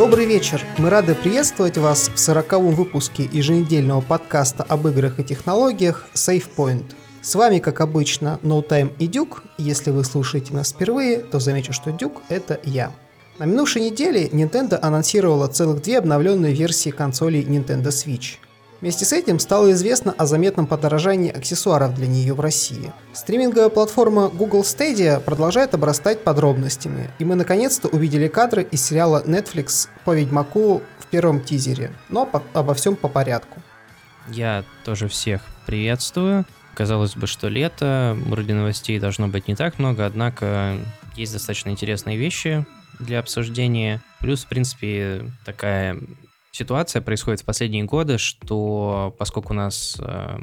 Добрый 0.00 0.24
вечер! 0.24 0.62
Мы 0.78 0.88
рады 0.88 1.14
приветствовать 1.14 1.76
вас 1.76 2.08
в 2.08 2.18
сороковом 2.18 2.74
выпуске 2.74 3.28
еженедельного 3.30 4.00
подкаста 4.00 4.62
об 4.62 4.88
играх 4.88 5.20
и 5.20 5.24
технологиях 5.24 6.06
SafePoint. 6.14 6.94
С 7.20 7.34
вами, 7.34 7.58
как 7.58 7.82
обычно, 7.82 8.40
NoTime 8.42 8.92
и 8.98 9.06
Дюк. 9.06 9.42
Если 9.58 9.90
вы 9.90 10.04
слушаете 10.04 10.54
нас 10.54 10.72
впервые, 10.72 11.18
то 11.18 11.38
замечу, 11.38 11.74
что 11.74 11.92
Дюк— 11.92 12.22
это 12.30 12.58
я. 12.64 12.92
На 13.38 13.44
минувшей 13.44 13.82
неделе 13.82 14.26
Nintendo 14.28 14.78
анонсировала 14.80 15.48
целых 15.48 15.82
две 15.82 15.98
обновленные 15.98 16.54
версии 16.54 16.88
консолей 16.88 17.42
Nintendo 17.42 17.88
Switch— 17.88 18.38
Вместе 18.80 19.04
с 19.04 19.12
этим 19.12 19.38
стало 19.38 19.72
известно 19.72 20.12
о 20.16 20.24
заметном 20.24 20.66
подорожании 20.66 21.30
аксессуаров 21.30 21.94
для 21.94 22.06
нее 22.06 22.32
в 22.32 22.40
России. 22.40 22.92
Стриминговая 23.12 23.68
платформа 23.68 24.28
Google 24.28 24.62
Stadia 24.62 25.20
продолжает 25.20 25.74
обрастать 25.74 26.24
подробностями, 26.24 27.10
и 27.18 27.24
мы 27.26 27.34
наконец-то 27.34 27.88
увидели 27.88 28.26
кадры 28.28 28.62
из 28.62 28.82
сериала 28.82 29.22
Netflix 29.26 29.88
по 30.06 30.14
Ведьмаку 30.14 30.80
в 30.98 31.06
первом 31.06 31.42
тизере, 31.42 31.92
но 32.08 32.24
по- 32.24 32.42
обо 32.54 32.72
всем 32.72 32.96
по 32.96 33.08
порядку. 33.08 33.60
Я 34.28 34.64
тоже 34.84 35.08
всех 35.08 35.42
приветствую. 35.66 36.46
Казалось 36.74 37.16
бы, 37.16 37.26
что 37.26 37.48
лето, 37.48 38.16
вроде 38.26 38.54
новостей 38.54 38.98
должно 38.98 39.28
быть 39.28 39.46
не 39.48 39.56
так 39.56 39.78
много, 39.78 40.06
однако 40.06 40.78
есть 41.16 41.34
достаточно 41.34 41.68
интересные 41.68 42.16
вещи 42.16 42.64
для 42.98 43.18
обсуждения. 43.18 44.00
Плюс, 44.20 44.44
в 44.44 44.48
принципе, 44.48 45.30
такая 45.44 45.98
ситуация 46.52 47.02
происходит 47.02 47.40
в 47.40 47.44
последние 47.44 47.84
годы, 47.84 48.18
что 48.18 49.14
поскольку 49.18 49.52
у 49.52 49.56
нас 49.56 49.96
э, 50.00 50.38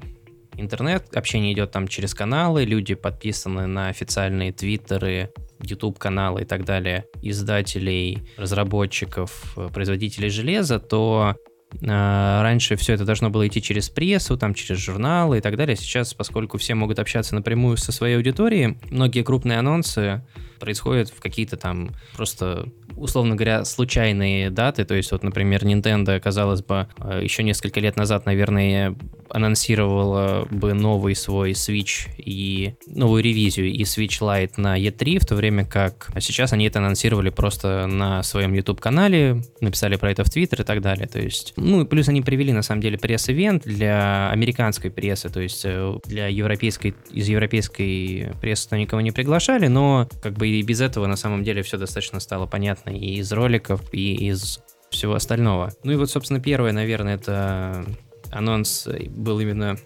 интернет, 0.55 1.15
общение 1.15 1.53
идет 1.53 1.71
там 1.71 1.87
через 1.87 2.13
каналы, 2.13 2.65
люди 2.65 2.95
подписаны 2.95 3.67
на 3.67 3.89
официальные 3.89 4.51
твиттеры, 4.51 5.31
YouTube-каналы 5.61 6.41
и 6.41 6.45
так 6.45 6.65
далее, 6.65 7.05
издателей, 7.21 8.27
разработчиков, 8.37 9.53
э, 9.57 9.69
производителей 9.73 10.29
железа, 10.29 10.79
то 10.79 11.35
э, 11.81 11.85
раньше 11.85 12.75
все 12.75 12.93
это 12.93 13.05
должно 13.05 13.29
было 13.29 13.47
идти 13.47 13.61
через 13.61 13.89
прессу, 13.89 14.37
там 14.37 14.53
через 14.53 14.79
журналы 14.79 15.39
и 15.39 15.41
так 15.41 15.55
далее. 15.57 15.75
Сейчас, 15.75 16.13
поскольку 16.13 16.57
все 16.57 16.75
могут 16.75 16.99
общаться 16.99 17.35
напрямую 17.35 17.77
со 17.77 17.91
своей 17.91 18.15
аудиторией, 18.17 18.77
многие 18.89 19.23
крупные 19.23 19.59
анонсы 19.59 20.23
происходят 20.57 21.09
в 21.09 21.19
какие-то 21.19 21.57
там 21.57 21.91
просто, 22.15 22.67
условно 22.95 23.35
говоря, 23.35 23.65
случайные 23.65 24.49
даты. 24.49 24.85
То 24.85 24.95
есть 24.95 25.11
вот, 25.11 25.23
например, 25.23 25.63
Nintendo, 25.63 26.19
казалось 26.19 26.61
бы, 26.61 26.87
э, 26.99 27.21
еще 27.23 27.43
несколько 27.43 27.79
лет 27.79 27.95
назад, 27.95 28.25
наверное, 28.25 28.95
анонсировала 29.29 30.47
бы 30.49 30.73
новый 30.73 31.15
свой 31.15 31.51
Switch 31.51 32.09
и 32.17 32.75
новую 32.87 33.23
ревизию 33.23 33.67
и 33.67 33.83
Switch 33.83 34.21
Lite 34.21 34.53
на 34.57 34.79
E3, 34.79 35.19
в 35.19 35.25
то 35.25 35.35
время 35.35 35.65
как 35.65 36.09
сейчас 36.19 36.53
они 36.53 36.65
это 36.65 36.79
анонсировали 36.79 37.29
просто 37.29 37.87
на 37.87 38.23
своем 38.23 38.53
YouTube-канале, 38.53 39.41
написали 39.61 39.95
про 39.95 40.11
это 40.11 40.23
в 40.23 40.27
Twitter 40.27 40.61
и 40.61 40.63
так 40.63 40.81
далее. 40.81 41.07
То 41.07 41.19
есть, 41.19 41.53
ну 41.57 41.81
и 41.81 41.85
плюс 41.85 42.07
они 42.09 42.21
привели 42.21 42.53
на 42.53 42.61
самом 42.61 42.81
деле 42.81 42.97
пресс-ивент 42.97 43.63
для 43.63 44.29
американской 44.29 44.91
прессы, 44.91 45.29
то 45.29 45.41
есть 45.41 45.63
э, 45.65 45.99
для 46.05 46.27
европейской, 46.27 46.95
из 47.11 47.27
европейской 47.27 48.31
прессы 48.41 48.77
никого 48.77 49.01
не 49.01 49.11
приглашали, 49.11 49.67
но 49.67 50.07
как 50.21 50.33
бы 50.33 50.46
и 50.47 50.61
без 50.61 50.81
этого 50.81 51.07
на 51.07 51.15
самом 51.15 51.43
деле 51.43 51.61
все 51.61 51.77
достаточно 51.77 52.19
стало 52.19 52.45
понятно 52.45 52.89
и 52.89 53.15
из 53.17 53.31
роликов, 53.31 53.81
и 53.93 54.29
из 54.29 54.59
всего 54.89 55.15
остального. 55.15 55.73
Ну 55.83 55.91
и 55.91 55.95
вот, 55.95 56.09
собственно, 56.09 56.39
первое, 56.39 56.71
наверное, 56.71 57.15
это 57.15 57.85
анонс 58.31 58.87
был 59.09 59.39
именно 59.39 59.77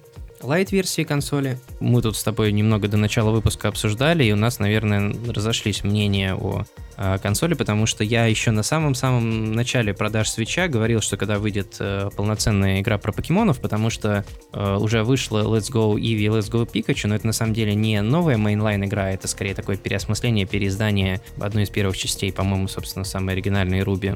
lite-версии 0.44 1.04
консоли. 1.04 1.60
Мы 1.80 2.02
тут 2.02 2.16
с 2.16 2.24
тобой 2.24 2.52
немного 2.52 2.88
до 2.88 2.98
начала 2.98 3.32
выпуска 3.32 3.68
обсуждали, 3.68 4.24
и 4.24 4.32
у 4.32 4.36
нас, 4.36 4.60
наверное, 4.60 5.14
разошлись 5.28 5.84
мнения 5.84 6.36
о 6.36 6.66
э, 6.98 7.18
консоли, 7.20 7.54
потому 7.54 7.86
что 7.86 8.04
я 8.04 8.26
еще 8.26 8.52
на 8.52 8.64
самом-самом 8.64 9.54
начале 9.54 9.94
продаж 9.94 10.30
Switch-а 10.30 10.68
говорил, 10.68 11.02
что 11.02 11.18
когда 11.18 11.40
выйдет 11.40 11.78
э, 11.80 12.10
полноценная 12.16 12.82
игра 12.82 12.98
про 12.98 13.12
покемонов, 13.12 13.60
потому 13.60 13.90
что 13.90 14.26
э, 14.54 14.78
уже 14.78 15.04
вышла 15.04 15.44
Let's 15.44 15.72
Go 15.72 15.96
Eevee 15.96 16.40
Let's 16.40 16.52
Go 16.52 16.70
Pikachu, 16.70 17.08
но 17.08 17.16
это 17.16 17.28
на 17.28 17.34
самом 17.34 17.54
деле 17.54 17.74
не 17.76 18.02
новая 18.02 18.38
mainline 18.38 18.84
игра, 18.86 19.12
это 19.12 19.28
скорее 19.28 19.54
такое 19.54 19.78
переосмысление, 19.78 20.46
переиздание 20.46 21.22
одной 21.40 21.64
из 21.64 21.70
первых 21.70 21.98
частей, 21.98 22.32
по-моему, 22.32 22.68
собственно, 22.68 23.06
самой 23.06 23.34
оригинальной 23.34 23.84
Ruby. 23.84 24.16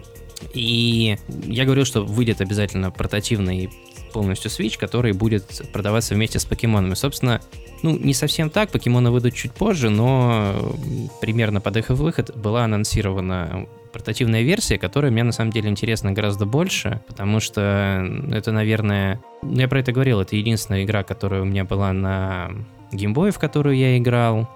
И 0.54 1.18
я 1.46 1.66
говорил, 1.66 1.86
что 1.86 2.04
выйдет 2.04 2.42
обязательно 2.42 2.92
портативный 2.92 3.70
полностью 4.16 4.50
Switch, 4.50 4.80
который 4.80 5.12
будет 5.12 5.44
продаваться 5.74 6.16
вместе 6.16 6.40
с 6.40 6.46
покемонами. 6.46 6.94
Собственно, 6.94 7.42
ну, 7.84 7.98
не 7.98 8.14
совсем 8.14 8.50
так, 8.50 8.72
покемоны 8.72 9.12
выйдут 9.12 9.34
чуть 9.34 9.52
позже, 9.52 9.90
но 9.90 10.74
примерно 11.20 11.60
под 11.60 11.76
их 11.76 11.90
выход 11.90 12.34
была 12.34 12.64
анонсирована 12.64 13.68
портативная 13.92 14.42
версия, 14.42 14.78
которая 14.78 15.12
мне 15.12 15.24
на 15.24 15.34
самом 15.34 15.52
деле 15.52 15.70
интересна 15.70 16.14
гораздо 16.14 16.46
больше, 16.46 17.02
потому 17.08 17.42
что 17.42 18.08
это, 18.32 18.54
наверное, 18.54 19.22
ну, 19.42 19.60
я 19.60 19.68
про 19.68 19.82
это 19.82 19.92
говорил, 19.92 20.22
это 20.22 20.38
единственная 20.38 20.86
игра, 20.86 21.04
которая 21.04 21.42
у 21.42 21.46
меня 21.46 21.66
была 21.66 21.92
на 21.92 22.52
геймбое, 22.94 23.34
в 23.34 23.40
которую 23.40 23.76
я 23.76 23.98
играл, 23.98 24.50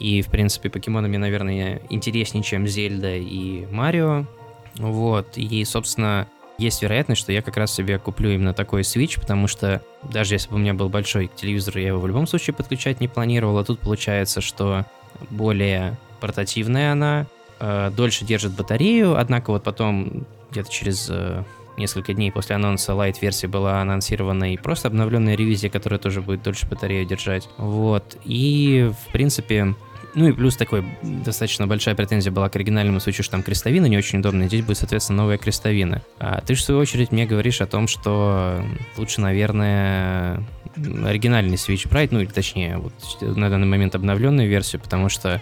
и, 0.00 0.22
в 0.22 0.26
принципе, 0.26 0.70
покемоны 0.70 1.06
мне, 1.06 1.18
наверное, 1.18 1.82
интереснее, 1.88 2.42
чем 2.42 2.66
Зельда 2.66 3.14
и 3.14 3.64
Марио, 3.66 4.26
вот, 4.74 5.38
и, 5.38 5.64
собственно, 5.64 6.26
есть 6.58 6.82
вероятность, 6.82 7.20
что 7.20 7.32
я 7.32 7.42
как 7.42 7.56
раз 7.56 7.72
себе 7.72 7.98
куплю 7.98 8.30
именно 8.30 8.54
такой 8.54 8.82
Switch, 8.82 9.18
потому 9.20 9.48
что 9.48 9.82
даже 10.02 10.34
если 10.34 10.50
бы 10.50 10.56
у 10.56 10.58
меня 10.58 10.74
был 10.74 10.88
большой 10.88 11.30
телевизор, 11.34 11.78
я 11.78 11.88
его 11.88 12.00
в 12.00 12.06
любом 12.06 12.26
случае 12.26 12.54
подключать 12.54 13.00
не 13.00 13.08
планировал, 13.08 13.58
а 13.58 13.64
тут 13.64 13.80
получается, 13.80 14.40
что 14.40 14.84
более 15.30 15.96
портативная 16.20 16.92
она, 16.92 17.26
э, 17.60 17.90
дольше 17.96 18.24
держит 18.24 18.52
батарею, 18.52 19.18
однако 19.18 19.50
вот 19.50 19.64
потом 19.64 20.26
где-то 20.50 20.70
через 20.70 21.08
э, 21.10 21.42
несколько 21.76 22.14
дней 22.14 22.30
после 22.30 22.56
анонса 22.56 22.92
Lite-версии 22.92 23.46
была 23.46 23.80
анонсирована 23.80 24.52
и 24.52 24.56
просто 24.56 24.88
обновленная 24.88 25.34
ревизия, 25.34 25.70
которая 25.70 25.98
тоже 25.98 26.22
будет 26.22 26.42
дольше 26.42 26.66
батарею 26.66 27.04
держать. 27.04 27.48
Вот. 27.56 28.16
И, 28.24 28.90
в 29.06 29.12
принципе, 29.12 29.74
ну 30.14 30.28
и 30.28 30.32
плюс 30.32 30.56
такой 30.56 30.84
достаточно 31.02 31.66
большая 31.66 31.94
претензия 31.94 32.32
была 32.32 32.48
к 32.48 32.56
оригинальному 32.56 32.98
Switch, 32.98 33.22
что 33.22 33.32
там 33.32 33.42
крестовина 33.42 33.86
не 33.86 33.98
очень 33.98 34.20
удобная, 34.20 34.46
здесь 34.46 34.64
будет, 34.64 34.78
соответственно, 34.78 35.22
новая 35.22 35.38
крестовина. 35.38 36.02
А 36.18 36.40
ты 36.40 36.54
в 36.54 36.60
свою 36.60 36.80
очередь, 36.80 37.12
мне 37.12 37.26
говоришь 37.26 37.60
о 37.60 37.66
том, 37.66 37.88
что 37.88 38.64
лучше, 38.96 39.20
наверное, 39.20 40.42
оригинальный 40.76 41.56
Switch 41.56 41.88
брать, 41.88 42.12
ну 42.12 42.20
или 42.20 42.28
точнее, 42.28 42.78
вот 42.78 42.92
на 43.20 43.50
данный 43.50 43.66
момент 43.66 43.94
обновленную 43.94 44.48
версию, 44.48 44.82
потому 44.82 45.08
что 45.08 45.40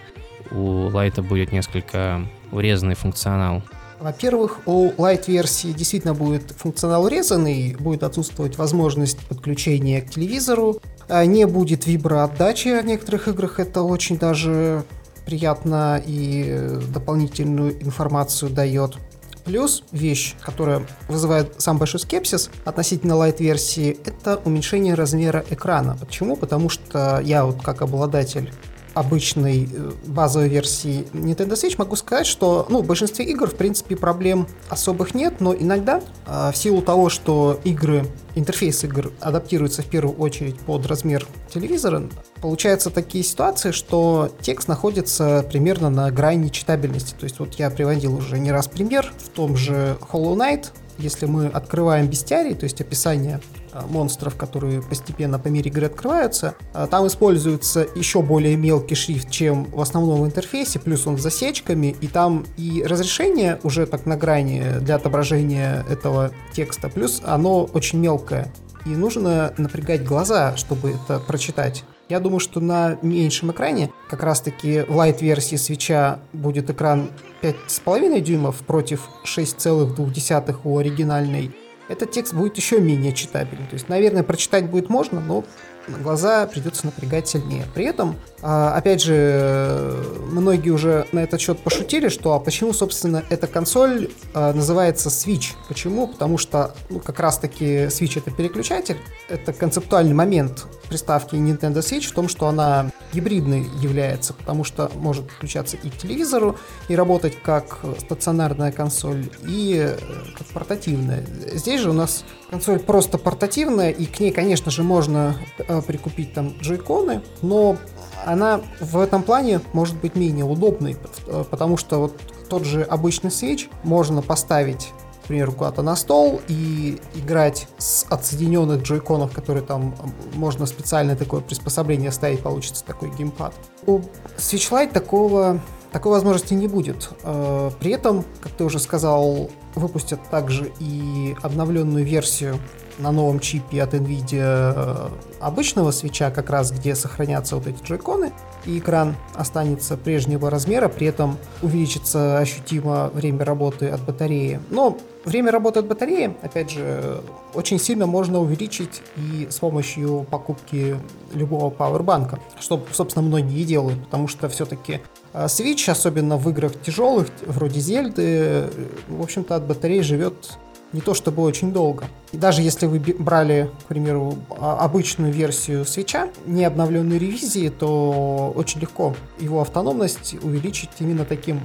у 0.51 0.87
Лайта 0.87 1.21
будет 1.21 1.51
несколько 1.51 2.25
урезанный 2.51 2.95
функционал. 2.95 3.63
Во-первых, 4.03 4.59
у 4.65 4.89
Lite-версии 4.89 5.71
действительно 5.71 6.13
будет 6.13 6.51
функционал 6.57 7.05
урезанный, 7.05 7.73
будет 7.79 8.03
отсутствовать 8.03 8.57
возможность 8.57 9.17
подключения 9.27 10.01
к 10.01 10.09
телевизору, 10.09 10.81
а 11.07 11.25
не 11.25 11.47
будет 11.47 11.87
виброотдачи 11.87 12.81
в 12.81 12.85
некоторых 12.85 13.29
играх, 13.29 13.61
это 13.61 13.81
очень 13.81 14.17
даже 14.17 14.83
приятно 15.25 16.03
и 16.05 16.81
дополнительную 16.93 17.81
информацию 17.81 18.51
дает. 18.51 18.97
Плюс 19.45 19.85
вещь, 19.93 20.35
которая 20.41 20.85
вызывает 21.07 21.53
сам 21.61 21.77
большой 21.77 22.01
скепсис 22.01 22.49
относительно 22.65 23.15
лайт-версии, 23.15 23.97
это 24.03 24.41
уменьшение 24.43 24.95
размера 24.95 25.45
экрана. 25.49 25.95
Почему? 25.97 26.35
Потому 26.35 26.67
что 26.67 27.21
я 27.23 27.45
вот 27.45 27.61
как 27.61 27.81
обладатель 27.81 28.51
обычной 28.93 29.69
э, 29.71 29.91
базовой 30.05 30.49
версии 30.49 31.05
Nintendo 31.13 31.53
Switch 31.53 31.75
могу 31.77 31.95
сказать, 31.95 32.27
что 32.27 32.65
ну, 32.69 32.81
в 32.81 32.85
большинстве 32.85 33.25
игр, 33.25 33.47
в 33.49 33.55
принципе, 33.55 33.95
проблем 33.95 34.47
особых 34.69 35.13
нет, 35.13 35.39
но 35.39 35.53
иногда 35.53 36.01
э, 36.25 36.51
в 36.51 36.57
силу 36.57 36.81
того, 36.81 37.09
что 37.09 37.59
игры, 37.63 38.05
интерфейс 38.35 38.83
игр 38.83 39.11
адаптируется 39.19 39.81
в 39.81 39.87
первую 39.87 40.15
очередь 40.17 40.59
под 40.59 40.85
размер 40.85 41.25
телевизора, 41.51 42.03
получаются 42.41 42.89
такие 42.89 43.23
ситуации, 43.23 43.71
что 43.71 44.31
текст 44.41 44.67
находится 44.67 45.45
примерно 45.49 45.89
на 45.89 46.11
грани 46.11 46.49
читабельности. 46.49 47.15
То 47.19 47.23
есть 47.23 47.39
вот 47.39 47.55
я 47.55 47.69
приводил 47.69 48.15
уже 48.15 48.39
не 48.39 48.51
раз 48.51 48.67
пример 48.67 49.11
в 49.17 49.29
том 49.29 49.55
же 49.55 49.97
Hollow 50.11 50.35
Knight, 50.35 50.67
если 50.97 51.25
мы 51.25 51.47
открываем 51.47 52.07
бестиарий, 52.07 52.53
то 52.53 52.65
есть 52.65 52.79
описание 52.79 53.39
а, 53.39 53.62
монстров, 53.89 54.35
которые 54.35 54.81
постепенно 54.81 55.39
по 55.39 55.47
мере 55.47 55.69
игры 55.69 55.87
открываются, 55.87 56.55
а, 56.73 56.87
там 56.87 57.07
используется 57.07 57.87
еще 57.95 58.21
более 58.21 58.55
мелкий 58.55 58.95
шрифт, 58.95 59.29
чем 59.29 59.65
в 59.65 59.81
основном 59.81 60.25
интерфейсе, 60.25 60.79
плюс 60.79 61.07
он 61.07 61.17
с 61.17 61.21
засечками, 61.21 61.95
и 62.01 62.07
там 62.07 62.45
и 62.57 62.83
разрешение 62.83 63.59
уже 63.63 63.85
так 63.85 64.05
на 64.05 64.15
грани 64.17 64.79
для 64.79 64.95
отображения 64.95 65.85
этого 65.89 66.31
текста, 66.53 66.89
плюс 66.89 67.21
оно 67.23 67.63
очень 67.65 67.99
мелкое. 67.99 68.51
И 68.85 68.89
нужно 68.89 69.53
напрягать 69.57 70.03
глаза, 70.03 70.57
чтобы 70.57 70.91
это 70.91 71.19
прочитать. 71.19 71.85
Я 72.09 72.19
думаю, 72.19 72.39
что 72.41 72.59
на 72.59 72.97
меньшем 73.01 73.51
экране, 73.51 73.89
как 74.09 74.23
раз-таки 74.23 74.81
в 74.81 74.95
лайт-версии 74.95 75.55
свеча 75.55 76.19
будет 76.33 76.69
экран 76.69 77.09
5,5 77.41 78.19
дюймов 78.19 78.57
против 78.57 79.07
6,2 79.25 80.55
у 80.65 80.77
оригинальной, 80.77 81.55
этот 81.89 82.11
текст 82.11 82.33
будет 82.33 82.57
еще 82.57 82.79
менее 82.79 83.13
читабельный. 83.13 83.67
То 83.67 83.73
есть, 83.73 83.89
наверное, 83.89 84.23
прочитать 84.23 84.69
будет 84.69 84.89
можно, 84.89 85.19
но 85.19 85.43
глаза 85.87 86.47
придется 86.47 86.85
напрягать 86.85 87.27
сильнее. 87.27 87.65
При 87.73 87.85
этом, 87.85 88.15
а, 88.41 88.75
опять 88.75 89.01
же, 89.01 90.01
многие 90.31 90.69
уже 90.69 91.05
на 91.11 91.19
этот 91.19 91.41
счет 91.41 91.59
пошутили, 91.59 92.07
что 92.07 92.33
а 92.33 92.39
почему, 92.39 92.73
собственно, 92.73 93.23
эта 93.29 93.47
консоль 93.47 94.09
а, 94.33 94.53
называется 94.53 95.09
Switch? 95.09 95.53
Почему? 95.67 96.07
Потому 96.07 96.37
что 96.37 96.75
ну, 96.89 96.99
как 96.99 97.19
раз-таки 97.19 97.85
Switch 97.85 98.17
это 98.17 98.31
переключатель, 98.31 98.97
это 99.27 99.51
концептуальный 99.53 100.13
момент 100.13 100.65
приставки 100.93 101.33
Nintendo 101.33 101.79
Switch 101.79 102.07
в 102.07 102.11
том, 102.11 102.29
что 102.29 102.45
она 102.45 102.91
гибридной 103.13 103.67
является, 103.81 104.31
потому 104.31 104.63
что 104.63 104.91
может 104.93 105.27
подключаться 105.27 105.75
и 105.75 105.89
к 105.89 105.97
телевизору, 105.97 106.55
и 106.87 106.95
работать 106.95 107.41
как 107.41 107.79
стационарная 107.97 108.71
консоль, 108.71 109.27
и 109.41 109.87
э, 109.87 109.97
как 110.37 110.45
портативная. 110.53 111.25
Здесь 111.51 111.81
же 111.81 111.89
у 111.89 111.93
нас 111.93 112.23
консоль 112.51 112.77
просто 112.77 113.17
портативная, 113.17 113.89
и 113.89 114.05
к 114.05 114.19
ней, 114.19 114.31
конечно 114.31 114.69
же, 114.69 114.83
можно 114.83 115.35
э, 115.57 115.81
прикупить 115.81 116.35
там 116.35 116.53
джойконы, 116.61 117.23
но 117.41 117.75
она 118.23 118.61
в 118.79 118.99
этом 118.99 119.23
плане 119.23 119.61
может 119.73 119.99
быть 119.99 120.15
менее 120.15 120.45
удобной, 120.45 120.95
э, 121.25 121.43
потому 121.49 121.75
что 121.75 122.01
вот 122.01 122.19
тот 122.49 122.65
же 122.65 122.83
обычный 122.83 123.31
Switch 123.31 123.67
можно 123.83 124.21
поставить 124.21 124.91
к 125.23 125.27
примеру, 125.27 125.53
куда-то 125.53 125.81
на 125.81 125.95
стол 125.95 126.41
и 126.47 126.99
играть 127.15 127.67
с 127.77 128.05
отсоединенных 128.09 128.81
джойконов, 128.81 129.31
которые 129.31 129.63
там 129.63 129.95
можно 130.33 130.65
специальное 130.65 131.15
такое 131.15 131.41
приспособление 131.41 132.11
ставить, 132.11 132.41
получится 132.41 132.83
такой 132.83 133.09
геймпад. 133.15 133.53
У 133.85 133.99
Switch 134.37 134.69
Lite 134.71 134.91
такого, 134.91 135.61
такой 135.93 136.11
возможности 136.11 136.53
не 136.55 136.67
будет. 136.67 137.11
Э, 137.23 137.69
при 137.79 137.91
этом, 137.91 138.25
как 138.41 138.51
ты 138.51 138.63
уже 138.65 138.79
сказал, 138.79 139.49
выпустят 139.75 140.19
также 140.29 140.71
и 140.79 141.35
обновленную 141.41 142.03
версию 142.03 142.59
на 142.99 143.11
новом 143.11 143.39
чипе 143.39 143.81
от 143.81 143.93
NVIDIA 143.93 144.73
э, 144.75 145.09
обычного 145.39 145.91
свеча, 145.91 146.31
как 146.31 146.49
раз 146.49 146.71
где 146.71 146.95
сохранятся 146.95 147.55
вот 147.55 147.67
эти 147.67 147.81
джойконы, 147.83 148.31
и 148.65 148.79
экран 148.79 149.15
останется 149.35 149.97
прежнего 149.97 150.49
размера, 150.49 150.89
при 150.89 151.07
этом 151.07 151.37
увеличится 151.61 152.37
ощутимо 152.37 153.09
время 153.13 153.45
работы 153.45 153.89
от 153.89 154.01
батареи. 154.01 154.59
Но 154.69 154.97
время 155.25 155.51
работы 155.51 155.79
от 155.79 155.87
батареи, 155.87 156.35
опять 156.41 156.71
же, 156.71 157.21
очень 157.53 157.79
сильно 157.79 158.05
можно 158.05 158.39
увеличить 158.39 159.01
и 159.15 159.47
с 159.49 159.59
помощью 159.59 160.25
покупки 160.29 160.97
любого 161.33 161.69
пауэрбанка, 161.69 162.39
что, 162.59 162.83
собственно, 162.91 163.25
многие 163.25 163.61
и 163.61 163.65
делают, 163.65 164.03
потому 164.05 164.27
что 164.27 164.49
все-таки 164.49 165.01
Switch, 165.33 165.89
особенно 165.89 166.37
в 166.37 166.49
играх 166.49 166.73
тяжелых, 166.81 167.27
вроде 167.45 167.79
Зельды, 167.79 168.65
в 169.07 169.21
общем-то, 169.21 169.55
от 169.55 169.65
батареи 169.65 170.01
живет 170.01 170.57
не 170.93 171.01
то 171.01 171.13
чтобы 171.13 171.41
очень 171.41 171.73
долго. 171.73 172.05
И 172.31 172.37
даже 172.37 172.61
если 172.61 172.85
вы 172.85 172.99
брали, 172.99 173.69
к 173.83 173.87
примеру, 173.87 174.35
а, 174.51 174.77
обычную 174.77 175.33
версию 175.33 175.85
свеча, 175.85 176.29
не 176.45 176.63
обновленной 176.63 177.17
ревизии, 177.17 177.69
то 177.69 178.53
очень 178.55 178.79
легко 178.79 179.15
его 179.39 179.59
автономность 179.59 180.35
увеличить 180.41 180.91
именно 180.99 181.25
таким 181.25 181.61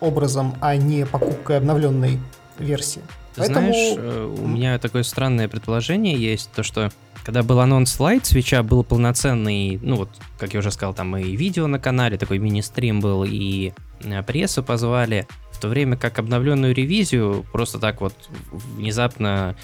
образом, 0.00 0.54
а 0.60 0.76
не 0.76 1.04
покупкой 1.04 1.58
обновленной 1.58 2.20
версии. 2.58 3.02
Поэтому... 3.36 3.68
Знаешь, 3.68 3.96
э, 3.98 4.36
у 4.40 4.46
меня 4.46 4.78
такое 4.78 5.02
странное 5.02 5.48
предположение 5.48 6.16
есть, 6.16 6.50
то 6.52 6.62
что 6.62 6.90
когда 7.28 7.42
был 7.42 7.60
анонс 7.60 8.00
Light 8.00 8.24
свеча, 8.24 8.62
был 8.62 8.82
полноценный, 8.82 9.78
ну 9.82 9.96
вот, 9.96 10.08
как 10.38 10.54
я 10.54 10.60
уже 10.60 10.70
сказал, 10.70 10.94
там 10.94 11.14
и 11.14 11.36
видео 11.36 11.66
на 11.66 11.78
канале, 11.78 12.16
такой 12.16 12.38
мини-стрим 12.38 13.00
был, 13.02 13.22
и 13.22 13.74
э, 14.02 14.22
прессу 14.22 14.62
позвали. 14.62 15.26
В 15.52 15.60
то 15.60 15.68
время 15.68 15.98
как 15.98 16.18
обновленную 16.18 16.74
ревизию 16.74 17.44
просто 17.52 17.78
так 17.78 18.00
вот 18.00 18.14
внезапно 18.50 19.56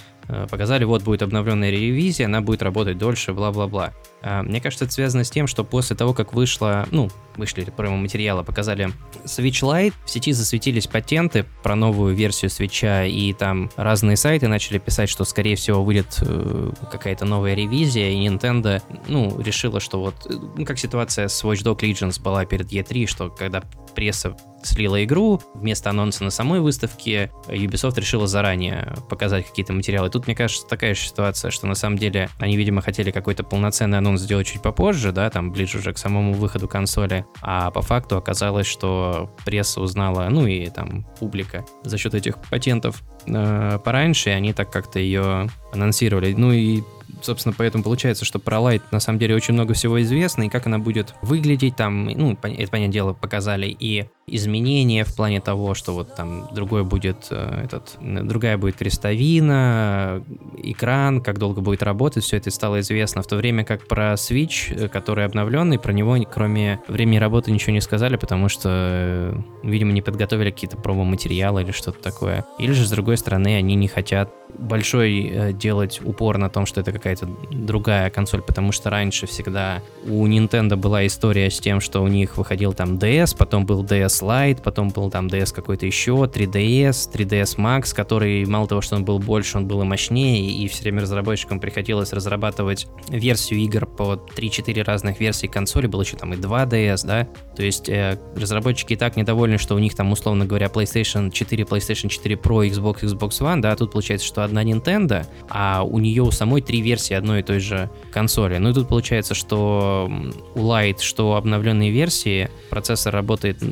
показали, 0.50 0.84
вот 0.84 1.02
будет 1.02 1.22
обновленная 1.22 1.70
ревизия, 1.70 2.26
она 2.26 2.40
будет 2.40 2.62
работать 2.62 2.98
дольше, 2.98 3.32
бла-бла-бла. 3.32 3.92
А, 4.22 4.42
мне 4.42 4.60
кажется, 4.60 4.86
это 4.86 4.94
связано 4.94 5.22
с 5.22 5.30
тем, 5.30 5.46
что 5.46 5.64
после 5.64 5.96
того, 5.96 6.14
как 6.14 6.32
вышло, 6.32 6.86
ну, 6.90 7.10
вышли 7.36 7.64
промо-материалы, 7.64 8.42
показали 8.42 8.90
Switch 9.24 9.62
Lite, 9.62 9.92
в 10.04 10.10
сети 10.10 10.32
засветились 10.32 10.86
патенты 10.86 11.44
про 11.62 11.74
новую 11.74 12.14
версию 12.14 12.50
свеча, 12.50 13.04
и 13.04 13.34
там 13.34 13.70
разные 13.76 14.16
сайты 14.16 14.48
начали 14.48 14.78
писать, 14.78 15.10
что, 15.10 15.24
скорее 15.24 15.56
всего, 15.56 15.84
выйдет 15.84 16.18
э, 16.22 16.70
какая-то 16.90 17.26
новая 17.26 17.54
ревизия, 17.54 18.10
и 18.10 18.26
Nintendo, 18.26 18.82
ну, 19.08 19.38
решила, 19.40 19.78
что 19.78 20.00
вот, 20.00 20.14
э, 20.26 20.32
ну, 20.56 20.64
как 20.64 20.78
ситуация 20.78 21.28
с 21.28 21.44
Watch 21.44 21.62
Dogs 21.62 21.80
Legends 21.80 22.22
была 22.22 22.46
перед 22.46 22.72
E3, 22.72 23.06
что 23.06 23.28
когда 23.28 23.62
пресса 23.94 24.36
слила 24.66 25.02
игру, 25.04 25.40
вместо 25.54 25.90
анонса 25.90 26.24
на 26.24 26.30
самой 26.30 26.60
выставке 26.60 27.30
Ubisoft 27.48 27.98
решила 27.98 28.26
заранее 28.26 28.94
показать 29.08 29.46
какие-то 29.46 29.72
материалы. 29.72 30.10
Тут, 30.10 30.26
мне 30.26 30.36
кажется, 30.36 30.66
такая 30.66 30.94
же 30.94 31.02
ситуация, 31.02 31.50
что 31.50 31.66
на 31.66 31.74
самом 31.74 31.98
деле 31.98 32.28
они, 32.38 32.56
видимо, 32.56 32.82
хотели 32.82 33.10
какой-то 33.10 33.44
полноценный 33.44 33.98
анонс 33.98 34.20
сделать 34.20 34.46
чуть 34.46 34.62
попозже, 34.62 35.12
да, 35.12 35.30
там 35.30 35.52
ближе 35.52 35.78
уже 35.78 35.92
к 35.92 35.98
самому 35.98 36.34
выходу 36.34 36.68
консоли, 36.68 37.24
а 37.40 37.70
по 37.70 37.82
факту 37.82 38.16
оказалось, 38.16 38.66
что 38.66 39.30
пресса 39.44 39.80
узнала, 39.80 40.28
ну 40.30 40.46
и 40.46 40.68
там 40.70 41.06
публика 41.18 41.64
за 41.82 41.98
счет 41.98 42.14
этих 42.14 42.38
патентов 42.38 43.02
э, 43.26 43.78
пораньше, 43.84 44.30
и 44.30 44.32
они 44.32 44.52
так 44.52 44.70
как-то 44.70 44.98
ее 44.98 45.48
анонсировали. 45.72 46.34
Ну 46.34 46.52
и 46.52 46.82
собственно, 47.22 47.54
поэтому 47.56 47.84
получается, 47.84 48.24
что 48.24 48.38
про 48.38 48.58
Light 48.58 48.82
на 48.90 49.00
самом 49.00 49.18
деле 49.18 49.34
очень 49.34 49.54
много 49.54 49.74
всего 49.74 50.00
известно, 50.02 50.44
и 50.44 50.48
как 50.48 50.66
она 50.66 50.78
будет 50.78 51.14
выглядеть 51.22 51.76
там, 51.76 52.04
ну, 52.06 52.32
это, 52.32 52.40
понятное 52.42 52.88
дело, 52.88 53.12
показали 53.12 53.66
и 53.66 54.06
изменения 54.26 55.04
в 55.04 55.14
плане 55.14 55.40
того, 55.40 55.74
что 55.74 55.92
вот 55.92 56.14
там 56.14 56.48
другой 56.54 56.82
будет 56.84 57.28
э, 57.30 57.64
этот, 57.64 57.96
другая 58.00 58.56
будет 58.56 58.76
крестовина, 58.76 60.24
экран, 60.56 61.20
как 61.20 61.38
долго 61.38 61.60
будет 61.60 61.82
работать, 61.82 62.24
все 62.24 62.38
это 62.38 62.50
стало 62.50 62.80
известно, 62.80 63.22
в 63.22 63.26
то 63.26 63.36
время 63.36 63.64
как 63.64 63.86
про 63.86 64.14
Switch, 64.14 64.74
э, 64.74 64.88
который 64.88 65.26
обновленный, 65.26 65.78
про 65.78 65.92
него 65.92 66.16
кроме 66.32 66.80
времени 66.88 67.18
работы 67.18 67.50
ничего 67.50 67.72
не 67.72 67.82
сказали, 67.82 68.16
потому 68.16 68.48
что, 68.48 68.68
э, 68.72 69.36
видимо, 69.62 69.92
не 69.92 70.00
подготовили 70.00 70.50
какие-то 70.50 70.78
промо-материалы 70.78 71.62
или 71.62 71.72
что-то 71.72 72.02
такое. 72.02 72.46
Или 72.58 72.72
же, 72.72 72.86
с 72.86 72.90
другой 72.90 73.18
стороны, 73.18 73.56
они 73.56 73.74
не 73.74 73.88
хотят 73.88 74.30
большой 74.56 75.52
делать 75.54 76.00
упор 76.04 76.38
на 76.38 76.48
том, 76.48 76.64
что 76.64 76.80
это 76.80 76.92
какая-то 76.92 77.28
другая 77.50 78.08
консоль, 78.08 78.40
потому 78.40 78.70
что 78.70 78.88
раньше 78.88 79.26
всегда 79.26 79.82
у 80.06 80.26
Nintendo 80.28 80.76
была 80.76 81.04
история 81.06 81.50
с 81.50 81.58
тем, 81.58 81.80
что 81.80 82.02
у 82.02 82.08
них 82.08 82.36
выходил 82.36 82.72
там 82.72 82.94
DS, 82.94 83.36
потом 83.36 83.66
был 83.66 83.84
DS 83.84 84.13
Lite, 84.22 84.62
потом 84.62 84.90
был 84.90 85.10
там 85.10 85.26
DS 85.26 85.54
какой-то 85.54 85.86
еще, 85.86 86.12
3DS, 86.12 87.12
3DS 87.12 87.56
Max, 87.56 87.94
который 87.94 88.44
мало 88.46 88.66
того, 88.66 88.80
что 88.80 88.96
он 88.96 89.04
был 89.04 89.18
больше, 89.18 89.58
он 89.58 89.66
был 89.66 89.82
и 89.82 89.84
мощнее, 89.84 90.50
и 90.50 90.68
все 90.68 90.82
время 90.82 91.02
разработчикам 91.02 91.60
приходилось 91.60 92.12
разрабатывать 92.12 92.86
версию 93.08 93.60
игр 93.60 93.86
по 93.86 94.14
3-4 94.36 94.82
разных 94.82 95.20
версий 95.20 95.48
консоли, 95.48 95.86
был 95.86 96.00
еще 96.00 96.16
там 96.16 96.32
и 96.32 96.36
2DS, 96.36 97.06
да, 97.06 97.28
то 97.56 97.62
есть 97.62 97.88
э, 97.88 98.18
разработчики 98.36 98.94
и 98.94 98.96
так 98.96 99.16
недовольны, 99.16 99.58
что 99.58 99.74
у 99.74 99.78
них 99.78 99.94
там, 99.94 100.12
условно 100.12 100.46
говоря, 100.46 100.66
PlayStation 100.66 101.30
4, 101.30 101.64
PlayStation 101.64 102.08
4 102.08 102.36
Pro, 102.36 102.68
Xbox, 102.68 103.02
Xbox 103.02 103.30
One, 103.40 103.60
да, 103.60 103.74
тут 103.76 103.92
получается, 103.92 104.26
что 104.26 104.42
одна 104.42 104.64
Nintendo, 104.64 105.26
а 105.48 105.82
у 105.82 105.98
нее 105.98 106.22
у 106.22 106.30
самой 106.30 106.60
три 106.60 106.80
версии 106.80 107.14
одной 107.14 107.40
и 107.40 107.42
той 107.42 107.60
же 107.60 107.90
консоли. 108.12 108.58
Ну 108.58 108.70
и 108.70 108.74
тут 108.74 108.88
получается, 108.88 109.34
что 109.34 110.10
у 110.54 110.58
Lite, 110.58 111.00
что 111.00 111.36
обновленные 111.36 111.90
версии, 111.90 112.50
процессор 112.70 113.14
работает 113.14 113.62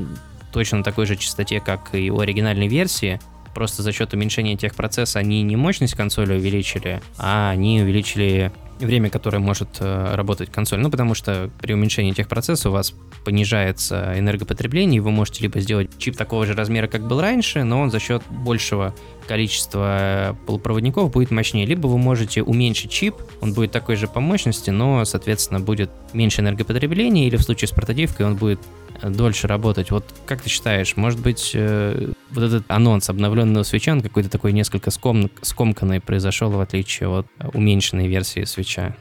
точно 0.53 0.79
на 0.79 0.85
такой 0.85 1.07
же 1.07 1.17
частоте, 1.17 1.61
как 1.61 1.95
и 1.95 2.11
у 2.11 2.21
оригинальной 2.21 2.69
версии, 2.69 3.21
просто 3.55 3.83
за 3.83 3.93
счет 3.93 4.15
уменьшения 4.15 4.57
техпроцесса 4.57 5.19
они 5.19 5.43
не 5.43 5.57
мощность 5.57 5.95
консоли 5.95 6.35
увеличили, 6.35 7.03
а 7.19 7.51
они 7.51 7.83
увеличили 7.83 8.53
время, 8.87 9.11
которое 9.11 9.39
может 9.39 9.69
э, 9.81 10.15
работать 10.15 10.51
консоль. 10.51 10.81
Ну, 10.81 10.91
потому 10.91 11.15
что 11.15 11.51
при 11.61 11.73
уменьшении 11.73 12.13
техпроцесса 12.13 12.69
у 12.69 12.73
вас 12.73 12.95
понижается 13.25 14.15
энергопотребление, 14.17 14.99
и 14.99 15.01
вы 15.01 15.11
можете 15.11 15.43
либо 15.43 15.61
сделать 15.61 15.91
чип 15.99 16.17
такого 16.17 16.47
же 16.47 16.55
размера, 16.55 16.89
как 16.89 17.07
был 17.07 17.21
раньше, 17.21 17.63
но 17.63 17.81
он 17.81 17.91
за 17.91 18.01
счет 18.01 18.23
большего 18.29 18.95
количества 19.29 20.37
полупроводников 20.47 21.13
будет 21.13 21.31
мощнее. 21.31 21.65
Либо 21.65 21.87
вы 21.87 21.99
можете 21.99 22.43
уменьшить 22.43 22.91
чип, 22.91 23.15
он 23.41 23.55
будет 23.55 23.71
такой 23.71 23.97
же 23.97 24.09
по 24.09 24.21
мощности, 24.21 24.71
но, 24.71 25.05
соответственно, 25.05 25.61
будет 25.61 25.91
меньше 26.13 26.41
энергопотребления, 26.41 27.29
или 27.29 27.37
в 27.37 27.43
случае 27.43 27.69
с 27.69 27.73
прототипкой 27.73 28.27
он 28.27 28.37
будет 28.37 28.61
дольше 29.03 29.47
работать. 29.47 29.91
Вот 29.91 30.05
как 30.27 30.43
ты 30.43 30.49
считаешь, 30.49 30.97
может 30.97 31.21
быть, 31.21 31.53
э, 31.55 32.13
вот 32.31 32.43
этот 32.45 32.65
анонс 32.69 33.09
обновленного 33.09 33.63
свеча, 33.65 33.93
он 33.93 34.01
какой-то 34.01 34.29
такой 34.29 34.53
несколько 34.53 34.91
ском, 34.91 35.31
скомканный 35.43 36.01
произошел, 36.01 36.51
в 36.51 36.61
отличие 36.61 37.09
от 37.09 37.27
уменьшенной 37.53 38.09
версии 38.09 38.45
свеча? 38.45 38.97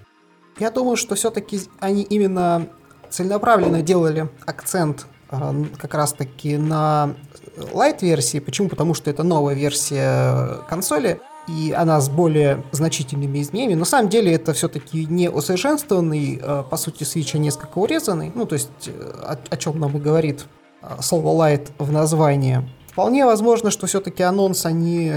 Я 0.60 0.72
думаю, 0.72 0.98
что 0.98 1.16
все-таки 1.16 1.60
они 1.80 2.04
именно 2.04 2.68
целенаправленно 3.10 3.82
делали 3.82 4.30
акцент 4.46 5.06
э, 5.30 5.66
как 5.78 5.94
раз-таки 5.94 6.58
на 6.58 7.16
light-версии. 7.56 8.40
Почему? 8.40 8.70
Потому 8.70 8.94
что 8.94 9.10
это 9.10 9.24
новая 9.24 9.56
версия 9.56 10.60
консоли, 10.70 11.20
и 11.48 11.74
она 11.76 12.00
с 12.00 12.10
более 12.10 12.64
значительными 12.72 13.42
изменениями. 13.42 13.80
На 13.80 13.86
самом 13.86 14.10
деле 14.10 14.34
это 14.34 14.54
все-таки 14.54 15.06
не 15.06 15.30
усовершенствованный, 15.30 16.40
э, 16.42 16.64
по 16.70 16.78
сути, 16.78 17.04
Switch, 17.04 17.32
а 17.36 17.38
несколько 17.38 17.78
урезанный. 17.78 18.32
Ну, 18.34 18.46
то 18.46 18.54
есть 18.54 18.70
э, 18.88 18.92
о, 19.24 19.38
о 19.50 19.58
чем 19.58 19.80
нам 19.80 19.98
и 19.98 20.00
говорит 20.00 20.46
э, 20.82 21.02
слово 21.02 21.30
Light 21.30 21.70
в 21.78 21.92
названии. 21.92 22.62
Вполне 22.88 23.26
возможно, 23.26 23.72
что 23.72 23.88
все-таки 23.88 24.22
анонс 24.22 24.66
они 24.66 25.10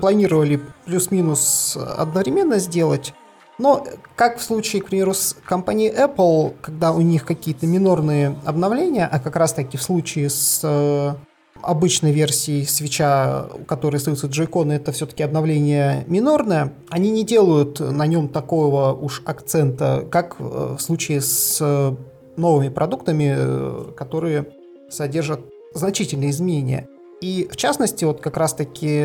планировали 0.00 0.62
плюс-минус 0.86 1.76
одновременно 1.76 2.58
сделать. 2.58 3.12
Но, 3.58 3.84
как 4.16 4.38
в 4.38 4.42
случае, 4.42 4.80
к 4.80 4.86
примеру, 4.86 5.12
с 5.12 5.36
компанией 5.44 5.92
Apple, 5.92 6.54
когда 6.62 6.92
у 6.92 7.02
них 7.02 7.26
какие-то 7.26 7.66
минорные 7.66 8.34
обновления, 8.46 9.06
а 9.06 9.18
как 9.20 9.36
раз-таки 9.36 9.76
в 9.76 9.82
случае 9.82 10.30
с 10.30 11.18
обычной 11.62 12.12
версией 12.12 12.66
свеча, 12.66 13.48
у 13.54 13.64
которой 13.64 13.96
остаются 13.96 14.26
джейконы, 14.26 14.72
это 14.72 14.92
все-таки 14.92 15.22
обновление 15.22 16.04
минорное, 16.06 16.72
они 16.88 17.10
не 17.10 17.24
делают 17.24 17.80
на 17.80 18.06
нем 18.06 18.28
такого 18.28 18.92
уж 18.92 19.22
акцента, 19.24 20.06
как 20.10 20.36
э, 20.38 20.76
в 20.78 20.80
случае 20.80 21.20
с 21.20 21.58
э, 21.60 21.94
новыми 22.36 22.68
продуктами, 22.68 23.34
э, 23.36 23.84
которые 23.96 24.48
содержат 24.90 25.40
значительные 25.74 26.30
изменения. 26.30 26.88
И 27.20 27.48
в 27.50 27.56
частности, 27.56 28.04
вот 28.04 28.20
как 28.20 28.36
раз-таки 28.36 29.02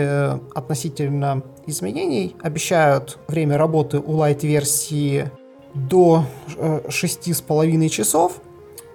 относительно 0.54 1.42
изменений 1.66 2.36
обещают 2.42 3.18
время 3.28 3.58
работы 3.58 4.00
у 4.00 4.12
лайт-версии 4.12 5.32
до 5.74 6.26
6,5 6.56 7.90
часов. 7.90 8.40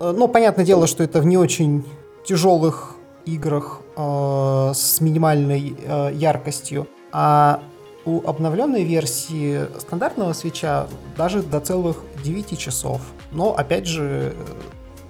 Но 0.00 0.28
понятное 0.28 0.64
дело, 0.64 0.86
что 0.86 1.02
это 1.02 1.20
в 1.20 1.26
не 1.26 1.36
очень 1.36 1.84
тяжелых 2.24 2.97
играх 3.34 3.80
э, 3.96 4.72
с 4.74 5.00
минимальной 5.00 5.76
э, 5.78 6.10
яркостью. 6.14 6.86
А 7.12 7.62
у 8.04 8.26
обновленной 8.26 8.84
версии 8.84 9.66
стандартного 9.78 10.32
свеча 10.32 10.86
даже 11.16 11.42
до 11.42 11.60
целых 11.60 11.98
9 12.24 12.58
часов. 12.58 13.02
Но, 13.32 13.54
опять 13.54 13.86
же, 13.86 14.34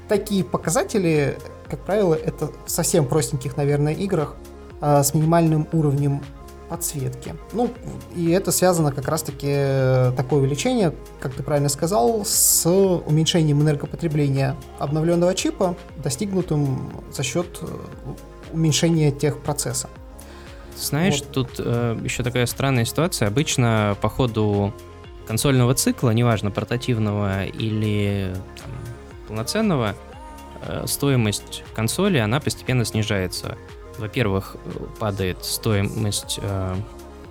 такие 0.09 0.45
показатели, 0.45 1.39
как 1.71 1.81
правило, 1.81 2.15
это 2.15 2.51
в 2.67 2.71
совсем 2.71 3.07
простеньких, 3.07 3.57
наверное, 3.57 3.93
играх 3.93 4.35
э, 4.81 5.03
с 5.03 5.15
минимальным 5.15 5.69
уровнем 5.73 6.23
подсветки. 6.69 7.35
Ну, 7.53 7.71
и 8.15 8.31
это 8.31 8.53
связано 8.53 8.93
как 8.93 9.09
раз-таки 9.09 9.49
э, 9.51 10.13
такое 10.17 10.41
увеличение, 10.41 10.95
как 11.21 11.35
ты 11.35 11.43
правильно 11.43 11.69
сказал, 11.69 12.25
с 12.25 12.69
уменьшением 12.69 13.63
энергопотребления 13.63 14.57
обновленного 14.79 15.35
чипа, 15.35 15.77
достигнутым 16.03 16.91
за 17.11 17.23
счет 17.23 17.59
э, 17.63 17.67
уменьшения 18.53 19.11
техпроцесса. 19.11 19.89
Знаешь, 20.77 21.21
вот. 21.21 21.31
тут 21.33 21.49
э, 21.59 21.99
еще 22.05 22.23
такая 22.23 22.47
странная 22.47 22.85
ситуация. 22.85 23.29
Обычно 23.29 23.97
по 24.01 24.09
ходу 24.09 24.73
консольного 25.27 25.75
цикла, 25.75 26.11
неважно, 26.11 26.51
портативного 26.51 27.45
или 27.45 28.35
там, 28.57 28.71
полноценного, 29.27 29.95
э, 30.63 30.85
стоимость 30.87 31.65
консоли, 31.75 32.19
она 32.19 32.41
постепенно 32.41 32.85
снижается 32.85 33.57
во-первых, 33.99 34.57
падает 34.99 35.45
стоимость 35.45 36.39
э, 36.41 36.77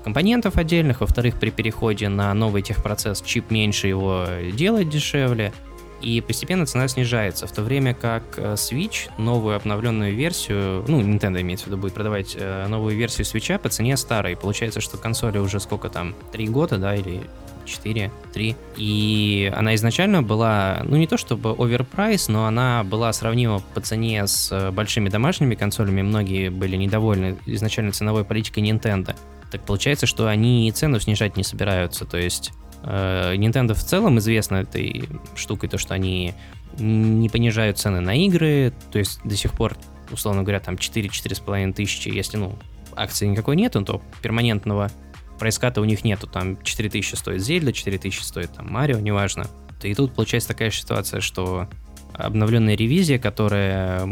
компонентов 0.03 0.57
отдельных, 0.57 1.01
во-вторых, 1.01 1.39
при 1.39 1.49
переходе 1.49 2.09
на 2.09 2.33
новый 2.33 2.61
техпроцесс 2.61 3.21
чип 3.21 3.51
меньше 3.51 3.87
его 3.87 4.25
делать 4.53 4.89
дешевле, 4.89 5.53
и 6.01 6.21
постепенно 6.21 6.65
цена 6.65 6.87
снижается, 6.87 7.47
в 7.47 7.51
то 7.51 7.63
время 7.63 7.95
как 7.95 8.23
э, 8.37 8.53
Switch, 8.53 9.09
новую 9.17 9.55
обновленную 9.55 10.15
версию, 10.15 10.85
ну, 10.87 11.01
Nintendo 11.01 11.41
имеется 11.41 11.65
в 11.65 11.67
виду, 11.69 11.77
будет 11.77 11.93
продавать 11.93 12.35
э, 12.39 12.67
новую 12.67 12.95
версию 12.95 13.25
Switch 13.25 13.57
по 13.57 13.69
цене 13.69 13.97
старой. 13.97 14.37
Получается, 14.37 14.79
что 14.79 14.97
консоли 14.97 15.39
уже 15.39 15.59
сколько 15.59 15.89
там, 15.89 16.13
три 16.31 16.47
года, 16.47 16.77
да, 16.77 16.95
или 16.95 17.23
4, 17.67 18.11
3. 18.33 18.55
И 18.77 19.53
она 19.55 19.75
изначально 19.75 20.23
была, 20.23 20.81
ну 20.83 20.95
не 20.97 21.07
то 21.07 21.17
чтобы 21.17 21.51
оверпрайс, 21.51 22.27
но 22.27 22.45
она 22.45 22.83
была 22.83 23.13
сравнима 23.13 23.61
по 23.73 23.81
цене 23.81 24.25
с 24.25 24.51
э, 24.51 24.71
большими 24.71 25.09
домашними 25.09 25.55
консолями. 25.55 26.01
Многие 26.01 26.49
были 26.49 26.75
недовольны 26.75 27.37
изначально 27.45 27.91
ценовой 27.91 28.23
политикой 28.23 28.63
Nintendo. 28.63 29.15
Так 29.51 29.61
получается, 29.61 30.05
что 30.05 30.27
они 30.27 30.67
и 30.67 30.71
цену 30.71 30.99
снижать 30.99 31.37
не 31.37 31.43
собираются. 31.43 32.05
То 32.05 32.17
есть 32.17 32.51
э, 32.83 33.35
Nintendo 33.35 33.73
в 33.73 33.83
целом 33.83 34.17
известна 34.19 34.57
этой 34.57 35.07
штукой, 35.35 35.69
то, 35.69 35.77
что 35.77 35.93
они 35.93 36.33
не 36.77 37.29
понижают 37.29 37.77
цены 37.77 38.01
на 38.01 38.15
игры, 38.15 38.73
то 38.91 38.99
есть 38.99 39.19
до 39.23 39.35
сих 39.35 39.53
пор, 39.53 39.75
условно 40.11 40.43
говоря, 40.43 40.59
там 40.59 40.75
4-4,5 40.75 41.73
тысячи, 41.73 42.09
если, 42.09 42.37
ну, 42.37 42.57
акции 42.95 43.27
никакой 43.27 43.55
нету, 43.55 43.83
то 43.83 44.01
перманентного 44.21 44.91
прайската 45.37 45.81
у 45.81 45.85
них 45.85 46.03
нету, 46.03 46.27
там 46.27 46.61
4000 46.63 47.15
стоит 47.15 47.41
Зельда, 47.41 47.73
4000 47.73 48.21
стоит 48.21 48.53
там 48.53 48.71
Марио, 48.71 48.99
неважно. 48.99 49.47
И 49.83 49.93
тут 49.93 50.13
получается 50.13 50.49
такая 50.49 50.71
ситуация, 50.71 51.21
что 51.21 51.67
обновленная 52.13 52.75
ревизия, 52.75 53.19
которая 53.19 54.09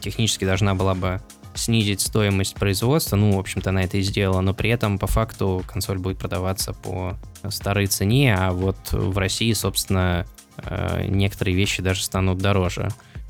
технически 0.00 0.44
должна 0.44 0.74
была 0.74 0.94
бы 0.94 1.20
снизить 1.54 2.00
стоимость 2.00 2.54
производства, 2.54 3.16
ну, 3.16 3.36
в 3.36 3.38
общем-то, 3.38 3.70
она 3.70 3.82
это 3.82 3.96
и 3.96 4.02
сделала, 4.02 4.40
но 4.40 4.52
при 4.52 4.70
этом 4.70 4.98
по 4.98 5.06
факту 5.06 5.64
консоль 5.66 5.98
будет 5.98 6.18
продаваться 6.18 6.72
по 6.72 7.16
старой 7.48 7.86
цене, 7.86 8.34
а 8.36 8.52
вот 8.52 8.76
в 8.92 9.16
России, 9.16 9.52
собственно, 9.52 10.26
э, 10.58 11.06
некоторые 11.08 11.56
вещи 11.56 11.82
даже 11.82 12.02
станут 12.02 12.38
дороже. 12.38 12.88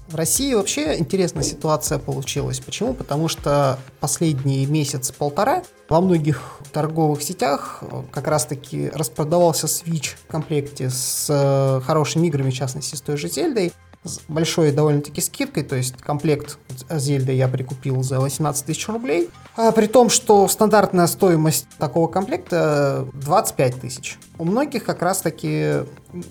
В 0.08 0.14
России 0.14 0.54
вообще 0.54 0.98
интересная 0.98 1.42
ситуация 1.42 1.98
получилась. 1.98 2.60
Почему? 2.60 2.94
Потому 2.94 3.26
что 3.26 3.78
последний 3.98 4.64
месяц-полтора 4.66 5.64
во 5.88 6.00
многих 6.00 6.60
торговых 6.72 7.22
сетях 7.22 7.78
э, 7.82 8.02
как 8.12 8.28
раз-таки 8.28 8.88
распродавался 8.90 9.66
Switch 9.66 10.14
в 10.16 10.30
комплекте 10.30 10.90
с 10.90 11.26
э, 11.28 11.80
хорошими 11.84 12.28
играми, 12.28 12.50
в 12.50 12.54
частности, 12.54 12.94
с 12.94 13.00
той 13.00 13.16
же 13.16 13.28
Зельдой, 13.28 13.72
с 14.04 14.20
большой 14.28 14.70
довольно-таки 14.70 15.20
скидкой, 15.20 15.64
то 15.64 15.74
есть 15.76 15.96
комплект 15.96 16.58
Зельды 16.88 17.32
я 17.32 17.48
прикупил 17.48 18.02
за 18.02 18.20
18 18.20 18.64
тысяч 18.64 18.86
рублей, 18.88 19.30
а 19.56 19.72
при 19.72 19.86
том, 19.86 20.08
что 20.10 20.46
стандартная 20.48 21.08
стоимость 21.08 21.66
такого 21.78 22.06
комплекта 22.06 23.06
25 23.14 23.80
тысяч. 23.80 24.18
У 24.38 24.44
многих 24.44 24.84
как 24.84 25.02
раз-таки 25.02 25.78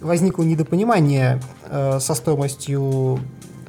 возникло 0.01 0.44
недопонимание 0.44 1.41
э, 1.65 2.00
со 2.00 2.13
стоимостью 2.13 3.20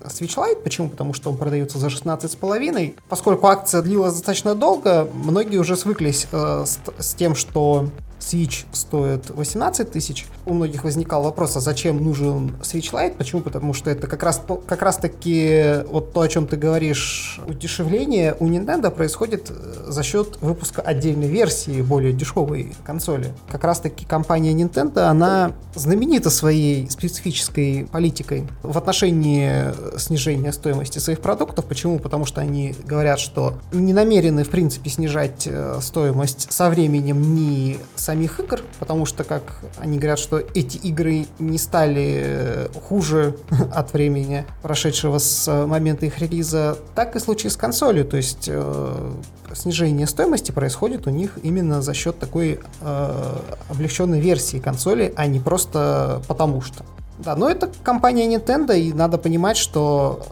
Switch 0.08 0.36
Lite. 0.36 0.62
Почему? 0.62 0.88
Потому 0.88 1.12
что 1.14 1.30
он 1.30 1.36
продается 1.36 1.78
за 1.78 1.88
16,5. 1.88 2.94
Поскольку 3.08 3.46
акция 3.46 3.82
длилась 3.82 4.14
достаточно 4.14 4.54
долго, 4.54 5.08
многие 5.12 5.58
уже 5.58 5.76
свыклись 5.76 6.26
э, 6.32 6.64
с, 6.66 6.78
с 6.98 7.14
тем, 7.14 7.34
что 7.34 7.88
Switch 8.20 8.64
стоит 8.72 9.30
18 9.30 9.90
тысяч, 9.90 10.26
у 10.46 10.54
многих 10.54 10.84
возникал 10.84 11.22
вопрос, 11.24 11.56
а 11.56 11.60
зачем 11.60 12.02
нужен 12.02 12.56
Switch 12.62 12.92
Lite? 12.92 13.16
Почему? 13.16 13.42
Потому 13.42 13.74
что 13.74 13.90
это 13.90 14.06
как 14.06 14.22
раз, 14.22 14.40
как 14.66 14.80
раз 14.80 14.96
таки 14.96 15.82
вот 15.88 16.12
то, 16.12 16.20
о 16.20 16.28
чем 16.28 16.46
ты 16.46 16.56
говоришь, 16.56 17.40
удешевление 17.46 18.36
у 18.38 18.46
Nintendo 18.48 18.90
происходит 18.90 19.50
э, 19.50 19.84
за 19.88 20.02
счет 20.02 20.38
выпуска 20.40 20.82
отдельной 20.82 21.26
версии 21.26 21.82
более 21.82 22.12
дешевой 22.12 22.74
консоли. 22.84 23.34
Как 23.50 23.64
раз 23.64 23.80
таки 23.80 24.04
компания 24.04 24.52
Nintendo, 24.52 25.00
она 25.00 25.52
знаменита 25.74 26.30
своей 26.30 26.88
специфической 26.88 27.88
политикой 27.90 28.46
в 28.62 28.78
отношении 28.78 29.72
снижения 29.98 30.52
стоимости 30.52 30.98
своих 30.98 31.20
продуктов. 31.20 31.64
Почему? 31.64 31.98
Потому 31.98 32.24
что 32.24 32.40
они 32.40 32.74
говорят, 32.84 33.18
что 33.18 33.58
не 33.72 33.92
намерены, 33.92 34.44
в 34.44 34.50
принципе, 34.50 34.90
снижать 34.90 35.46
э, 35.46 35.78
стоимость 35.82 36.52
со 36.52 36.70
временем 36.70 37.34
ни 37.34 37.78
самих 37.96 38.38
игр, 38.38 38.60
потому 38.78 39.06
что, 39.06 39.24
как 39.24 39.58
они 39.78 39.98
говорят, 39.98 40.18
что 40.18 40.35
эти 40.54 40.76
игры 40.78 41.26
не 41.38 41.58
стали 41.58 42.20
э, 42.24 42.68
хуже 42.88 43.36
от 43.72 43.92
времени, 43.92 44.44
прошедшего 44.62 45.18
с 45.18 45.48
э, 45.48 45.66
момента 45.66 46.06
их 46.06 46.18
релиза, 46.18 46.78
так 46.94 47.16
и 47.16 47.18
случае 47.18 47.50
с 47.50 47.56
консолью, 47.56 48.04
то 48.04 48.16
есть 48.16 48.48
э, 48.48 49.12
снижение 49.54 50.06
стоимости 50.06 50.52
происходит 50.52 51.06
у 51.06 51.10
них 51.10 51.38
именно 51.42 51.82
за 51.82 51.94
счет 51.94 52.18
такой 52.18 52.60
э, 52.80 53.36
облегченной 53.68 54.20
версии 54.20 54.58
консоли, 54.58 55.12
а 55.16 55.26
не 55.26 55.40
просто 55.40 56.22
потому 56.28 56.60
что. 56.60 56.84
Да, 57.18 57.34
но 57.34 57.48
это 57.48 57.70
компания 57.82 58.26
Nintendo, 58.26 58.78
и 58.78 58.92
надо 58.92 59.18
понимать, 59.18 59.56
что 59.56 60.26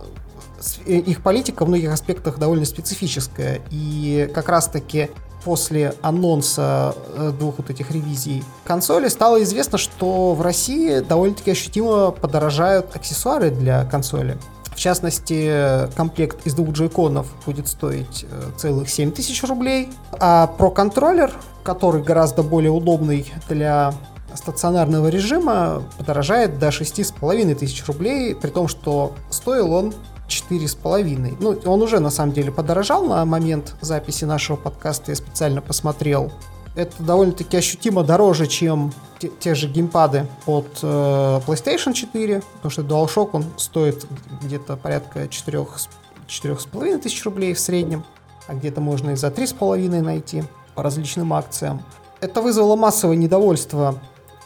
их 0.87 1.23
политика 1.23 1.65
в 1.65 1.69
многих 1.69 1.93
аспектах 1.93 2.39
довольно 2.39 2.65
специфическая. 2.65 3.61
И 3.71 4.31
как 4.35 4.49
раз-таки 4.49 5.11
после 5.45 5.95
анонса 6.03 6.95
э, 7.15 7.33
двух 7.39 7.59
вот 7.59 7.71
этих 7.71 7.91
ревизий 7.91 8.43
консоли 8.65 9.09
стало 9.09 9.43
известно, 9.43 9.79
что 9.79 10.35
в 10.35 10.43
России 10.43 11.01
довольно-таки 11.01 11.51
ощутимо 11.51 12.11
подорожают 12.11 12.95
аксессуары 12.97 13.51
для 13.51 13.85
консоли. 13.85 14.39
В 14.75 14.77
частности, 14.77 15.89
комплект 15.95 16.45
из 16.47 16.55
двух 16.55 16.71
джойконов 16.71 17.29
будет 17.47 17.69
стоить 17.69 18.27
э, 18.29 18.51
целых 18.57 18.89
7 18.89 19.13
тысяч 19.13 19.43
рублей, 19.45 19.91
а 20.13 20.49
про 20.49 20.71
контроллер, 20.71 21.33
который 21.63 22.03
гораздо 22.03 22.43
более 22.43 22.73
удобный 22.73 23.33
для 23.49 23.95
стационарного 24.35 25.09
режима, 25.09 25.85
подорожает 25.97 26.59
до 26.59 26.69
6,5 26.69 27.55
тысяч 27.55 27.87
рублей, 27.87 28.35
при 28.35 28.51
том, 28.51 28.67
что 28.67 29.13
стоил 29.31 29.73
он 29.73 29.95
четыре 30.35 30.69
с 30.69 30.75
половиной. 30.75 31.37
Ну, 31.41 31.59
он 31.65 31.83
уже 31.83 32.01
на 32.01 32.11
самом 32.11 32.33
деле 32.33 32.51
подорожал 32.51 33.05
на 33.05 33.25
момент 33.25 33.75
записи 33.81 34.25
нашего 34.25 34.57
подкаста, 34.57 35.13
я 35.13 35.17
специально 35.17 35.63
посмотрел. 35.63 36.33
Это 36.75 37.01
довольно-таки 37.03 37.57
ощутимо 37.57 38.03
дороже, 38.03 38.49
чем 38.49 38.93
те, 39.21 39.31
те 39.39 39.55
же 39.55 39.69
геймпады 39.69 40.27
от 40.47 40.81
э, 40.83 41.41
PlayStation 41.47 41.93
4, 41.93 42.43
потому 42.57 42.71
что 42.71 42.83
DualShock 42.83 43.31
он 43.33 43.45
стоит 43.57 44.07
где-то 44.43 44.77
порядка 44.77 45.29
4, 45.29 45.59
4,5 46.27 46.99
тысяч 46.99 47.25
рублей 47.25 47.55
в 47.55 47.61
среднем, 47.61 48.05
а 48.49 48.55
где-то 48.55 48.81
можно 48.81 49.11
и 49.11 49.17
за 49.17 49.29
3,5 49.29 50.01
найти 50.01 50.43
по 50.75 50.83
различным 50.83 51.33
акциям. 51.33 51.83
Это 52.21 52.43
вызвало 52.43 52.75
массовое 52.75 53.17
недовольство 53.17 54.01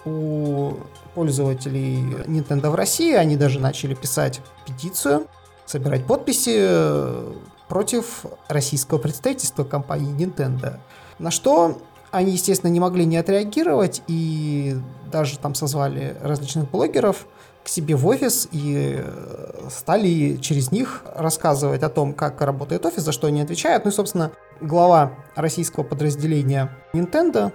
у 0.05 0.75
пользователей 1.15 1.99
Nintendo 2.27 2.71
в 2.71 2.75
России. 2.75 3.15
Они 3.15 3.37
даже 3.37 3.59
начали 3.59 3.95
писать 3.95 4.41
петицию, 4.67 5.27
собирать 5.69 6.07
подписи 6.07 6.57
э, 6.57 7.33
против 7.69 8.25
российского 8.49 8.99
представительства 8.99 9.65
компании 9.65 10.15
Nintendo. 10.17 10.79
На 11.19 11.31
что 11.31 11.79
они, 12.11 12.33
естественно, 12.33 12.71
не 12.71 12.81
могли 12.81 13.05
не 13.05 13.19
отреагировать 13.19 14.03
и 14.07 14.77
даже 15.13 15.39
там 15.39 15.55
созвали 15.55 16.17
различных 16.23 16.71
блогеров 16.71 17.27
к 17.65 17.69
себе 17.69 17.97
в 17.97 18.07
офис 18.07 18.49
и 18.51 18.97
э, 18.99 19.69
стали 19.71 20.39
через 20.41 20.73
них 20.73 21.03
рассказывать 21.15 21.83
о 21.83 21.91
том, 21.91 22.15
как 22.15 22.41
работает 22.41 22.87
офис, 22.87 23.03
за 23.03 23.13
что 23.13 23.27
они 23.27 23.43
отвечают. 23.43 23.85
Ну 23.85 23.91
и, 23.91 23.95
собственно, 23.95 24.33
глава 24.63 25.13
российского 25.35 25.85
подразделения 25.85 26.75
Nintendo 26.95 27.53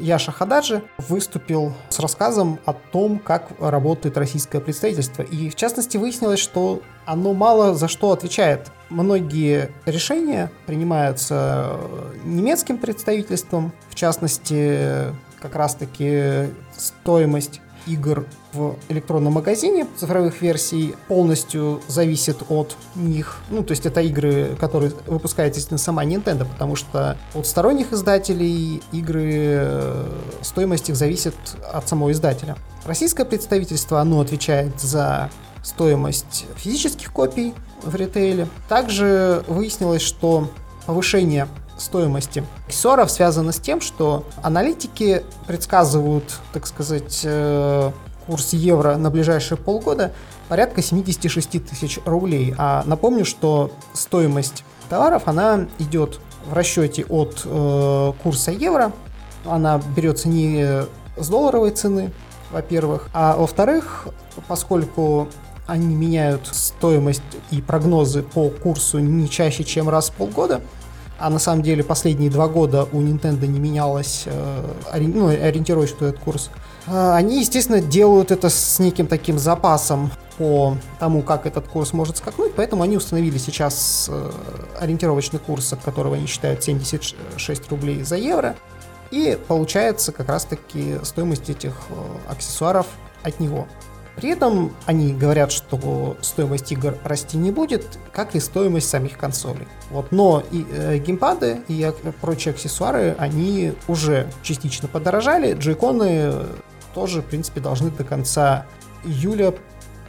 Яша 0.00 0.32
Хададжи 0.32 0.82
выступил 0.98 1.72
с 1.88 2.00
рассказом 2.00 2.58
о 2.64 2.72
том, 2.72 3.20
как 3.20 3.50
работает 3.60 4.18
российское 4.18 4.60
представительство. 4.60 5.22
И, 5.22 5.50
в 5.50 5.54
частности, 5.54 5.98
выяснилось, 5.98 6.40
что 6.40 6.82
оно 7.06 7.34
мало 7.34 7.74
за 7.74 7.88
что 7.88 8.12
отвечает. 8.12 8.70
Многие 8.90 9.70
решения 9.86 10.50
принимаются 10.66 11.76
немецким 12.24 12.78
представительством, 12.78 13.72
в 13.90 13.94
частности, 13.94 15.12
как 15.40 15.56
раз-таки 15.56 16.48
стоимость 16.76 17.60
игр 17.86 18.26
в 18.52 18.76
электронном 18.88 19.34
магазине 19.34 19.86
цифровых 19.96 20.40
версий 20.40 20.94
полностью 21.08 21.82
зависит 21.88 22.38
от 22.48 22.76
них. 22.94 23.40
Ну, 23.50 23.62
то 23.62 23.72
есть 23.72 23.84
это 23.84 24.00
игры, 24.00 24.56
которые 24.58 24.92
выпускает, 25.06 25.54
естественно, 25.54 25.78
сама 25.78 26.04
Nintendo, 26.04 26.46
потому 26.46 26.76
что 26.76 27.18
от 27.34 27.46
сторонних 27.46 27.92
издателей 27.92 28.82
игры, 28.92 29.32
э, 29.34 30.06
стоимость 30.42 30.88
их 30.88 30.96
зависит 30.96 31.34
от 31.72 31.88
самого 31.88 32.12
издателя. 32.12 32.56
Российское 32.84 33.24
представительство, 33.24 34.00
оно 34.00 34.20
отвечает 34.20 34.80
за 34.80 35.30
стоимость 35.64 36.46
физических 36.56 37.12
копий 37.12 37.54
в 37.82 37.96
ритейле. 37.96 38.46
Также 38.68 39.42
выяснилось, 39.48 40.02
что 40.02 40.48
повышение 40.86 41.48
стоимости 41.76 42.44
аксессуаров 42.68 43.10
связано 43.10 43.50
с 43.50 43.58
тем, 43.58 43.80
что 43.80 44.24
аналитики 44.42 45.24
предсказывают, 45.46 46.38
так 46.52 46.66
сказать, 46.66 47.22
э, 47.24 47.90
курс 48.26 48.52
евро 48.52 48.96
на 48.96 49.10
ближайшие 49.10 49.58
полгода 49.58 50.12
порядка 50.48 50.82
76 50.82 51.64
тысяч 51.64 51.98
рублей. 52.04 52.54
А 52.58 52.84
напомню, 52.86 53.24
что 53.24 53.72
стоимость 53.92 54.64
товаров, 54.88 55.22
она 55.26 55.66
идет 55.78 56.20
в 56.46 56.52
расчете 56.52 57.04
от 57.08 57.42
э, 57.44 58.12
курса 58.22 58.52
евро. 58.52 58.92
Она 59.44 59.80
берется 59.96 60.28
не 60.28 60.84
с 61.16 61.28
долларовой 61.28 61.70
цены, 61.70 62.12
во-первых, 62.50 63.08
а 63.12 63.36
во-вторых, 63.36 64.06
поскольку 64.48 65.28
они 65.66 65.94
меняют 65.94 66.48
стоимость 66.52 67.22
и 67.50 67.60
прогнозы 67.60 68.22
по 68.22 68.50
курсу 68.50 68.98
не 68.98 69.28
чаще, 69.28 69.64
чем 69.64 69.88
раз 69.88 70.10
в 70.10 70.12
полгода, 70.12 70.60
а 71.18 71.30
на 71.30 71.38
самом 71.38 71.62
деле 71.62 71.82
последние 71.82 72.30
два 72.30 72.48
года 72.48 72.88
у 72.92 73.00
Nintendo 73.00 73.46
не 73.46 73.58
менялось 73.58 74.24
э, 74.26 74.74
ну, 74.98 75.28
ориентировочный 75.28 76.08
этот 76.08 76.20
курс, 76.20 76.50
э, 76.86 77.12
они, 77.12 77.40
естественно, 77.40 77.80
делают 77.80 78.30
это 78.30 78.50
с 78.50 78.78
неким 78.78 79.06
таким 79.06 79.38
запасом 79.38 80.10
по 80.36 80.76
тому, 80.98 81.22
как 81.22 81.46
этот 81.46 81.68
курс 81.68 81.92
может 81.92 82.16
скакнуть, 82.16 82.54
поэтому 82.54 82.82
они 82.82 82.96
установили 82.96 83.38
сейчас 83.38 84.10
э, 84.10 84.30
ориентировочный 84.80 85.38
курс, 85.38 85.72
от 85.72 85.80
которого 85.82 86.16
они 86.16 86.26
считают 86.26 86.62
76 86.62 87.70
рублей 87.70 88.02
за 88.02 88.16
евро, 88.16 88.56
и 89.10 89.38
получается 89.46 90.10
как 90.10 90.28
раз-таки 90.28 90.96
стоимость 91.04 91.48
этих 91.48 91.74
аксессуаров 92.28 92.86
от 93.22 93.38
него. 93.38 93.68
При 94.16 94.30
этом 94.30 94.72
они 94.86 95.12
говорят, 95.12 95.50
что 95.50 96.16
стоимость 96.20 96.70
игр 96.70 96.96
расти 97.02 97.36
не 97.36 97.50
будет, 97.50 97.98
как 98.12 98.34
и 98.34 98.40
стоимость 98.40 98.88
самих 98.88 99.18
консолей. 99.18 99.66
Вот, 99.90 100.12
но 100.12 100.42
и 100.52 100.64
э, 100.70 100.98
геймпады 100.98 101.62
и 101.68 101.92
прочие 102.20 102.54
аксессуары, 102.54 103.16
они 103.18 103.72
уже 103.88 104.28
частично 104.42 104.88
подорожали. 104.88 105.54
Джейконы 105.54 106.32
тоже, 106.94 107.22
в 107.22 107.24
принципе, 107.24 107.60
должны 107.60 107.90
до 107.90 108.04
конца 108.04 108.66
июля 109.04 109.52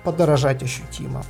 подорожать 0.04 0.62
ощутимо. 0.62 1.24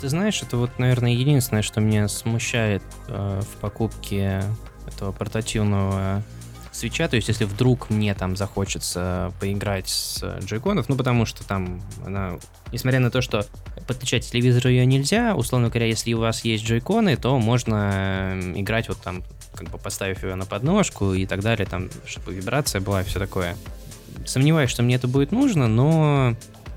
Ты 0.00 0.08
знаешь, 0.08 0.42
это 0.42 0.56
вот, 0.56 0.78
наверное, 0.78 1.12
единственное, 1.12 1.62
что 1.62 1.80
меня 1.80 2.08
смущает 2.08 2.82
э, 3.08 3.40
в 3.42 3.60
покупке 3.60 4.42
этого 4.86 5.12
портативного 5.12 6.22
свеча, 6.74 7.08
то 7.08 7.16
есть 7.16 7.28
если 7.28 7.44
вдруг 7.44 7.88
мне 7.88 8.14
там 8.14 8.36
захочется 8.36 9.32
поиграть 9.40 9.88
с 9.88 10.22
джойконов, 10.40 10.88
ну 10.88 10.96
потому 10.96 11.24
что 11.24 11.44
там 11.44 11.80
она, 12.04 12.38
несмотря 12.72 13.00
на 13.00 13.10
то, 13.10 13.22
что 13.22 13.46
подключать 13.86 14.28
телевизор 14.28 14.66
ее 14.66 14.84
нельзя, 14.84 15.34
условно 15.36 15.68
говоря, 15.68 15.86
если 15.86 16.12
у 16.14 16.18
вас 16.18 16.44
есть 16.44 16.64
джойконы, 16.64 17.16
то 17.16 17.38
можно 17.38 18.38
играть 18.56 18.88
вот 18.88 19.00
там, 19.00 19.22
как 19.54 19.70
бы 19.70 19.78
поставив 19.78 20.24
ее 20.24 20.34
на 20.34 20.46
подножку 20.46 21.14
и 21.14 21.26
так 21.26 21.40
далее, 21.40 21.66
там, 21.66 21.88
чтобы 22.06 22.34
вибрация 22.34 22.80
была 22.80 23.02
и 23.02 23.04
все 23.04 23.18
такое. 23.18 23.56
Сомневаюсь, 24.26 24.70
что 24.70 24.82
мне 24.82 24.96
это 24.96 25.06
будет 25.06 25.32
нужно, 25.32 25.68
но 25.68 26.34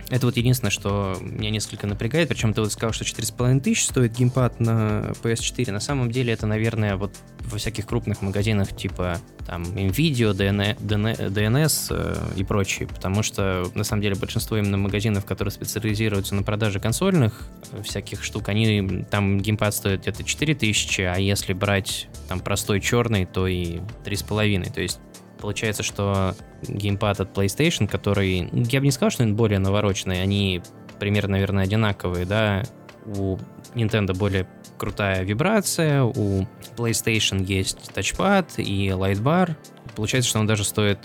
это 0.10 0.26
вот 0.26 0.38
единственное, 0.38 0.72
что 0.72 1.18
меня 1.20 1.50
несколько 1.50 1.86
напрягает. 1.86 2.30
Причем 2.30 2.54
ты 2.54 2.62
вот 2.62 2.72
сказал, 2.72 2.94
что 2.94 3.04
4,5 3.04 3.60
тысяч 3.60 3.86
стоит 3.88 4.14
геймпад 4.14 4.60
на 4.60 5.12
PS4. 5.22 5.72
На 5.72 5.82
самом 5.82 6.12
деле 6.12 6.34
это, 6.34 6.48
наверное, 6.48 6.96
вот 6.96 7.14
во 7.42 7.58
всяких 7.58 7.86
крупных 7.86 8.22
магазинах 8.22 8.76
типа 8.76 9.20
там 9.46 9.64
NVIDIA, 9.64 10.34
DNS 10.34 11.88
э, 11.90 12.34
и 12.38 12.44
прочие. 12.44 12.88
Потому 12.88 13.22
что, 13.22 13.70
на 13.76 13.84
самом 13.84 14.02
деле, 14.02 14.16
большинство 14.16 14.58
именно 14.58 14.78
магазинов, 14.78 15.26
которые 15.26 15.52
специализируются 15.52 16.36
на 16.36 16.44
продаже 16.44 16.80
консольных 16.80 17.48
э, 17.72 17.82
всяких 17.84 18.24
штук, 18.24 18.50
они 18.50 19.06
там 19.10 19.40
геймпад 19.40 19.74
стоит 19.74 20.02
где-то 20.02 20.24
4 20.24 20.56
тысячи, 20.56 21.02
а 21.02 21.16
если 21.18 21.54
брать 21.54 22.08
там 22.30 22.40
простой 22.40 22.80
черный, 22.80 23.26
то 23.26 23.48
и 23.48 23.80
3,5. 24.06 24.74
То 24.74 24.82
есть 24.82 25.00
Получается, 25.40 25.84
что 25.84 26.36
геймпад 26.68 27.20
от 27.20 27.38
PlayStation, 27.38 27.88
который, 27.88 28.50
я 28.52 28.80
бы 28.80 28.86
не 28.86 28.92
сказал, 28.92 29.12
что 29.12 29.24
он 29.24 29.36
более 29.36 29.60
навороченный, 29.60 30.22
они 30.22 30.62
примерно, 31.00 31.34
наверное, 31.34 31.64
одинаковые, 31.64 32.26
да, 32.26 32.64
у 33.06 33.38
Nintendo 33.76 34.16
более 34.16 34.48
крутая 34.78 35.24
вибрация, 35.24 36.04
у 36.04 36.48
PlayStation 36.76 37.44
есть 37.44 37.94
тачпад 37.94 38.54
и 38.58 38.92
лайтбар. 38.92 39.56
Получается, 39.96 40.30
что 40.30 40.40
он 40.40 40.48
даже 40.48 40.64
стоит 40.64 41.00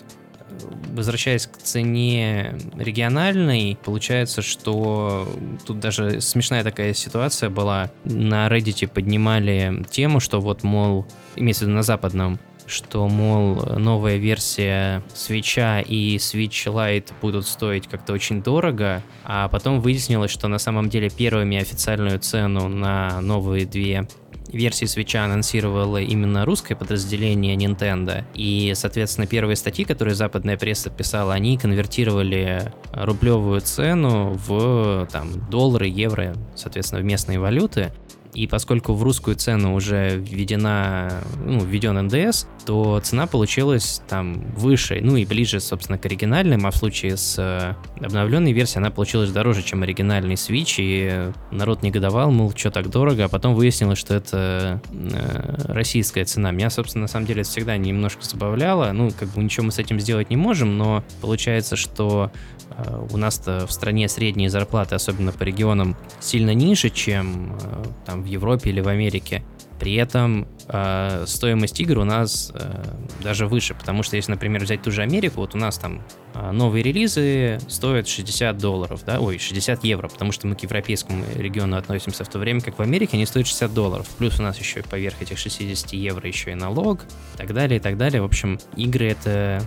возвращаясь 0.93 1.47
к 1.47 1.57
цене 1.57 2.59
региональной, 2.77 3.79
получается, 3.83 4.43
что 4.43 5.27
тут 5.67 5.81
даже 5.81 6.21
смешная 6.21 6.63
такая 6.63 6.93
ситуация 6.93 7.49
была. 7.49 7.91
На 8.05 8.49
Reddit 8.49 8.89
поднимали 8.89 9.85
тему, 9.91 10.21
что 10.21 10.41
вот, 10.41 10.63
мол, 10.63 11.07
имеется 11.37 11.65
в 11.65 11.69
виду 11.69 11.77
на 11.77 11.83
западном, 11.83 12.39
что, 12.73 13.07
мол, 13.09 13.63
новая 13.79 14.17
версия 14.17 15.03
свеча 15.15 15.81
и 15.81 16.17
Switch 16.17 16.67
Lite 16.67 17.13
будут 17.21 17.47
стоить 17.47 17.87
как-то 17.87 18.13
очень 18.13 18.43
дорого, 18.43 19.03
а 19.25 19.49
потом 19.49 19.81
выяснилось, 19.81 20.31
что 20.31 20.49
на 20.49 20.59
самом 20.59 20.89
деле 20.89 21.11
первыми 21.11 21.59
официальную 21.59 22.19
цену 22.19 22.69
на 22.69 23.21
новые 23.21 23.67
две 23.67 24.09
версии 24.49 24.85
свеча 24.85 25.25
анонсировало 25.25 25.99
именно 25.99 26.45
русское 26.45 26.77
подразделение 26.77 27.57
Nintendo. 27.57 28.25
И, 28.35 28.73
соответственно, 28.75 29.27
первые 29.27 29.57
статьи, 29.57 29.85
которые 29.85 30.15
западная 30.15 30.57
пресса 30.57 30.91
писала, 30.91 31.35
они 31.35 31.57
конвертировали 31.57 32.73
рублевую 32.93 33.61
цену 33.61 34.39
в 34.47 35.09
там, 35.11 35.49
доллары, 35.51 35.87
евро, 35.87 36.35
соответственно, 36.55 37.01
в 37.01 37.05
местные 37.05 37.39
валюты. 37.39 37.93
И 38.35 38.47
поскольку 38.47 38.95
в 38.95 39.03
русскую 39.03 39.37
цену 39.37 39.75
уже 39.75 40.17
введена, 40.17 41.23
ну, 41.45 41.63
введен 41.63 42.07
НДС, 42.07 42.47
то 42.65 42.99
цена 43.01 43.27
получилась 43.27 44.01
там 44.09 44.43
выше, 44.57 45.01
ну 45.03 45.17
и 45.17 45.27
ближе, 45.27 45.61
собственно, 45.61 45.99
к 45.99 46.07
оригинальным, 46.07 46.65
а 46.65 46.71
в 46.71 46.77
случае 46.77 47.19
с 47.19 47.37
э, 47.39 47.75
обновленной 48.03 48.53
версией 48.53 48.79
она 48.79 48.91
получилась 48.91 49.31
дороже, 49.31 49.63
чем 49.63 49.83
оригинальный 49.83 50.37
Switch, 50.37 50.77
и 50.79 51.31
народ 51.51 51.83
негодовал, 51.83 52.31
мол, 52.31 52.55
что 52.57 52.71
так 52.71 52.89
дорого, 52.89 53.25
а 53.25 53.29
потом 53.29 53.55
выяснилось, 53.55 53.99
что 53.99 54.15
это 54.15 54.81
э, 54.91 55.65
российская 55.69 56.25
цена. 56.25 56.53
Меня, 56.53 56.71
собственно, 56.71 57.03
на 57.03 57.09
самом 57.09 57.27
деле 57.27 57.43
это 57.43 57.51
всегда 57.51 57.77
немножко 57.77 58.25
забавляло, 58.25 58.93
ну, 58.93 59.11
как 59.11 59.29
бы 59.29 59.43
ничего 59.43 59.67
мы 59.67 59.73
с 59.73 59.79
этим 59.79 60.01
сделать 60.01 60.31
не 60.31 60.37
можем, 60.37 60.79
но 60.79 61.05
получается, 61.21 61.77
что 61.77 62.31
э, 62.71 63.07
у 63.11 63.17
нас-то 63.19 63.67
в 63.67 63.73
стране 63.73 64.09
средние 64.09 64.49
зарплаты, 64.49 64.95
особенно 64.95 65.33
по 65.33 65.43
регионам, 65.43 65.97
сильно 66.21 66.55
ниже, 66.55 66.89
чем 66.89 67.59
э, 67.63 67.85
в 68.23 68.27
Европе 68.27 68.71
или 68.71 68.81
в 68.81 68.89
Америке. 68.89 69.43
При 69.79 69.95
этом 69.95 70.47
э, 70.69 71.25
стоимость 71.27 71.81
игр 71.81 71.99
у 71.99 72.05
нас 72.05 72.53
э, 72.55 72.85
даже 73.21 73.49
выше, 73.49 73.75
потому 73.75 74.05
что 74.05 74.15
если, 74.15 74.31
например, 74.31 74.63
взять 74.63 74.83
ту 74.83 74.93
же 74.93 75.03
Америку, 75.03 75.41
вот 75.41 75.57
у 75.57 75.59
нас 75.59 75.77
там 75.77 76.03
э, 76.35 76.53
новые 76.53 76.85
релизы 76.85 77.59
стоят 77.69 78.07
60 78.07 78.57
долларов, 78.59 79.03
да, 79.05 79.19
ой, 79.19 79.39
60 79.39 79.83
евро, 79.83 80.07
потому 80.07 80.31
что 80.31 80.47
мы 80.47 80.55
к 80.55 80.61
европейскому 80.61 81.25
региону 81.35 81.77
относимся, 81.77 82.23
в 82.23 82.29
то 82.29 82.39
время 82.39 82.61
как 82.61 82.79
в 82.79 82.83
Америке 82.83 83.15
они 83.15 83.27
стоят 83.27 83.49
60 83.49 83.75
долларов. 83.75 84.09
Плюс 84.19 84.39
у 84.39 84.43
нас 84.43 84.57
еще 84.61 84.83
поверх 84.83 85.21
этих 85.21 85.37
60 85.37 85.95
евро 85.95 86.29
еще 86.29 86.53
и 86.53 86.55
налог, 86.55 87.03
и 87.35 87.39
так 87.39 87.53
далее, 87.53 87.79
и 87.79 87.81
так 87.81 87.97
далее. 87.97 88.23
В 88.23 88.27
общем, 88.27 88.61
игры 88.77 89.09
это 89.09 89.63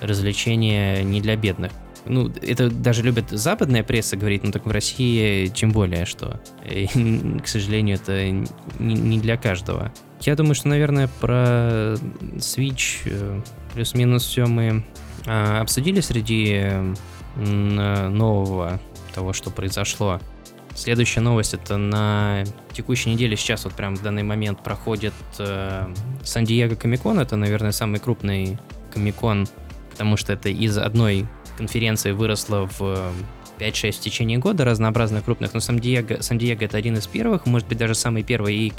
развлечение 0.00 1.04
не 1.04 1.20
для 1.20 1.36
бедных. 1.36 1.72
Ну, 2.04 2.32
это 2.42 2.70
даже 2.70 3.02
любит 3.02 3.30
западная 3.30 3.82
пресса 3.82 4.16
говорить, 4.16 4.44
но 4.44 4.52
так 4.52 4.66
в 4.66 4.70
России 4.70 5.46
тем 5.46 5.72
более, 5.72 6.04
что, 6.06 6.40
и, 6.64 6.86
к 7.42 7.46
сожалению, 7.48 7.96
это 7.96 8.30
не, 8.30 8.94
не 8.94 9.18
для 9.18 9.36
каждого. 9.36 9.92
Я 10.20 10.34
думаю, 10.34 10.54
что, 10.54 10.68
наверное, 10.68 11.08
про 11.20 11.94
Switch 12.36 13.02
э, 13.04 13.40
плюс-минус 13.74 14.24
все 14.24 14.46
мы 14.46 14.84
а, 15.26 15.60
обсудили 15.60 16.00
среди 16.00 16.72
нового 17.36 18.80
того, 19.14 19.32
что 19.32 19.50
произошло. 19.50 20.20
Следующая 20.74 21.20
новость 21.20 21.54
это 21.54 21.76
на 21.76 22.44
текущей 22.72 23.10
неделе 23.10 23.36
сейчас 23.36 23.64
вот 23.64 23.74
прям 23.74 23.96
в 23.96 24.02
данный 24.02 24.22
момент 24.22 24.62
проходит 24.62 25.12
э, 25.38 25.92
Сан-Диего 26.22 26.76
Комикон. 26.76 27.18
Это, 27.18 27.34
наверное, 27.34 27.72
самый 27.72 27.98
крупный 27.98 28.58
комикон, 28.92 29.48
потому 29.90 30.16
что 30.16 30.32
это 30.32 30.48
из 30.50 30.78
одной 30.78 31.26
конференции 31.58 32.12
выросло 32.12 32.68
в 32.78 33.12
5-6 33.58 33.92
в 33.92 34.00
течение 34.00 34.38
года 34.38 34.64
разнообразных 34.64 35.24
крупных, 35.24 35.52
но 35.52 35.60
Сан-Диего, 35.60 36.22
Сан-Диего 36.22 36.64
это 36.64 36.78
один 36.78 36.96
из 36.96 37.06
первых, 37.06 37.44
может 37.46 37.68
быть 37.68 37.76
даже 37.76 37.94
самый 37.94 38.22
первый 38.22 38.56
и 38.56 38.72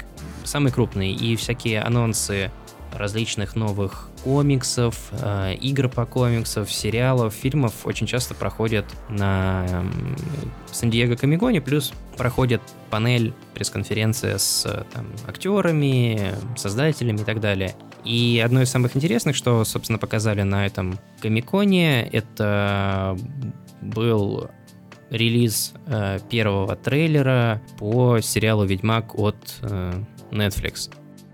самый 0.44 0.72
крупный, 0.72 1.12
и 1.12 1.36
всякие 1.36 1.82
анонсы 1.82 2.50
различных 2.92 3.54
новых 3.54 4.08
комиксов, 4.24 4.96
э, 5.12 5.54
игр 5.60 5.88
по 5.88 6.06
комиксам, 6.06 6.66
сериалов, 6.66 7.32
фильмов 7.32 7.72
очень 7.84 8.06
часто 8.06 8.34
проходят 8.34 8.84
на 9.08 9.64
э, 9.68 9.84
Сан-Диего 10.72 11.14
Комиконе, 11.14 11.60
плюс 11.60 11.92
проходит 12.16 12.60
панель, 12.90 13.32
пресс-конференция 13.54 14.38
с 14.38 14.84
там, 14.92 15.06
актерами, 15.28 16.34
создателями 16.56 17.18
и 17.18 17.24
так 17.24 17.40
далее. 17.40 17.74
И 18.04 18.42
одно 18.44 18.62
из 18.62 18.70
самых 18.70 18.96
интересных, 18.96 19.36
что, 19.36 19.64
собственно, 19.64 19.98
показали 19.98 20.42
на 20.42 20.66
этом 20.66 20.98
Комиконе, 21.20 22.08
это 22.08 23.16
был 23.82 24.50
релиз 25.10 25.74
э, 25.86 26.18
первого 26.30 26.76
трейлера 26.76 27.60
по 27.78 28.20
сериалу 28.20 28.64
«Ведьмак» 28.64 29.18
от 29.18 29.36
э, 29.62 30.02
Netflix. 30.30 30.90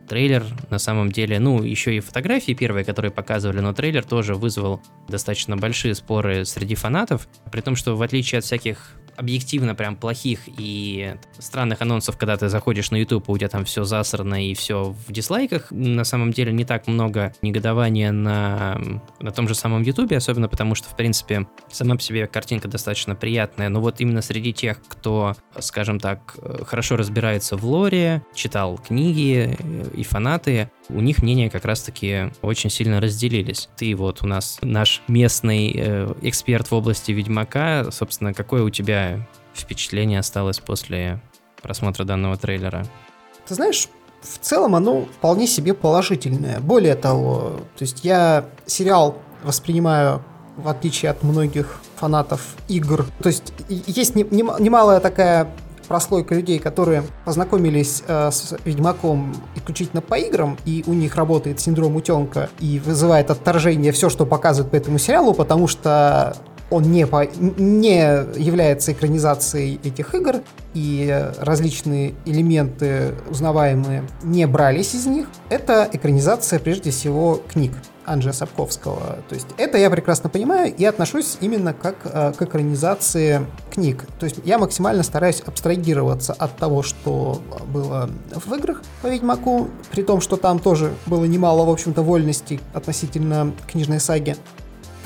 Трейлер 0.09 0.45
на 0.71 0.79
самом 0.79 1.11
деле, 1.13 1.39
ну, 1.39 1.63
еще 1.63 1.97
и 1.97 2.01
фотографии 2.01 2.53
первые, 2.53 2.85
которые 2.85 3.11
показывали, 3.11 3.61
но 3.61 3.73
трейлер 3.75 4.05
тоже 4.05 4.35
вызвал 4.35 4.81
достаточно 5.09 5.57
большие 5.57 5.95
споры 5.95 6.45
среди 6.45 6.75
фанатов, 6.75 7.29
при 7.51 7.61
том, 7.61 7.77
что 7.77 7.97
в 7.97 8.03
отличие 8.03 8.39
от 8.39 8.45
всяких 8.45 8.93
объективно 9.17 9.75
прям 9.75 9.97
плохих 9.97 10.41
и 10.47 11.15
странных 11.39 11.83
анонсов, 11.83 12.17
когда 12.17 12.37
ты 12.37 12.49
заходишь 12.49 12.91
на 12.91 12.97
YouTube, 12.97 13.29
у 13.29 13.39
тебя 13.39 13.49
там 13.49 13.65
все 13.65 13.85
засрано 13.85 14.47
и 14.47 14.55
все 14.55 14.95
в 15.07 15.13
дизлайках. 15.13 15.71
На 15.71 16.05
самом 16.05 16.33
деле 16.33 16.53
не 16.53 16.65
так 16.65 16.87
много 16.87 17.35
негодования 17.43 18.13
на, 18.13 18.81
на 19.21 19.31
том 19.31 19.49
же 19.49 19.55
самом 19.55 19.83
YouTube, 19.83 20.13
особенно 20.13 20.49
потому 20.49 20.75
что, 20.75 20.89
в 20.89 20.97
принципе, 20.97 21.47
сама 21.71 21.97
по 21.97 22.03
себе 22.03 22.27
картинка 22.27 22.69
достаточно 22.69 23.15
приятная, 23.15 23.69
но 23.69 23.81
вот 23.81 24.01
именно 24.01 24.23
среди 24.23 24.53
тех, 24.53 24.79
кто, 24.89 25.35
скажем 25.59 25.99
так, 25.99 26.37
хорошо 26.67 26.97
разбирается 26.97 27.57
в 27.57 27.65
лоре, 27.65 28.23
читал 28.35 28.79
книги 28.79 29.57
и 29.95 30.03
фанаты, 30.03 30.71
у 30.89 31.01
них 31.01 31.23
мнения 31.23 31.51
как 31.51 31.65
раз-таки 31.65 32.31
очень 32.43 32.71
сильно 32.71 33.01
разделились. 33.01 33.69
Ты 33.77 33.95
вот 33.97 34.23
у 34.23 34.27
нас 34.27 34.59
наш 34.63 35.03
местный 35.09 35.73
э, 35.75 36.15
эксперт 36.23 36.71
в 36.71 36.75
области 36.75 37.13
Ведьмака, 37.13 37.91
собственно, 37.91 38.33
какое 38.33 38.63
у 38.63 38.71
тебя 38.71 39.06
впечатление 39.55 40.21
осталось 40.21 40.59
после 40.59 41.21
просмотра 41.63 42.05
данного 42.05 42.37
трейлера? 42.37 42.87
Ты 43.47 43.55
знаешь, 43.55 43.89
в 44.23 44.39
целом 44.39 44.75
оно 44.75 45.03
вполне 45.05 45.47
себе 45.47 45.75
положительное. 45.75 46.61
Более 46.61 46.95
того, 46.95 47.61
то 47.77 47.83
есть 47.83 48.05
я 48.05 48.45
сериал 48.67 49.17
воспринимаю 49.43 50.23
в 50.57 50.69
отличие 50.69 51.11
от 51.11 51.23
многих 51.23 51.81
фанатов 51.97 52.41
игр. 52.69 53.07
То 53.23 53.29
есть 53.29 53.53
есть 53.69 54.15
немалая 54.15 55.01
такая 55.01 55.49
прослойка 55.87 56.35
людей, 56.35 56.59
которые 56.59 57.05
познакомились 57.25 58.03
э, 58.07 58.31
с 58.31 58.57
Ведьмаком 58.65 59.37
исключительно 59.55 60.03
по 60.03 60.15
играм, 60.15 60.59
и 60.65 60.83
у 60.87 60.93
них 60.93 61.15
работает 61.15 61.61
синдром 61.61 61.95
утенка 61.95 62.51
и 62.59 62.81
вызывает 62.81 63.31
отторжение 63.31 63.93
все, 63.93 64.09
что 64.11 64.27
показывают 64.27 64.73
по 64.73 64.77
этому 64.77 64.99
сериалу, 64.99 65.33
потому 65.33 65.69
что 65.69 66.37
он 66.71 66.85
не, 66.85 67.07
по, 67.07 67.27
не 67.27 67.99
является 68.39 68.93
экранизацией 68.93 69.81
этих 69.85 70.15
игр, 70.15 70.37
и 70.75 71.31
различные 71.39 72.15
элементы 72.25 73.15
узнаваемые 73.31 74.05
не 74.23 74.47
брались 74.47 74.95
из 74.95 75.07
них. 75.07 75.27
Это 75.49 75.89
экранизация, 75.93 76.59
прежде 76.59 76.91
всего, 76.91 77.41
книг. 77.49 77.73
Анджея 78.07 78.33
Сапковского. 78.33 79.19
То 79.29 79.35
есть 79.35 79.49
это 79.59 79.79
я 79.79 79.91
прекрасно 79.91 80.31
понимаю 80.31 80.73
и 80.73 80.85
отношусь 80.85 81.39
именно 81.41 81.75
как 81.75 81.97
э, 82.05 82.33
к 82.33 82.43
экранизации 82.43 83.45
книг. 83.71 84.07
То 84.21 84.27
есть 84.27 84.37
я 84.45 84.59
максимально 84.59 85.03
стараюсь 85.03 85.43
абстрагироваться 85.45 86.33
от 86.33 86.57
того, 86.57 86.83
что 86.83 87.43
было 87.67 88.09
в 88.33 88.55
играх 88.55 88.83
по 89.03 89.09
Ведьмаку, 89.09 89.69
при 89.91 90.03
том, 90.03 90.21
что 90.21 90.37
там 90.37 90.61
тоже 90.61 90.93
было 91.07 91.25
немало, 91.25 91.65
в 91.65 91.71
общем-то, 91.71 92.03
вольностей 92.03 92.61
относительно 92.73 93.53
книжной 93.67 93.99
саги. 93.99 94.37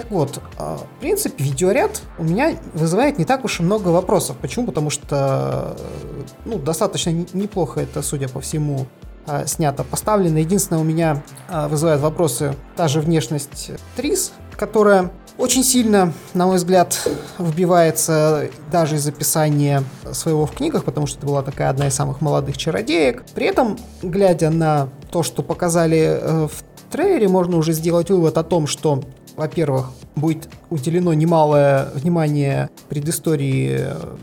Так 0.01 0.11
вот, 0.11 0.41
э, 0.59 0.77
в 0.77 1.01
принципе, 1.01 1.45
видеоряд 1.45 2.01
у 2.17 2.25
меня 2.25 2.57
вызывает 2.73 3.19
не 3.19 3.27
так 3.27 3.45
уж 3.45 3.61
и 3.61 3.63
много 3.63 3.89
вопросов. 3.89 4.39
Почему? 4.41 4.65
Потому 4.65 4.89
что 4.89 5.77
э, 5.79 6.23
ну, 6.47 6.59
достаточно 6.59 7.11
неплохо 7.35 7.81
это, 7.81 8.01
судя 8.01 8.27
по 8.27 8.41
всему, 8.41 8.87
э, 9.27 9.45
снято, 9.47 9.85
поставлено. 9.85 10.39
Единственное, 10.39 10.81
у 10.81 10.85
меня 10.85 11.23
э, 11.51 11.69
вызывает 11.69 12.01
вопросы 12.01 12.57
та 12.77 12.89
же 12.89 13.03
внешность 13.03 13.73
Трис, 13.95 14.33
которая 14.57 15.11
очень 15.37 15.63
сильно, 15.63 16.15
на 16.33 16.47
мой 16.47 16.57
взгляд, 16.57 16.99
вбивается 17.39 18.49
даже 18.73 18.97
из 18.97 19.07
описания 19.07 19.85
своего 20.13 20.47
в 20.47 20.53
книгах, 20.53 20.85
потому 20.85 21.07
что 21.07 21.19
это 21.19 21.27
была 21.27 21.43
такая 21.43 21.69
одна 21.69 21.89
из 21.89 21.95
самых 21.95 22.23
молодых 22.23 22.57
чародеек. 22.57 23.23
При 23.35 23.45
этом, 23.45 23.79
глядя 24.03 24.49
на 24.49 24.89
то, 25.11 25.23
что 25.23 25.43
показали 25.43 26.49
в 26.49 26.65
трейлере, 26.91 27.29
можно 27.29 27.57
уже 27.57 27.73
сделать 27.73 28.11
вывод 28.11 28.37
о 28.37 28.43
том, 28.43 28.67
что, 28.67 29.03
во-первых, 29.41 29.91
будет 30.15 30.49
уделено 30.69 31.13
немалое 31.15 31.89
внимание 31.95 32.71
предыстории 32.89 33.79
э, 33.81 34.17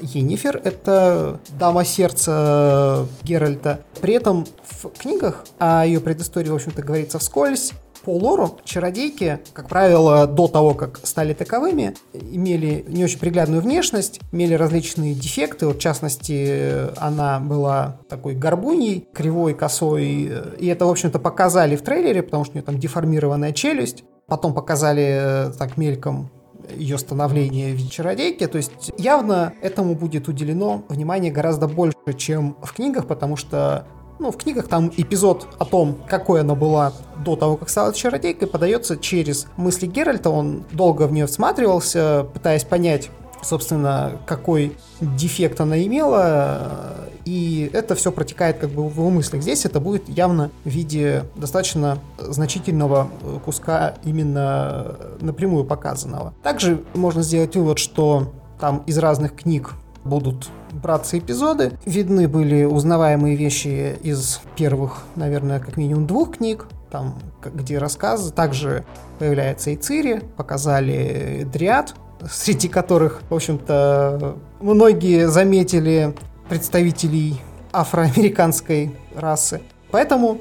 Енифер— 0.00 0.60
это 0.64 1.40
дама 1.58 1.84
сердца 1.84 3.06
Геральта. 3.22 3.80
При 4.00 4.14
этом 4.14 4.46
в 4.64 4.88
книгах 4.90 5.44
о 5.58 5.84
ее 5.86 6.00
предыстории, 6.00 6.50
в 6.50 6.54
общем-то, 6.54 6.82
говорится 6.82 7.18
вскользь. 7.18 7.72
По 8.04 8.16
лору 8.16 8.58
чародейки, 8.64 9.40
как 9.52 9.68
правило, 9.68 10.26
до 10.26 10.46
того, 10.46 10.72
как 10.74 11.00
стали 11.02 11.34
таковыми, 11.34 11.94
имели 12.14 12.84
не 12.88 13.04
очень 13.04 13.18
приглядную 13.18 13.60
внешность, 13.60 14.20
имели 14.32 14.54
различные 14.54 15.14
дефекты. 15.14 15.66
Вот, 15.66 15.76
в 15.76 15.80
частности, 15.80 16.96
она 16.98 17.40
была 17.40 17.98
такой 18.08 18.34
горбуней, 18.34 19.06
кривой, 19.12 19.52
косой. 19.52 20.32
И 20.58 20.66
это, 20.68 20.86
в 20.86 20.90
общем-то, 20.90 21.18
показали 21.18 21.76
в 21.76 21.82
трейлере, 21.82 22.22
потому 22.22 22.44
что 22.44 22.52
у 22.52 22.54
нее 22.54 22.64
там 22.64 22.78
деформированная 22.78 23.52
челюсть. 23.52 24.04
Потом 24.28 24.54
показали 24.54 25.50
так 25.58 25.76
мельком 25.76 26.30
ее 26.76 26.98
становление 26.98 27.72
в 27.72 27.76
виде 27.76 27.88
чародейки. 27.88 28.46
То 28.46 28.58
есть 28.58 28.92
явно 28.98 29.54
этому 29.62 29.94
будет 29.94 30.28
уделено 30.28 30.84
внимание 30.88 31.32
гораздо 31.32 31.66
больше, 31.66 31.96
чем 32.16 32.56
в 32.62 32.72
книгах, 32.74 33.06
потому 33.06 33.36
что 33.36 33.86
ну, 34.18 34.30
в 34.32 34.36
книгах 34.36 34.68
там 34.68 34.92
эпизод 34.96 35.46
о 35.58 35.64
том, 35.64 35.98
какой 36.08 36.40
она 36.40 36.54
была 36.54 36.92
до 37.24 37.36
того, 37.36 37.56
как 37.56 37.68
стала 37.68 37.94
чародейкой, 37.94 38.48
подается 38.48 38.96
через 38.96 39.46
мысли 39.56 39.86
Геральта. 39.86 40.30
Он 40.30 40.64
долго 40.72 41.06
в 41.06 41.12
нее 41.12 41.26
всматривался, 41.26 42.26
пытаясь 42.34 42.64
понять, 42.64 43.10
собственно, 43.42 44.12
какой 44.26 44.76
дефект 45.00 45.60
она 45.60 45.82
имела, 45.84 47.08
и 47.24 47.70
это 47.72 47.94
все 47.94 48.10
протекает 48.10 48.58
как 48.58 48.70
бы 48.70 48.88
в 48.88 48.92
его 48.92 49.10
мыслях. 49.10 49.42
Здесь 49.42 49.66
это 49.66 49.80
будет 49.80 50.08
явно 50.08 50.50
в 50.64 50.68
виде 50.68 51.24
достаточно 51.36 51.98
значительного 52.18 53.10
куска 53.44 53.94
именно 54.04 54.96
напрямую 55.20 55.64
показанного. 55.64 56.34
Также 56.42 56.82
можно 56.94 57.22
сделать 57.22 57.54
вывод, 57.54 57.78
что 57.78 58.32
там 58.58 58.82
из 58.86 58.98
разных 58.98 59.36
книг 59.36 59.74
будут 60.04 60.48
браться 60.72 61.18
эпизоды. 61.18 61.72
Видны 61.84 62.28
были 62.28 62.64
узнаваемые 62.64 63.36
вещи 63.36 63.96
из 64.02 64.40
первых, 64.56 65.02
наверное, 65.16 65.60
как 65.60 65.76
минимум 65.76 66.06
двух 66.06 66.36
книг, 66.36 66.66
там, 66.90 67.18
где 67.44 67.78
рассказы. 67.78 68.32
Также 68.32 68.84
появляется 69.18 69.70
и 69.70 69.76
Цири, 69.76 70.22
показали 70.36 71.46
Дриад, 71.52 71.94
среди 72.30 72.68
которых, 72.68 73.22
в 73.28 73.34
общем-то, 73.34 74.36
многие 74.60 75.28
заметили 75.28 76.14
представителей 76.48 77.40
афроамериканской 77.72 78.96
расы. 79.14 79.60
Поэтому 79.90 80.38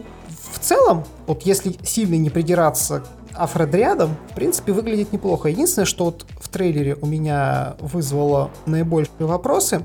в 0.52 0.60
целом, 0.60 1.04
вот 1.26 1.44
если 1.44 1.76
сильно 1.84 2.16
не 2.16 2.30
придираться 2.30 3.04
афродриадом, 3.34 4.16
в 4.32 4.36
принципе, 4.36 4.72
выглядит 4.72 5.14
неплохо. 5.14 5.50
Единственное, 5.50 5.86
что 5.86 6.06
вот 6.06 6.26
в 6.42 6.50
трейлере 6.50 6.98
у 7.00 7.06
меня 7.06 7.76
вызвало 7.80 8.50
наибольшие 8.66 9.28
вопросы, 9.28 9.82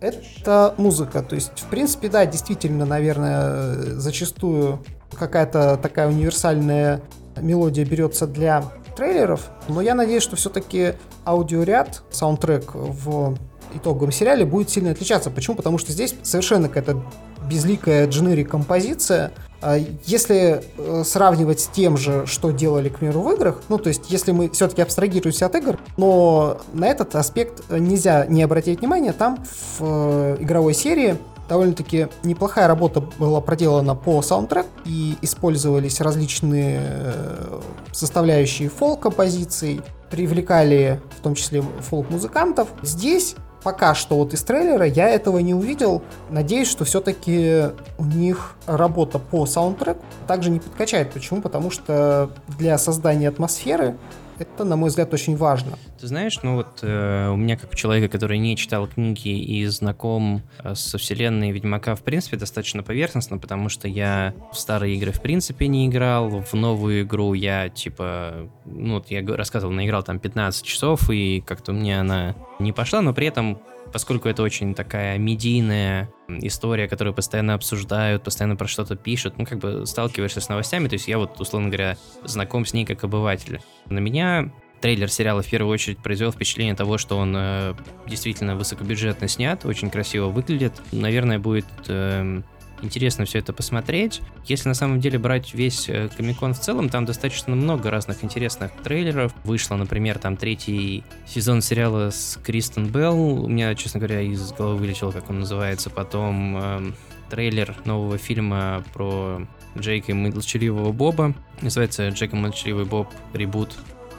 это 0.00 0.74
музыка. 0.76 1.22
То 1.22 1.34
есть, 1.34 1.52
в 1.56 1.66
принципе, 1.66 2.08
да, 2.08 2.26
действительно, 2.26 2.84
наверное, 2.84 3.74
зачастую 3.98 4.84
какая-то 5.18 5.78
такая 5.82 6.08
универсальная 6.08 7.00
мелодия 7.36 7.84
берется 7.84 8.26
для 8.26 8.64
трейлеров, 8.94 9.50
но 9.68 9.80
я 9.80 9.94
надеюсь, 9.94 10.22
что 10.22 10.36
все-таки 10.36 10.94
аудиоряд, 11.24 12.02
саундтрек 12.10 12.74
в 12.74 13.36
итоговом 13.74 14.12
сериале 14.12 14.44
будет 14.44 14.70
сильно 14.70 14.90
отличаться. 14.90 15.30
Почему? 15.30 15.56
Потому 15.56 15.78
что 15.78 15.92
здесь 15.92 16.14
совершенно 16.22 16.68
какая-то 16.68 17.02
безликая 17.48 18.06
дженерик 18.06 18.50
композиция. 18.50 19.32
А 19.60 19.76
если 20.04 20.62
э, 20.76 21.02
сравнивать 21.04 21.60
с 21.60 21.68
тем 21.68 21.96
же, 21.96 22.26
что 22.26 22.50
делали, 22.50 22.90
к 22.90 22.98
примеру, 22.98 23.22
в 23.22 23.32
играх, 23.32 23.62
ну, 23.68 23.78
то 23.78 23.88
есть, 23.88 24.10
если 24.10 24.32
мы 24.32 24.50
все-таки 24.50 24.82
абстрагируемся 24.82 25.46
от 25.46 25.54
игр, 25.54 25.78
но 25.96 26.58
на 26.74 26.86
этот 26.86 27.14
аспект 27.14 27.70
нельзя 27.70 28.26
не 28.26 28.42
обратить 28.42 28.80
внимания, 28.80 29.12
там 29.14 29.42
в 29.78 29.80
э, 29.80 30.36
игровой 30.40 30.74
серии 30.74 31.16
довольно-таки 31.48 32.08
неплохая 32.22 32.68
работа 32.68 33.00
была 33.18 33.40
проделана 33.40 33.94
по 33.94 34.20
саундтреку, 34.22 34.68
и 34.84 35.16
использовались 35.22 36.00
различные 36.00 36.80
э, 36.82 37.60
составляющие 37.92 38.68
фолк-композиций, 38.68 39.82
привлекали 40.10 41.00
в 41.18 41.22
том 41.22 41.34
числе 41.34 41.62
фолк-музыкантов. 41.80 42.68
Здесь 42.82 43.36
пока 43.64 43.94
что 43.94 44.16
вот 44.16 44.34
из 44.34 44.42
трейлера 44.44 44.84
я 44.86 45.08
этого 45.08 45.38
не 45.38 45.54
увидел. 45.54 46.02
Надеюсь, 46.30 46.68
что 46.68 46.84
все-таки 46.84 47.64
у 47.98 48.04
них 48.04 48.56
работа 48.66 49.18
по 49.18 49.46
саундтреку 49.46 50.04
также 50.28 50.50
не 50.50 50.60
подкачает. 50.60 51.12
Почему? 51.12 51.40
Потому 51.40 51.70
что 51.70 52.30
для 52.58 52.78
создания 52.78 53.28
атмосферы 53.28 53.96
это, 54.38 54.64
на 54.64 54.76
мой 54.76 54.88
взгляд, 54.88 55.12
очень 55.14 55.36
важно. 55.36 55.78
Ты 56.00 56.06
знаешь, 56.06 56.38
ну 56.42 56.56
вот 56.56 56.80
э, 56.82 57.28
у 57.28 57.36
меня, 57.36 57.56
как 57.56 57.72
у 57.72 57.76
человека, 57.76 58.08
который 58.08 58.38
не 58.38 58.56
читал 58.56 58.86
книги 58.86 59.28
и 59.28 59.64
знаком 59.66 60.42
э, 60.62 60.74
со 60.74 60.98
вселенной 60.98 61.50
Ведьмака, 61.52 61.94
в 61.94 62.02
принципе, 62.02 62.36
достаточно 62.36 62.82
поверхностно, 62.82 63.38
потому 63.38 63.68
что 63.68 63.88
я 63.88 64.34
в 64.52 64.58
старые 64.58 64.96
игры 64.96 65.12
в 65.12 65.20
принципе 65.20 65.68
не 65.68 65.86
играл, 65.86 66.42
в 66.42 66.54
новую 66.54 67.02
игру 67.02 67.34
я, 67.34 67.68
типа, 67.68 68.48
ну 68.64 68.94
вот 68.94 69.10
я 69.10 69.24
рассказывал, 69.26 69.72
наиграл 69.72 70.02
там 70.02 70.18
15 70.18 70.64
часов, 70.64 71.10
и 71.10 71.40
как-то 71.40 71.72
мне 71.72 72.00
она 72.00 72.34
не 72.58 72.72
пошла, 72.72 73.00
но 73.02 73.12
при 73.14 73.26
этом 73.26 73.58
поскольку 73.94 74.28
это 74.28 74.42
очень 74.42 74.74
такая 74.74 75.18
медийная 75.18 76.10
история, 76.26 76.88
которую 76.88 77.14
постоянно 77.14 77.54
обсуждают, 77.54 78.24
постоянно 78.24 78.56
про 78.56 78.66
что-то 78.66 78.96
пишут, 78.96 79.38
ну, 79.38 79.46
как 79.46 79.60
бы 79.60 79.86
сталкиваешься 79.86 80.40
с 80.40 80.48
новостями, 80.48 80.88
то 80.88 80.94
есть 80.94 81.06
я 81.06 81.16
вот, 81.16 81.40
условно 81.40 81.68
говоря, 81.68 81.96
знаком 82.24 82.66
с 82.66 82.74
ней 82.74 82.84
как 82.84 83.04
обыватель. 83.04 83.60
На 83.86 84.00
меня 84.00 84.50
трейлер 84.80 85.08
сериала 85.08 85.42
в 85.42 85.48
первую 85.48 85.72
очередь 85.72 85.98
произвел 85.98 86.32
впечатление 86.32 86.74
того, 86.74 86.98
что 86.98 87.16
он 87.16 87.34
э, 87.36 87.74
действительно 88.08 88.56
высокобюджетно 88.56 89.28
снят, 89.28 89.64
очень 89.64 89.90
красиво 89.90 90.26
выглядит. 90.26 90.72
Наверное, 90.90 91.38
будет 91.38 91.66
э, 91.86 92.42
интересно 92.82 93.24
все 93.24 93.38
это 93.38 93.52
посмотреть. 93.52 94.20
Если 94.46 94.68
на 94.68 94.74
самом 94.74 95.00
деле 95.00 95.18
брать 95.18 95.54
весь 95.54 95.88
э, 95.88 96.08
Комикон 96.16 96.54
в 96.54 96.60
целом, 96.60 96.88
там 96.88 97.04
достаточно 97.04 97.54
много 97.54 97.90
разных 97.90 98.24
интересных 98.24 98.72
трейлеров. 98.82 99.34
Вышло, 99.44 99.76
например, 99.76 100.18
там 100.18 100.36
третий 100.36 101.04
сезон 101.26 101.62
сериала 101.62 102.10
с 102.10 102.38
Кристен 102.42 102.86
Белл. 102.88 103.44
У 103.44 103.48
меня, 103.48 103.74
честно 103.74 104.00
говоря, 104.00 104.20
из 104.20 104.52
головы 104.52 104.76
вылетело, 104.76 105.12
как 105.12 105.30
он 105.30 105.40
называется. 105.40 105.90
Потом 105.90 106.56
э, 106.56 106.92
трейлер 107.30 107.74
нового 107.84 108.18
фильма 108.18 108.84
про 108.92 109.46
Джейка 109.76 110.12
и 110.12 110.14
молчаливого 110.14 110.92
Боба. 110.92 111.34
Называется 111.60 112.08
Джейк 112.08 112.32
и 112.32 112.36
молчаливый 112.36 112.84
Боб 112.84 113.08
ребут. 113.32 113.76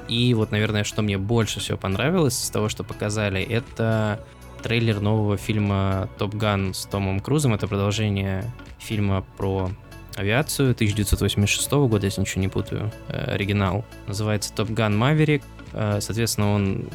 И 0.08 0.34
вот, 0.34 0.52
наверное, 0.52 0.84
что 0.84 1.02
мне 1.02 1.18
больше 1.18 1.60
всего 1.60 1.78
понравилось 1.78 2.44
из 2.44 2.50
того, 2.50 2.70
что 2.70 2.84
показали, 2.84 3.42
это 3.42 4.24
трейлер 4.66 5.00
нового 5.00 5.38
фильма 5.38 6.10
«Топ 6.18 6.34
Ган» 6.34 6.74
с 6.74 6.88
Томом 6.88 7.20
Крузом. 7.20 7.54
Это 7.54 7.68
продолжение 7.68 8.52
фильма 8.80 9.24
про 9.38 9.70
авиацию 10.16 10.72
1986 10.72 11.72
года, 11.72 12.08
если 12.08 12.22
ничего 12.22 12.42
не 12.42 12.48
путаю, 12.48 12.92
э, 13.10 13.36
оригинал. 13.36 13.86
Называется 14.08 14.52
«Топ 14.52 14.72
Ган 14.72 14.98
Маверик». 14.98 15.44
Э, 15.72 16.00
соответственно, 16.02 16.56
он 16.56 16.90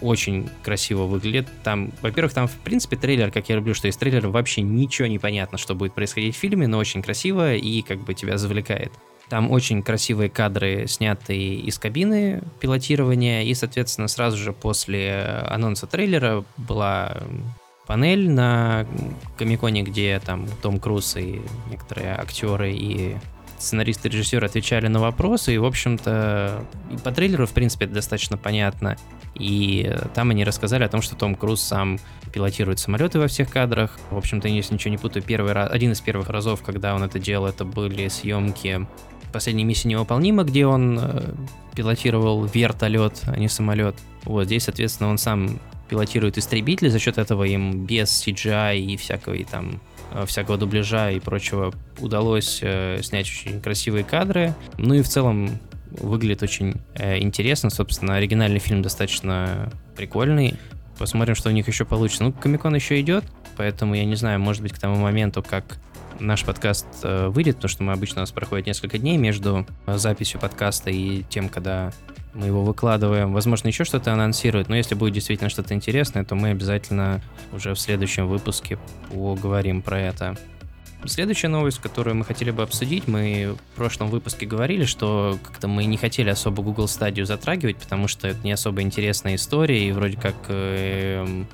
очень 0.00 0.48
красиво 0.62 1.02
выглядит. 1.02 1.46
Там, 1.62 1.92
во-первых, 2.00 2.32
там, 2.32 2.48
в 2.48 2.54
принципе, 2.54 2.96
трейлер, 2.96 3.30
как 3.30 3.50
я 3.50 3.56
люблю, 3.56 3.74
что 3.74 3.86
из 3.86 3.98
трейлера 3.98 4.30
вообще 4.30 4.62
ничего 4.62 5.06
не 5.06 5.18
понятно, 5.18 5.58
что 5.58 5.74
будет 5.74 5.92
происходить 5.92 6.34
в 6.34 6.38
фильме, 6.38 6.68
но 6.68 6.78
очень 6.78 7.02
красиво 7.02 7.54
и 7.54 7.82
как 7.82 8.02
бы 8.02 8.14
тебя 8.14 8.38
завлекает. 8.38 8.92
Там 9.30 9.52
очень 9.52 9.82
красивые 9.82 10.28
кадры, 10.28 10.86
снятые 10.88 11.54
из 11.54 11.78
кабины 11.78 12.42
пилотирования, 12.58 13.44
и, 13.44 13.54
соответственно, 13.54 14.08
сразу 14.08 14.36
же 14.36 14.52
после 14.52 15.44
анонса 15.48 15.86
трейлера 15.86 16.44
была 16.56 17.16
панель 17.86 18.28
на 18.28 18.86
Комиконе, 19.38 19.82
где 19.82 20.20
там 20.24 20.48
Том 20.62 20.80
Круз 20.80 21.16
и 21.16 21.40
некоторые 21.70 22.14
актеры 22.16 22.72
и 22.72 23.16
сценаристы 23.58 24.08
и 24.08 24.10
режиссеры 24.10 24.46
отвечали 24.46 24.88
на 24.88 24.98
вопросы, 24.98 25.54
и, 25.54 25.58
в 25.58 25.64
общем-то, 25.64 26.64
и 26.90 26.96
по 26.96 27.12
трейлеру, 27.12 27.46
в 27.46 27.52
принципе, 27.52 27.84
это 27.84 27.94
достаточно 27.94 28.36
понятно. 28.36 28.96
И 29.36 29.94
там 30.14 30.30
они 30.30 30.44
рассказали 30.44 30.82
о 30.82 30.88
том, 30.88 31.02
что 31.02 31.14
Том 31.14 31.36
Круз 31.36 31.60
сам 31.62 32.00
пилотирует 32.32 32.80
самолеты 32.80 33.20
во 33.20 33.28
всех 33.28 33.48
кадрах. 33.48 33.98
В 34.10 34.16
общем-то, 34.16 34.48
если 34.48 34.74
ничего 34.74 34.90
не 34.90 34.98
путаю, 34.98 35.22
первый 35.22 35.52
раз, 35.52 35.70
один 35.70 35.92
из 35.92 36.00
первых 36.00 36.28
разов, 36.30 36.62
когда 36.62 36.96
он 36.96 37.04
это 37.04 37.18
делал, 37.18 37.46
это 37.46 37.64
были 37.64 38.08
съемки 38.08 38.86
последней 39.32 39.64
миссии 39.64 39.88
невыполнима, 39.88 40.44
где 40.44 40.66
он 40.66 40.98
э, 41.00 41.34
пилотировал 41.74 42.44
вертолет, 42.44 43.22
а 43.26 43.38
не 43.38 43.48
самолет. 43.48 43.96
Вот 44.24 44.44
здесь, 44.44 44.64
соответственно, 44.64 45.10
он 45.10 45.18
сам 45.18 45.60
пилотирует 45.88 46.38
истребитель, 46.38 46.90
за 46.90 46.98
счет 46.98 47.18
этого 47.18 47.44
им 47.44 47.84
без 47.84 48.08
CGI 48.08 48.78
и 48.78 48.96
всякого 48.96 49.34
и 49.34 49.44
там 49.44 49.80
э, 50.12 50.24
всякого 50.26 50.56
дубляжа 50.56 51.10
и 51.10 51.20
прочего 51.20 51.74
удалось 51.98 52.60
э, 52.62 53.00
снять 53.02 53.26
очень 53.26 53.60
красивые 53.60 54.04
кадры. 54.04 54.54
Ну 54.78 54.94
и 54.94 55.02
в 55.02 55.08
целом 55.08 55.58
выглядит 55.90 56.42
очень 56.42 56.74
э, 56.94 57.18
интересно. 57.18 57.70
Собственно, 57.70 58.16
оригинальный 58.16 58.60
фильм 58.60 58.82
достаточно 58.82 59.72
прикольный. 59.96 60.54
Посмотрим, 60.98 61.34
что 61.34 61.48
у 61.48 61.52
них 61.52 61.66
еще 61.66 61.84
получится. 61.84 62.24
Ну, 62.24 62.32
Комикон 62.32 62.74
еще 62.74 63.00
идет, 63.00 63.24
поэтому 63.56 63.94
я 63.94 64.04
не 64.04 64.16
знаю, 64.16 64.38
может 64.38 64.62
быть, 64.62 64.72
к 64.72 64.78
тому 64.78 64.96
моменту, 64.96 65.42
как 65.42 65.78
наш 66.20 66.44
подкаст 66.44 66.86
э, 67.02 67.28
выйдет, 67.28 67.56
потому 67.56 67.68
что 67.68 67.82
мы 67.82 67.92
обычно 67.92 68.18
у 68.18 68.20
нас 68.20 68.30
проходит 68.30 68.66
несколько 68.66 68.98
дней 68.98 69.16
между 69.16 69.66
э, 69.86 69.98
записью 69.98 70.40
подкаста 70.40 70.90
и 70.90 71.24
тем, 71.28 71.48
когда 71.48 71.92
мы 72.34 72.46
его 72.46 72.62
выкладываем. 72.62 73.32
Возможно, 73.32 73.68
еще 73.68 73.84
что-то 73.84 74.12
анонсируют, 74.12 74.68
но 74.68 74.76
если 74.76 74.94
будет 74.94 75.14
действительно 75.14 75.50
что-то 75.50 75.74
интересное, 75.74 76.24
то 76.24 76.34
мы 76.34 76.50
обязательно 76.50 77.20
уже 77.52 77.74
в 77.74 77.80
следующем 77.80 78.28
выпуске 78.28 78.78
поговорим 79.10 79.82
про 79.82 79.98
это. 79.98 80.36
Следующая 81.06 81.48
новость, 81.48 81.78
которую 81.78 82.16
мы 82.16 82.26
хотели 82.26 82.50
бы 82.50 82.62
обсудить, 82.62 83.08
мы 83.08 83.56
в 83.72 83.76
прошлом 83.76 84.08
выпуске 84.08 84.44
говорили, 84.44 84.84
что 84.84 85.38
как-то 85.42 85.66
мы 85.66 85.86
не 85.86 85.96
хотели 85.96 86.28
особо 86.28 86.62
Google 86.62 86.84
Stadia 86.84 87.24
затрагивать, 87.24 87.78
потому 87.78 88.06
что 88.06 88.28
это 88.28 88.38
не 88.44 88.52
особо 88.52 88.82
интересная 88.82 89.36
история, 89.36 89.88
и 89.88 89.92
вроде 89.92 90.18
как 90.18 90.34
э, 90.48 91.44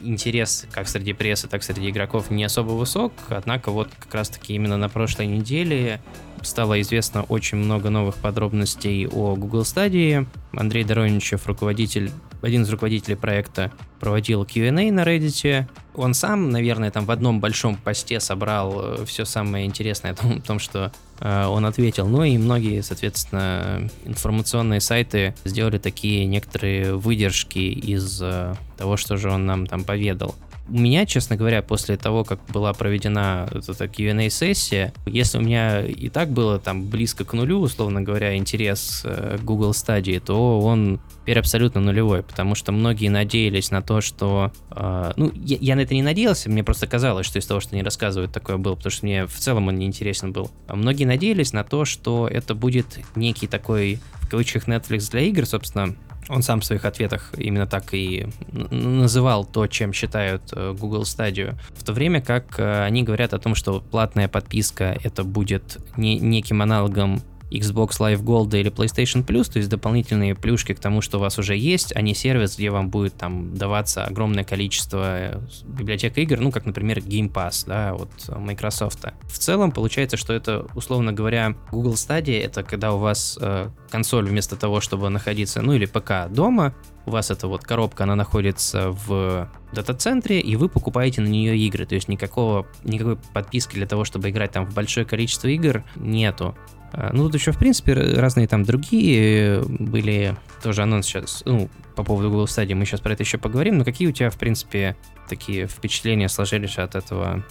интерес 0.00 0.66
как 0.72 0.88
среди 0.88 1.12
прессы, 1.12 1.48
так 1.48 1.62
и 1.62 1.64
среди 1.64 1.90
игроков 1.90 2.30
не 2.30 2.44
особо 2.44 2.72
высок, 2.72 3.12
однако 3.28 3.70
вот 3.70 3.88
как 3.98 4.14
раз-таки 4.14 4.54
именно 4.54 4.76
на 4.76 4.88
прошлой 4.88 5.26
неделе 5.26 6.00
стало 6.46 6.80
известно 6.80 7.22
очень 7.24 7.58
много 7.58 7.90
новых 7.90 8.16
подробностей 8.16 9.06
о 9.06 9.36
Google 9.36 9.62
Stadia. 9.62 10.26
Андрей 10.52 10.84
Дороничев, 10.84 11.46
руководитель, 11.46 12.10
один 12.42 12.62
из 12.62 12.70
руководителей 12.70 13.16
проекта, 13.16 13.72
проводил 14.00 14.44
Q&A 14.44 14.70
на 14.70 15.02
Reddit. 15.02 15.66
Он 15.94 16.14
сам, 16.14 16.50
наверное, 16.50 16.90
там 16.90 17.04
в 17.06 17.10
одном 17.10 17.40
большом 17.40 17.76
посте 17.76 18.20
собрал 18.20 19.00
э, 19.00 19.04
все 19.06 19.24
самое 19.24 19.66
интересное 19.66 20.12
о 20.12 20.40
том, 20.40 20.58
что 20.58 20.92
э, 21.20 21.46
он 21.46 21.66
ответил. 21.66 22.06
Ну 22.06 22.22
и 22.24 22.38
многие, 22.38 22.82
соответственно, 22.82 23.88
информационные 24.04 24.80
сайты 24.80 25.34
сделали 25.44 25.78
такие 25.78 26.26
некоторые 26.26 26.94
выдержки 26.96 27.58
из 27.58 28.20
э, 28.22 28.54
того, 28.76 28.96
что 28.96 29.16
же 29.16 29.30
он 29.30 29.46
нам 29.46 29.66
там 29.66 29.84
поведал. 29.84 30.34
У 30.68 30.78
меня, 30.78 31.06
честно 31.06 31.36
говоря, 31.36 31.62
после 31.62 31.96
того, 31.96 32.24
как 32.24 32.40
была 32.52 32.72
проведена 32.72 33.48
эта 33.52 33.88
Q&A-сессия, 33.88 34.92
если 35.06 35.38
у 35.38 35.40
меня 35.40 35.84
и 35.84 36.08
так 36.08 36.30
было 36.30 36.58
там 36.58 36.86
близко 36.86 37.24
к 37.24 37.32
нулю, 37.32 37.60
условно 37.60 38.02
говоря, 38.02 38.36
интерес 38.36 39.02
э, 39.04 39.38
Google 39.42 39.70
Stadia, 39.70 40.18
то 40.18 40.60
он 40.60 41.00
теперь 41.22 41.38
абсолютно 41.38 41.80
нулевой, 41.80 42.22
потому 42.22 42.54
что 42.54 42.72
многие 42.72 43.08
надеялись 43.08 43.70
на 43.70 43.82
то, 43.82 44.00
что... 44.00 44.52
Э, 44.70 45.12
ну, 45.16 45.30
я, 45.34 45.56
я 45.60 45.76
на 45.76 45.80
это 45.80 45.94
не 45.94 46.02
надеялся, 46.02 46.50
мне 46.50 46.64
просто 46.64 46.86
казалось, 46.86 47.26
что 47.26 47.38
из 47.38 47.46
того, 47.46 47.60
что 47.60 47.74
они 47.74 47.82
рассказывают, 47.82 48.32
такое 48.32 48.56
было, 48.56 48.74
потому 48.74 48.90
что 48.90 49.06
мне 49.06 49.26
в 49.26 49.34
целом 49.34 49.68
он 49.68 49.76
не 49.76 49.86
интересен 49.86 50.32
был. 50.32 50.50
А 50.66 50.74
многие 50.74 51.04
надеялись 51.04 51.52
на 51.52 51.62
то, 51.62 51.84
что 51.84 52.28
это 52.28 52.54
будет 52.56 52.98
некий 53.14 53.46
такой, 53.46 54.00
в 54.20 54.28
кавычках, 54.28 54.66
Netflix 54.66 55.10
для 55.10 55.20
игр, 55.20 55.46
собственно, 55.46 55.94
он 56.28 56.42
сам 56.42 56.60
в 56.60 56.64
своих 56.64 56.84
ответах 56.84 57.32
именно 57.36 57.66
так 57.66 57.94
и 57.94 58.26
называл 58.70 59.44
то, 59.44 59.66
чем 59.66 59.92
считают 59.92 60.42
э, 60.52 60.74
Google 60.78 61.02
Stadia. 61.02 61.56
В 61.74 61.84
то 61.84 61.92
время 61.92 62.20
как 62.20 62.58
э, 62.58 62.84
они 62.84 63.02
говорят 63.02 63.32
о 63.32 63.38
том, 63.38 63.54
что 63.54 63.80
платная 63.80 64.28
подписка 64.28 64.98
это 65.02 65.24
будет 65.24 65.78
не, 65.96 66.18
неким 66.18 66.62
аналогом 66.62 67.22
Xbox 67.50 67.98
Live 68.00 68.22
Gold 68.22 68.58
или 68.58 68.70
PlayStation 68.70 69.24
Plus, 69.24 69.50
то 69.52 69.58
есть 69.58 69.68
дополнительные 69.68 70.34
плюшки 70.34 70.74
к 70.74 70.80
тому, 70.80 71.00
что 71.00 71.18
у 71.18 71.20
вас 71.20 71.38
уже 71.38 71.56
есть, 71.56 71.94
а 71.94 72.00
не 72.00 72.14
сервис, 72.14 72.56
где 72.56 72.70
вам 72.70 72.90
будет 72.90 73.14
там 73.14 73.54
даваться 73.54 74.04
огромное 74.04 74.44
количество 74.44 75.04
э, 75.04 75.40
библиотек 75.64 76.18
игр, 76.18 76.40
ну, 76.40 76.50
как, 76.50 76.66
например, 76.66 76.98
Game 76.98 77.32
Pass, 77.32 77.64
да, 77.66 77.94
от 77.94 78.10
Microsoft. 78.28 79.04
В 79.24 79.38
целом, 79.38 79.70
получается, 79.72 80.16
что 80.16 80.32
это, 80.32 80.66
условно 80.74 81.12
говоря, 81.12 81.54
Google 81.70 81.94
Stadia, 81.94 82.40
это 82.42 82.62
когда 82.62 82.92
у 82.92 82.98
вас 82.98 83.38
э, 83.40 83.68
консоль 83.90 84.26
вместо 84.26 84.56
того, 84.56 84.80
чтобы 84.80 85.08
находиться, 85.08 85.62
ну, 85.62 85.74
или 85.74 85.86
ПК 85.86 86.28
дома, 86.30 86.74
у 87.06 87.10
вас 87.12 87.30
эта 87.30 87.46
вот 87.46 87.62
коробка, 87.62 88.04
она 88.04 88.16
находится 88.16 88.90
в 88.90 89.48
дата-центре, 89.72 90.40
и 90.40 90.56
вы 90.56 90.68
покупаете 90.68 91.20
на 91.20 91.28
нее 91.28 91.56
игры. 91.56 91.86
То 91.86 91.94
есть 91.94 92.08
никакого, 92.08 92.66
никакой 92.82 93.16
подписки 93.16 93.74
для 93.74 93.86
того, 93.86 94.04
чтобы 94.04 94.30
играть 94.30 94.50
там 94.52 94.66
в 94.66 94.74
большое 94.74 95.06
количество 95.06 95.46
игр, 95.48 95.84
нету. 95.94 96.56
А, 96.96 97.10
ну, 97.12 97.24
тут 97.24 97.34
еще, 97.34 97.52
в 97.52 97.58
принципе, 97.58 97.92
разные 97.92 98.48
там 98.48 98.64
другие 98.64 99.62
были 99.68 100.34
тоже 100.62 100.82
анонс 100.82 101.06
сейчас, 101.06 101.42
ну, 101.44 101.68
по 101.94 102.02
поводу 102.02 102.30
Google 102.30 102.46
Stadia, 102.46 102.74
мы 102.74 102.86
сейчас 102.86 103.00
про 103.00 103.12
это 103.12 103.22
еще 103.22 103.36
поговорим, 103.36 103.76
но 103.76 103.84
какие 103.84 104.08
у 104.08 104.12
тебя, 104.12 104.30
в 104.30 104.38
принципе, 104.38 104.96
такие 105.28 105.66
впечатления 105.66 106.28
сложились 106.30 106.78
от 106.78 106.94
этого 106.94 107.44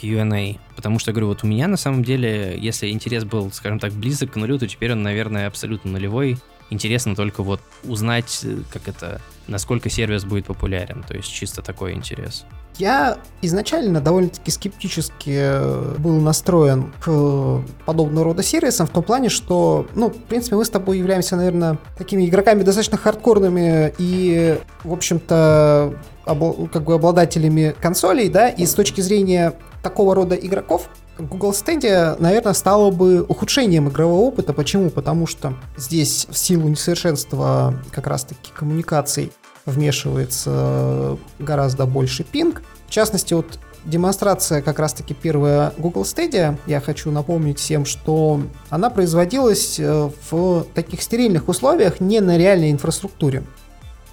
Q&A? 0.00 0.58
Потому 0.76 1.00
что, 1.00 1.10
говорю, 1.10 1.26
вот 1.26 1.42
у 1.42 1.48
меня, 1.48 1.66
на 1.66 1.76
самом 1.76 2.04
деле, 2.04 2.56
если 2.56 2.90
интерес 2.90 3.24
был, 3.24 3.50
скажем 3.50 3.80
так, 3.80 3.92
близок 3.92 4.32
к 4.32 4.36
нулю, 4.36 4.58
то 4.58 4.68
теперь 4.68 4.92
он, 4.92 5.02
наверное, 5.02 5.48
абсолютно 5.48 5.90
нулевой. 5.90 6.38
Интересно 6.70 7.14
только 7.14 7.42
вот 7.42 7.60
узнать, 7.84 8.40
э, 8.44 8.56
как 8.72 8.88
это, 8.88 9.20
насколько 9.46 9.90
сервис 9.90 10.24
будет 10.24 10.46
популярен, 10.46 11.04
то 11.06 11.14
есть 11.14 11.32
чисто 11.32 11.62
такой 11.62 11.92
интерес. 11.92 12.44
Я 12.76 13.18
изначально 13.40 14.00
довольно-таки 14.00 14.50
скептически 14.50 15.30
э, 15.30 15.94
был 15.98 16.20
настроен 16.20 16.92
к 17.00 17.62
подобного 17.84 18.24
рода 18.24 18.42
сервисам 18.42 18.86
в 18.88 18.90
том 18.90 19.04
плане, 19.04 19.28
что, 19.28 19.86
ну, 19.94 20.10
в 20.10 20.24
принципе, 20.24 20.56
мы 20.56 20.64
с 20.64 20.70
тобой 20.70 20.98
являемся, 20.98 21.36
наверное, 21.36 21.78
такими 21.96 22.26
игроками 22.26 22.62
достаточно 22.62 22.98
хардкорными 22.98 23.94
и, 23.98 24.58
в 24.82 24.92
общем-то, 24.92 25.94
как 26.24 26.84
бы 26.84 26.94
обладателями 26.94 27.74
консолей, 27.80 28.28
да, 28.28 28.48
и 28.48 28.66
с 28.66 28.74
точки 28.74 29.02
зрения 29.02 29.52
такого 29.82 30.14
рода 30.14 30.34
игроков, 30.34 30.88
Google 31.18 31.52
Stadia, 31.52 32.16
наверное, 32.18 32.54
стало 32.54 32.90
бы 32.90 33.22
ухудшением 33.22 33.88
игрового 33.88 34.20
опыта. 34.20 34.52
Почему? 34.52 34.90
Потому 34.90 35.26
что 35.26 35.54
здесь 35.76 36.26
в 36.28 36.36
силу 36.36 36.68
несовершенства 36.68 37.74
как 37.92 38.06
раз-таки 38.06 38.50
коммуникаций 38.52 39.32
вмешивается 39.64 41.16
гораздо 41.38 41.86
больше 41.86 42.24
пинг. 42.24 42.62
В 42.86 42.90
частности, 42.90 43.34
вот 43.34 43.58
демонстрация 43.84 44.62
как 44.62 44.78
раз-таки 44.78 45.14
первая 45.14 45.72
Google 45.78 46.02
Stadia, 46.02 46.56
я 46.66 46.80
хочу 46.80 47.10
напомнить 47.10 47.58
всем, 47.58 47.84
что 47.84 48.42
она 48.68 48.90
производилась 48.90 49.78
э, 49.78 50.10
в 50.30 50.66
таких 50.74 51.02
стерильных 51.02 51.48
условиях, 51.48 52.00
не 52.00 52.20
на 52.20 52.36
реальной 52.36 52.72
инфраструктуре. 52.72 53.44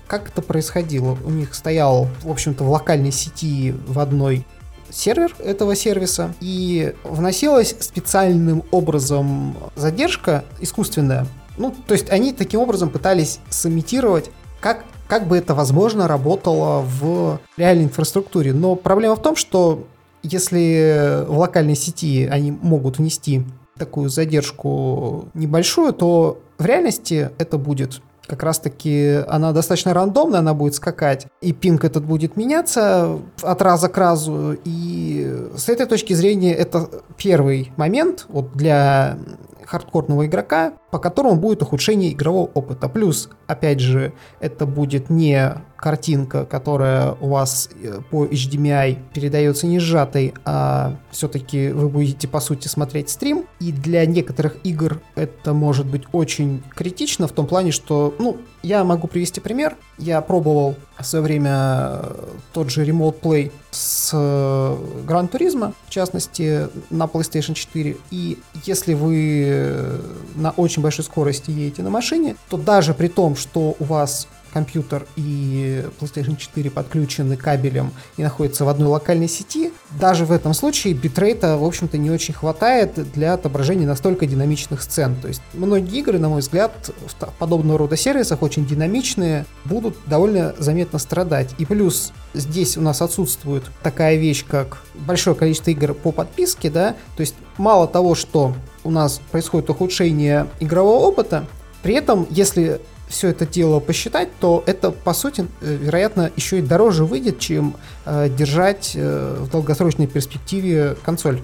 Как 0.07 0.29
это 0.29 0.41
происходило? 0.41 1.17
У 1.23 1.29
них 1.29 1.55
стоял, 1.55 2.07
в 2.21 2.29
общем-то, 2.29 2.63
в 2.63 2.69
локальной 2.69 3.11
сети 3.11 3.73
в 3.87 3.99
одной 3.99 4.45
сервер 4.91 5.35
этого 5.39 5.75
сервиса, 5.75 6.33
и 6.39 6.93
вносилась 7.03 7.75
специальным 7.79 8.63
образом 8.71 9.55
задержка 9.75 10.43
искусственная. 10.59 11.25
Ну, 11.57 11.73
то 11.87 11.93
есть 11.93 12.09
они 12.09 12.33
таким 12.33 12.59
образом 12.59 12.89
пытались 12.89 13.39
сымитировать, 13.49 14.29
как 14.59 14.83
как 15.07 15.27
бы 15.27 15.35
это, 15.35 15.53
возможно, 15.53 16.07
работало 16.07 16.85
в 16.87 17.41
реальной 17.57 17.83
инфраструктуре. 17.83 18.53
Но 18.53 18.75
проблема 18.75 19.17
в 19.17 19.21
том, 19.21 19.35
что 19.35 19.85
если 20.23 21.25
в 21.27 21.37
локальной 21.37 21.75
сети 21.75 22.29
они 22.31 22.51
могут 22.51 22.97
внести 22.97 23.43
такую 23.77 24.09
задержку 24.09 25.25
небольшую, 25.33 25.91
то 25.91 26.39
в 26.57 26.65
реальности 26.65 27.29
это 27.39 27.57
будет 27.57 28.01
как 28.31 28.43
раз-таки 28.43 29.23
она 29.27 29.51
достаточно 29.51 29.93
рандомная, 29.93 30.39
она 30.39 30.53
будет 30.53 30.73
скакать, 30.73 31.27
и 31.41 31.51
пинг 31.51 31.83
этот 31.83 32.05
будет 32.05 32.37
меняться 32.37 33.19
от 33.41 33.61
раза 33.61 33.89
к 33.89 33.97
разу, 33.97 34.55
и 34.63 35.49
с 35.57 35.67
этой 35.67 35.85
точки 35.85 36.13
зрения 36.13 36.53
это 36.53 36.87
первый 37.17 37.73
момент 37.75 38.27
вот 38.29 38.53
для 38.53 39.17
хардкорного 39.65 40.27
игрока, 40.27 40.71
по 40.91 40.99
которому 40.99 41.37
будет 41.37 41.61
ухудшение 41.61 42.11
игрового 42.11 42.49
опыта. 42.53 42.89
Плюс, 42.89 43.29
опять 43.47 43.79
же, 43.79 44.13
это 44.39 44.65
будет 44.65 45.09
не 45.09 45.55
картинка, 45.81 46.45
которая 46.45 47.13
у 47.19 47.29
вас 47.29 47.69
э, 47.81 48.01
по 48.11 48.25
HDMI 48.25 48.99
передается 49.13 49.65
не 49.65 49.79
сжатой, 49.79 50.33
а 50.45 50.95
все-таки 51.09 51.69
вы 51.69 51.89
будете, 51.89 52.27
по 52.27 52.39
сути, 52.39 52.67
смотреть 52.67 53.09
стрим. 53.09 53.45
И 53.59 53.71
для 53.71 54.05
некоторых 54.05 54.57
игр 54.63 55.01
это 55.15 55.53
может 55.53 55.87
быть 55.87 56.03
очень 56.11 56.63
критично 56.75 57.27
в 57.27 57.31
том 57.31 57.47
плане, 57.47 57.71
что, 57.71 58.13
ну, 58.19 58.37
я 58.61 58.83
могу 58.83 59.07
привести 59.07 59.41
пример. 59.41 59.75
Я 59.97 60.21
пробовал 60.21 60.75
в 60.99 61.03
свое 61.03 61.23
время 61.23 61.51
э, 61.93 62.25
тот 62.53 62.69
же 62.69 62.85
Remote 62.85 63.19
Play 63.19 63.51
с 63.71 64.13
Gran 64.13 65.29
э, 65.31 65.35
Turismo, 65.35 65.73
в 65.87 65.89
частности, 65.89 66.67
на 66.91 67.05
PlayStation 67.05 67.55
4. 67.55 67.97
И 68.11 68.37
если 68.65 68.93
вы 68.93 69.99
на 70.35 70.51
очень 70.51 70.80
большой 70.81 71.05
скорости 71.05 71.51
едете 71.51 71.83
на 71.83 71.89
машине, 71.89 72.35
то 72.49 72.57
даже 72.57 72.93
при 72.93 73.07
том, 73.07 73.35
что 73.35 73.75
у 73.79 73.83
вас 73.83 74.27
компьютер 74.53 75.07
и 75.15 75.83
PlayStation 75.99 76.35
4 76.35 76.69
подключены 76.69 77.37
кабелем 77.37 77.91
и 78.17 78.23
находятся 78.23 78.65
в 78.65 78.69
одной 78.69 78.89
локальной 78.89 79.27
сети, 79.27 79.71
даже 79.99 80.25
в 80.25 80.31
этом 80.31 80.53
случае 80.53 80.93
битрейта, 80.93 81.57
в 81.57 81.63
общем-то, 81.63 81.97
не 81.97 82.11
очень 82.11 82.33
хватает 82.33 83.11
для 83.13 83.33
отображения 83.33 83.87
настолько 83.87 84.25
динамичных 84.25 84.81
сцен. 84.81 85.15
То 85.21 85.27
есть 85.27 85.41
многие 85.53 85.99
игры, 85.99 86.19
на 86.19 86.29
мой 86.29 86.41
взгляд, 86.41 86.91
в 87.07 87.33
подобного 87.39 87.79
рода 87.79 87.97
сервисах 87.97 88.41
очень 88.41 88.65
динамичные, 88.65 89.45
будут 89.65 89.97
довольно 90.05 90.53
заметно 90.57 90.99
страдать. 90.99 91.55
И 91.57 91.65
плюс 91.65 92.11
здесь 92.33 92.77
у 92.77 92.81
нас 92.81 93.01
отсутствует 93.01 93.63
такая 93.83 94.17
вещь, 94.17 94.45
как 94.47 94.79
большое 94.95 95.35
количество 95.35 95.71
игр 95.71 95.93
по 95.93 96.11
подписке, 96.11 96.69
да, 96.69 96.95
то 97.15 97.21
есть 97.21 97.35
мало 97.57 97.87
того, 97.87 98.15
что 98.15 98.53
у 98.83 98.91
нас 98.91 99.21
происходит 99.31 99.69
ухудшение 99.69 100.47
игрового 100.59 101.05
опыта, 101.05 101.45
при 101.83 101.95
этом, 101.95 102.27
если 102.29 102.81
все 103.11 103.29
это 103.29 103.45
дело 103.45 103.79
посчитать, 103.79 104.29
то 104.39 104.63
это, 104.65 104.91
по 104.91 105.13
сути, 105.13 105.45
э, 105.61 105.75
вероятно, 105.75 106.31
еще 106.35 106.59
и 106.59 106.61
дороже 106.61 107.05
выйдет, 107.05 107.39
чем 107.39 107.75
э, 108.05 108.29
держать 108.29 108.93
э, 108.95 109.37
в 109.39 109.49
долгосрочной 109.49 110.07
перспективе 110.07 110.95
консоль 111.03 111.41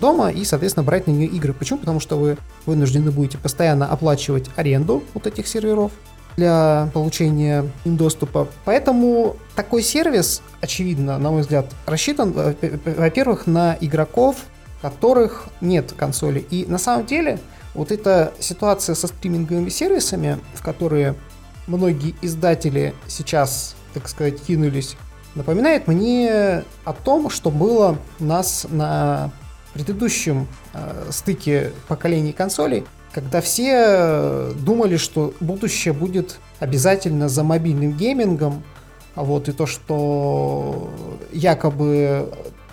дома 0.00 0.30
и, 0.30 0.44
соответственно, 0.44 0.84
брать 0.84 1.06
на 1.06 1.10
нее 1.12 1.26
игры. 1.26 1.52
Почему? 1.52 1.78
Потому 1.78 2.00
что 2.00 2.16
вы 2.16 2.38
вынуждены 2.64 3.10
будете 3.10 3.36
постоянно 3.36 3.86
оплачивать 3.86 4.48
аренду 4.56 5.04
вот 5.12 5.26
этих 5.26 5.46
серверов 5.46 5.92
для 6.36 6.88
получения 6.94 7.66
им 7.84 7.96
доступа. 7.96 8.48
Поэтому 8.64 9.36
такой 9.54 9.82
сервис, 9.82 10.40
очевидно, 10.62 11.18
на 11.18 11.30
мой 11.30 11.42
взгляд, 11.42 11.66
рассчитан, 11.84 12.32
во-первых, 12.32 13.46
на 13.46 13.76
игроков, 13.80 14.36
которых 14.82 15.48
нет 15.60 15.92
консоли. 15.96 16.40
И 16.50 16.66
на 16.66 16.78
самом 16.78 17.06
деле 17.06 17.38
вот 17.74 17.92
эта 17.92 18.32
ситуация 18.40 18.94
со 18.94 19.06
стриминговыми 19.06 19.68
сервисами, 19.68 20.38
в 20.54 20.62
которые 20.62 21.14
многие 21.66 22.14
издатели 22.22 22.94
сейчас, 23.06 23.76
так 23.94 24.08
сказать, 24.08 24.40
кинулись, 24.40 24.96
напоминает 25.34 25.86
мне 25.86 26.64
о 26.84 26.92
том, 26.92 27.30
что 27.30 27.50
было 27.50 27.98
у 28.18 28.24
нас 28.24 28.66
на 28.68 29.30
предыдущем 29.72 30.48
э, 30.72 31.08
стыке 31.10 31.72
поколений 31.86 32.32
консолей, 32.32 32.84
когда 33.12 33.40
все 33.40 34.50
думали, 34.56 34.96
что 34.96 35.34
будущее 35.40 35.94
будет 35.94 36.38
обязательно 36.58 37.28
за 37.28 37.44
мобильным 37.44 37.92
геймингом, 37.92 38.64
вот 39.14 39.48
и 39.48 39.52
то, 39.52 39.66
что 39.66 40.90
якобы 41.32 42.32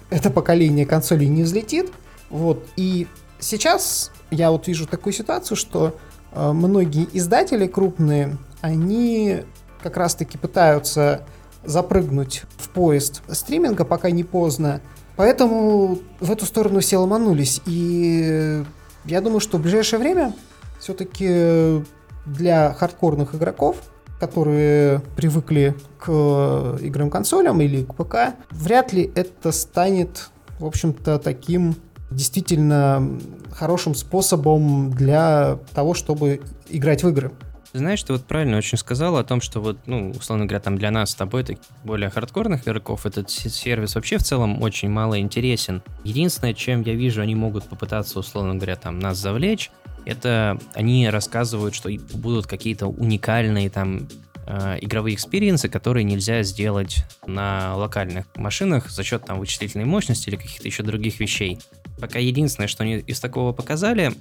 это 0.09 0.29
поколение 0.29 0.85
консолей 0.85 1.27
не 1.27 1.43
взлетит, 1.43 1.91
вот, 2.29 2.65
и 2.75 3.07
сейчас 3.39 4.11
я 4.31 4.51
вот 4.51 4.67
вижу 4.67 4.87
такую 4.87 5.13
ситуацию, 5.13 5.57
что 5.57 5.95
э, 6.31 6.51
многие 6.51 7.07
издатели 7.13 7.67
крупные, 7.67 8.37
они 8.61 9.43
как 9.81 9.97
раз-таки 9.97 10.37
пытаются 10.37 11.25
запрыгнуть 11.63 12.43
в 12.57 12.69
поезд 12.69 13.21
стриминга, 13.29 13.85
пока 13.85 14.09
не 14.11 14.23
поздно. 14.23 14.81
Поэтому 15.15 15.99
в 16.19 16.31
эту 16.31 16.45
сторону 16.45 16.79
все 16.79 16.97
ломанулись. 16.97 17.61
И 17.65 18.63
я 19.05 19.21
думаю, 19.21 19.39
что 19.39 19.57
в 19.57 19.61
ближайшее 19.61 19.99
время 19.99 20.33
все-таки 20.79 21.83
для 22.25 22.73
хардкорных 22.73 23.33
игроков, 23.35 23.77
которые 24.19 25.01
привыкли 25.15 25.75
к 25.99 26.77
играм 26.81 27.09
консолям 27.09 27.61
или 27.61 27.83
к 27.83 27.93
ПК, 27.95 28.35
вряд 28.51 28.93
ли 28.93 29.11
это 29.15 29.51
станет, 29.51 30.29
в 30.59 30.65
общем-то, 30.65 31.19
таким 31.19 31.75
действительно 32.11 33.19
хорошим 33.51 33.95
способом 33.95 34.91
для 34.91 35.59
того, 35.73 35.93
чтобы 35.93 36.41
играть 36.69 37.03
в 37.03 37.09
игры. 37.09 37.31
Знаешь, 37.73 38.01
ты 38.01 38.13
вот 38.13 38.23
правильно 38.23 38.57
очень 38.57 38.77
сказал 38.77 39.17
о 39.17 39.23
том, 39.23 39.41
что 39.41 39.59
вот, 39.59 39.77
ну, 39.85 40.11
условно 40.11 40.45
говоря, 40.45 40.61
там 40.61 40.77
для 40.77 40.89
нас 40.89 41.11
с 41.11 41.15
тобой, 41.15 41.43
таких 41.43 41.63
более 41.83 42.09
хардкорных 42.09 42.63
игроков, 42.63 43.05
этот 43.05 43.29
сервис 43.29 43.95
вообще 43.95 44.17
в 44.17 44.23
целом 44.23 44.61
очень 44.61 44.89
мало 44.89 45.19
интересен. 45.19 45.83
Единственное, 46.03 46.53
чем 46.53 46.81
я 46.81 46.93
вижу, 46.93 47.21
они 47.21 47.35
могут 47.35 47.65
попытаться, 47.65 48.19
условно 48.19 48.55
говоря, 48.55 48.77
там 48.77 48.99
нас 48.99 49.17
завлечь, 49.17 49.69
это 50.05 50.57
они 50.73 51.09
рассказывают, 51.09 51.75
что 51.75 51.89
будут 52.13 52.47
какие-то 52.47 52.87
уникальные 52.87 53.69
там 53.69 54.07
э, 54.47 54.77
игровые 54.81 55.15
экспириенсы, 55.15 55.67
которые 55.67 56.05
нельзя 56.05 56.43
сделать 56.43 57.03
на 57.25 57.75
локальных 57.75 58.25
машинах 58.35 58.89
за 58.89 59.03
счет 59.03 59.25
там 59.25 59.39
вычислительной 59.39 59.85
мощности 59.85 60.29
или 60.29 60.37
каких-то 60.37 60.65
еще 60.65 60.83
других 60.83 61.19
вещей. 61.19 61.59
Пока 61.99 62.19
единственное, 62.19 62.67
что 62.67 62.83
они 62.83 62.97
из 62.99 63.19
такого 63.19 63.53
показали, 63.53 64.13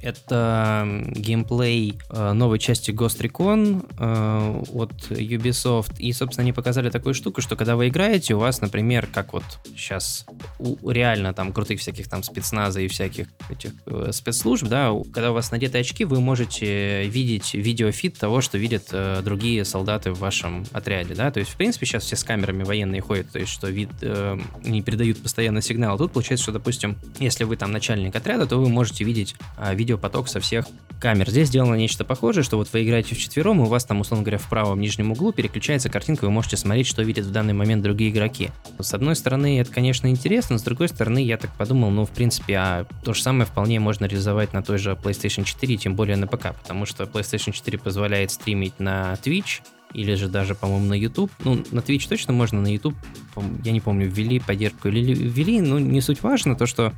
это 0.00 1.04
геймплей 1.08 1.98
э, 2.10 2.32
новой 2.32 2.58
части 2.58 2.90
Ghost 2.90 3.20
Recon 3.20 3.84
э, 3.98 4.64
от 4.72 4.92
Ubisoft. 5.10 5.98
И, 5.98 6.12
собственно, 6.12 6.42
они 6.42 6.52
показали 6.52 6.90
такую 6.90 7.14
штуку, 7.14 7.40
что 7.40 7.56
когда 7.56 7.76
вы 7.76 7.88
играете, 7.88 8.34
у 8.34 8.38
вас, 8.38 8.60
например, 8.60 9.08
как 9.12 9.32
вот 9.32 9.44
сейчас 9.76 10.26
у 10.58 10.90
реально 10.90 11.34
там 11.34 11.52
крутых 11.52 11.80
всяких 11.80 12.08
там 12.08 12.22
спецназа 12.22 12.80
и 12.80 12.88
всяких 12.88 13.26
этих 13.50 13.72
э, 13.86 14.10
спецслужб, 14.12 14.66
да, 14.68 14.92
когда 15.12 15.30
у 15.30 15.34
вас 15.34 15.50
надеты 15.50 15.78
очки, 15.78 16.04
вы 16.04 16.20
можете 16.20 17.06
видеть 17.08 17.54
видеофит 17.54 18.18
того, 18.18 18.40
что 18.40 18.58
видят 18.58 18.92
другие 19.24 19.64
солдаты 19.64 20.12
в 20.12 20.18
вашем 20.18 20.64
отряде, 20.72 21.14
да, 21.14 21.30
то 21.30 21.40
есть, 21.40 21.52
в 21.52 21.56
принципе, 21.56 21.86
сейчас 21.86 22.04
все 22.04 22.16
с 22.16 22.24
камерами 22.24 22.62
военные 22.62 23.00
ходят, 23.00 23.30
то 23.30 23.38
есть, 23.38 23.52
что 23.52 23.68
вид 23.68 23.90
э, 24.02 24.38
не 24.64 24.82
передают 24.82 25.22
постоянно 25.22 25.60
сигнал. 25.60 25.98
Тут 25.98 26.12
получается, 26.12 26.44
что, 26.44 26.52
допустим, 26.52 26.96
если 27.18 27.44
вы 27.44 27.56
там 27.56 27.72
начальник 27.72 28.14
отряда, 28.14 28.46
то 28.46 28.56
вы 28.58 28.68
можете 28.68 29.04
видеть 29.04 29.34
э, 29.58 29.74
видеопоток 29.82 30.28
со 30.28 30.40
всех 30.40 30.66
камер. 31.00 31.28
Здесь 31.28 31.48
сделано 31.48 31.74
нечто 31.74 32.04
похожее, 32.04 32.44
что 32.44 32.56
вот 32.56 32.68
вы 32.72 32.84
играете 32.84 33.14
в 33.14 33.18
четвером, 33.18 33.60
и 33.60 33.64
у 33.64 33.66
вас 33.66 33.84
там, 33.84 34.00
условно 34.00 34.22
говоря, 34.22 34.38
в 34.38 34.48
правом 34.48 34.80
нижнем 34.80 35.10
углу 35.10 35.32
переключается 35.32 35.88
картинка, 35.88 36.24
вы 36.24 36.30
можете 36.30 36.56
смотреть, 36.56 36.86
что 36.86 37.02
видят 37.02 37.26
в 37.26 37.32
данный 37.32 37.52
момент 37.52 37.82
другие 37.82 38.10
игроки. 38.10 38.50
С 38.78 38.94
одной 38.94 39.16
стороны, 39.16 39.60
это, 39.60 39.72
конечно, 39.72 40.06
интересно, 40.06 40.58
с 40.58 40.62
другой 40.62 40.88
стороны, 40.88 41.22
я 41.22 41.36
так 41.36 41.52
подумал, 41.56 41.90
ну, 41.90 42.06
в 42.06 42.10
принципе, 42.10 42.54
а 42.56 42.86
то 43.04 43.14
же 43.14 43.22
самое 43.22 43.46
вполне 43.46 43.80
можно 43.80 44.04
реализовать 44.04 44.52
на 44.52 44.62
той 44.62 44.78
же 44.78 44.92
PlayStation 44.92 45.44
4, 45.44 45.76
тем 45.76 45.96
более 45.96 46.16
на 46.16 46.28
ПК, 46.28 46.54
потому 46.54 46.86
что 46.86 47.04
PlayStation 47.04 47.50
4 47.50 47.78
позволяет 47.78 48.30
стримить 48.30 48.78
на 48.78 49.14
Twitch, 49.24 49.62
или 49.94 50.14
же 50.14 50.28
даже, 50.28 50.54
по-моему, 50.54 50.86
на 50.86 50.94
YouTube. 50.94 51.30
Ну, 51.44 51.62
на 51.70 51.80
Twitch 51.80 52.08
точно 52.08 52.32
можно, 52.32 52.60
на 52.60 52.72
YouTube, 52.72 52.94
я 53.64 53.72
не 53.72 53.80
помню, 53.80 54.08
ввели 54.08 54.38
поддержку 54.38 54.88
или 54.88 55.14
ввели, 55.14 55.60
но 55.60 55.78
не 55.78 56.00
суть 56.00 56.22
важно, 56.22 56.56
то, 56.56 56.66
что 56.66 56.92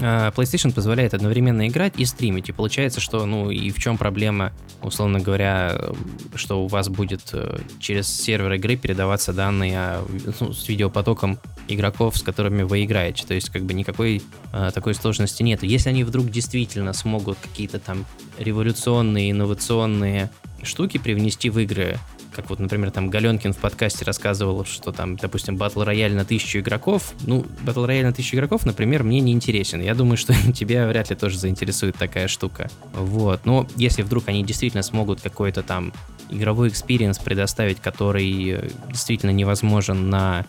э, 0.00 0.30
PlayStation 0.34 0.72
позволяет 0.72 1.14
одновременно 1.14 1.68
играть 1.68 1.94
и 1.96 2.04
стримить, 2.04 2.48
и 2.48 2.52
получается, 2.52 3.00
что, 3.00 3.24
ну, 3.26 3.50
и 3.50 3.70
в 3.70 3.78
чем 3.78 3.98
проблема, 3.98 4.52
условно 4.82 5.20
говоря, 5.20 5.90
что 6.34 6.64
у 6.64 6.66
вас 6.66 6.88
будет 6.88 7.30
э, 7.32 7.58
через 7.80 8.08
сервер 8.08 8.52
игры 8.54 8.76
передаваться 8.76 9.32
данные 9.32 9.78
о, 9.78 10.06
ну, 10.40 10.52
с 10.52 10.68
видеопотоком 10.68 11.38
игроков, 11.68 12.16
с 12.16 12.22
которыми 12.22 12.62
вы 12.62 12.84
играете, 12.84 13.26
то 13.26 13.34
есть, 13.34 13.50
как 13.50 13.64
бы, 13.64 13.74
никакой 13.74 14.22
э, 14.52 14.70
такой 14.74 14.94
сложности 14.94 15.42
нет. 15.42 15.62
Если 15.62 15.88
они 15.88 16.04
вдруг 16.04 16.30
действительно 16.30 16.92
смогут 16.92 17.38
какие-то 17.40 17.78
там 17.78 18.04
революционные, 18.38 19.30
инновационные 19.30 20.30
штуки 20.62 20.98
привнести 20.98 21.50
в 21.50 21.58
игры, 21.58 21.98
как 22.36 22.50
вот, 22.50 22.58
например, 22.58 22.90
там 22.90 23.08
Галенкин 23.08 23.54
в 23.54 23.56
подкасте 23.56 24.04
рассказывал, 24.04 24.66
что 24.66 24.92
там, 24.92 25.16
допустим, 25.16 25.56
батл 25.56 25.82
рояль 25.82 26.14
на 26.14 26.26
тысячу 26.26 26.58
игроков. 26.58 27.14
Ну, 27.26 27.46
батл 27.62 27.86
рояль 27.86 28.04
на 28.04 28.12
тысячу 28.12 28.36
игроков, 28.36 28.66
например, 28.66 29.02
мне 29.04 29.20
не 29.20 29.32
интересен. 29.32 29.80
Я 29.80 29.94
думаю, 29.94 30.16
что 30.18 30.34
тебя 30.52 30.86
вряд 30.86 31.08
ли 31.08 31.16
тоже 31.16 31.38
заинтересует 31.38 31.96
такая 31.96 32.28
штука. 32.28 32.68
Вот. 32.92 33.46
Но 33.46 33.66
если 33.76 34.02
вдруг 34.02 34.28
они 34.28 34.44
действительно 34.44 34.82
смогут 34.82 35.22
какой-то 35.22 35.62
там 35.62 35.94
игровой 36.28 36.68
экспириенс 36.68 37.18
предоставить, 37.18 37.80
который 37.80 38.50
э, 38.50 38.68
действительно 38.90 39.30
невозможен 39.30 40.10
на 40.10 40.44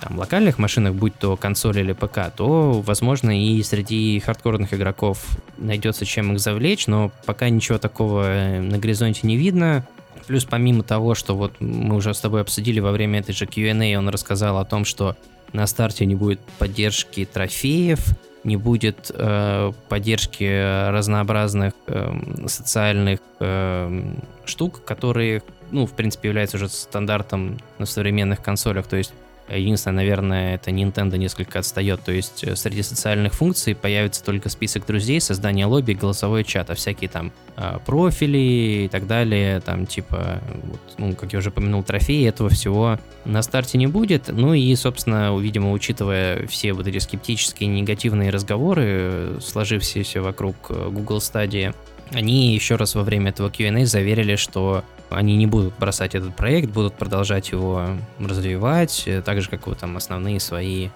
там, 0.00 0.18
локальных 0.18 0.58
машинах, 0.58 0.94
будь 0.94 1.18
то 1.18 1.36
консоль 1.36 1.78
или 1.78 1.92
ПК, 1.92 2.30
то, 2.36 2.82
возможно, 2.84 3.30
и 3.38 3.62
среди 3.62 4.20
хардкорных 4.20 4.74
игроков 4.74 5.24
найдется 5.56 6.04
чем 6.04 6.34
их 6.34 6.40
завлечь, 6.40 6.86
но 6.86 7.10
пока 7.24 7.48
ничего 7.48 7.78
такого 7.78 8.24
э, 8.26 8.60
на 8.60 8.78
горизонте 8.78 9.20
не 9.22 9.36
видно. 9.36 9.86
Плюс 10.30 10.44
помимо 10.44 10.84
того, 10.84 11.16
что 11.16 11.34
вот 11.34 11.54
мы 11.58 11.96
уже 11.96 12.14
с 12.14 12.20
тобой 12.20 12.42
обсудили 12.42 12.78
во 12.78 12.92
время 12.92 13.18
этой 13.18 13.34
же 13.34 13.46
Q&A, 13.46 13.98
он 13.98 14.08
рассказал 14.08 14.58
о 14.58 14.64
том, 14.64 14.84
что 14.84 15.16
на 15.52 15.66
старте 15.66 16.06
не 16.06 16.14
будет 16.14 16.38
поддержки 16.60 17.24
трофеев, 17.24 17.98
не 18.44 18.56
будет 18.56 19.10
э, 19.12 19.72
поддержки 19.88 20.88
разнообразных 20.88 21.72
э, 21.88 22.46
социальных 22.46 23.18
э, 23.40 24.14
штук, 24.44 24.84
которые, 24.84 25.42
ну, 25.72 25.84
в 25.84 25.94
принципе, 25.94 26.28
являются 26.28 26.58
уже 26.58 26.68
стандартом 26.68 27.58
на 27.78 27.86
современных 27.86 28.40
консолях. 28.40 28.86
То 28.86 28.98
есть 28.98 29.12
Единственное, 29.56 29.96
наверное, 29.96 30.54
это 30.54 30.70
Nintendo 30.70 31.16
несколько 31.16 31.58
отстает. 31.58 32.02
То 32.02 32.12
есть 32.12 32.44
э, 32.44 32.56
среди 32.56 32.82
социальных 32.82 33.34
функций 33.34 33.74
появится 33.74 34.24
только 34.24 34.48
список 34.48 34.86
друзей, 34.86 35.20
создание 35.20 35.66
лобби, 35.66 35.92
голосовой 35.92 36.44
чат, 36.44 36.70
а 36.70 36.74
всякие 36.74 37.10
там 37.10 37.32
а, 37.56 37.78
профили 37.78 38.84
и 38.84 38.88
так 38.88 39.06
далее, 39.06 39.60
там 39.60 39.86
типа, 39.86 40.40
вот, 40.64 40.80
ну, 40.98 41.14
как 41.14 41.32
я 41.32 41.40
уже 41.40 41.50
упомянул, 41.50 41.82
трофеи, 41.82 42.26
этого 42.26 42.48
всего 42.48 42.98
на 43.24 43.42
старте 43.42 43.76
не 43.78 43.86
будет. 43.86 44.28
Ну 44.28 44.54
и, 44.54 44.74
собственно, 44.76 45.36
видимо, 45.38 45.72
учитывая 45.72 46.46
все 46.46 46.72
вот 46.72 46.86
эти 46.86 46.98
скептические 46.98 47.68
негативные 47.68 48.30
разговоры, 48.30 48.84
э, 48.86 49.38
сложившиеся 49.42 50.22
вокруг 50.22 50.56
э, 50.70 50.88
Google 50.90 51.18
Stadia, 51.18 51.74
они 52.12 52.54
еще 52.54 52.76
раз 52.76 52.94
во 52.94 53.02
время 53.02 53.30
этого 53.30 53.50
Q&A 53.50 53.84
заверили, 53.84 54.36
что 54.36 54.84
они 55.10 55.36
не 55.36 55.46
будут 55.46 55.76
бросать 55.78 56.14
этот 56.14 56.34
проект, 56.36 56.70
будут 56.70 56.94
продолжать 56.94 57.50
его 57.50 57.86
развивать, 58.18 59.04
э, 59.06 59.22
так 59.22 59.40
же, 59.42 59.48
как 59.48 59.66
вот 59.66 59.78
там 59.78 59.96
основные 59.96 60.40
свои, 60.40 60.88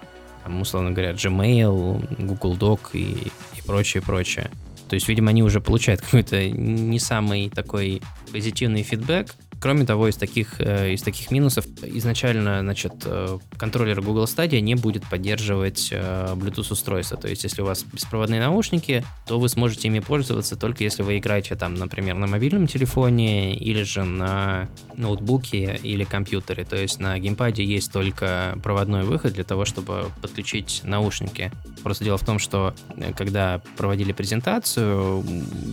там, 0.44 0.60
условно 0.60 0.92
говоря, 0.92 1.12
Gmail, 1.12 2.24
Google 2.24 2.56
Doc 2.56 2.80
и, 2.92 3.32
и 3.56 3.62
прочее, 3.66 4.02
прочее. 4.02 4.50
То 4.88 4.94
есть, 4.94 5.08
видимо, 5.08 5.30
они 5.30 5.42
уже 5.42 5.60
получают 5.60 6.00
какой-то 6.02 6.48
не 6.48 6.98
самый 6.98 7.50
такой 7.50 8.02
позитивный 8.32 8.82
фидбэк, 8.82 9.34
Кроме 9.60 9.84
того, 9.84 10.08
из 10.08 10.16
таких, 10.16 10.60
э, 10.60 10.92
из 10.92 11.02
таких 11.02 11.30
минусов 11.30 11.66
изначально, 11.82 12.60
значит, 12.60 12.92
э, 13.04 13.38
контроллер 13.56 14.00
Google 14.00 14.24
Stadia 14.24 14.60
не 14.60 14.74
будет 14.74 15.08
поддерживать 15.08 15.88
э, 15.90 16.34
Bluetooth 16.34 16.72
устройства. 16.72 17.16
То 17.16 17.28
есть, 17.28 17.44
если 17.44 17.62
у 17.62 17.64
вас 17.64 17.84
беспроводные 17.84 18.40
наушники, 18.40 19.04
то 19.26 19.38
вы 19.38 19.48
сможете 19.48 19.88
ими 19.88 20.00
пользоваться 20.00 20.56
только 20.56 20.84
если 20.84 21.02
вы 21.02 21.18
играете 21.18 21.56
там, 21.56 21.74
например, 21.74 22.14
на 22.16 22.26
мобильном 22.26 22.66
телефоне 22.66 23.56
или 23.56 23.82
же 23.82 24.04
на 24.04 24.68
ноутбуке 24.96 25.78
или 25.82 26.04
компьютере. 26.04 26.64
То 26.64 26.76
есть 26.76 27.00
на 27.00 27.18
геймпаде 27.18 27.64
есть 27.64 27.92
только 27.92 28.58
проводной 28.62 29.04
выход 29.04 29.32
для 29.32 29.44
того, 29.44 29.64
чтобы 29.64 30.10
подключить 30.20 30.82
наушники. 30.84 31.50
Просто 31.82 32.04
дело 32.04 32.18
в 32.18 32.24
том, 32.24 32.38
что 32.38 32.74
когда 33.16 33.60
проводили 33.76 34.12
презентацию, 34.12 35.24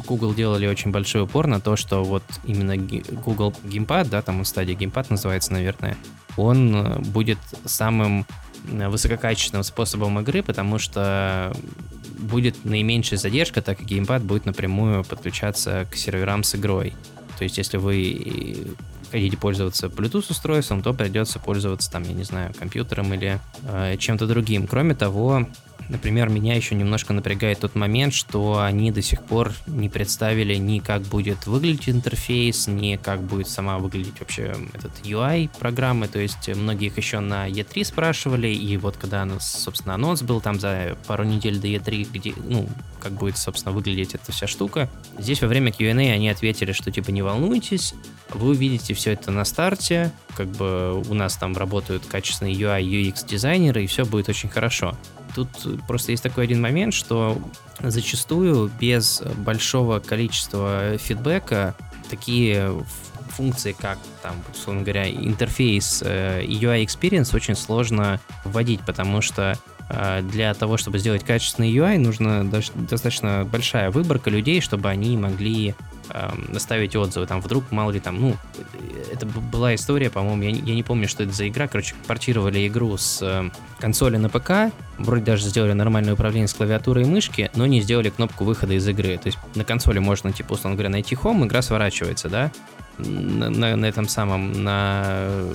Google 0.07 0.33
делали 0.33 0.67
очень 0.67 0.91
большой 0.91 1.23
упор 1.23 1.47
на 1.47 1.59
то, 1.59 1.75
что 1.75 2.03
вот 2.03 2.23
именно 2.45 2.77
Google 2.77 3.53
геймпад, 3.71 4.09
да, 4.09 4.21
там 4.21 4.43
стадия 4.45 4.75
геймпад 4.75 5.09
называется, 5.09 5.53
наверное, 5.53 5.97
он 6.37 6.75
э, 6.75 6.99
будет 6.99 7.39
самым 7.65 8.25
э, 8.71 8.87
высококачественным 8.87 9.63
способом 9.63 10.19
игры, 10.19 10.43
потому 10.43 10.79
что 10.79 11.55
будет 12.19 12.63
наименьшая 12.65 13.19
задержка, 13.19 13.61
так 13.61 13.77
как 13.79 13.87
геймпад 13.87 14.23
будет 14.23 14.45
напрямую 14.45 15.03
подключаться 15.03 15.87
к 15.91 15.95
серверам 15.95 16.43
с 16.43 16.55
игрой. 16.55 16.93
То 17.37 17.43
есть, 17.43 17.57
если 17.57 17.77
вы 17.77 18.75
хотите 19.11 19.37
пользоваться 19.37 19.87
Bluetooth 19.87 20.25
устройством, 20.29 20.81
то 20.81 20.93
придется 20.93 21.39
пользоваться 21.39 21.91
там, 21.91 22.03
я 22.03 22.13
не 22.13 22.23
знаю, 22.23 22.53
компьютером 22.57 23.13
или 23.13 23.39
э, 23.63 23.97
чем-то 23.97 24.27
другим. 24.27 24.67
Кроме 24.67 24.95
того, 24.95 25.47
Например, 25.89 26.29
меня 26.29 26.55
еще 26.55 26.75
немножко 26.75 27.13
напрягает 27.13 27.59
тот 27.59 27.75
момент, 27.75 28.13
что 28.13 28.61
они 28.61 28.91
до 28.91 29.01
сих 29.01 29.23
пор 29.23 29.51
не 29.67 29.89
представили 29.89 30.55
ни 30.55 30.79
как 30.79 31.01
будет 31.03 31.47
выглядеть 31.47 31.89
интерфейс, 31.89 32.67
ни 32.67 32.95
как 32.95 33.21
будет 33.21 33.47
сама 33.47 33.77
выглядеть 33.77 34.19
вообще 34.19 34.55
этот 34.73 34.91
UI 35.03 35.49
программы. 35.59 36.07
То 36.07 36.19
есть 36.19 36.47
многие 36.49 36.87
их 36.87 36.97
еще 36.97 37.19
на 37.19 37.49
E3 37.49 37.83
спрашивали, 37.83 38.47
и 38.47 38.77
вот 38.77 38.97
когда, 38.97 39.27
собственно, 39.39 39.95
анонс 39.95 40.21
был 40.21 40.41
там 40.41 40.59
за 40.59 40.97
пару 41.07 41.23
недель 41.23 41.59
до 41.59 41.67
E3, 41.67 42.07
где, 42.11 42.33
ну, 42.47 42.67
как 42.99 43.13
будет, 43.13 43.37
собственно, 43.37 43.73
выглядеть 43.73 44.15
эта 44.15 44.31
вся 44.31 44.47
штука. 44.47 44.89
Здесь 45.17 45.41
во 45.41 45.47
время 45.47 45.71
Q&A 45.71 45.91
они 45.91 46.29
ответили, 46.29 46.71
что 46.71 46.91
типа 46.91 47.09
не 47.09 47.21
волнуйтесь, 47.21 47.93
вы 48.29 48.49
увидите 48.49 48.93
все 48.93 49.11
это 49.11 49.31
на 49.31 49.43
старте, 49.43 50.11
как 50.35 50.47
бы 50.47 51.01
у 51.09 51.13
нас 51.13 51.35
там 51.35 51.55
работают 51.55 52.05
качественные 52.05 52.53
UI, 52.55 52.83
UX 52.83 53.27
дизайнеры, 53.27 53.83
и 53.83 53.87
все 53.87 54.05
будет 54.05 54.29
очень 54.29 54.49
хорошо. 54.49 54.97
Тут 55.35 55.49
просто 55.87 56.11
есть 56.11 56.23
такой 56.23 56.43
один 56.45 56.61
момент, 56.61 56.93
что 56.93 57.37
зачастую 57.79 58.71
без 58.79 59.21
большого 59.37 59.99
количества 59.99 60.97
фидбэка 60.97 61.75
такие 62.09 62.83
функции, 63.31 63.71
как 63.71 63.97
там, 64.21 64.35
условно 64.53 64.83
говоря, 64.83 65.09
интерфейс 65.09 66.03
э, 66.05 66.43
UI 66.43 66.85
experience 66.85 67.35
очень 67.35 67.55
сложно 67.55 68.19
вводить, 68.43 68.81
потому 68.81 69.21
что 69.21 69.57
для 70.23 70.53
того, 70.53 70.77
чтобы 70.77 70.99
сделать 70.99 71.23
качественный 71.23 71.71
UI, 71.71 71.97
нужно 71.97 72.49
достаточно 72.75 73.47
большая 73.49 73.91
выборка 73.91 74.29
людей, 74.29 74.61
чтобы 74.61 74.89
они 74.89 75.17
могли 75.17 75.75
оставить 76.55 76.95
отзывы. 76.95 77.25
Там 77.25 77.41
вдруг, 77.41 77.71
мало 77.71 77.91
ли 77.91 77.99
там, 77.99 78.19
ну, 78.19 78.35
это 79.11 79.25
была 79.25 79.75
история, 79.75 80.09
по-моему, 80.09 80.43
я, 80.43 80.49
я 80.49 80.75
не 80.75 80.83
помню, 80.83 81.07
что 81.07 81.23
это 81.23 81.31
за 81.33 81.47
игра. 81.47 81.67
Короче, 81.67 81.95
портировали 82.07 82.67
игру 82.67 82.97
с 82.97 83.19
э, 83.21 83.49
консоли 83.79 84.17
на 84.17 84.29
ПК, 84.29 84.73
вроде 84.97 85.23
даже 85.23 85.45
сделали 85.45 85.73
нормальное 85.73 86.13
управление 86.13 86.47
с 86.47 86.53
клавиатурой 86.53 87.03
и 87.03 87.07
мышки, 87.07 87.49
но 87.55 87.65
не 87.65 87.81
сделали 87.81 88.09
кнопку 88.09 88.43
выхода 88.43 88.73
из 88.73 88.87
игры. 88.87 89.17
То 89.17 89.27
есть 89.27 89.37
на 89.55 89.63
консоли 89.63 89.99
можно, 89.99 90.31
типа, 90.31 90.53
условно 90.53 90.75
говоря, 90.75 90.89
найти 90.89 91.15
Home, 91.15 91.45
игра 91.45 91.61
сворачивается, 91.61 92.29
да? 92.29 92.51
На, 92.97 93.49
на, 93.49 93.75
на 93.75 93.85
этом 93.85 94.07
самом, 94.07 94.63
на 94.63 95.45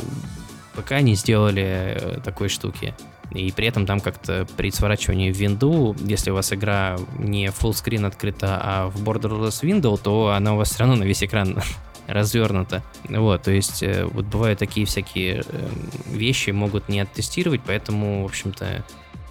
ПК 0.75 1.01
не 1.01 1.15
сделали 1.15 1.97
э, 2.01 2.21
такой 2.25 2.49
штуки. 2.49 2.95
И 3.33 3.53
при 3.53 3.67
этом 3.67 3.87
там 3.87 4.01
как-то 4.01 4.47
при 4.57 4.71
сворачивании 4.71 5.33
в 5.33 5.37
винду, 5.37 5.97
если 6.01 6.31
у 6.31 6.35
вас 6.35 6.53
игра 6.53 6.97
не 7.19 7.47
full 7.47 8.07
открыта, 8.07 8.59
а 8.63 8.89
в 8.89 9.03
borderless 9.03 9.63
window, 9.63 9.99
то 10.03 10.31
она 10.31 10.55
у 10.55 10.57
вас 10.57 10.71
все 10.71 10.81
равно 10.81 10.97
на 10.97 11.05
весь 11.05 11.23
экран 11.23 11.61
развернута. 12.07 12.83
Вот, 13.09 13.43
то 13.43 13.51
есть 13.51 13.83
э, 13.83 14.05
вот 14.05 14.27
бывают 14.27 14.59
такие 14.59 14.87
всякие 14.87 15.43
э, 15.47 15.69
вещи, 16.07 16.51
могут 16.51 16.89
не 16.89 17.01
оттестировать, 17.01 17.61
поэтому, 17.67 18.23
в 18.23 18.27
общем-то, 18.27 18.85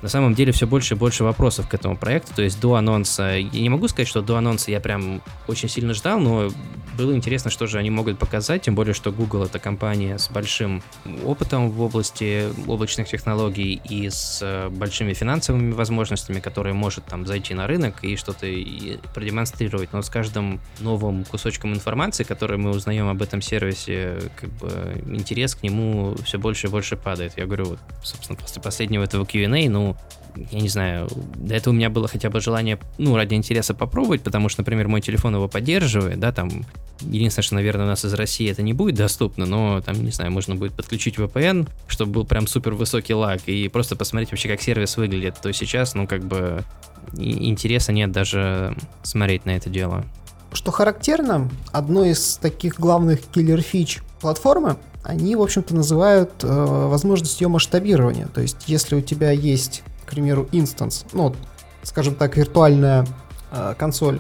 на 0.06 0.10
самом 0.10 0.36
деле 0.36 0.51
все 0.51 0.68
больше 0.68 0.93
и 0.93 0.97
больше 0.97 1.24
вопросов 1.24 1.68
к 1.68 1.74
этому 1.74 1.97
проекту. 1.97 2.32
То 2.36 2.43
есть 2.43 2.60
до 2.60 2.76
анонса, 2.76 3.38
я 3.38 3.62
не 3.62 3.70
могу 3.70 3.88
сказать, 3.88 4.08
что 4.08 4.22
до 4.22 4.38
анонса 4.38 4.70
я 4.70 4.80
прям 4.80 5.24
очень 5.47 5.68
сильно 5.68 5.95
ждал, 5.95 6.20
но 6.20 6.51
было 6.95 7.16
интересно, 7.16 7.49
что 7.49 7.66
же 7.66 7.80
они 7.80 7.89
могут 7.89 8.20
показать, 8.20 8.62
тем 8.62 8.76
более, 8.76 8.93
что 8.93 9.12
Google 9.12 9.45
это 9.45 9.58
компания 9.58 10.20
с 10.20 10.30
большим 10.30 10.84
опытом 11.26 11.72
в 11.72 11.82
области 11.82 12.49
облачных 12.68 13.08
технологий 13.08 13.82
и 13.89 14.08
с 14.12 14.39
э, 14.43 14.70
большими 14.70 15.14
финансовыми 15.14 15.72
возможностями, 15.72 16.39
которые 16.39 16.76
может 16.76 17.06
там 17.06 17.26
зайти 17.26 17.56
на 17.56 17.66
рынок 17.66 18.03
и 18.03 18.16
что-то 18.16 18.45
продемонстрировать. 19.16 19.91
Но 19.91 20.03
с 20.03 20.10
каждым 20.12 20.62
новым 20.82 21.26
кусочком 21.26 21.74
информации, 21.74 22.24
который 22.24 22.58
мы 22.58 22.70
узнаем 22.70 23.10
об 23.10 23.24
этом 23.24 23.41
сервисе, 23.41 24.20
как 24.36 24.51
бы 24.51 25.03
интерес 25.08 25.56
к 25.56 25.64
нему 25.64 26.16
все 26.24 26.38
больше 26.38 26.68
и 26.68 26.70
больше 26.70 26.95
падает. 26.95 27.34
Я 27.38 27.45
говорю, 27.45 27.66
вот, 27.66 27.80
собственно, 28.03 28.38
после 28.39 28.62
последнего 28.62 29.03
этого 29.03 29.26
Q&A, 29.26 29.68
ну, 29.68 29.95
я 30.52 30.60
не 30.60 30.70
знаю, 30.70 31.08
до 31.36 31.56
этого 31.56 31.74
у 31.74 31.76
меня 31.76 31.89
было 31.89 32.08
хотя 32.08 32.30
бы 32.30 32.41
желание, 32.41 32.78
ну, 32.98 33.16
ради 33.16 33.36
интереса 33.36 33.74
попробовать, 33.74 34.22
потому 34.22 34.50
что, 34.50 34.62
например, 34.62 34.88
мой 34.88 35.02
телефон 35.02 35.36
его 35.36 35.48
поддерживает, 35.48 36.20
да, 36.20 36.32
там, 36.32 36.66
единственное, 37.02 37.43
что, 37.43 37.56
наверное, 37.56 37.86
у 37.86 37.88
нас 37.88 38.04
из 38.06 38.14
России 38.14 38.50
это 38.50 38.62
не 38.62 38.74
будет 38.74 38.96
доступно, 38.96 39.46
но, 39.46 39.82
там, 39.82 40.04
не 40.04 40.12
знаю, 40.12 40.32
можно 40.32 40.56
будет 40.56 40.74
подключить 40.74 41.16
VPN, 41.16 41.70
чтобы 41.88 42.12
был 42.12 42.26
прям 42.26 42.48
супер 42.48 42.74
высокий 42.74 43.14
лаг, 43.14 43.41
и 43.46 43.68
просто 43.70 43.96
посмотреть 43.96 44.32
вообще, 44.32 44.50
как 44.50 44.62
сервис 44.62 44.98
выглядит, 44.98 45.36
то 45.41 45.52
сейчас, 45.54 45.96
ну, 45.96 46.08
как 46.08 46.24
бы, 46.24 46.64
интереса 47.14 47.91
нет 47.91 48.12
даже 48.12 48.76
смотреть 49.04 49.46
на 49.46 49.52
это 49.52 49.70
дело. 49.70 50.06
Что 50.52 50.72
характерно, 50.72 51.50
одной 51.72 52.12
из 52.12 52.38
таких 52.38 52.80
главных 52.80 53.22
киллер-фич 53.34 54.00
платформы 54.22 54.78
они, 55.06 55.36
в 55.36 55.41
общем-то, 55.41 55.76
называют 55.76 56.32
э, 56.43 56.47
возможность 56.47 57.39
ее 57.39 57.47
масштабирования. 57.47 58.28
То 58.28 58.41
есть, 58.41 58.64
если 58.68 58.95
у 58.95 59.01
тебя 59.01 59.32
есть, 59.32 59.84
к 60.06 60.12
примеру, 60.12 60.49
instance, 60.52 61.06
ну, 61.14 61.36
скажем 61.84 62.16
так, 62.16 62.36
виртуальная 62.36 63.06
э, 63.51 63.76
консоль, 63.78 64.20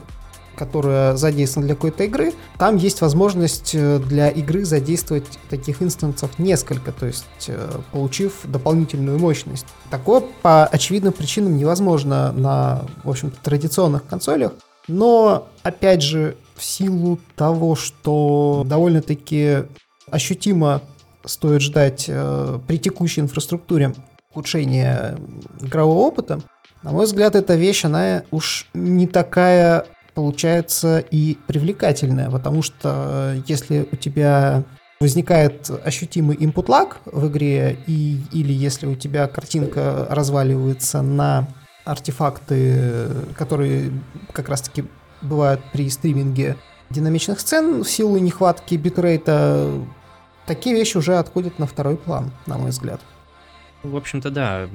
которая 0.55 1.15
задействована 1.15 1.67
для 1.67 1.75
какой-то 1.75 2.03
игры, 2.03 2.33
там 2.59 2.77
есть 2.77 3.01
возможность 3.01 3.71
э, 3.73 3.97
для 3.99 4.29
игры 4.29 4.63
задействовать 4.63 5.25
таких 5.49 5.81
инстансов 5.81 6.37
несколько, 6.37 6.91
то 6.91 7.07
есть 7.07 7.25
э, 7.47 7.79
получив 7.91 8.41
дополнительную 8.43 9.17
мощность. 9.17 9.65
Такое 9.89 10.23
по 10.43 10.65
очевидным 10.67 11.13
причинам 11.13 11.57
невозможно 11.57 12.31
на, 12.31 12.85
в 13.03 13.09
общем-то, 13.09 13.37
традиционных 13.41 14.05
консолях, 14.05 14.53
но, 14.87 15.47
опять 15.63 16.03
же, 16.03 16.37
в 16.55 16.63
силу 16.63 17.19
того, 17.35 17.75
что 17.75 18.63
довольно-таки 18.67 19.63
ощутимо 20.09 20.81
стоит 21.25 21.61
ждать 21.61 22.05
э, 22.07 22.59
при 22.67 22.77
текущей 22.77 23.21
инфраструктуре 23.21 23.95
улучшения 24.33 25.17
игрового 25.61 25.99
опыта, 25.99 26.41
на 26.85 26.91
мой 26.91 27.05
взгляд, 27.05 27.35
эта 27.35 27.55
вещь, 27.55 27.83
она 27.83 28.23
уж 28.29 28.67
не 28.75 29.07
такая 29.07 29.87
получается 30.13 30.99
и 30.99 31.35
привлекательная, 31.47 32.29
потому 32.29 32.61
что 32.61 33.33
э, 33.33 33.41
если 33.47 33.89
у 33.91 33.95
тебя 33.95 34.63
возникает 34.99 35.71
ощутимый 35.83 36.37
input 36.37 36.67
lag 36.67 36.97
в 37.05 37.27
игре, 37.27 37.79
и, 37.87 38.21
или 38.31 38.53
если 38.53 38.85
у 38.85 38.95
тебя 38.95 39.27
картинка 39.27 40.05
разваливается 40.11 41.01
на 41.01 41.47
артефакты, 41.85 43.09
которые 43.35 43.91
как 44.31 44.47
раз-таки 44.47 44.85
бывают 45.23 45.61
при 45.73 45.89
стриминге 45.89 46.55
динамичных 46.91 47.39
сцен 47.39 47.83
в 47.83 47.89
силу 47.89 48.17
нехватки 48.19 48.75
битрейта, 48.75 49.71
такие 50.45 50.75
вещи 50.75 50.97
уже 50.97 51.17
отходят 51.17 51.59
на 51.59 51.67
второй 51.67 51.97
план, 51.97 52.31
на 52.45 52.57
мой 52.57 52.69
взгляд. 52.69 53.01
В 53.83 53.95
общем-то, 53.95 54.31
да, 54.31 54.69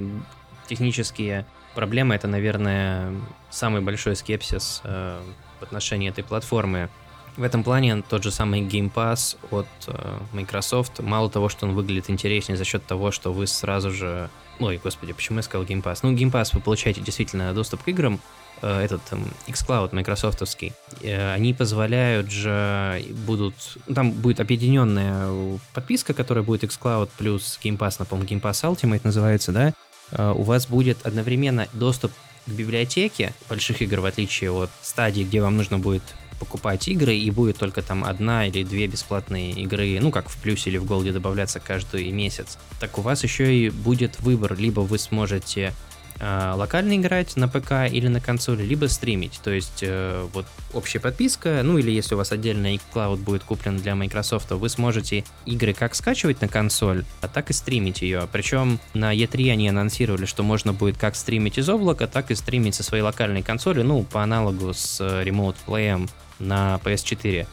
технические 0.66 1.46
проблемы 1.74 2.14
это, 2.14 2.28
наверное, 2.28 3.12
самый 3.50 3.80
большой 3.80 4.16
скепсис 4.16 4.80
э, 4.84 5.20
в 5.58 5.62
отношении 5.62 6.08
этой 6.08 6.24
платформы. 6.24 6.88
В 7.36 7.42
этом 7.42 7.62
плане 7.62 8.02
тот 8.02 8.22
же 8.22 8.30
самый 8.30 8.62
Game 8.62 8.92
Pass 8.92 9.36
от 9.50 9.66
э, 9.86 10.18
Microsoft, 10.32 11.00
мало 11.00 11.30
того, 11.30 11.48
что 11.48 11.66
он 11.66 11.74
выглядит 11.74 12.10
интереснее 12.10 12.56
за 12.56 12.64
счет 12.64 12.84
того, 12.86 13.10
что 13.10 13.32
вы 13.32 13.46
сразу 13.46 13.90
же... 13.90 14.30
Ой, 14.58 14.80
господи, 14.82 15.12
почему 15.12 15.38
я 15.38 15.42
сказал 15.42 15.66
Game 15.66 15.82
Pass? 15.82 16.00
Ну, 16.02 16.12
Game 16.12 16.30
Pass 16.30 16.50
вы 16.52 16.60
получаете 16.60 17.00
действительно 17.00 17.52
доступ 17.54 17.82
к 17.82 17.88
играм, 17.88 18.20
этот 18.66 19.02
там, 19.04 19.24
xCloud 19.46 19.94
майкрософтовский, 19.94 20.72
э, 21.02 21.32
они 21.32 21.54
позволяют 21.54 22.30
же, 22.30 23.04
будут, 23.26 23.54
ну, 23.86 23.94
там 23.94 24.12
будет 24.12 24.40
объединенная 24.40 25.58
подписка, 25.72 26.14
которая 26.14 26.44
будет 26.44 26.64
xCloud 26.64 27.10
плюс 27.16 27.58
Game 27.62 27.78
Pass, 27.78 27.96
напомню, 27.98 28.26
Game 28.26 28.40
Pass 28.40 28.62
Ultimate 28.62 29.00
называется, 29.04 29.52
да, 29.52 29.72
э, 30.12 30.32
у 30.36 30.42
вас 30.42 30.66
будет 30.66 31.04
одновременно 31.06 31.68
доступ 31.72 32.12
к 32.46 32.50
библиотеке 32.50 33.32
больших 33.48 33.82
игр, 33.82 34.00
в 34.00 34.06
отличие 34.06 34.50
от 34.50 34.70
стадии, 34.82 35.22
где 35.22 35.40
вам 35.40 35.56
нужно 35.56 35.78
будет 35.78 36.02
покупать 36.40 36.88
игры, 36.88 37.14
и 37.14 37.30
будет 37.30 37.58
только 37.58 37.82
там 37.82 38.02
одна 38.02 38.46
или 38.46 38.64
две 38.64 38.86
бесплатные 38.86 39.52
игры, 39.52 39.98
ну, 40.00 40.10
как 40.10 40.28
в 40.28 40.36
плюсе 40.38 40.70
или 40.70 40.78
в 40.78 40.86
голде 40.86 41.12
добавляться 41.12 41.60
каждый 41.60 42.10
месяц. 42.10 42.58
Так 42.80 42.98
у 42.98 43.02
вас 43.02 43.22
еще 43.22 43.54
и 43.54 43.68
будет 43.68 44.18
выбор, 44.20 44.56
либо 44.56 44.80
вы 44.80 44.98
сможете 44.98 45.60
э, 45.60 45.89
локально 46.20 46.96
играть 46.96 47.36
на 47.36 47.48
ПК 47.48 47.90
или 47.90 48.08
на 48.08 48.20
консоли, 48.20 48.62
либо 48.62 48.86
стримить. 48.86 49.40
То 49.42 49.50
есть 49.50 49.82
э, 49.82 50.26
вот 50.32 50.46
общая 50.74 51.00
подписка, 51.00 51.60
ну 51.64 51.78
или 51.78 51.90
если 51.90 52.14
у 52.14 52.18
вас 52.18 52.32
отдельно 52.32 52.74
iCloud 52.74 53.18
будет 53.18 53.42
куплен 53.44 53.78
для 53.78 53.94
Microsoft, 53.94 54.50
вы 54.50 54.68
сможете 54.68 55.24
игры 55.46 55.72
как 55.72 55.94
скачивать 55.94 56.40
на 56.40 56.48
консоль, 56.48 57.04
а 57.22 57.28
так 57.28 57.50
и 57.50 57.52
стримить 57.52 58.02
ее. 58.02 58.28
Причем 58.30 58.78
на 58.92 59.14
E3 59.14 59.52
они 59.52 59.68
анонсировали, 59.68 60.26
что 60.26 60.42
можно 60.42 60.72
будет 60.72 60.98
как 60.98 61.16
стримить 61.16 61.58
из 61.58 61.68
облака, 61.68 62.06
так 62.06 62.30
и 62.30 62.34
стримить 62.34 62.74
со 62.74 62.82
своей 62.82 63.02
локальной 63.02 63.42
консоли, 63.42 63.82
ну 63.82 64.02
по 64.02 64.22
аналогу 64.22 64.74
с 64.74 65.00
э, 65.00 65.24
Remote 65.24 65.56
Play 65.66 66.08
на 66.38 66.80
PS4. 66.84 67.46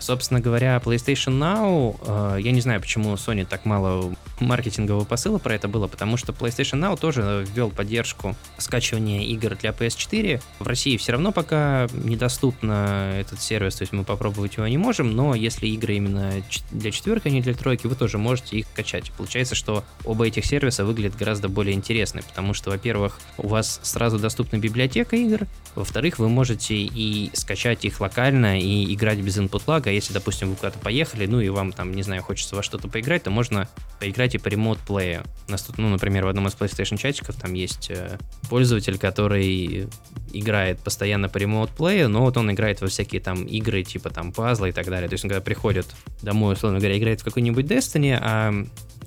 Собственно 0.00 0.40
говоря, 0.40 0.80
PlayStation 0.84 1.38
Now, 1.38 2.36
э, 2.36 2.40
я 2.40 2.52
не 2.52 2.60
знаю, 2.60 2.80
почему 2.80 3.14
Sony 3.14 3.44
так 3.44 3.64
мало 3.64 4.14
маркетингового 4.40 5.04
посыла 5.04 5.38
про 5.38 5.54
это 5.54 5.68
было, 5.68 5.86
потому 5.86 6.16
что 6.16 6.32
PlayStation 6.32 6.80
Now 6.80 6.98
тоже 6.98 7.46
ввел 7.54 7.70
поддержку 7.70 8.36
скачивания 8.58 9.22
игр 9.22 9.56
для 9.56 9.70
PS4. 9.70 10.42
В 10.58 10.66
России 10.66 10.96
все 10.96 11.12
равно 11.12 11.32
пока 11.32 11.88
недоступно 11.92 13.14
этот 13.18 13.40
сервис, 13.40 13.76
то 13.76 13.82
есть 13.82 13.92
мы 13.92 14.04
попробовать 14.04 14.56
его 14.56 14.66
не 14.66 14.78
можем, 14.78 15.14
но 15.14 15.34
если 15.34 15.66
игры 15.68 15.96
именно 15.96 16.32
для 16.70 16.90
четверки, 16.90 17.28
а 17.28 17.30
не 17.30 17.40
для 17.40 17.54
тройки, 17.54 17.86
вы 17.86 17.94
тоже 17.94 18.18
можете 18.18 18.58
их 18.58 18.66
качать. 18.74 19.10
Получается, 19.12 19.54
что 19.54 19.84
оба 20.04 20.26
этих 20.26 20.44
сервиса 20.44 20.84
выглядят 20.84 21.16
гораздо 21.16 21.48
более 21.48 21.74
интересны, 21.74 22.22
потому 22.22 22.54
что, 22.54 22.70
во-первых, 22.70 23.18
у 23.38 23.48
вас 23.48 23.80
сразу 23.82 24.18
доступна 24.18 24.58
библиотека 24.58 25.16
игр, 25.16 25.46
во-вторых, 25.74 26.18
вы 26.18 26.28
можете 26.28 26.74
и 26.74 27.30
скачать 27.34 27.84
их 27.84 28.00
локально, 28.00 28.60
и 28.60 28.92
играть 28.94 29.18
без 29.18 29.38
input 29.38 29.62
lag, 29.66 29.83
а 29.90 29.92
если, 29.92 30.12
допустим, 30.12 30.50
вы 30.50 30.56
куда-то 30.56 30.78
поехали, 30.78 31.26
ну 31.26 31.40
и 31.40 31.48
вам 31.48 31.72
там, 31.72 31.92
не 31.92 32.02
знаю, 32.02 32.22
хочется 32.22 32.56
во 32.56 32.62
что-то 32.62 32.88
поиграть, 32.88 33.24
то 33.24 33.30
можно 33.30 33.68
поиграть 34.00 34.34
и 34.34 34.38
по 34.38 34.48
ремонт 34.48 34.78
плею. 34.80 35.22
У 35.48 35.52
нас 35.52 35.62
тут, 35.62 35.78
ну, 35.78 35.88
например, 35.88 36.24
в 36.24 36.28
одном 36.28 36.48
из 36.48 36.54
PlayStation 36.54 36.96
чатиков 36.96 37.36
там 37.36 37.54
есть 37.54 37.90
э, 37.90 38.18
пользователь, 38.48 38.98
который 38.98 39.88
играет 40.32 40.80
постоянно 40.80 41.28
по 41.28 41.38
ремонт 41.38 41.70
плею, 41.70 42.08
но 42.08 42.22
вот 42.22 42.36
он 42.36 42.50
играет 42.50 42.80
во 42.80 42.88
всякие 42.88 43.20
там 43.20 43.44
игры, 43.44 43.82
типа 43.82 44.10
там 44.10 44.32
пазлы 44.32 44.70
и 44.70 44.72
так 44.72 44.86
далее. 44.86 45.08
То 45.08 45.14
есть 45.14 45.24
он 45.24 45.30
когда 45.30 45.40
приходит 45.40 45.86
домой, 46.22 46.54
условно 46.54 46.78
говоря, 46.78 46.98
играет 46.98 47.20
в 47.20 47.24
какой-нибудь 47.24 47.66
Destiny, 47.66 48.18
а 48.20 48.52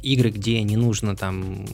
игры, 0.04 0.30
где 0.30 0.62
не 0.64 0.78
нужно 0.78 1.16
там 1.16 1.66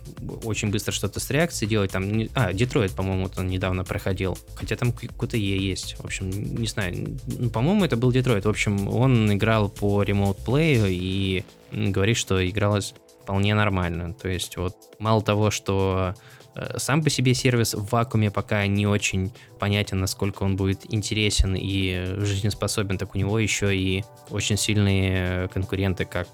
очень 0.43 0.69
быстро 0.69 0.91
что-то 0.91 1.19
с 1.19 1.30
реакцией 1.30 1.69
делать, 1.69 1.91
там, 1.91 2.30
а, 2.34 2.53
Детройт, 2.53 2.91
по-моему, 2.91 3.30
он 3.38 3.47
недавно 3.47 3.84
проходил, 3.84 4.38
хотя 4.55 4.76
там 4.76 4.93
Е 4.93 5.57
есть, 5.57 5.95
в 5.99 6.05
общем, 6.05 6.30
не 6.30 6.67
знаю, 6.67 7.17
ну, 7.26 7.49
по-моему, 7.49 7.86
это 7.86 7.97
был 7.97 8.11
Детройт, 8.11 8.45
в 8.45 8.49
общем, 8.49 8.88
он 8.88 9.34
играл 9.34 9.69
по 9.69 10.03
ремоут 10.03 10.38
плею 10.38 10.88
и 10.89 11.43
говорит, 11.71 12.17
что 12.17 12.47
игралось 12.47 12.93
вполне 13.24 13.55
нормально, 13.55 14.13
то 14.13 14.28
есть 14.28 14.57
вот 14.57 14.76
мало 14.99 15.21
того, 15.21 15.49
что 15.49 16.13
э, 16.55 16.78
сам 16.78 17.01
по 17.01 17.09
себе 17.09 17.34
сервис 17.34 17.74
в 17.74 17.86
вакууме 17.91 18.32
пока 18.32 18.67
не 18.67 18.86
очень 18.86 19.32
понятен, 19.59 19.99
насколько 19.99 20.43
он 20.43 20.55
будет 20.55 20.93
интересен 20.93 21.55
и 21.55 22.17
жизнеспособен, 22.17 22.97
так 22.97 23.15
у 23.15 23.17
него 23.17 23.39
еще 23.39 23.76
и 23.76 24.03
очень 24.30 24.57
сильные 24.57 25.47
конкуренты 25.49 26.05
как 26.05 26.28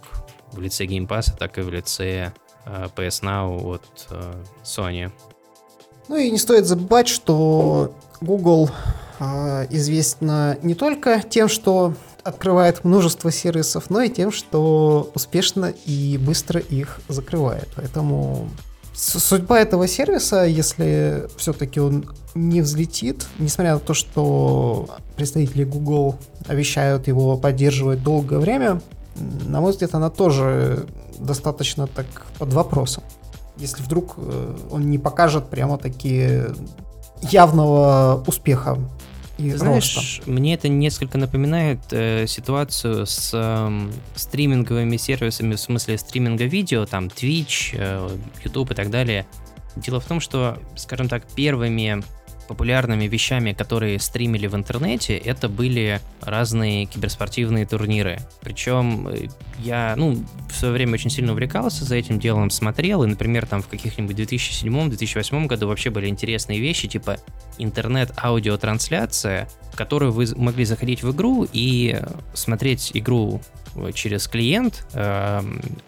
в 0.52 0.60
лице 0.60 0.86
Game 0.86 1.08
Pass, 1.08 1.36
так 1.38 1.58
и 1.58 1.62
в 1.62 1.70
лице 1.70 2.34
э, 2.66 2.88
PS 2.96 3.24
Now 3.24 3.76
от 3.76 4.08
э, 4.12 4.34
Sony. 4.64 5.12
Ну 6.08 6.16
и 6.18 6.32
не 6.32 6.38
стоит 6.38 6.66
забывать, 6.66 7.08
что 7.08 7.94
Google 8.22 8.70
э, 9.20 9.68
известна 9.70 10.58
не 10.64 10.76
только 10.76 11.22
тем, 11.22 11.48
что 11.48 11.94
открывает 12.24 12.84
множество 12.84 13.32
сервисов, 13.32 13.90
но 13.90 14.02
и 14.02 14.10
тем, 14.10 14.32
что 14.32 15.12
успешно 15.16 15.74
и 15.86 16.18
быстро 16.18 16.60
их 16.60 17.00
закрывает. 17.08 17.70
Поэтому 17.76 18.50
судьба 18.94 19.60
этого 19.60 19.88
сервиса, 19.88 20.44
если 20.44 21.28
все-таки 21.38 21.80
он 21.80 22.06
не 22.36 22.62
взлетит, 22.62 23.26
несмотря 23.38 23.74
на 23.74 23.80
то, 23.80 23.94
что 23.94 24.90
представители 25.16 25.64
Google 25.64 26.18
обещают 26.48 27.08
его 27.08 27.38
поддерживать 27.38 28.04
долгое 28.04 28.40
время, 28.40 28.82
на 29.20 29.62
мой 29.62 29.72
взгляд, 29.72 29.96
она 29.96 30.10
тоже 30.10 30.88
достаточно 31.20 31.88
так 31.88 32.06
под 32.38 32.54
вопросом. 32.54 33.04
Если 33.58 33.84
вдруг 33.84 34.16
э, 34.18 34.58
он 34.72 34.90
не 34.90 34.98
покажет 34.98 35.50
прямо 35.50 35.78
такие 35.78 36.54
явного 37.22 38.24
успеха 38.26 38.78
и 39.40 39.52
Ты 39.52 39.58
знаешь, 39.58 39.96
роста. 39.96 40.30
мне 40.30 40.54
это 40.54 40.68
несколько 40.68 41.18
напоминает 41.18 41.80
э, 41.92 42.28
ситуацию 42.28 43.06
с 43.06 43.32
э, 43.34 43.90
стриминговыми 44.16 44.98
сервисами, 44.98 45.56
в 45.56 45.60
смысле 45.60 45.98
стриминга 45.98 46.44
видео, 46.44 46.86
там 46.86 47.08
Twitch, 47.08 47.74
э, 47.74 48.10
YouTube 48.44 48.72
и 48.72 48.76
так 48.76 48.90
далее. 48.90 49.26
Дело 49.78 50.02
в 50.02 50.06
том, 50.06 50.20
что, 50.20 50.58
скажем 50.76 51.08
так, 51.08 51.24
первыми 51.26 52.04
популярными 52.50 53.06
вещами, 53.06 53.54
которые 53.54 54.00
стримили 54.00 54.48
в 54.48 54.56
интернете, 54.56 55.16
это 55.16 55.48
были 55.48 56.02
разные 56.20 56.88
киберспортивные 56.88 57.68
турниры. 57.68 58.20
Причем 58.42 59.08
э, 59.08 59.28
я, 59.60 59.94
ну, 59.96 60.18
в 60.50 60.56
свое 60.56 60.74
время 60.74 60.96
очень 60.96 61.12
сильно 61.12 61.34
увлекался 61.34 61.86
за 61.86 61.96
этим 61.96 62.20
делом, 62.20 62.50
смотрел, 62.50 63.04
и, 63.04 63.08
например, 63.08 63.46
там 63.46 63.62
в 63.62 63.68
каких-нибудь 63.68 64.18
2007-2008 64.18 65.46
году 65.46 65.68
вообще 65.68 65.92
были 65.92 66.08
интересные 66.08 66.60
вещи, 66.60 66.88
типа 66.88 67.18
интернет-аудиотрансляция, 67.60 69.48
в 69.72 69.78
которую 69.78 70.12
вы 70.12 70.26
могли 70.36 70.66
заходить 70.66 71.04
в 71.04 71.12
игру 71.12 71.48
и 71.54 72.02
смотреть 72.34 72.92
игру 72.96 73.42
через 73.94 74.28
клиент, 74.28 74.88
э, 74.94 75.42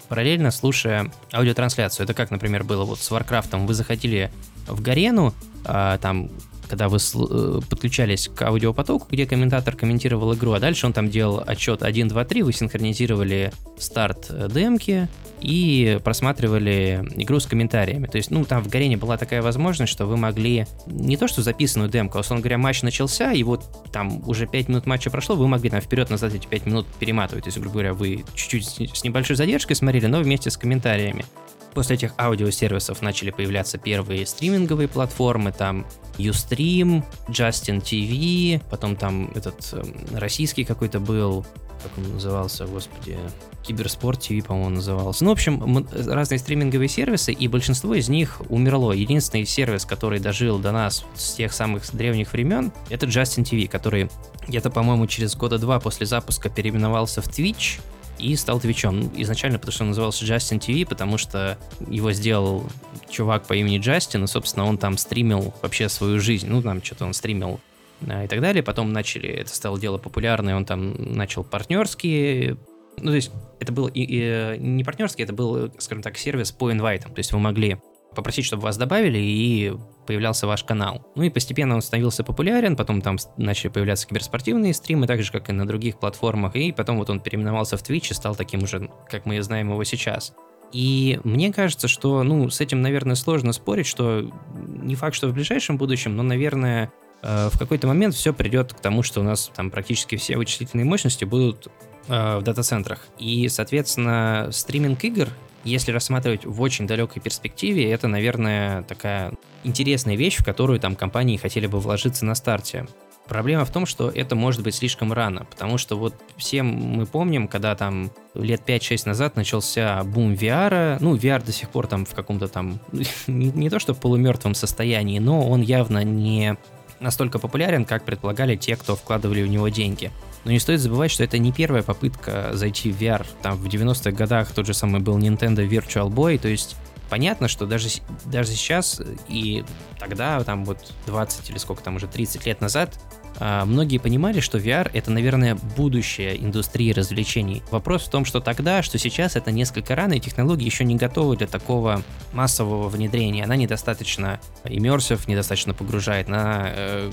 параллельно 0.09 0.51
слушая 0.51 1.11
аудиотрансляцию. 1.33 2.03
Это 2.03 2.13
как, 2.13 2.29
например, 2.29 2.63
было 2.63 2.85
вот 2.85 2.99
с 2.99 3.11
Warcraft. 3.11 3.65
Вы 3.65 3.73
заходили 3.73 4.31
в 4.67 4.79
Гарену, 4.79 5.33
э, 5.65 5.97
там 5.99 6.29
когда 6.71 6.87
вы 6.87 6.99
э, 6.99 7.59
подключались 7.69 8.29
к 8.33 8.43
аудиопотоку, 8.43 9.05
где 9.11 9.25
комментатор 9.25 9.75
комментировал 9.75 10.33
игру, 10.33 10.53
а 10.53 10.59
дальше 10.61 10.85
он 10.85 10.93
там 10.93 11.09
делал 11.09 11.43
отчет 11.45 11.83
1, 11.83 12.07
2, 12.07 12.23
3, 12.23 12.43
вы 12.43 12.53
синхронизировали 12.53 13.51
старт 13.77 14.27
э, 14.29 14.47
демки 14.49 15.09
и 15.41 15.99
просматривали 16.01 17.05
игру 17.15 17.41
с 17.41 17.45
комментариями. 17.45 18.07
То 18.07 18.15
есть, 18.15 18.31
ну, 18.31 18.45
там 18.45 18.63
в 18.63 18.69
Гарене 18.69 18.95
была 18.95 19.17
такая 19.17 19.41
возможность, 19.41 19.91
что 19.91 20.05
вы 20.05 20.15
могли 20.15 20.65
не 20.85 21.17
то, 21.17 21.27
что 21.27 21.41
записанную 21.41 21.89
демку, 21.89 22.17
а, 22.17 22.21
условно 22.21 22.41
говоря, 22.41 22.57
матч 22.57 22.83
начался, 22.83 23.33
и 23.33 23.43
вот 23.43 23.65
там 23.91 24.25
уже 24.25 24.47
5 24.47 24.69
минут 24.69 24.85
матча 24.85 25.09
прошло, 25.09 25.35
вы 25.35 25.49
могли 25.49 25.69
там 25.69 25.81
вперед-назад 25.81 26.33
эти 26.33 26.47
5 26.47 26.67
минут 26.67 26.87
перематывать. 26.99 27.43
То 27.43 27.49
есть, 27.49 27.57
грубо 27.57 27.73
говоря, 27.73 27.93
вы 27.93 28.23
чуть-чуть 28.33 28.95
с 28.95 29.03
небольшой 29.03 29.35
задержкой 29.35 29.75
смотрели, 29.75 30.05
но 30.05 30.21
вместе 30.21 30.49
с 30.49 30.55
комментариями. 30.55 31.25
После 31.73 31.95
этих 31.95 32.13
аудиосервисов 32.17 33.01
начали 33.01 33.31
появляться 33.31 33.77
первые 33.77 34.25
стриминговые 34.25 34.87
платформы, 34.87 35.51
там 35.51 35.85
Ustream, 36.17 37.03
Justin 37.29 37.81
TV, 37.81 38.61
потом 38.69 38.95
там 38.95 39.31
этот 39.35 39.73
э, 39.73 39.83
российский 40.17 40.65
какой-то 40.65 40.99
был, 40.99 41.45
как 41.81 41.97
он 41.97 42.13
назывался, 42.13 42.65
господи, 42.65 43.17
Киберспорт 43.63 44.21
ТВ, 44.21 44.45
по-моему, 44.45 44.69
назывался. 44.71 45.23
Ну, 45.23 45.29
в 45.29 45.33
общем, 45.33 45.87
разные 46.07 46.39
стриминговые 46.39 46.89
сервисы, 46.89 47.31
и 47.31 47.47
большинство 47.47 47.93
из 47.93 48.09
них 48.09 48.41
умерло. 48.49 48.91
Единственный 48.91 49.45
сервис, 49.45 49.85
который 49.85 50.19
дожил 50.19 50.59
до 50.59 50.71
нас 50.71 51.05
с 51.15 51.33
тех 51.33 51.53
самых 51.53 51.83
древних 51.95 52.33
времен, 52.33 52.71
это 52.89 53.05
Justin 53.05 53.43
TV, 53.43 53.67
который 53.67 54.09
где-то, 54.47 54.71
по-моему, 54.71 55.07
через 55.07 55.35
года 55.35 55.57
два 55.57 55.79
после 55.79 56.05
запуска 56.05 56.49
переименовался 56.49 57.21
в 57.21 57.27
Twitch, 57.27 57.79
и 58.21 58.35
стал 58.35 58.59
Твичом. 58.59 59.11
Изначально, 59.15 59.57
потому 59.57 59.73
что 59.73 59.83
он 59.83 59.89
назывался 59.89 60.25
Justin 60.25 60.59
TV, 60.59 60.85
потому 60.87 61.17
что 61.17 61.57
его 61.87 62.11
сделал 62.11 62.65
чувак 63.09 63.45
по 63.45 63.53
имени 63.53 63.79
Джастин, 63.79 64.23
и, 64.23 64.27
собственно, 64.27 64.65
он 64.65 64.77
там 64.77 64.97
стримил 64.97 65.53
вообще 65.61 65.89
свою 65.89 66.19
жизнь. 66.19 66.47
Ну, 66.47 66.61
там 66.61 66.83
что-то 66.83 67.05
он 67.05 67.13
стримил 67.13 67.59
и 68.01 68.27
так 68.27 68.41
далее. 68.41 68.63
Потом 68.63 68.93
начали, 68.93 69.29
это 69.29 69.53
стало 69.53 69.79
дело 69.79 69.97
популярное, 69.97 70.55
он 70.55 70.65
там 70.65 70.95
начал 70.97 71.43
партнерские 71.43 72.57
ну, 72.97 73.11
то 73.11 73.15
есть 73.15 73.31
это 73.59 73.71
был 73.71 73.87
и, 73.87 74.01
и, 74.01 74.57
не 74.59 74.83
партнерский, 74.83 75.23
это 75.23 75.33
был, 75.33 75.71
скажем 75.79 76.03
так, 76.03 76.17
сервис 76.17 76.51
по 76.51 76.71
инвайтам. 76.71 77.13
То 77.13 77.19
есть 77.19 77.31
вы 77.31 77.39
могли 77.39 77.77
попросить, 78.15 78.45
чтобы 78.45 78.63
вас 78.63 78.77
добавили, 78.77 79.17
и 79.17 79.73
появлялся 80.05 80.47
ваш 80.47 80.63
канал. 80.63 81.05
Ну 81.15 81.23
и 81.23 81.29
постепенно 81.29 81.75
он 81.75 81.81
становился 81.81 82.23
популярен, 82.23 82.75
потом 82.75 83.01
там 83.01 83.17
начали 83.37 83.69
появляться 83.69 84.07
киберспортивные 84.07 84.73
стримы, 84.73 85.07
так 85.07 85.21
же, 85.23 85.31
как 85.31 85.49
и 85.49 85.53
на 85.53 85.65
других 85.65 85.99
платформах, 85.99 86.55
и 86.55 86.71
потом 86.71 86.97
вот 86.97 87.09
он 87.09 87.19
переименовался 87.19 87.77
в 87.77 87.83
Twitch 87.83 88.11
и 88.11 88.13
стал 88.13 88.35
таким 88.35 88.63
уже, 88.63 88.89
как 89.09 89.25
мы 89.25 89.41
знаем 89.41 89.71
его 89.71 89.83
сейчас. 89.83 90.33
И 90.71 91.19
мне 91.23 91.51
кажется, 91.51 91.87
что, 91.87 92.23
ну, 92.23 92.49
с 92.49 92.61
этим, 92.61 92.81
наверное, 92.81 93.15
сложно 93.15 93.51
спорить, 93.53 93.87
что 93.87 94.31
не 94.55 94.95
факт, 94.95 95.15
что 95.15 95.27
в 95.27 95.33
ближайшем 95.33 95.77
будущем, 95.77 96.15
но, 96.15 96.23
наверное, 96.23 96.91
э, 97.21 97.49
в 97.51 97.59
какой-то 97.59 97.87
момент 97.87 98.15
все 98.15 98.33
придет 98.33 98.73
к 98.73 98.79
тому, 98.79 99.03
что 99.03 99.19
у 99.19 99.23
нас 99.23 99.51
там 99.53 99.69
практически 99.69 100.15
все 100.15 100.37
вычислительные 100.37 100.85
мощности 100.85 101.25
будут 101.25 101.67
э, 102.07 102.37
в 102.37 102.41
дата-центрах. 102.43 103.05
И, 103.19 103.49
соответственно, 103.49 104.47
стриминг 104.51 105.03
игр 105.03 105.27
если 105.63 105.91
рассматривать 105.91 106.45
в 106.45 106.61
очень 106.61 106.87
далекой 106.87 107.21
перспективе, 107.21 107.91
это, 107.91 108.07
наверное, 108.07 108.83
такая 108.83 109.33
интересная 109.63 110.15
вещь, 110.15 110.37
в 110.37 110.45
которую 110.45 110.79
там 110.79 110.95
компании 110.95 111.37
хотели 111.37 111.67
бы 111.67 111.79
вложиться 111.79 112.25
на 112.25 112.35
старте. 112.35 112.87
Проблема 113.27 113.63
в 113.63 113.71
том, 113.71 113.85
что 113.85 114.09
это 114.09 114.35
может 114.35 114.61
быть 114.61 114.75
слишком 114.75 115.13
рано, 115.13 115.45
потому 115.45 115.77
что 115.77 115.97
вот 115.97 116.15
все 116.35 116.63
мы 116.63 117.05
помним, 117.05 117.47
когда 117.47 117.75
там 117.75 118.11
лет 118.33 118.61
5-6 118.67 119.03
назад 119.05 119.35
начался 119.35 120.03
бум 120.03 120.33
VR, 120.33 120.97
ну, 120.99 121.15
VR 121.15 121.45
до 121.45 121.51
сих 121.51 121.69
пор 121.69 121.87
там 121.87 122.05
в 122.05 122.13
каком-то 122.13 122.47
там, 122.47 122.79
не, 123.27 123.51
не 123.51 123.69
то 123.69 123.79
что 123.79 123.93
в 123.93 123.99
полумертвом 123.99 124.53
состоянии, 124.53 125.19
но 125.19 125.47
он 125.47 125.61
явно 125.61 126.03
не 126.03 126.57
настолько 126.99 127.39
популярен, 127.39 127.85
как 127.85 128.03
предполагали 128.03 128.55
те, 128.55 128.75
кто 128.75 128.95
вкладывали 128.95 129.43
в 129.43 129.47
него 129.47 129.69
деньги. 129.69 130.11
Но 130.43 130.51
не 130.51 130.59
стоит 130.59 130.79
забывать, 130.79 131.11
что 131.11 131.23
это 131.23 131.37
не 131.37 131.51
первая 131.51 131.83
попытка 131.83 132.51
зайти 132.53 132.91
в 132.91 132.99
VR. 132.99 133.25
Там 133.41 133.57
в 133.57 133.65
90-х 133.67 134.11
годах 134.11 134.51
тот 134.51 134.65
же 134.65 134.73
самый 134.73 135.01
был 135.01 135.17
Nintendo 135.17 135.67
Virtual 135.67 136.09
Boy, 136.09 136.37
то 136.37 136.47
есть 136.47 136.75
понятно, 137.09 137.47
что 137.47 137.65
даже, 137.65 137.89
даже 138.25 138.51
сейчас 138.51 139.01
и 139.27 139.63
тогда, 139.99 140.43
там 140.43 140.65
вот 140.65 140.93
20 141.05 141.49
или 141.49 141.57
сколько 141.57 141.83
там 141.83 141.97
уже, 141.97 142.07
30 142.07 142.45
лет 142.45 142.61
назад, 142.61 142.97
а, 143.39 143.65
многие 143.65 143.97
понимали, 143.97 144.39
что 144.39 144.57
VR 144.57 144.89
это, 144.93 145.11
наверное, 145.11 145.55
будущее 145.55 146.41
индустрии 146.43 146.91
развлечений. 146.91 147.63
Вопрос 147.71 148.03
в 148.03 148.09
том, 148.09 148.25
что 148.25 148.39
тогда, 148.39 148.83
что 148.83 148.97
сейчас 148.97 149.35
это 149.35 149.51
несколько 149.51 149.95
рано, 149.95 150.13
и 150.13 150.19
технологии 150.19 150.65
еще 150.65 150.83
не 150.83 150.95
готовы 150.95 151.37
для 151.37 151.47
такого 151.47 152.01
массового 152.33 152.89
внедрения. 152.89 153.43
Она 153.43 153.55
недостаточно 153.55 154.39
immersive, 154.63 155.21
недостаточно 155.27 155.73
погружает 155.73 156.27
на 156.27 156.71
э, 156.75 157.11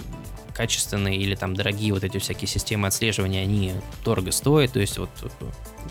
качественные 0.58 1.16
или 1.16 1.36
там 1.36 1.54
дорогие 1.54 1.92
вот 1.92 2.02
эти 2.02 2.18
всякие 2.18 2.48
системы 2.48 2.88
отслеживания, 2.88 3.42
они 3.42 3.74
дорого 4.04 4.32
стоят. 4.32 4.72
То 4.72 4.80
есть 4.80 4.98
вот 4.98 5.08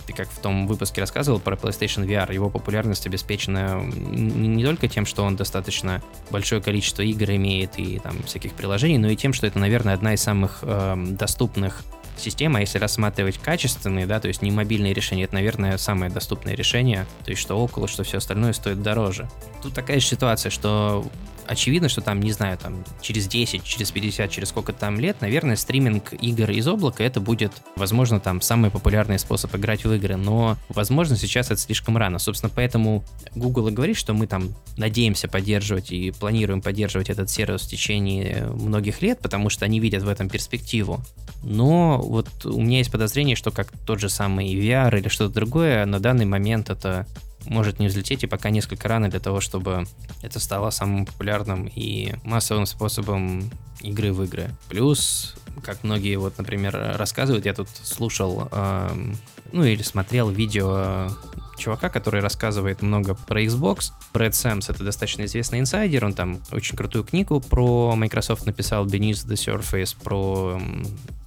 ты 0.05 0.11
как 0.11 0.30
в 0.30 0.39
том 0.39 0.68
выпуске 0.68 0.99
рассказывал 0.99 1.39
про 1.39 1.55
PlayStation 1.55 2.05
VR, 2.05 2.34
его 2.34 2.49
популярность 2.49 3.07
обеспечена 3.07 3.82
не 3.82 4.65
только 4.65 4.89
тем, 4.89 5.05
что 5.05 5.24
он 5.24 5.38
достаточно 5.38 6.03
большое 6.32 6.61
количество 6.61 7.01
игр 7.01 7.32
имеет 7.32 7.80
и 7.80 7.99
там 7.99 8.22
всяких 8.24 8.53
приложений, 8.53 8.97
но 8.97 9.09
и 9.09 9.15
тем, 9.15 9.32
что 9.32 9.47
это, 9.47 9.57
наверное, 9.57 9.93
одна 9.93 10.13
из 10.13 10.22
самых 10.22 10.59
э, 10.63 10.95
доступных 11.11 11.84
систем, 12.20 12.57
а 12.57 12.59
если 12.59 12.78
рассматривать 12.78 13.38
качественные, 13.38 14.05
да, 14.05 14.20
то 14.20 14.28
есть 14.28 14.41
не 14.41 14.51
мобильные 14.51 14.93
решения, 14.93 15.24
это, 15.24 15.36
наверное, 15.36 15.78
самое 15.78 16.11
доступное 16.11 16.55
решение, 16.55 17.05
то 17.24 17.32
есть 17.32 17.41
что 17.41 17.55
около, 17.57 17.88
что 17.88 18.03
все 18.03 18.18
остальное 18.18 18.51
стоит 18.51 18.82
дороже. 18.82 19.30
Тут 19.63 19.74
такая 19.74 19.99
же 20.01 20.05
ситуация, 20.05 20.49
что 20.49 21.05
очевидно, 21.48 21.89
что 21.89 22.02
там, 22.02 22.20
не 22.20 22.32
знаю, 22.32 22.58
там 22.58 22.84
через 23.02 23.28
10, 23.28 23.64
через 23.64 23.91
50, 23.91 24.30
через 24.30 24.50
сколько 24.50 24.74
там 24.74 25.00
лет, 25.00 25.22
наверное, 25.22 25.56
стриминг 25.56 26.14
игр 26.14 26.50
из 26.52 26.68
облака 26.68 27.04
это 27.04 27.20
будет, 27.20 27.52
возможно, 27.76 28.20
там 28.20 28.41
самый 28.41 28.72
популярный 28.72 29.20
способ 29.20 29.56
играть 29.56 29.86
в 29.86 29.93
игры, 29.93 30.16
но, 30.16 30.58
возможно, 30.70 31.16
сейчас 31.16 31.48
это 31.48 31.60
слишком 31.60 31.98
рано. 31.98 32.20
Собственно, 32.20 32.52
поэтому 32.54 33.04
Google 33.36 33.70
и 33.70 33.72
говорит, 33.72 33.98
что 33.98 34.14
мы 34.14 34.28
там 34.28 34.56
надеемся 34.78 35.28
поддерживать 35.28 35.91
и 35.91 36.12
планируем 36.12 36.62
поддерживать 36.62 37.10
этот 37.10 37.30
сервис 37.30 37.62
в 37.62 37.70
течение 37.70 38.48
многих 38.54 39.02
лет, 39.02 39.20
потому 39.20 39.50
что 39.50 39.66
они 39.66 39.80
видят 39.80 40.04
в 40.04 40.10
этом 40.10 40.30
перспективу. 40.30 41.02
Но 41.43 42.00
вот 42.00 42.28
у 42.45 42.62
меня 42.62 42.80
есть 42.80 42.91
подозрение, 42.91 43.36
что 43.36 43.52
как 43.52 43.72
тот 43.86 44.00
же 44.00 44.10
самый 44.10 44.54
VR 44.54 44.98
или 44.98 45.08
что-то 45.08 45.34
другое, 45.34 45.86
на 45.86 46.00
данный 46.00 46.26
момент 46.26 46.70
это 46.70 47.06
может 47.50 47.80
не 47.80 47.88
взлететь, 47.88 48.24
и 48.24 48.28
пока 48.28 48.50
несколько 48.50 48.88
рано 48.88 49.10
для 49.10 49.20
того, 49.20 49.41
чтобы 49.41 49.86
это 50.22 50.39
стало 50.39 50.70
самым 50.70 51.06
популярным 51.06 51.70
и 51.74 52.14
массовым 52.24 52.66
способом 52.66 53.50
игры 53.82 54.14
в 54.14 54.24
игры. 54.24 54.50
Плюс, 54.70 55.36
как 55.64 55.84
многие 55.84 56.16
вот, 56.18 56.38
например, 56.38 56.95
рассказывают, 56.98 57.45
я 57.45 57.54
тут 57.54 57.70
слушал, 57.70 58.48
э, 58.52 59.14
ну 59.52 59.64
или 59.64 59.82
смотрел 59.82 60.30
видео 60.30 61.10
чувака, 61.58 61.89
который 61.89 62.22
рассказывает 62.22 62.82
много 62.82 63.16
про 63.16 63.43
Xbox. 63.43 63.91
Брэд 64.14 64.36
Сэмс— 64.36 64.70
это 64.70 64.84
достаточно 64.84 65.26
известный 65.26 65.60
инсайдер, 65.60 66.06
он 66.06 66.14
там 66.14 66.39
очень 66.52 66.78
крутую 66.78 67.04
книгу 67.04 67.41
про 67.41 67.95
Microsoft 67.95 68.45
написал, 68.45 68.86
Beneath 68.86 69.26
the 69.28 69.34
Surface, 69.34 69.95
про 70.02 70.62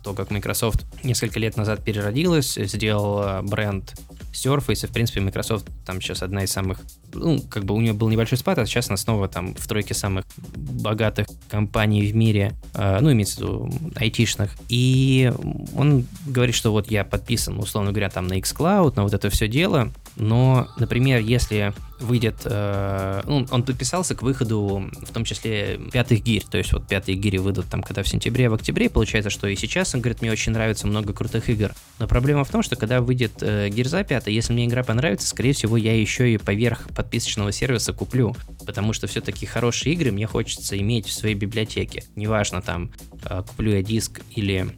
то, 0.02 0.14
как 0.14 0.30
Microsoft 0.30 0.86
несколько 1.02 1.38
лет 1.40 1.56
назад 1.56 1.84
переродилась, 1.84 2.54
сделал 2.54 3.42
бренд 3.42 3.94
Surface, 4.32 4.84
и, 4.84 4.86
в 4.86 4.92
принципе, 4.92 5.20
Microsoft 5.20 5.68
там 5.84 6.00
сейчас 6.00 6.22
одна 6.22 6.44
из 6.44 6.52
самых, 6.52 6.80
ну, 7.14 7.40
как 7.48 7.64
бы 7.64 7.74
у 7.74 7.80
нее 7.80 7.92
был 7.92 8.08
небольшой 8.08 8.38
спад, 8.38 8.58
а 8.58 8.66
сейчас 8.66 8.88
она 8.88 8.96
снова 8.96 9.28
там 9.28 9.54
в 9.54 9.66
тройке 9.66 9.94
самых 9.94 10.24
богатых 10.56 11.26
компаний 11.48 12.10
в 12.10 12.14
мире, 12.14 12.52
э, 12.74 12.98
ну, 13.00 13.12
имеется 13.12 13.36
в 13.36 13.40
виду 13.40 13.70
айтишных. 13.96 14.56
И 14.68 15.32
он 15.76 16.06
говорит, 16.26 16.54
что 16.54 16.72
вот 16.72 16.90
я 16.90 17.04
подписан, 17.04 17.58
условно 17.58 17.92
говоря, 17.92 18.10
там 18.10 18.26
на 18.26 18.38
xCloud, 18.38 18.94
на 18.96 19.02
вот 19.02 19.14
это 19.14 19.30
все 19.30 19.48
дело, 19.48 19.90
но, 20.16 20.68
например, 20.78 21.20
если 21.20 21.72
выйдет... 22.00 22.36
Э, 22.44 23.22
ну, 23.26 23.46
он 23.50 23.62
подписался 23.62 24.14
к 24.14 24.22
выходу, 24.22 24.90
в 25.02 25.12
том 25.12 25.24
числе, 25.24 25.78
пятых 25.92 26.22
гирь. 26.22 26.44
То 26.50 26.58
есть 26.58 26.72
вот 26.72 26.86
пятые 26.86 27.16
гири 27.16 27.38
выйдут 27.38 27.66
там, 27.66 27.82
когда 27.82 28.02
в 28.02 28.08
сентябре, 28.08 28.48
в 28.48 28.54
октябре. 28.54 28.90
Получается, 28.90 29.30
что 29.30 29.46
и 29.46 29.56
сейчас, 29.56 29.94
он 29.94 30.00
говорит, 30.00 30.22
мне 30.22 30.32
очень 30.32 30.52
нравится 30.52 30.86
много 30.86 31.12
крутых 31.12 31.48
игр. 31.48 31.72
Но 31.98 32.06
проблема 32.08 32.44
в 32.44 32.50
том, 32.50 32.62
что 32.62 32.76
когда 32.76 33.00
выйдет 33.00 33.32
э, 33.42 33.68
Гирза 33.68 34.02
5, 34.02 34.26
если 34.28 34.52
мне 34.52 34.66
игра 34.66 34.82
понравится, 34.82 35.28
скорее 35.28 35.52
всего, 35.52 35.76
я 35.76 35.98
еще 35.98 36.32
и 36.32 36.38
поверх 36.38 36.88
подписочного 37.00 37.50
сервиса 37.50 37.94
куплю. 37.94 38.36
Потому 38.66 38.92
что 38.92 39.06
все-таки 39.06 39.46
хорошие 39.46 39.94
игры 39.94 40.12
мне 40.12 40.26
хочется 40.26 40.78
иметь 40.78 41.06
в 41.06 41.12
своей 41.12 41.34
библиотеке. 41.34 42.04
Неважно, 42.14 42.60
там, 42.60 42.92
э, 43.24 43.42
куплю 43.48 43.72
я 43.72 43.82
диск 43.82 44.20
или 44.36 44.68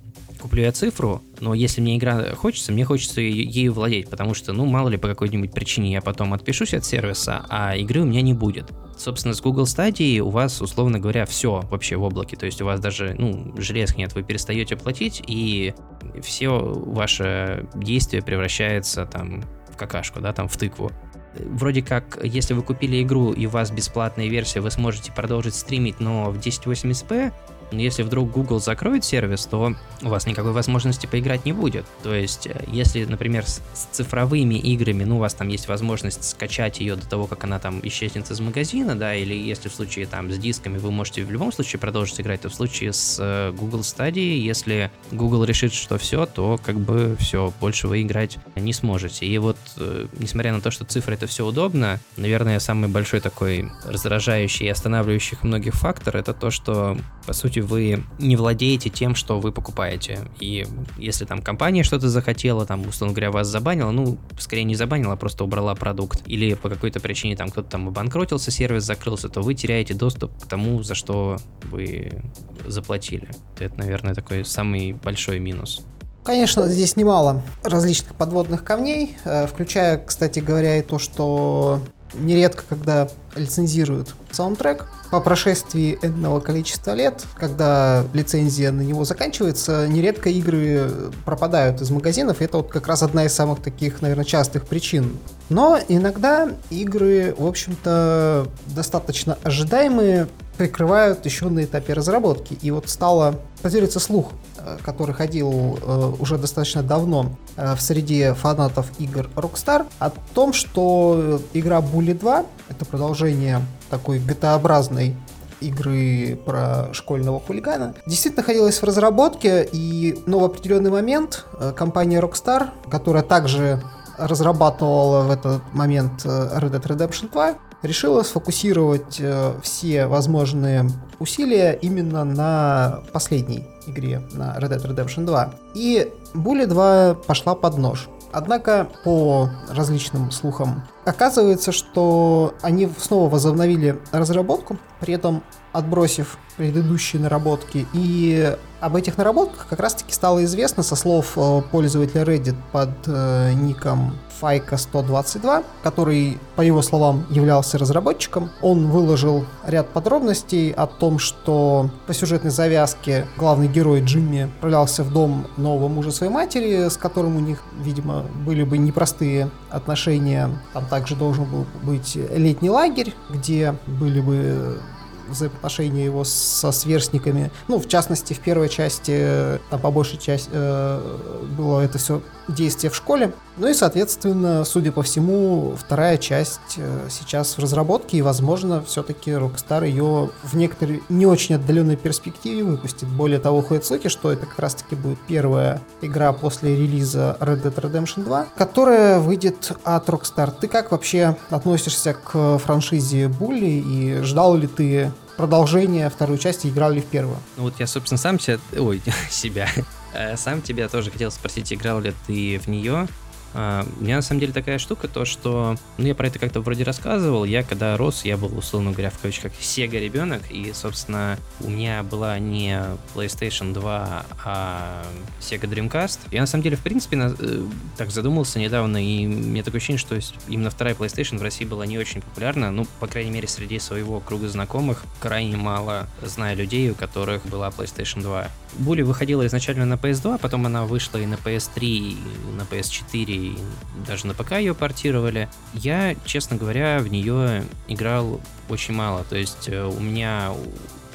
куплю 0.41 0.62
я 0.62 0.73
цифру, 0.73 1.23
но 1.41 1.55
если 1.55 1.81
мне 1.81 1.97
игра 1.97 2.35
хочется, 2.35 2.73
мне 2.73 2.85
хочется 2.85 3.20
ею 3.20 3.73
владеть, 3.73 4.11
потому 4.11 4.35
что, 4.35 4.53
ну, 4.53 4.66
мало 4.66 4.89
ли 4.89 4.97
по 4.97 5.07
какой-нибудь 5.07 5.53
причине 5.53 5.93
я 5.93 6.01
потом 6.01 6.35
отпишусь 6.35 6.75
от 6.75 6.85
сервиса, 6.85 7.47
а 7.49 7.77
игры 7.77 8.01
у 8.01 8.05
меня 8.05 8.23
не 8.23 8.35
будет. 8.35 8.73
Собственно, 8.99 9.35
с 9.35 9.41
Google 9.41 9.64
Stadia 9.64 10.18
у 10.18 10.31
вас, 10.31 10.61
условно 10.61 10.99
говоря, 10.99 11.27
все 11.27 11.62
вообще 11.70 11.97
в 11.97 12.03
облаке, 12.03 12.37
то 12.37 12.47
есть 12.47 12.61
у 12.61 12.64
вас 12.64 12.81
даже, 12.81 13.14
ну, 13.16 13.55
железки 13.57 13.99
нет, 13.99 14.14
вы 14.14 14.25
перестаете 14.25 14.77
платить, 14.77 15.23
и 15.29 15.75
все 16.20 16.49
ваши 16.59 17.68
действия 17.75 18.20
превращается 18.20 19.07
там 19.07 19.45
в 19.73 19.77
какашку, 19.77 20.20
да, 20.20 20.33
там 20.33 20.49
в 20.49 20.57
тыкву 20.57 20.91
вроде 21.35 21.83
как, 21.83 22.18
если 22.22 22.55
вы 22.55 22.62
купили 22.62 23.03
игру 23.03 23.33
и 23.33 23.47
у 23.47 23.51
вас 23.51 23.70
бесплатная 23.70 24.28
версия, 24.28 24.61
вы 24.61 24.70
сможете 24.70 25.12
продолжить 25.12 25.55
стримить, 25.55 26.01
но 26.01 26.30
в 26.30 26.39
1080p, 26.39 27.33
но 27.61 27.61
если 27.81 28.03
вдруг 28.03 28.31
Google 28.31 28.61
закроет 28.61 29.05
сервис, 29.05 29.47
то 29.47 29.75
у 30.03 30.09
вас 30.09 30.27
никакой 30.27 30.53
возможности 30.53 31.07
поиграть 31.07 31.45
не 31.45 31.53
будет. 31.53 31.87
То 32.03 32.14
есть, 32.14 32.47
э, 32.47 32.64
если, 32.68 33.05
например, 33.05 33.47
с, 33.47 33.62
с 33.75 33.85
цифровыми 33.93 34.55
играми, 34.55 35.05
ну, 35.05 35.16
у 35.16 35.18
вас 35.20 35.35
там 35.35 35.49
есть 35.49 35.68
возможность 35.68 36.29
скачать 36.29 36.81
ее 36.81 36.97
до 36.97 37.07
того, 37.09 37.27
как 37.27 37.45
она 37.45 37.59
там 37.59 37.81
исчезнет 37.83 38.31
из 38.31 38.41
магазина, 38.41 38.97
да, 38.97 39.14
или 39.14 39.35
если 39.35 39.68
в 39.68 39.75
случае 39.75 40.07
там 40.07 40.31
с 40.31 40.39
дисками 40.39 40.79
вы 40.79 40.91
можете 40.91 41.25
в 41.25 41.31
любом 41.31 41.53
случае 41.53 41.81
продолжить 41.81 42.20
играть, 42.20 42.43
то 42.43 42.49
в 42.49 42.55
случае 42.55 42.93
с 42.93 43.18
э, 43.20 43.53
Google 43.53 43.81
Stadia, 43.81 44.37
если 44.37 44.91
Google 45.11 45.45
решит, 45.45 45.73
что 45.73 45.99
все, 45.99 46.27
то 46.27 46.59
как 46.62 46.79
бы 46.79 47.16
все, 47.18 47.53
больше 47.61 47.89
вы 47.89 48.03
играть 48.03 48.39
не 48.57 48.73
сможете. 48.73 49.27
И 49.27 49.39
вот, 49.39 49.57
э, 49.77 50.07
несмотря 50.18 50.53
на 50.53 50.61
то, 50.61 50.70
что 50.70 50.85
цифры 50.85 51.14
это 51.14 51.27
все 51.27 51.47
удобно, 51.47 52.01
наверное, 52.16 52.59
самый 52.61 52.89
большой 52.89 53.20
такой 53.20 53.70
раздражающий 53.85 54.66
и 54.66 54.68
останавливающий 54.68 55.39
многих 55.43 55.75
фактор 55.75 56.16
это 56.16 56.35
то, 56.35 56.51
что, 56.51 56.99
по 57.27 57.33
сути, 57.33 57.61
вы 57.62 58.04
не 58.18 58.36
владеете 58.36 58.90
тем, 58.90 59.14
что 59.14 59.40
вы 59.40 59.52
покупаете. 59.52 60.20
И 60.40 60.66
если 60.98 61.24
там 61.24 61.42
компания 61.42 61.82
что-то 61.82 62.08
захотела, 62.08 62.66
там, 62.66 62.86
условно 62.86 63.14
говоря, 63.14 63.30
вас 63.30 63.48
забанила, 63.48 63.90
ну, 63.90 64.18
скорее 64.38 64.64
не 64.64 64.74
забанила, 64.74 65.14
а 65.14 65.16
просто 65.16 65.44
убрала 65.44 65.74
продукт, 65.74 66.22
или 66.26 66.54
по 66.54 66.68
какой-то 66.68 67.00
причине 67.00 67.36
там 67.36 67.50
кто-то 67.50 67.70
там 67.70 67.88
обанкротился, 67.88 68.50
сервис 68.50 68.84
закрылся, 68.84 69.28
то 69.28 69.40
вы 69.40 69.54
теряете 69.54 69.94
доступ 69.94 70.32
к 70.42 70.46
тому, 70.46 70.82
за 70.82 70.94
что 70.94 71.38
вы 71.64 72.22
заплатили. 72.66 73.28
Это, 73.58 73.78
наверное, 73.78 74.14
такой 74.14 74.44
самый 74.44 74.92
большой 74.92 75.38
минус. 75.38 75.82
Конечно, 76.24 76.68
здесь 76.68 76.96
немало 76.96 77.42
различных 77.64 78.14
подводных 78.14 78.62
камней, 78.62 79.16
э, 79.24 79.46
включая, 79.48 79.98
кстати 79.98 80.38
говоря, 80.38 80.78
и 80.78 80.82
то, 80.82 81.00
что 81.00 81.80
нередко, 82.14 82.64
когда 82.68 83.08
лицензируют 83.36 84.14
саундтрек, 84.30 84.86
по 85.10 85.20
прошествии 85.20 85.98
энного 86.00 86.40
количества 86.40 86.92
лет, 86.92 87.22
когда 87.34 88.02
лицензия 88.14 88.72
на 88.72 88.80
него 88.80 89.04
заканчивается, 89.04 89.86
нередко 89.86 90.30
игры 90.30 90.90
пропадают 91.26 91.82
из 91.82 91.90
магазинов, 91.90 92.40
и 92.40 92.44
это 92.44 92.56
вот 92.56 92.70
как 92.70 92.86
раз 92.86 93.02
одна 93.02 93.26
из 93.26 93.34
самых 93.34 93.60
таких, 93.60 94.00
наверное, 94.00 94.24
частых 94.24 94.66
причин. 94.66 95.18
Но 95.50 95.78
иногда 95.86 96.48
игры, 96.70 97.34
в 97.36 97.46
общем-то, 97.46 98.48
достаточно 98.74 99.36
ожидаемые, 99.42 100.28
прикрывают 100.62 101.26
еще 101.26 101.48
на 101.48 101.64
этапе 101.64 101.92
разработки. 101.92 102.56
И 102.62 102.70
вот 102.70 102.88
стало 102.88 103.34
поделиться 103.62 103.98
слух, 103.98 104.30
э, 104.58 104.78
который 104.84 105.12
ходил 105.12 105.76
э, 105.82 106.12
уже 106.20 106.38
достаточно 106.38 106.84
давно 106.84 107.32
э, 107.56 107.74
в 107.74 107.82
среде 107.82 108.34
фанатов 108.34 108.86
игр 109.00 109.28
Rockstar, 109.34 109.86
о 109.98 110.10
том, 110.34 110.52
что 110.52 111.40
игра 111.52 111.80
Bully 111.80 112.14
2, 112.14 112.44
это 112.68 112.84
продолжение 112.84 113.60
такой 113.90 114.20
GTA-образной 114.20 115.16
игры 115.60 116.38
про 116.46 116.92
школьного 116.92 117.40
хулигана, 117.40 117.94
действительно 118.06 118.42
находилась 118.42 118.78
в 118.78 118.84
разработке, 118.84 119.68
и 119.72 120.16
но 120.26 120.38
в 120.38 120.44
определенный 120.44 120.90
момент 120.90 121.44
компания 121.76 122.20
Rockstar, 122.20 122.68
которая 122.88 123.24
также 123.24 123.82
разрабатывала 124.16 125.22
в 125.22 125.30
этот 125.30 125.62
момент 125.72 126.24
Red 126.24 126.70
Dead 126.70 126.82
Redemption 126.82 127.32
2, 127.32 127.54
решила 127.83 128.22
сфокусировать 128.22 129.18
э, 129.20 129.55
все 129.62 130.07
возможные 130.07 130.89
усилия 131.18 131.72
именно 131.72 132.24
на 132.24 133.01
последней 133.12 133.66
игре, 133.87 134.22
на 134.33 134.57
Red 134.59 134.70
Dead 134.70 134.95
Redemption 134.95 135.26
2. 135.26 135.55
И 135.74 136.12
Bully 136.35 136.66
2 136.66 137.14
пошла 137.26 137.55
под 137.55 137.78
нож. 137.78 138.09
Однако, 138.33 138.89
по 139.05 139.51
различным 139.68 140.30
слухам, 140.30 140.85
оказывается, 141.05 141.70
что 141.70 142.55
они 142.62 142.89
снова 142.99 143.28
возобновили 143.28 144.01
разработку, 144.11 144.78
при 145.01 145.12
этом 145.12 145.43
отбросив 145.72 146.39
предыдущие 146.57 147.20
наработки. 147.20 147.87
И 147.93 148.57
об 148.80 148.97
этих 148.97 149.18
наработках 149.18 149.66
как 149.68 149.80
раз-таки 149.80 150.14
стало 150.14 150.45
известно 150.45 150.83
со 150.83 150.97
слов 150.97 151.33
э, 151.37 151.62
пользователя 151.70 152.22
Reddit 152.22 152.57
под 152.72 152.91
э, 153.07 153.53
ником 153.53 154.14
Файка122, 154.43 155.64
который, 155.82 156.38
по 156.57 156.62
его 156.62 156.82
словам, 156.82 157.24
являлся 157.30 157.78
разработчиком. 157.78 158.51
Он 158.61 158.88
выложил 158.88 159.47
ряд 159.66 159.88
подробностей 159.88 160.72
о 160.72 160.86
том, 160.86 161.18
что 161.18 161.90
по 162.07 162.12
сюжетной 162.12 162.51
завязке 162.51 163.26
главный 163.36 163.68
герой 163.68 164.03
Джимми 164.03 164.43
отправлялся 164.43 165.05
в 165.05 165.12
дом 165.12 165.47
нового 165.57 165.88
мужа 165.88 166.11
своей 166.11 166.32
матери, 166.32 166.88
с 166.88 166.97
которым 166.97 167.36
у 167.36 167.40
них, 167.40 167.62
видимо, 167.78 168.24
были 168.45 168.64
бы 168.64 168.78
непростые 168.78 169.51
отношения. 169.70 170.51
Там 170.72 170.86
также 170.86 171.14
должен 171.14 171.45
был 171.45 171.66
быть 171.82 172.16
летний 172.16 172.70
лагерь, 172.70 173.14
где 173.30 173.76
были 173.86 174.20
бы 174.20 174.80
взаимоотношения 175.29 176.05
его 176.05 176.25
со 176.25 176.73
сверстниками. 176.73 177.51
Ну, 177.68 177.79
в 177.79 177.89
частности, 177.89 178.35
в 178.35 178.41
первой 178.41 178.68
части, 178.68 179.59
там 179.70 179.81
по 179.81 179.91
большей 179.91 180.18
части 180.18 180.51
э, 180.53 181.18
было 181.57 181.81
это 181.81 181.99
все 181.99 182.23
действие 182.49 182.91
в 182.91 182.97
школе. 182.97 183.33
Ну 183.59 183.68
и, 183.68 183.75
соответственно, 183.75 184.64
судя 184.64 184.93
по 184.93 185.03
всему, 185.03 185.75
вторая 185.79 186.16
часть 186.16 186.77
э, 186.79 187.09
сейчас 187.11 187.57
в 187.57 187.61
разработке, 187.61 188.16
и, 188.16 188.23
возможно, 188.23 188.83
все-таки 188.83 189.31
Rockstar 189.31 189.87
ее 189.87 190.31
в 190.43 190.57
некоторой 190.57 191.03
не 191.11 191.27
очень 191.27 191.57
отдаленной 191.57 191.97
перспективе 191.97 192.64
выпустит. 192.64 193.09
Более 193.09 193.39
того, 193.39 193.61
ходят 193.61 193.85
слухи, 193.85 194.09
что 194.09 194.33
это 194.33 194.47
как 194.47 194.59
раз-таки 194.59 194.95
будет 194.95 195.18
первая 195.29 195.83
игра 196.01 196.33
после 196.33 196.75
релиза 196.75 197.37
Red 197.41 197.62
Dead 197.62 197.75
Redemption 197.75 198.25
2, 198.25 198.47
которая 198.57 199.20
выйдет 199.20 199.73
от 199.85 200.09
Rockstar. 200.09 200.53
Ты 200.59 200.66
как 200.66 200.91
вообще 200.91 201.37
относишься 201.51 202.14
к 202.14 202.59
франшизе 202.59 203.29
Булли 203.29 203.83
и 203.87 204.23
ждал 204.23 204.57
ли 204.57 204.66
ты 204.66 205.12
продолжение 205.43 206.09
второй 206.09 206.38
части, 206.38 206.68
играл 206.68 206.93
ли 206.93 207.01
в 207.01 207.07
первую? 207.07 207.36
Ну 207.57 207.64
вот 207.64 207.74
я, 207.80 207.88
собственно, 207.88 208.16
сам 208.16 208.38
себя... 208.38 208.59
Ой, 208.78 209.03
себя 209.30 209.68
Э, 210.12 210.36
сам 210.36 210.62
тебя 210.62 210.88
тоже 210.88 211.11
хотел 211.11 211.30
спросить, 211.30 211.72
играл 211.72 212.01
ли 212.01 212.14
ты 212.26 212.59
в 212.59 212.68
нее. 212.68 213.09
А, 213.55 213.86
у 214.00 214.03
меня 214.03 214.16
на 214.16 214.22
самом 214.22 214.40
деле 214.40 214.53
такая 214.53 214.78
штука, 214.78 215.09
то 215.09 215.24
что, 215.24 215.76
ну 215.98 216.07
я 216.07 216.14
про 216.14 216.28
это 216.28 216.38
как-то 216.38 216.61
вроде 216.61 216.84
рассказывал, 216.84 217.44
я 217.44 217.62
когда 217.62 217.96
рос, 217.96 218.24
я 218.24 218.36
был, 218.36 218.57
условно 218.57 218.92
говоря, 218.92 219.11
в 219.11 219.18
кавычках, 219.18 219.53
Sega 219.61 219.98
ребенок, 219.98 220.42
и, 220.50 220.72
собственно, 220.72 221.38
у 221.61 221.68
меня 221.70 222.03
была 222.03 222.38
не 222.38 222.80
PlayStation 223.14 223.72
2, 223.72 224.26
а 224.44 225.05
Sega 225.40 225.68
Dreamcast. 225.68 226.18
Я 226.30 226.40
на 226.40 226.46
самом 226.46 226.62
деле, 226.62 226.76
в 226.76 226.80
принципе, 226.80 227.16
на, 227.16 227.34
э, 227.38 227.64
так 227.96 228.11
задумался 228.11 228.59
недавно, 228.59 229.03
и 229.05 229.26
мне 229.26 229.62
такое 229.62 229.78
ощущение, 229.78 229.98
что 229.98 230.18
именно 230.48 230.70
вторая 230.70 230.94
PlayStation 230.94 231.38
в 231.38 231.42
России 231.42 231.64
была 231.64 231.86
не 231.86 231.98
очень 231.98 232.22
популярна, 232.22 232.70
ну, 232.70 232.86
по 233.00 233.07
крайней 233.07 233.30
мере, 233.30 233.48
среди 233.48 233.78
своего 233.78 234.20
круга 234.20 234.48
знакомых, 234.48 235.05
крайне 235.20 235.57
мало 235.57 236.07
знаю 236.22 236.57
людей, 236.57 236.90
у 236.90 236.94
которых 236.94 237.44
была 237.46 237.68
PlayStation 237.68 238.22
2. 238.22 238.48
Були 238.79 239.03
выходила 239.03 239.47
изначально 239.47 239.85
на 239.85 239.95
PS2, 239.95 240.39
потом 240.39 240.66
она 240.66 240.85
вышла 240.85 241.18
и 241.18 241.27
на 241.27 241.35
PS3, 241.35 241.81
и 241.81 242.16
на 242.57 242.62
PS4, 242.62 243.25
и 243.27 243.59
даже 244.07 244.27
на 244.27 244.35
ПК 244.35 244.53
ее 244.53 244.75
портировали. 244.75 245.49
Я, 245.75 246.14
честно 246.25 246.57
говоря, 246.57 247.01
в 247.01 247.09
нее 247.09 247.64
играл 247.89 248.41
очень 248.68 248.95
мало. 248.95 249.25
То 249.25 249.37
есть 249.37 249.68
у 249.68 250.01
меня 250.01 250.55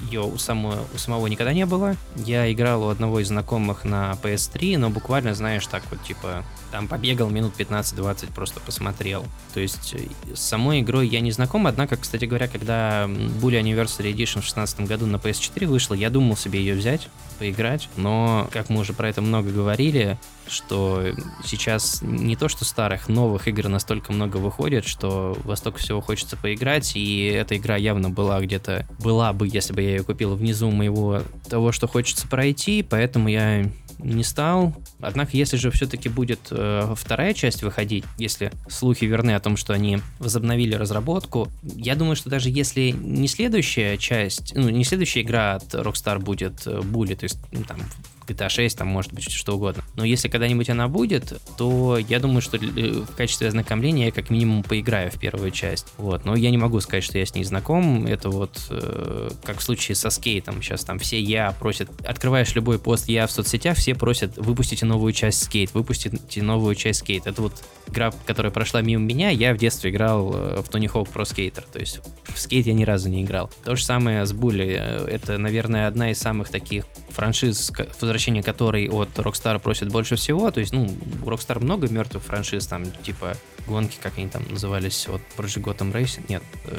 ее 0.01 0.21
у 0.21 0.37
самого, 0.37 0.85
у 0.93 0.97
самого 0.97 1.27
никогда 1.27 1.53
не 1.53 1.65
было. 1.65 1.95
Я 2.15 2.51
играл 2.51 2.83
у 2.83 2.89
одного 2.89 3.19
из 3.19 3.27
знакомых 3.27 3.83
на 3.83 4.17
PS3, 4.21 4.77
но 4.77 4.89
буквально, 4.89 5.33
знаешь, 5.33 5.65
так 5.67 5.83
вот, 5.89 6.01
типа, 6.03 6.43
там 6.71 6.87
побегал 6.87 7.29
минут 7.29 7.53
15-20, 7.57 8.33
просто 8.33 8.59
посмотрел. 8.59 9.25
То 9.53 9.59
есть 9.59 9.93
э, 9.93 10.35
с 10.35 10.41
самой 10.41 10.81
игрой 10.81 11.07
я 11.07 11.19
не 11.19 11.31
знаком, 11.31 11.67
однако, 11.67 11.97
кстати 11.97 12.25
говоря, 12.25 12.47
когда 12.47 13.05
Bully 13.05 13.61
Anniversary 13.61 14.13
Edition 14.13 14.41
в 14.41 14.47
2016 14.47 14.81
году 14.81 15.05
на 15.05 15.17
PS4 15.17 15.65
вышла, 15.65 15.93
я 15.93 16.09
думал 16.09 16.35
себе 16.37 16.59
ее 16.59 16.75
взять, 16.75 17.09
поиграть, 17.39 17.89
но, 17.95 18.47
как 18.51 18.69
мы 18.69 18.81
уже 18.81 18.93
про 18.93 19.09
это 19.09 19.21
много 19.21 19.51
говорили, 19.51 20.17
что 20.49 21.03
сейчас 21.43 22.01
не 22.01 22.35
то, 22.35 22.47
что 22.47 22.65
старых, 22.65 23.07
новых 23.07 23.47
игр 23.47 23.67
настолько 23.67 24.11
много 24.13 24.37
выходит, 24.37 24.85
что 24.85 25.37
во 25.43 25.55
столько 25.55 25.79
всего 25.79 26.01
хочется 26.01 26.37
поиграть, 26.37 26.95
и 26.95 27.25
эта 27.25 27.57
игра 27.57 27.75
явно 27.75 28.09
была 28.09 28.39
где-то, 28.39 28.85
была 28.99 29.33
бы, 29.33 29.47
если 29.51 29.73
бы 29.73 29.81
я 29.81 29.97
ее 29.97 30.03
купил 30.03 30.35
внизу 30.35 30.69
моего 30.71 31.21
того, 31.49 31.71
что 31.71 31.87
хочется 31.87 32.27
пройти, 32.27 32.83
поэтому 32.83 33.29
я 33.29 33.69
не 33.99 34.23
стал. 34.23 34.75
Однако, 34.99 35.35
если 35.35 35.57
же 35.57 35.71
все-таки 35.71 36.09
будет 36.09 36.39
э, 36.51 36.93
вторая 36.95 37.33
часть 37.33 37.63
выходить, 37.63 38.03
если 38.17 38.51
слухи 38.69 39.05
верны 39.05 39.31
о 39.31 39.39
том, 39.39 39.57
что 39.57 39.73
они 39.73 39.99
возобновили 40.19 40.75
разработку, 40.75 41.47
я 41.63 41.95
думаю, 41.95 42.15
что 42.15 42.29
даже 42.29 42.49
если 42.49 42.91
не 42.91 43.27
следующая 43.27 43.97
часть, 43.97 44.55
ну, 44.55 44.69
не 44.69 44.83
следующая 44.83 45.21
игра 45.21 45.55
от 45.55 45.73
Rockstar 45.73 46.19
будет 46.19 46.65
Bully, 46.65 47.15
то 47.15 47.23
есть 47.23 47.39
ну, 47.51 47.63
там 47.63 47.79
GTA 48.27 48.49
6, 48.49 48.77
там 48.77 48.87
может 48.87 49.13
быть 49.13 49.31
что 49.31 49.55
угодно. 49.55 49.83
Но 49.95 50.03
если 50.03 50.27
когда-нибудь 50.27 50.69
она 50.69 50.87
будет, 50.87 51.41
то 51.57 51.97
я 51.97 52.19
думаю, 52.19 52.41
что 52.41 52.57
э, 52.57 52.59
в 52.59 53.15
качестве 53.15 53.47
ознакомления 53.47 54.05
я 54.05 54.11
как 54.11 54.29
минимум 54.29 54.63
поиграю 54.63 55.11
в 55.11 55.19
первую 55.19 55.51
часть. 55.51 55.87
Вот. 55.97 56.25
Но 56.25 56.35
я 56.35 56.49
не 56.51 56.57
могу 56.57 56.79
сказать, 56.81 57.03
что 57.03 57.17
я 57.17 57.25
с 57.25 57.33
ней 57.33 57.43
знаком. 57.43 58.05
Это 58.05 58.29
вот 58.29 58.59
э, 58.69 59.29
как 59.43 59.59
в 59.59 59.63
случае 59.63 59.95
со 59.95 60.09
скейтом. 60.09 60.61
Сейчас 60.61 60.83
там 60.83 60.99
все 60.99 61.19
я 61.19 61.51
просят, 61.53 61.89
открываешь 62.05 62.53
любой 62.55 62.79
пост 62.79 63.09
я 63.09 63.27
в 63.27 63.31
соцсетях, 63.31 63.77
все 63.77 63.95
просят, 63.95 64.37
выпустите 64.37 64.85
новую 64.85 65.13
часть 65.13 65.43
скейт, 65.43 65.73
выпустите 65.73 66.41
новую 66.41 66.75
часть 66.75 66.99
скейт. 66.99 67.27
Это 67.27 67.41
вот 67.41 67.53
игра, 67.87 68.11
которая 68.25 68.51
прошла 68.51 68.81
мимо 68.81 69.03
меня, 69.03 69.29
я 69.29 69.53
в 69.53 69.57
детстве 69.57 69.91
играл 69.91 70.33
э, 70.33 70.61
в 70.61 70.69
Tony 70.69 70.91
Hawk 70.91 71.09
Pro 71.11 71.23
Skater, 71.23 71.63
то 71.71 71.79
есть 71.79 72.01
в 72.25 72.39
скейт 72.39 72.65
я 72.67 72.73
ни 72.73 72.83
разу 72.83 73.09
не 73.09 73.23
играл. 73.23 73.49
То 73.63 73.75
же 73.75 73.83
самое 73.83 74.25
с 74.25 74.33
Bully, 74.33 74.75
э, 74.77 75.07
это, 75.07 75.37
наверное, 75.37 75.87
одна 75.87 76.11
из 76.11 76.19
самых 76.19 76.49
таких 76.49 76.85
франшиз, 77.09 77.71
возвращение 78.17 78.41
которой 78.41 78.89
от 78.89 79.09
Rockstar 79.19 79.59
просит 79.59 79.89
больше 79.89 80.15
всего, 80.15 80.49
то 80.49 80.59
есть, 80.59 80.73
ну, 80.73 80.87
у 81.23 81.29
Rockstar 81.29 81.63
много 81.63 81.87
мертвых 81.87 82.23
франшиз, 82.23 82.65
там, 82.65 82.83
типа, 83.03 83.35
гонки, 83.67 83.97
как 84.01 84.17
они 84.17 84.27
там 84.27 84.43
назывались, 84.49 85.07
от 85.07 85.21
Project 85.37 85.63
Gotham 85.63 85.93
Racing, 85.93 86.25
нет, 86.27 86.41
э, 86.65 86.77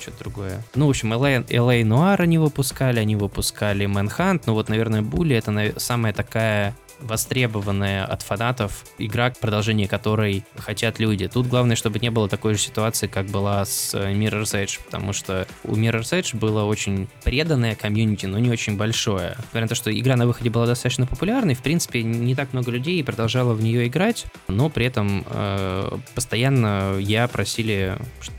что-то 0.00 0.18
другое. 0.18 0.64
Ну, 0.74 0.86
в 0.86 0.90
общем, 0.90 1.12
LA, 1.12 1.46
LA 1.46 1.82
Noir 1.82 2.16
они 2.22 2.38
выпускали, 2.38 2.98
они 2.98 3.14
выпускали 3.14 3.86
Manhunt, 3.86 4.42
но 4.46 4.54
вот, 4.54 4.68
наверное, 4.68 5.00
Bully 5.00 5.38
это 5.38 5.78
самая 5.78 6.12
такая 6.12 6.74
востребованная 7.00 8.04
от 8.04 8.22
фанатов 8.22 8.84
игра, 8.98 9.32
продолжение 9.40 9.88
которой 9.88 10.44
хотят 10.56 10.98
люди. 10.98 11.28
Тут 11.28 11.46
главное, 11.46 11.76
чтобы 11.76 11.98
не 11.98 12.10
было 12.10 12.28
такой 12.28 12.54
же 12.54 12.60
ситуации, 12.60 13.06
как 13.06 13.26
была 13.26 13.64
с 13.64 13.94
э, 13.94 14.12
Mirror's 14.12 14.54
Edge, 14.54 14.80
потому 14.84 15.12
что 15.12 15.46
у 15.64 15.74
Mirror's 15.74 16.12
Edge 16.12 16.36
было 16.36 16.64
очень 16.64 17.08
преданное 17.24 17.74
комьюнити, 17.74 18.26
но 18.26 18.38
не 18.38 18.50
очень 18.50 18.76
большое. 18.76 19.36
Несмотря 19.38 19.62
на 19.62 19.68
то, 19.68 19.74
что 19.74 19.98
игра 19.98 20.16
на 20.16 20.26
выходе 20.26 20.50
была 20.50 20.66
достаточно 20.66 21.06
популярной, 21.06 21.54
в 21.54 21.62
принципе, 21.62 22.02
не 22.02 22.34
так 22.34 22.52
много 22.52 22.70
людей 22.70 23.02
продолжало 23.04 23.54
в 23.54 23.62
нее 23.62 23.86
играть, 23.86 24.26
но 24.48 24.68
при 24.68 24.86
этом 24.86 25.24
э, 25.28 25.98
постоянно 26.14 26.96
я 26.98 27.28
просили 27.28 27.96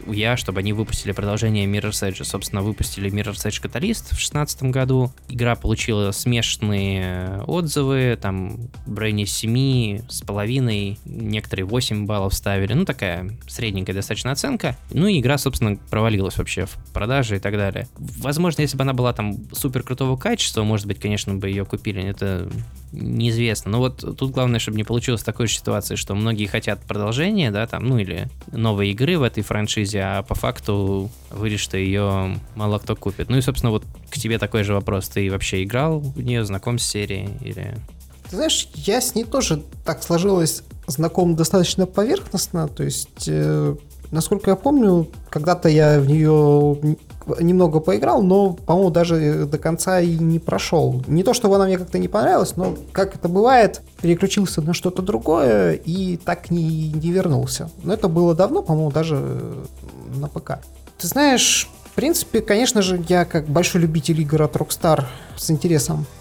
я, 0.07 0.37
чтобы 0.37 0.59
они 0.59 0.73
выпустили 0.73 1.11
продолжение 1.11 1.65
Mirror's 1.65 2.07
Edge. 2.07 2.23
Собственно, 2.23 2.61
выпустили 2.61 3.11
Mirror's 3.11 3.45
Edge 3.45 3.61
Catalyst 3.61 4.05
в 4.05 4.09
2016 4.09 4.63
году. 4.63 5.11
Игра 5.29 5.55
получила 5.55 6.11
смешанные 6.11 7.43
отзывы, 7.47 8.17
там 8.21 8.50
в 8.85 8.97
районе 8.97 9.25
7 9.25 10.07
с 10.07 10.21
половиной, 10.21 10.99
некоторые 11.05 11.65
8 11.65 12.05
баллов 12.05 12.33
ставили. 12.33 12.73
Ну, 12.73 12.85
такая 12.85 13.31
средненькая 13.47 13.95
достаточно 13.95 14.31
оценка. 14.31 14.77
Ну 14.91 15.07
и 15.07 15.19
игра, 15.19 15.37
собственно, 15.37 15.77
провалилась 15.89 16.37
вообще 16.37 16.65
в 16.65 16.77
продаже 16.93 17.37
и 17.37 17.39
так 17.39 17.53
далее. 17.53 17.87
Возможно, 17.97 18.61
если 18.61 18.77
бы 18.77 18.83
она 18.83 18.93
была 18.93 19.13
там 19.13 19.37
супер 19.51 19.83
крутого 19.83 20.17
качества, 20.17 20.63
может 20.63 20.87
быть, 20.87 20.99
конечно, 20.99 21.35
бы 21.35 21.49
ее 21.49 21.65
купили. 21.65 22.03
Это 22.03 22.49
неизвестно. 22.91 23.71
Но 23.71 23.79
вот 23.79 24.17
тут 24.17 24.31
главное, 24.31 24.59
чтобы 24.59 24.77
не 24.77 24.83
получилось 24.83 25.23
такой 25.23 25.47
же 25.47 25.55
ситуации, 25.55 25.95
что 25.95 26.15
многие 26.15 26.45
хотят 26.45 26.81
продолжения, 26.81 27.51
да, 27.51 27.65
там, 27.67 27.85
ну 27.85 27.97
или 27.97 28.27
новой 28.51 28.91
игры 28.91 29.17
в 29.17 29.23
этой 29.23 29.43
франшизе, 29.43 30.01
а 30.01 30.23
по 30.23 30.35
факту 30.35 31.09
выйдет, 31.29 31.59
что 31.59 31.77
ее 31.77 32.37
мало 32.55 32.79
кто 32.79 32.95
купит. 32.95 33.29
Ну 33.29 33.37
и, 33.37 33.41
собственно, 33.41 33.71
вот 33.71 33.85
к 34.09 34.17
тебе 34.17 34.37
такой 34.37 34.63
же 34.63 34.73
вопрос. 34.73 35.07
Ты 35.09 35.29
вообще 35.31 35.63
играл 35.63 35.99
в 35.99 36.21
нее, 36.21 36.43
знаком 36.43 36.79
с 36.79 36.83
серией 36.85 37.29
или 37.41 37.75
ты 38.31 38.37
знаешь, 38.37 38.69
я 38.75 39.01
с 39.01 39.13
ней 39.13 39.25
тоже 39.25 39.61
так 39.83 40.01
сложилось 40.01 40.63
знаком 40.87 41.35
достаточно 41.35 41.85
поверхностно, 41.85 42.69
то 42.69 42.81
есть, 42.81 43.27
э, 43.27 43.75
насколько 44.09 44.49
я 44.49 44.55
помню, 44.55 45.07
когда-то 45.29 45.67
я 45.67 45.99
в 45.99 46.07
нее 46.07 46.97
немного 47.41 47.81
поиграл, 47.81 48.21
но, 48.23 48.53
по-моему, 48.53 48.89
даже 48.89 49.45
до 49.45 49.57
конца 49.57 49.99
и 49.99 50.17
не 50.17 50.39
прошел. 50.39 51.03
Не 51.07 51.23
то, 51.23 51.33
чтобы 51.33 51.55
она 51.55 51.65
мне 51.65 51.77
как-то 51.77 51.99
не 51.99 52.07
понравилась, 52.07 52.55
но, 52.55 52.75
как 52.93 53.15
это 53.15 53.27
бывает, 53.27 53.81
переключился 54.01 54.61
на 54.61 54.73
что-то 54.73 55.01
другое 55.01 55.73
и 55.73 56.15
так 56.15 56.51
не, 56.51 56.89
не 56.89 57.11
вернулся. 57.11 57.69
Но 57.83 57.93
это 57.93 58.07
было 58.07 58.33
давно, 58.33 58.63
по-моему, 58.63 58.91
даже 58.91 59.41
на 60.15 60.29
ПК. 60.29 60.59
Ты 60.97 61.07
знаешь, 61.07 61.69
в 61.83 61.91
принципе, 61.95 62.39
конечно 62.41 62.81
же, 62.81 63.03
я 63.09 63.25
как 63.25 63.47
большой 63.47 63.81
любитель 63.81 64.19
игр 64.21 64.41
от 64.43 64.55
Rockstar 64.55 65.03
с 65.35 65.51
интересом 65.51 66.05
э, 66.05 66.20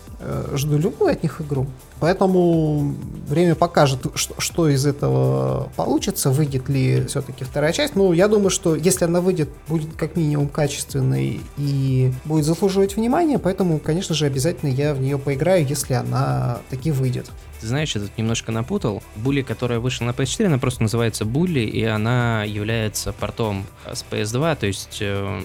жду 0.54 0.78
любую 0.78 1.12
от 1.12 1.22
них 1.22 1.40
игру. 1.40 1.66
Поэтому 2.00 2.94
время 3.28 3.54
покажет, 3.54 4.06
что, 4.14 4.68
из 4.68 4.86
этого 4.86 5.70
получится, 5.76 6.30
выйдет 6.30 6.68
ли 6.68 7.04
все-таки 7.06 7.44
вторая 7.44 7.72
часть. 7.72 7.94
Ну, 7.94 8.12
я 8.12 8.26
думаю, 8.28 8.50
что 8.50 8.74
если 8.74 9.04
она 9.04 9.20
выйдет, 9.20 9.50
будет 9.68 9.94
как 9.96 10.16
минимум 10.16 10.48
качественной 10.48 11.40
и 11.58 12.12
будет 12.24 12.46
заслуживать 12.46 12.96
внимания, 12.96 13.38
поэтому, 13.38 13.78
конечно 13.78 14.14
же, 14.14 14.26
обязательно 14.26 14.70
я 14.70 14.94
в 14.94 15.00
нее 15.00 15.18
поиграю, 15.18 15.66
если 15.66 15.94
она 15.94 16.60
таки 16.70 16.90
выйдет. 16.90 17.30
Ты 17.60 17.66
знаешь, 17.66 17.94
я 17.94 18.00
тут 18.00 18.16
немножко 18.16 18.52
напутал. 18.52 19.02
Булли, 19.16 19.42
которая 19.42 19.80
вышла 19.80 20.06
на 20.06 20.10
PS4, 20.12 20.46
она 20.46 20.58
просто 20.58 20.82
называется 20.82 21.26
Булли, 21.26 21.60
и 21.60 21.84
она 21.84 22.44
является 22.44 23.12
портом 23.12 23.66
с 23.86 24.04
PS2, 24.10 24.56
то 24.56 24.66
есть 24.66 24.98
э, 25.02 25.40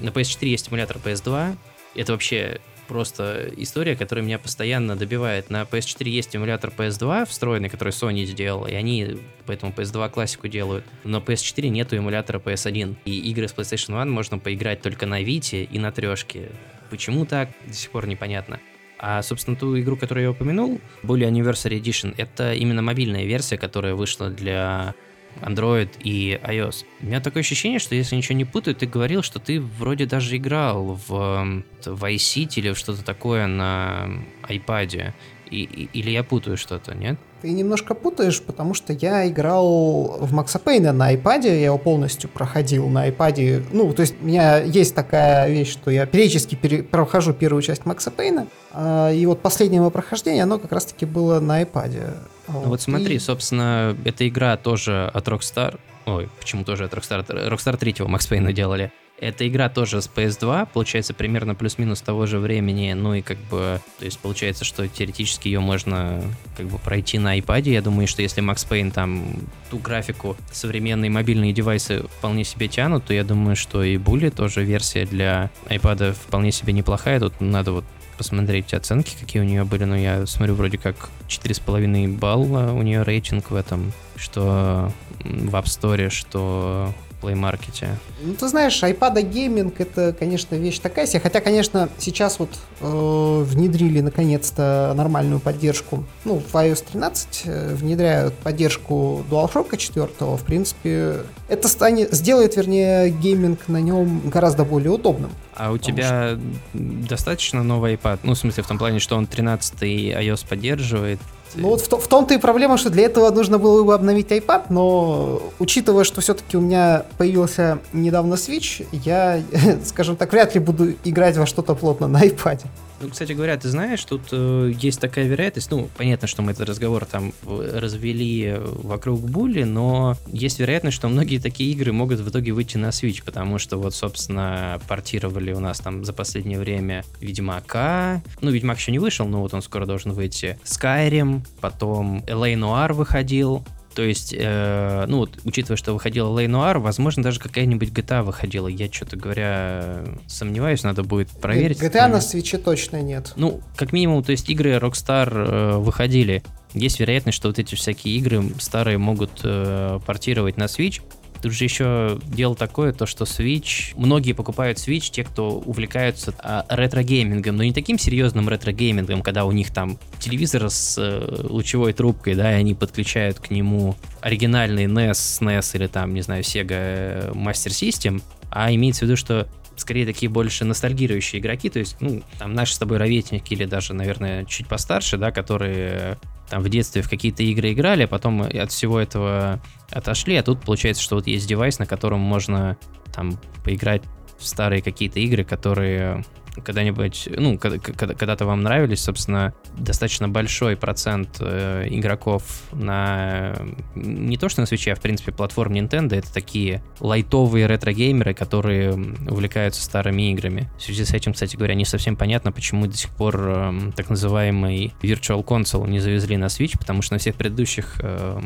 на 0.00 0.08
PS4 0.08 0.46
есть 0.46 0.68
эмулятор 0.68 0.96
PS2, 1.04 1.56
это 1.94 2.12
вообще 2.12 2.60
просто 2.92 3.50
история, 3.56 3.96
которая 3.96 4.22
меня 4.22 4.38
постоянно 4.38 4.96
добивает. 4.96 5.48
На 5.48 5.62
PS4 5.62 6.06
есть 6.10 6.36
эмулятор 6.36 6.70
PS2 6.76 7.26
встроенный, 7.26 7.70
который 7.70 7.88
Sony 7.88 8.26
сделал, 8.26 8.66
и 8.66 8.74
они 8.74 9.18
поэтому 9.46 9.72
PS2 9.72 10.10
классику 10.10 10.46
делают. 10.46 10.84
Но 11.02 11.20
PS4 11.20 11.68
нету 11.68 11.96
эмулятора 11.96 12.38
PS1. 12.38 12.96
И 13.06 13.30
игры 13.30 13.48
с 13.48 13.54
PlayStation 13.54 13.98
1 13.98 14.12
можно 14.12 14.38
поиграть 14.38 14.82
только 14.82 15.06
на 15.06 15.22
Vita 15.22 15.64
и 15.64 15.78
на 15.78 15.90
трешке. 15.90 16.50
Почему 16.90 17.24
так, 17.24 17.48
до 17.66 17.72
сих 17.72 17.90
пор 17.90 18.06
непонятно. 18.06 18.60
А, 18.98 19.22
собственно, 19.22 19.56
ту 19.56 19.80
игру, 19.80 19.96
которую 19.96 20.24
я 20.24 20.30
упомянул, 20.30 20.78
более 21.02 21.30
Anniversary 21.30 21.80
Edition, 21.80 22.14
это 22.18 22.52
именно 22.52 22.82
мобильная 22.82 23.24
версия, 23.24 23.56
которая 23.56 23.94
вышла 23.94 24.28
для 24.28 24.94
Android 25.40 25.90
и 26.02 26.38
iOS. 26.42 26.84
У 27.00 27.06
меня 27.06 27.20
такое 27.20 27.40
ощущение, 27.40 27.78
что 27.78 27.94
если 27.94 28.16
ничего 28.16 28.36
не 28.36 28.44
путаю, 28.44 28.76
ты 28.76 28.86
говорил, 28.86 29.22
что 29.22 29.38
ты 29.38 29.60
вроде 29.60 30.06
даже 30.06 30.36
играл 30.36 31.00
в, 31.06 31.64
в 31.84 32.04
iCity 32.04 32.54
или 32.56 32.74
что-то 32.74 33.04
такое 33.04 33.46
на 33.46 34.08
iPad. 34.48 35.12
И, 35.50 35.62
и, 35.62 35.88
или 35.92 36.10
я 36.10 36.22
путаю 36.22 36.56
что-то, 36.56 36.94
нет? 36.94 37.18
Ты 37.42 37.50
немножко 37.50 37.94
путаешь, 37.94 38.40
потому 38.40 38.72
что 38.72 38.92
я 38.92 39.26
играл 39.26 40.16
в 40.20 40.32
Макса 40.32 40.60
Пейна 40.60 40.92
на 40.92 41.12
iPad, 41.12 41.44
я 41.44 41.64
его 41.64 41.76
полностью 41.76 42.30
проходил 42.30 42.88
на 42.88 43.08
iPad. 43.08 43.66
Ну, 43.72 43.92
то 43.92 44.02
есть 44.02 44.14
у 44.22 44.24
меня 44.24 44.58
есть 44.58 44.94
такая 44.94 45.50
вещь, 45.50 45.72
что 45.72 45.90
я 45.90 46.06
периодически 46.06 46.54
пере- 46.54 46.84
прохожу 46.84 47.32
первую 47.32 47.60
часть 47.62 47.84
Макса 47.84 48.12
Пейна, 48.12 48.46
а, 48.70 49.10
и 49.10 49.26
вот 49.26 49.40
последнее 49.40 49.78
его 49.78 49.90
прохождение, 49.90 50.44
оно 50.44 50.60
как 50.60 50.70
раз-таки 50.70 51.04
было 51.04 51.40
на 51.40 51.62
iPad. 51.62 52.14
Ну 52.46 52.60
вот 52.60 52.80
смотри, 52.80 53.16
и... 53.16 53.18
собственно, 53.18 53.96
эта 54.04 54.28
игра 54.28 54.56
тоже 54.56 55.10
от 55.12 55.26
Rockstar, 55.26 55.80
ой, 56.06 56.28
почему 56.38 56.62
тоже 56.62 56.84
от 56.84 56.94
Rockstar, 56.94 57.26
Rockstar 57.26 57.76
3 57.76 57.96
Макс 58.06 58.24
Пейна 58.24 58.52
делали. 58.52 58.92
Эта 59.18 59.46
игра 59.46 59.68
тоже 59.68 60.02
с 60.02 60.10
PS2, 60.12 60.68
получается 60.72 61.14
примерно 61.14 61.54
плюс-минус 61.54 62.00
того 62.00 62.26
же 62.26 62.40
времени, 62.40 62.92
ну 62.92 63.14
и 63.14 63.22
как 63.22 63.38
бы, 63.50 63.80
то 63.98 64.04
есть 64.04 64.18
получается, 64.18 64.64
что 64.64 64.88
теоретически 64.88 65.46
ее 65.46 65.60
можно 65.60 66.20
как 66.56 66.66
бы 66.66 66.78
пройти 66.78 67.18
на 67.18 67.38
iPad. 67.38 67.70
Я 67.70 67.82
думаю, 67.82 68.08
что 68.08 68.20
если 68.20 68.42
Max 68.42 68.66
Payne 68.68 68.90
там 68.90 69.24
ту 69.70 69.78
графику 69.78 70.36
современные 70.50 71.08
мобильные 71.08 71.52
девайсы 71.52 72.02
вполне 72.18 72.42
себе 72.42 72.66
тянут, 72.66 73.04
то 73.04 73.14
я 73.14 73.22
думаю, 73.22 73.54
что 73.54 73.84
и 73.84 73.96
Bully 73.96 74.30
тоже 74.30 74.64
версия 74.64 75.06
для 75.06 75.50
iPad 75.66 76.14
вполне 76.14 76.50
себе 76.50 76.72
неплохая. 76.72 77.20
Тут 77.20 77.40
надо 77.40 77.70
вот 77.70 77.84
посмотреть 78.18 78.74
оценки, 78.74 79.16
какие 79.18 79.40
у 79.40 79.44
нее 79.44 79.64
были, 79.64 79.84
но 79.84 79.96
я 79.96 80.26
смотрю 80.26 80.54
вроде 80.54 80.78
как 80.78 81.10
4,5 81.28 82.18
балла 82.18 82.72
у 82.72 82.82
нее 82.82 83.02
рейтинг 83.04 83.50
в 83.50 83.54
этом, 83.54 83.92
что 84.16 84.92
в 85.20 85.54
App 85.54 85.64
Store, 85.64 86.10
что 86.10 86.92
Play 87.22 87.34
Market? 87.34 87.88
Ну, 88.20 88.34
ты 88.34 88.48
знаешь, 88.48 88.82
iPad 88.82 89.22
гейминг 89.22 89.80
это, 89.80 90.12
конечно, 90.18 90.54
вещь 90.56 90.78
такая 90.78 91.06
себе. 91.06 91.20
Хотя, 91.20 91.40
конечно, 91.40 91.88
сейчас 91.98 92.38
вот 92.38 92.50
э, 92.80 93.44
внедрили 93.44 94.00
наконец-то 94.00 94.92
нормальную 94.96 95.40
поддержку. 95.40 96.04
Ну, 96.24 96.40
в 96.40 96.54
iOS 96.54 96.84
13 96.92 97.42
э, 97.44 97.74
внедряют 97.74 98.34
поддержку 98.34 99.24
DualShock 99.30 99.76
4. 99.76 100.08
В 100.20 100.42
принципе, 100.44 101.20
это 101.48 101.68
станет, 101.68 102.12
сделает, 102.12 102.56
вернее, 102.56 103.10
гейминг 103.10 103.68
на 103.68 103.80
нем 103.80 104.28
гораздо 104.28 104.64
более 104.64 104.90
удобным. 104.90 105.30
А 105.54 105.70
у 105.72 105.78
тебя 105.78 106.36
что... 106.36 106.40
достаточно 106.72 107.62
новый 107.62 107.94
iPad? 107.94 108.20
Ну, 108.22 108.34
в 108.34 108.38
смысле, 108.38 108.62
в 108.62 108.66
том 108.66 108.78
плане, 108.78 108.98
что 108.98 109.16
он 109.16 109.26
13 109.26 109.82
iOS 109.82 110.46
поддерживает, 110.48 111.20
ну 111.54 111.68
вот 111.68 111.80
в, 111.82 111.86
в 111.86 112.08
том-то 112.08 112.34
и 112.34 112.38
проблема, 112.38 112.78
что 112.78 112.90
для 112.90 113.04
этого 113.04 113.30
нужно 113.30 113.58
было 113.58 113.82
бы 113.84 113.94
обновить 113.94 114.28
iPad, 114.28 114.64
но 114.70 115.42
учитывая, 115.58 116.04
что 116.04 116.20
все-таки 116.20 116.56
у 116.56 116.60
меня 116.60 117.04
появился 117.18 117.78
недавно 117.92 118.34
Switch, 118.34 118.86
я, 118.92 119.42
скажем 119.84 120.16
так, 120.16 120.32
вряд 120.32 120.54
ли 120.54 120.60
буду 120.60 120.94
играть 121.04 121.36
во 121.36 121.46
что-то 121.46 121.74
плотно 121.74 122.08
на 122.08 122.24
iPad. 122.24 122.62
Ну, 123.02 123.08
кстати 123.08 123.32
говоря, 123.32 123.56
ты 123.56 123.68
знаешь, 123.68 124.04
тут 124.04 124.28
э, 124.30 124.72
есть 124.78 125.00
такая 125.00 125.26
вероятность, 125.26 125.72
ну, 125.72 125.90
понятно, 125.96 126.28
что 126.28 126.40
мы 126.42 126.52
этот 126.52 126.68
разговор 126.68 127.04
там 127.04 127.32
развели 127.44 128.54
вокруг 128.58 129.20
Були, 129.20 129.64
но 129.64 130.16
есть 130.28 130.60
вероятность, 130.60 130.96
что 130.96 131.08
многие 131.08 131.38
такие 131.38 131.72
игры 131.72 131.92
могут 131.92 132.20
в 132.20 132.30
итоге 132.30 132.52
выйти 132.52 132.76
на 132.76 132.90
Switch, 132.90 133.24
потому 133.24 133.58
что 133.58 133.76
вот, 133.76 133.96
собственно, 133.96 134.80
портировали 134.86 135.52
у 135.52 135.58
нас 135.58 135.80
там 135.80 136.04
за 136.04 136.12
последнее 136.12 136.60
время 136.60 137.04
Ведьмака, 137.20 138.22
ну, 138.40 138.52
Ведьмак 138.52 138.78
еще 138.78 138.92
не 138.92 139.00
вышел, 139.00 139.26
но 139.26 139.40
вот 139.40 139.52
он 139.52 139.62
скоро 139.62 139.84
должен 139.84 140.12
выйти, 140.12 140.60
Skyrim, 140.64 141.40
потом 141.60 142.18
LA 142.28 142.54
Noir 142.54 142.92
выходил, 142.92 143.64
то 143.94 144.02
есть, 144.02 144.34
э, 144.36 145.04
ну 145.06 145.18
вот, 145.18 145.38
учитывая, 145.44 145.76
что 145.76 145.92
выходила 145.92 146.38
L.A. 146.38 146.48
Noire, 146.48 146.78
возможно, 146.78 147.22
даже 147.22 147.40
какая-нибудь 147.40 147.90
GTA 147.90 148.22
выходила. 148.22 148.68
Я, 148.68 148.90
что-то 148.90 149.16
говоря, 149.16 150.04
сомневаюсь, 150.26 150.82
надо 150.82 151.02
будет 151.02 151.28
проверить. 151.28 151.80
GTA 151.80 152.08
на 152.08 152.20
Switch 152.20 152.53
е 152.53 152.58
точно 152.58 153.02
нет. 153.02 153.32
Ну, 153.36 153.60
как 153.76 153.92
минимум, 153.92 154.22
то 154.22 154.32
есть 154.32 154.48
игры 154.48 154.72
Rockstar 154.72 155.30
э, 155.32 155.76
выходили. 155.78 156.42
Есть 156.74 157.00
вероятность, 157.00 157.36
что 157.36 157.48
вот 157.48 157.58
эти 157.58 157.74
всякие 157.74 158.16
игры 158.16 158.42
старые 158.58 158.98
могут 158.98 159.40
э, 159.44 160.00
портировать 160.06 160.56
на 160.56 160.64
Switch. 160.64 161.02
Тут 161.42 161.52
же 161.52 161.64
еще 161.64 162.20
дело 162.24 162.54
такое, 162.54 162.92
то 162.92 163.04
что 163.04 163.24
Switch, 163.24 163.94
многие 163.96 164.32
покупают 164.32 164.78
Switch, 164.78 165.10
те, 165.10 165.24
кто 165.24 165.50
увлекаются 165.50 166.32
а, 166.38 166.64
ретро-геймингом, 166.68 167.56
но 167.56 167.64
не 167.64 167.72
таким 167.72 167.98
серьезным 167.98 168.48
ретро-геймингом, 168.48 169.22
когда 169.22 169.44
у 169.44 169.50
них 169.50 169.72
там 169.72 169.98
телевизор 170.20 170.70
с 170.70 170.96
э, 170.98 171.46
лучевой 171.48 171.94
трубкой, 171.94 172.36
да, 172.36 172.52
и 172.52 172.60
они 172.60 172.74
подключают 172.74 173.40
к 173.40 173.50
нему 173.50 173.96
оригинальный 174.20 174.84
NES, 174.84 175.40
SNES 175.40 175.76
или 175.76 175.88
там, 175.88 176.14
не 176.14 176.22
знаю, 176.22 176.44
Sega 176.44 176.68
э, 176.70 177.32
Master 177.34 177.70
System, 177.70 178.22
а 178.48 178.72
имеется 178.72 179.00
в 179.00 179.08
виду, 179.08 179.16
что 179.16 179.48
скорее 179.74 180.06
такие 180.06 180.30
больше 180.30 180.64
ностальгирующие 180.64 181.40
игроки, 181.40 181.70
то 181.70 181.80
есть, 181.80 181.96
ну, 181.98 182.22
там 182.38 182.54
наши 182.54 182.74
с 182.74 182.78
тобой 182.78 182.98
ровесники 182.98 183.52
или 183.52 183.64
даже, 183.64 183.94
наверное, 183.94 184.44
чуть 184.44 184.68
постарше, 184.68 185.16
да, 185.16 185.32
которые 185.32 186.18
там 186.52 186.62
в 186.62 186.68
детстве 186.68 187.00
в 187.00 187.08
какие-то 187.08 187.42
игры 187.42 187.72
играли, 187.72 188.02
а 188.02 188.06
потом 188.06 188.42
от 188.42 188.70
всего 188.70 189.00
этого 189.00 189.58
отошли, 189.90 190.36
а 190.36 190.42
тут 190.42 190.60
получается, 190.60 191.02
что 191.02 191.14
вот 191.14 191.26
есть 191.26 191.48
девайс, 191.48 191.78
на 191.78 191.86
котором 191.86 192.20
можно 192.20 192.76
там 193.10 193.40
поиграть 193.64 194.02
в 194.38 194.46
старые 194.46 194.82
какие-то 194.82 195.18
игры, 195.18 195.44
которые 195.44 196.26
когда-нибудь, 196.64 197.28
ну, 197.36 197.58
когда-то 197.58 198.44
вам 198.44 198.62
нравились, 198.62 199.02
собственно, 199.02 199.54
достаточно 199.76 200.28
большой 200.28 200.76
процент 200.76 201.38
э, 201.40 201.86
игроков 201.90 202.62
на 202.72 203.54
не 203.94 204.36
то 204.36 204.48
что 204.48 204.60
на 204.60 204.66
свече, 204.66 204.92
а 204.92 204.94
в 204.94 205.00
принципе 205.00 205.32
платформ 205.32 205.72
Nintendo, 205.74 206.14
это 206.14 206.32
такие 206.32 206.82
лайтовые 207.00 207.66
ретро-геймеры, 207.66 208.34
которые 208.34 208.92
увлекаются 208.92 209.82
старыми 209.82 210.30
играми. 210.32 210.70
В 210.78 210.82
связи 210.82 211.04
с 211.04 211.12
этим, 211.12 211.32
кстати 211.32 211.56
говоря, 211.56 211.74
не 211.74 211.84
совсем 211.84 212.16
понятно, 212.16 212.52
почему 212.52 212.86
до 212.86 212.96
сих 212.96 213.10
пор 213.10 213.36
э, 213.38 213.72
так 213.96 214.10
называемый 214.10 214.94
Virtual 215.02 215.44
Console 215.44 215.88
не 215.88 216.00
завезли 216.00 216.36
на 216.36 216.46
Switch, 216.46 216.78
потому 216.78 217.02
что 217.02 217.14
на 217.14 217.18
всех 217.18 217.34
предыдущих 217.36 217.96
э, 218.00 218.40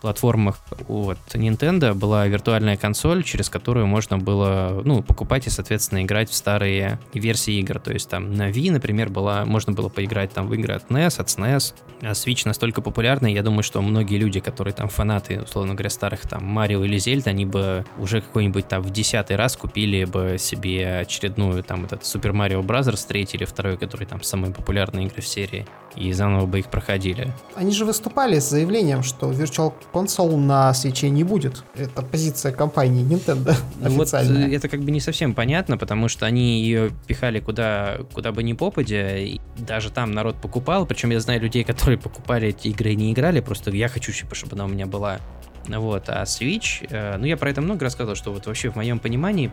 платформах 0.00 0.60
от 0.88 1.18
Nintendo 1.34 1.94
была 1.94 2.26
виртуальная 2.26 2.76
консоль, 2.76 3.22
через 3.22 3.48
которую 3.48 3.86
можно 3.86 4.18
было, 4.18 4.82
ну, 4.84 5.02
покупать 5.02 5.46
и, 5.46 5.50
соответственно, 5.50 6.02
играть 6.02 6.30
в 6.30 6.34
старые 6.34 6.98
версии 7.14 7.31
версии 7.32 7.58
игр. 7.60 7.78
То 7.80 7.92
есть 7.92 8.08
там 8.08 8.34
на 8.34 8.50
Wii, 8.50 8.72
например, 8.72 9.08
была, 9.08 9.44
можно 9.44 9.72
было 9.72 9.88
поиграть 9.88 10.32
там 10.32 10.46
в 10.48 10.54
игры 10.54 10.74
от 10.74 10.90
NES, 10.90 11.20
от 11.20 11.28
SNES. 11.28 11.74
А 12.02 12.12
Switch 12.12 12.42
настолько 12.44 12.82
популярный, 12.82 13.32
я 13.32 13.42
думаю, 13.42 13.62
что 13.62 13.80
многие 13.80 14.18
люди, 14.18 14.40
которые 14.40 14.74
там 14.74 14.88
фанаты, 14.88 15.40
условно 15.40 15.74
говоря, 15.74 15.90
старых 15.90 16.28
там 16.28 16.44
Марио 16.44 16.84
или 16.84 16.98
Зельда, 16.98 17.30
они 17.30 17.46
бы 17.46 17.84
уже 17.98 18.20
какой-нибудь 18.20 18.68
там 18.68 18.82
в 18.82 18.90
десятый 18.90 19.36
раз 19.36 19.56
купили 19.56 20.04
бы 20.04 20.36
себе 20.38 20.98
очередную 21.00 21.62
там 21.62 21.84
этот 21.84 22.02
Super 22.02 22.32
Mario 22.32 22.62
Bros. 22.62 22.92
3 23.08 23.28
или 23.32 23.44
второй, 23.44 23.76
который 23.78 24.06
там 24.06 24.22
самые 24.22 24.52
популярные 24.52 25.06
игры 25.06 25.22
в 25.22 25.26
серии 25.26 25.66
и 25.96 26.12
заново 26.12 26.46
бы 26.46 26.60
их 26.60 26.66
проходили. 26.66 27.32
Они 27.54 27.72
же 27.72 27.84
выступали 27.84 28.38
с 28.38 28.48
заявлением, 28.48 29.02
что 29.02 29.30
Virtual 29.30 29.72
Console 29.92 30.36
на 30.36 30.72
свече 30.74 31.10
не 31.10 31.24
будет. 31.24 31.64
Это 31.74 32.02
позиция 32.02 32.52
компании 32.52 33.04
Nintendo 33.04 33.54
ну 33.78 34.02
официальная. 34.02 34.46
Вот 34.46 34.54
это 34.54 34.68
как 34.68 34.80
бы 34.80 34.90
не 34.90 35.00
совсем 35.00 35.34
понятно, 35.34 35.76
потому 35.76 36.08
что 36.08 36.26
они 36.26 36.62
ее 36.62 36.90
пихали 37.06 37.21
куда, 37.40 37.98
куда 38.12 38.32
бы 38.32 38.42
ни 38.42 38.52
попадя, 38.52 39.18
и 39.18 39.38
даже 39.56 39.90
там 39.90 40.12
народ 40.12 40.36
покупал, 40.40 40.86
причем 40.86 41.10
я 41.10 41.20
знаю 41.20 41.40
людей, 41.40 41.64
которые 41.72 41.98
покупали 41.98 42.48
эти 42.48 42.68
игры 42.68 42.92
и 42.92 42.96
не 42.96 43.12
играли, 43.12 43.40
просто 43.40 43.70
я 43.70 43.88
хочу, 43.88 44.12
чтобы 44.12 44.54
она 44.54 44.64
у 44.64 44.68
меня 44.68 44.86
была. 44.86 45.20
Вот, 45.68 46.08
а 46.08 46.24
Switch, 46.24 46.86
э, 46.90 47.16
ну 47.18 47.24
я 47.24 47.36
про 47.36 47.50
это 47.50 47.60
много 47.60 47.84
рассказывал, 47.84 48.16
что 48.16 48.32
вот 48.32 48.46
вообще 48.46 48.70
в 48.70 48.76
моем 48.76 48.98
понимании 48.98 49.52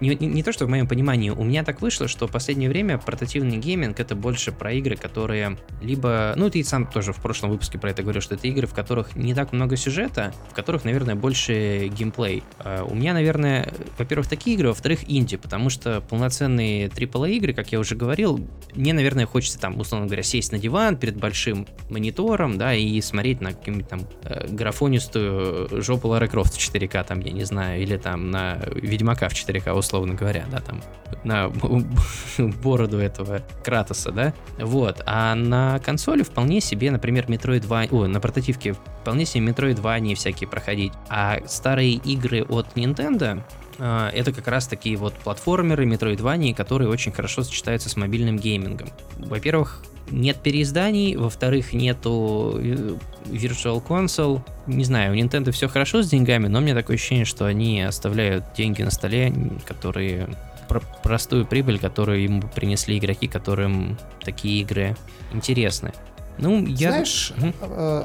не, 0.00 0.14
не, 0.14 0.26
не 0.26 0.42
то, 0.42 0.52
что 0.52 0.66
в 0.66 0.68
моем 0.68 0.86
понимании, 0.86 1.30
у 1.30 1.44
меня 1.44 1.64
так 1.64 1.80
вышло, 1.80 2.08
что 2.08 2.26
в 2.26 2.30
последнее 2.30 2.68
время 2.68 2.98
портативный 2.98 3.58
гейминг 3.58 3.98
это 4.00 4.14
больше 4.14 4.52
про 4.52 4.72
игры, 4.72 4.96
которые 4.96 5.58
либо, 5.80 6.34
ну 6.36 6.50
ты 6.50 6.62
сам 6.64 6.86
тоже 6.86 7.12
в 7.12 7.20
прошлом 7.20 7.50
выпуске 7.50 7.78
про 7.78 7.90
это 7.90 8.02
говорил, 8.02 8.22
что 8.22 8.34
это 8.34 8.46
игры, 8.48 8.66
в 8.66 8.74
которых 8.74 9.16
не 9.16 9.34
так 9.34 9.52
много 9.52 9.76
сюжета, 9.76 10.32
в 10.50 10.54
которых, 10.54 10.84
наверное, 10.84 11.14
больше 11.14 11.88
геймплей. 11.88 12.42
Э, 12.58 12.90
у 12.90 12.94
меня, 12.94 13.14
наверное, 13.14 13.72
во-первых, 13.98 14.28
такие 14.28 14.56
игры, 14.56 14.68
во-вторых, 14.68 15.00
инди, 15.06 15.36
потому 15.36 15.70
что 15.70 16.00
полноценные 16.00 16.88
AAA 16.88 17.32
игры, 17.32 17.54
как 17.54 17.72
я 17.72 17.78
уже 17.78 17.96
говорил, 17.96 18.40
мне, 18.74 18.92
наверное, 18.92 19.26
хочется 19.26 19.58
там, 19.58 19.78
условно 19.78 20.06
говоря, 20.06 20.22
сесть 20.22 20.52
на 20.52 20.58
диван 20.58 20.96
перед 20.96 21.16
большим 21.16 21.66
монитором, 21.88 22.58
да, 22.58 22.74
и 22.74 23.00
смотреть 23.00 23.40
на 23.40 23.52
какую-нибудь 23.52 23.88
там 23.88 24.00
э, 24.22 24.46
графонистую 24.48 25.82
жопу 25.82 26.08
Лары 26.08 26.28
Крофт 26.28 26.54
в 26.54 26.58
4К, 26.58 27.04
там, 27.04 27.20
я 27.20 27.32
не 27.32 27.44
знаю, 27.44 27.82
или 27.82 27.96
там 27.96 28.30
на 28.30 28.60
Ведьмака 28.74 29.28
в 29.28 29.34
4 29.34 29.49
старика, 29.50 29.74
условно 29.74 30.14
говоря, 30.14 30.46
да, 30.50 30.60
там, 30.60 30.80
на 31.24 31.50
бороду 32.62 32.98
этого 32.98 33.42
Кратоса, 33.64 34.12
да, 34.12 34.32
вот, 34.58 35.02
а 35.06 35.34
на 35.34 35.80
консоли 35.80 36.22
вполне 36.22 36.60
себе, 36.60 36.90
например, 36.90 37.26
Metroid 37.26 37.60
2, 37.60 37.86
о, 37.90 38.06
на 38.06 38.20
портативке 38.20 38.74
вполне 39.02 39.26
себе 39.26 39.46
Metroid 39.48 39.74
2 39.74 39.98
не 39.98 40.14
всякие 40.14 40.48
проходить, 40.48 40.92
а 41.08 41.38
старые 41.46 41.94
игры 41.94 42.44
от 42.44 42.68
Nintendo, 42.76 43.42
а, 43.80 44.10
это 44.10 44.32
как 44.32 44.46
раз 44.46 44.68
такие 44.68 44.96
вот 44.96 45.14
платформеры, 45.14 45.84
метроидвании, 45.84 46.52
которые 46.52 46.88
очень 46.88 47.12
хорошо 47.12 47.42
сочетаются 47.42 47.88
с 47.88 47.96
мобильным 47.96 48.36
геймингом. 48.36 48.90
Во-первых, 49.18 49.82
нет 50.10 50.38
переизданий, 50.38 51.16
во-вторых, 51.16 51.72
нету 51.72 52.58
э, 52.58 52.96
Virtual 53.26 53.82
Console. 53.86 54.42
Не 54.66 54.84
знаю, 54.84 55.12
у 55.12 55.16
Nintendo 55.16 55.50
все 55.52 55.68
хорошо 55.68 56.02
с 56.02 56.08
деньгами, 56.08 56.48
но 56.48 56.58
у 56.58 56.62
меня 56.62 56.74
такое 56.74 56.96
ощущение, 56.96 57.24
что 57.24 57.46
они 57.46 57.82
оставляют 57.82 58.44
деньги 58.56 58.82
на 58.82 58.90
столе, 58.90 59.32
которые 59.66 60.28
про 60.68 60.80
простую 61.02 61.46
прибыль, 61.46 61.78
которую 61.78 62.22
ему 62.22 62.42
принесли 62.54 62.98
игроки, 62.98 63.26
которым 63.26 63.98
такие 64.24 64.60
игры 64.60 64.96
интересны. 65.32 65.92
Ну, 66.40 66.64
я... 66.66 66.90
Знаешь, 66.90 67.32
угу. 67.36 67.52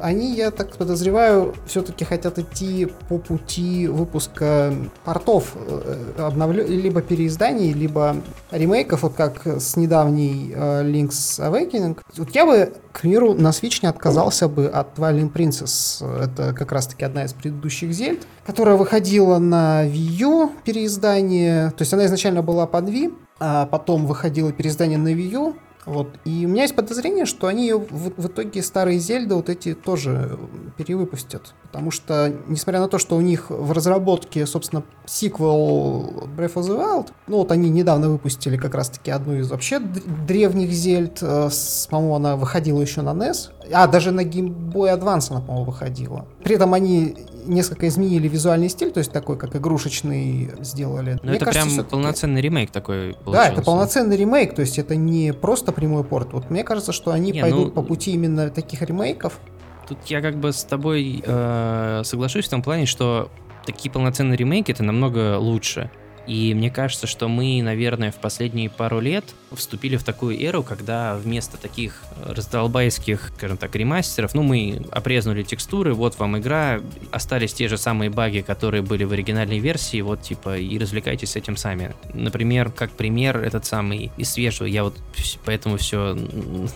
они, 0.02 0.36
я 0.36 0.52
так 0.52 0.76
подозреваю, 0.76 1.56
все-таки 1.66 2.06
хотят 2.06 2.38
идти 2.40 2.88
по 3.10 3.18
пути 3.18 3.88
выпуска 3.88 4.74
портов 5.04 5.56
э, 5.56 6.14
обновлю... 6.18 6.66
либо 6.68 7.02
переизданий, 7.02 7.74
либо 7.74 8.18
ремейков, 8.52 9.04
вот 9.04 9.14
как 9.14 9.46
с 9.46 9.76
недавней 9.76 10.54
э, 10.54 10.84
Link's 10.84 11.40
Awakening. 11.40 11.98
Вот 12.18 12.32
я 12.32 12.46
бы, 12.46 12.74
к 12.92 13.02
примеру, 13.02 13.34
на 13.34 13.50
Switch 13.50 13.80
не 13.82 13.90
отказался 13.90 14.48
бы 14.48 14.68
от 14.68 14.98
Twilight 14.98 15.32
Princess. 15.32 16.04
Это 16.22 16.54
как 16.54 16.72
раз-таки 16.72 17.06
одна 17.06 17.26
из 17.26 17.34
предыдущих 17.34 17.94
Зельд, 17.94 18.28
которая 18.46 18.76
выходила 18.76 19.40
на 19.40 19.86
Wii 19.86 20.18
U 20.20 20.52
переиздание. 20.64 21.72
То 21.72 21.82
есть 21.82 21.94
она 21.94 22.06
изначально 22.06 22.42
была 22.42 22.68
под 22.68 22.90
Wii, 22.90 23.14
а 23.40 23.66
потом 23.66 24.06
выходило 24.06 24.52
переиздание 24.52 24.98
на 24.98 25.10
Wii 25.10 25.30
U, 25.32 25.56
вот. 25.86 26.10
И 26.26 26.46
у 26.46 26.50
меня 26.50 26.64
есть 26.64 26.76
подозрение, 26.76 27.26
что 27.26 27.48
они 27.48 27.72
в, 27.74 28.14
в 28.18 28.28
итоге 28.28 28.64
старые 28.64 29.00
Зельды 29.00 29.36
вот 29.36 29.50
эти 29.50 29.74
тоже 29.76 30.38
перевыпустят. 30.78 31.54
Потому 31.64 31.92
что, 31.92 32.34
несмотря 32.48 32.80
на 32.80 32.88
то, 32.88 32.98
что 32.98 33.16
у 33.16 33.22
них 33.22 33.50
в 33.50 33.72
разработке, 33.72 34.46
собственно, 34.48 34.84
сиквел 35.06 36.28
Breath 36.36 36.56
of 36.56 36.64
the 36.64 36.78
Wild, 36.78 37.10
ну 37.28 37.38
вот 37.38 37.52
они 37.52 37.70
недавно 37.70 38.10
выпустили 38.10 38.58
как 38.58 38.74
раз-таки 38.74 39.12
одну 39.12 39.36
из 39.36 39.50
вообще 39.50 39.80
древних 39.80 40.72
Зельд, 40.72 41.20
э, 41.22 41.50
по-моему, 41.90 42.16
она 42.16 42.36
выходила 42.36 42.82
еще 42.82 43.02
на 43.02 43.12
NES, 43.12 43.52
а, 43.72 43.88
даже 43.88 44.11
на 44.11 44.22
Game 44.22 44.49
Boy 44.72 44.97
Advance 44.97 45.32
она, 45.32 45.41
по-моему, 45.41 45.66
выходила. 45.66 46.28
При 46.43 46.55
этом 46.55 46.74
они 46.74 47.16
несколько 47.45 47.88
изменили 47.88 48.28
визуальный 48.28 48.70
стиль, 48.70 48.91
то 48.91 48.99
есть 48.99 49.11
такой, 49.11 49.38
как 49.38 49.55
игрушечный 49.55 50.51
сделали. 50.59 51.20
Ну, 51.24 51.34
это 51.34 51.45
кажется, 51.45 51.76
прям 51.76 51.86
полноценный 51.86 52.41
ремейк 52.41 52.72
такой 52.72 53.16
получился. 53.24 53.32
Да, 53.32 53.47
это 53.49 53.61
полноценный 53.61 54.18
ремейк, 54.18 54.55
то 54.55 54.61
есть 54.61 54.80
это 54.80 54.95
не 54.95 55.34
просто 55.34 55.72
прямой 55.72 56.03
порт. 56.03 56.34
Вот 56.34 56.49
мне 56.49 56.63
кажется, 56.63 56.91
что 56.91 57.11
они 57.11 57.32
не, 57.32 57.41
пойдут 57.41 57.68
ну... 57.68 57.72
по 57.72 57.82
пути 57.82 58.11
именно 58.11 58.49
таких 58.49 58.82
ремейков. 58.82 59.39
Тут 59.88 59.99
я 60.05 60.22
как 60.22 60.38
бы 60.38 60.51
с 60.51 60.63
тобой 60.63 61.24
э, 61.26 62.01
соглашусь 62.03 62.47
в 62.47 62.49
том 62.49 62.63
плане, 62.63 62.86
что 62.88 63.30
такие 63.66 63.91
полноценные 63.91 64.38
ремейки 64.38 64.72
это 64.72 64.84
намного 64.84 65.38
лучше. 65.38 65.91
И 66.28 66.54
мне 66.54 66.70
кажется, 66.70 67.08
что 67.08 67.28
мы, 67.28 67.62
наверное, 67.62 68.12
в 68.12 68.16
последние 68.16 68.70
пару 68.70 69.00
лет 69.00 69.26
вступили 69.52 69.96
в 69.96 70.04
такую 70.04 70.42
эру, 70.42 70.64
когда 70.64 71.16
вместо 71.16 71.58
таких 71.58 72.02
раздолбайских, 72.26 73.32
скажем 73.38 73.58
так, 73.58 73.76
ремастеров, 73.76 74.34
ну, 74.34 74.44
мы 74.44 74.82
опрезнули 74.92 75.44
текстуры, 75.44 75.94
вот 75.94 76.18
вам 76.20 76.38
игра, 76.38 76.82
остались 77.12 77.54
те 77.54 77.68
же 77.68 77.78
самые 77.78 78.10
баги, 78.10 78.42
которые 78.42 78.82
были 78.82 79.04
в 79.04 79.12
оригинальной 79.12 79.60
версии, 79.60 80.02
вот, 80.02 80.22
типа, 80.22 80.58
и 80.58 80.78
развлекайтесь 80.78 81.32
с 81.32 81.36
этим 81.36 81.58
сами. 81.58 81.96
Например, 82.14 82.72
как 82.72 82.92
пример, 82.92 83.38
этот 83.38 83.66
самый 83.66 84.12
из 84.18 84.32
свежего, 84.32 84.68
я 84.68 84.84
вот 84.84 84.98
поэтому 85.46 85.78
все 85.78 86.18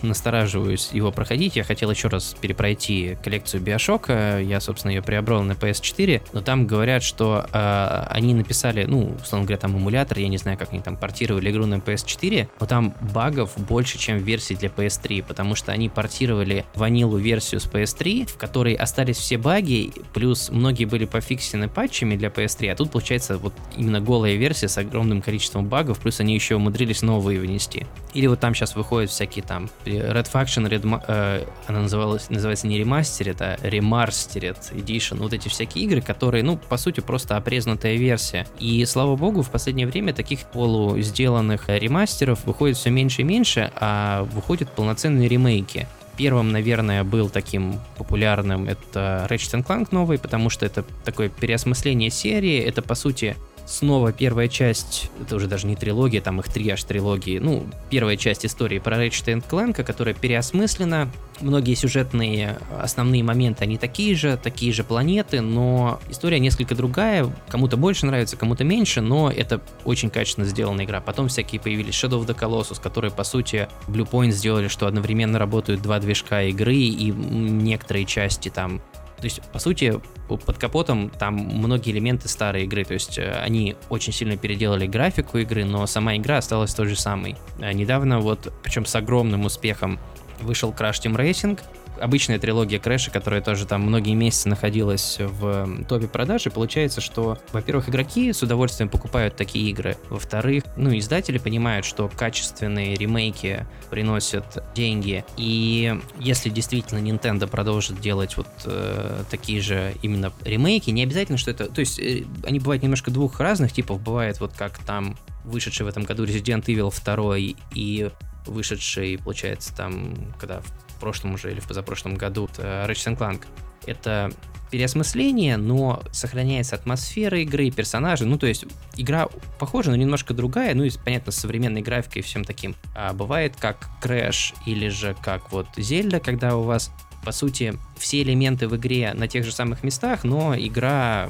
настораживаюсь 0.02 0.90
его 0.92 1.10
проходить, 1.12 1.56
я 1.56 1.64
хотел 1.64 1.90
еще 1.90 2.08
раз 2.08 2.36
перепройти 2.40 3.18
коллекцию 3.22 3.62
Биошока, 3.62 4.40
я, 4.40 4.60
собственно, 4.60 4.92
ее 4.92 5.02
приобрел 5.02 5.42
на 5.42 5.52
PS4, 5.52 6.22
но 6.32 6.40
там 6.40 6.66
говорят, 6.66 7.02
что 7.02 7.46
э, 7.52 8.06
они 8.10 8.34
написали, 8.34 8.84
ну, 8.84 9.16
условно 9.22 9.39
говоря, 9.42 9.58
там 9.58 9.76
эмулятор, 9.76 10.18
я 10.18 10.28
не 10.28 10.38
знаю, 10.38 10.58
как 10.58 10.72
они 10.72 10.80
там 10.80 10.96
портировали 10.96 11.50
игру 11.50 11.66
на 11.66 11.76
PS4, 11.76 12.48
но 12.58 12.66
там 12.66 12.94
багов 13.12 13.52
больше, 13.56 13.98
чем 13.98 14.18
версии 14.18 14.54
для 14.54 14.68
PS3, 14.68 15.24
потому 15.26 15.54
что 15.54 15.72
они 15.72 15.88
портировали 15.88 16.64
ванилу 16.74 17.16
версию 17.16 17.60
с 17.60 17.66
PS3, 17.66 18.26
в 18.26 18.36
которой 18.36 18.74
остались 18.74 19.16
все 19.16 19.38
баги, 19.38 19.92
плюс 20.12 20.50
многие 20.50 20.84
были 20.84 21.04
пофиксены 21.04 21.68
патчами 21.68 22.16
для 22.16 22.28
PS3, 22.28 22.70
а 22.70 22.76
тут 22.76 22.90
получается 22.90 23.38
вот 23.38 23.54
именно 23.76 24.00
голая 24.00 24.34
версия 24.34 24.68
с 24.68 24.78
огромным 24.78 25.22
количеством 25.22 25.66
багов, 25.66 25.98
плюс 25.98 26.20
они 26.20 26.34
еще 26.34 26.56
умудрились 26.56 27.02
новые 27.02 27.40
внести. 27.40 27.86
Или 28.14 28.26
вот 28.26 28.40
там 28.40 28.54
сейчас 28.54 28.74
выходят 28.74 29.10
всякие 29.10 29.44
там 29.44 29.70
Red 29.84 30.28
Faction, 30.32 30.68
Red, 30.68 31.02
э, 31.06 31.46
она 31.66 31.80
называлась, 31.80 32.28
называется 32.30 32.66
не 32.66 32.80
Remastered, 32.80 33.36
а 33.40 33.56
Remastered 33.56 34.72
Edition, 34.72 35.18
вот 35.18 35.32
эти 35.32 35.48
всякие 35.48 35.84
игры, 35.84 36.00
которые, 36.00 36.42
ну, 36.42 36.56
по 36.56 36.76
сути, 36.76 37.00
просто 37.00 37.36
опрезнутая 37.36 37.96
версия. 37.96 38.46
И, 38.58 38.84
слава 38.84 39.14
богу, 39.16 39.29
в 39.32 39.50
последнее 39.50 39.86
время 39.86 40.12
таких 40.12 40.40
полу 40.46 40.98
сделанных 40.98 41.68
ремастеров 41.68 42.44
выходит 42.44 42.76
все 42.76 42.90
меньше 42.90 43.22
и 43.22 43.24
меньше, 43.24 43.72
а 43.76 44.24
выходят 44.32 44.70
полноценные 44.72 45.28
ремейки. 45.28 45.86
Первым, 46.16 46.52
наверное, 46.52 47.02
был 47.02 47.30
таким 47.30 47.80
популярным 47.96 48.68
это 48.68 49.26
Ratchet 49.30 49.64
Clank 49.64 49.88
новый, 49.90 50.18
потому 50.18 50.50
что 50.50 50.66
это 50.66 50.84
такое 51.04 51.30
переосмысление 51.30 52.10
серии, 52.10 52.58
это 52.58 52.82
по 52.82 52.94
сути 52.94 53.36
снова 53.70 54.12
первая 54.12 54.48
часть, 54.48 55.10
это 55.22 55.36
уже 55.36 55.46
даже 55.46 55.66
не 55.66 55.76
трилогия, 55.76 56.20
там 56.20 56.40
их 56.40 56.48
три 56.48 56.68
аж 56.70 56.82
трилогии, 56.82 57.38
ну, 57.38 57.64
первая 57.88 58.16
часть 58.16 58.44
истории 58.44 58.80
про 58.80 58.96
Ratchet 58.96 59.44
Clank, 59.48 59.84
которая 59.84 60.14
переосмыслена, 60.14 61.08
многие 61.40 61.74
сюжетные 61.74 62.58
основные 62.78 63.22
моменты, 63.22 63.64
они 63.64 63.78
такие 63.78 64.16
же, 64.16 64.36
такие 64.36 64.72
же 64.72 64.82
планеты, 64.82 65.40
но 65.40 66.00
история 66.10 66.40
несколько 66.40 66.74
другая, 66.74 67.32
кому-то 67.48 67.76
больше 67.76 68.06
нравится, 68.06 68.36
кому-то 68.36 68.64
меньше, 68.64 69.00
но 69.00 69.30
это 69.30 69.60
очень 69.84 70.10
качественно 70.10 70.46
сделанная 70.46 70.84
игра. 70.84 71.00
Потом 71.00 71.28
всякие 71.28 71.60
появились 71.60 71.94
Shadow 71.94 72.20
of 72.20 72.26
the 72.26 72.36
Colossus, 72.36 72.80
которые, 72.82 73.12
по 73.12 73.22
сути, 73.24 73.68
Blue 73.86 74.08
Point 74.08 74.32
сделали, 74.32 74.66
что 74.66 74.88
одновременно 74.88 75.38
работают 75.38 75.80
два 75.80 76.00
движка 76.00 76.42
игры, 76.42 76.74
и 76.74 77.10
некоторые 77.12 78.04
части 78.04 78.48
там 78.48 78.82
то 79.20 79.26
есть, 79.26 79.42
по 79.52 79.58
сути, 79.58 80.00
под 80.28 80.58
капотом 80.58 81.10
там 81.10 81.34
многие 81.34 81.92
элементы 81.92 82.28
старой 82.28 82.64
игры, 82.64 82.84
то 82.84 82.94
есть 82.94 83.18
э, 83.18 83.32
они 83.42 83.76
очень 83.88 84.12
сильно 84.12 84.36
переделали 84.36 84.86
графику 84.86 85.38
игры, 85.38 85.64
но 85.64 85.86
сама 85.86 86.16
игра 86.16 86.38
осталась 86.38 86.74
той 86.74 86.88
же 86.88 86.96
самой. 86.96 87.36
А 87.60 87.72
недавно 87.72 88.20
вот, 88.20 88.52
причем 88.62 88.86
с 88.86 88.94
огромным 88.94 89.44
успехом, 89.44 89.98
вышел 90.42 90.70
Crash 90.72 91.02
Team 91.02 91.16
Racing, 91.16 91.60
обычная 92.00 92.38
трилогия 92.38 92.78
Крэша, 92.78 93.10
которая 93.10 93.40
тоже 93.40 93.66
там 93.66 93.82
многие 93.82 94.14
месяцы 94.14 94.48
находилась 94.48 95.18
в 95.18 95.84
топе 95.88 96.08
продажи, 96.08 96.50
получается, 96.50 97.00
что, 97.00 97.38
во-первых, 97.52 97.88
игроки 97.88 98.32
с 98.32 98.42
удовольствием 98.42 98.88
покупают 98.88 99.36
такие 99.36 99.70
игры, 99.70 99.96
во-вторых, 100.08 100.64
ну, 100.76 100.96
издатели 100.96 101.38
понимают, 101.38 101.84
что 101.86 102.08
качественные 102.08 102.96
ремейки 102.96 103.66
приносят 103.90 104.62
деньги, 104.74 105.24
и 105.36 105.98
если 106.18 106.48
действительно 106.50 106.98
Nintendo 106.98 107.46
продолжит 107.46 108.00
делать 108.00 108.36
вот 108.36 108.48
э, 108.64 109.24
такие 109.30 109.60
же 109.60 109.94
именно 110.02 110.32
ремейки, 110.42 110.90
не 110.90 111.02
обязательно, 111.02 111.38
что 111.38 111.50
это, 111.50 111.66
то 111.66 111.80
есть 111.80 111.98
э, 111.98 112.24
они 112.44 112.58
бывают 112.58 112.82
немножко 112.82 113.10
двух 113.10 113.40
разных 113.40 113.72
типов, 113.72 114.00
бывает 114.00 114.40
вот 114.40 114.52
как 114.56 114.78
там 114.78 115.16
вышедший 115.44 115.86
в 115.86 115.88
этом 115.88 116.04
году 116.04 116.24
Resident 116.24 116.64
Evil 116.64 116.92
2 116.92 117.56
и 117.74 118.10
вышедший, 118.46 119.18
получается, 119.18 119.74
там, 119.74 120.14
когда 120.38 120.60
в 120.60 121.00
прошлом 121.00 121.34
уже 121.34 121.50
или 121.50 121.60
в 121.60 121.66
позапрошлом 121.66 122.14
году 122.14 122.48
э, 122.58 122.86
Ratchet 122.88 123.16
Clank. 123.16 123.44
Это 123.86 124.30
переосмысление, 124.70 125.56
но 125.56 126.02
сохраняется 126.12 126.76
атмосфера 126.76 127.40
игры, 127.40 127.70
персонажи. 127.70 128.24
Ну, 128.24 128.38
то 128.38 128.46
есть 128.46 128.66
игра 128.96 129.28
похожа, 129.58 129.90
но 129.90 129.96
немножко 129.96 130.34
другая. 130.34 130.74
Ну, 130.74 130.84
и, 130.84 130.90
понятно, 131.04 131.32
с 131.32 131.36
современной 131.36 131.82
графикой 131.82 132.20
и 132.20 132.24
всем 132.24 132.44
таким. 132.44 132.76
А 132.94 133.12
бывает 133.12 133.56
как 133.58 133.88
Crash 134.02 134.54
или 134.66 134.88
же 134.88 135.16
как 135.22 135.50
вот 135.50 135.66
Зельда, 135.76 136.20
когда 136.20 136.56
у 136.56 136.62
вас 136.62 136.92
по 137.24 137.32
сути, 137.32 137.74
все 138.00 138.22
элементы 138.22 138.66
в 138.66 138.76
игре 138.76 139.12
на 139.14 139.28
тех 139.28 139.44
же 139.44 139.52
самых 139.52 139.84
местах, 139.84 140.24
но 140.24 140.54
игра 140.56 141.28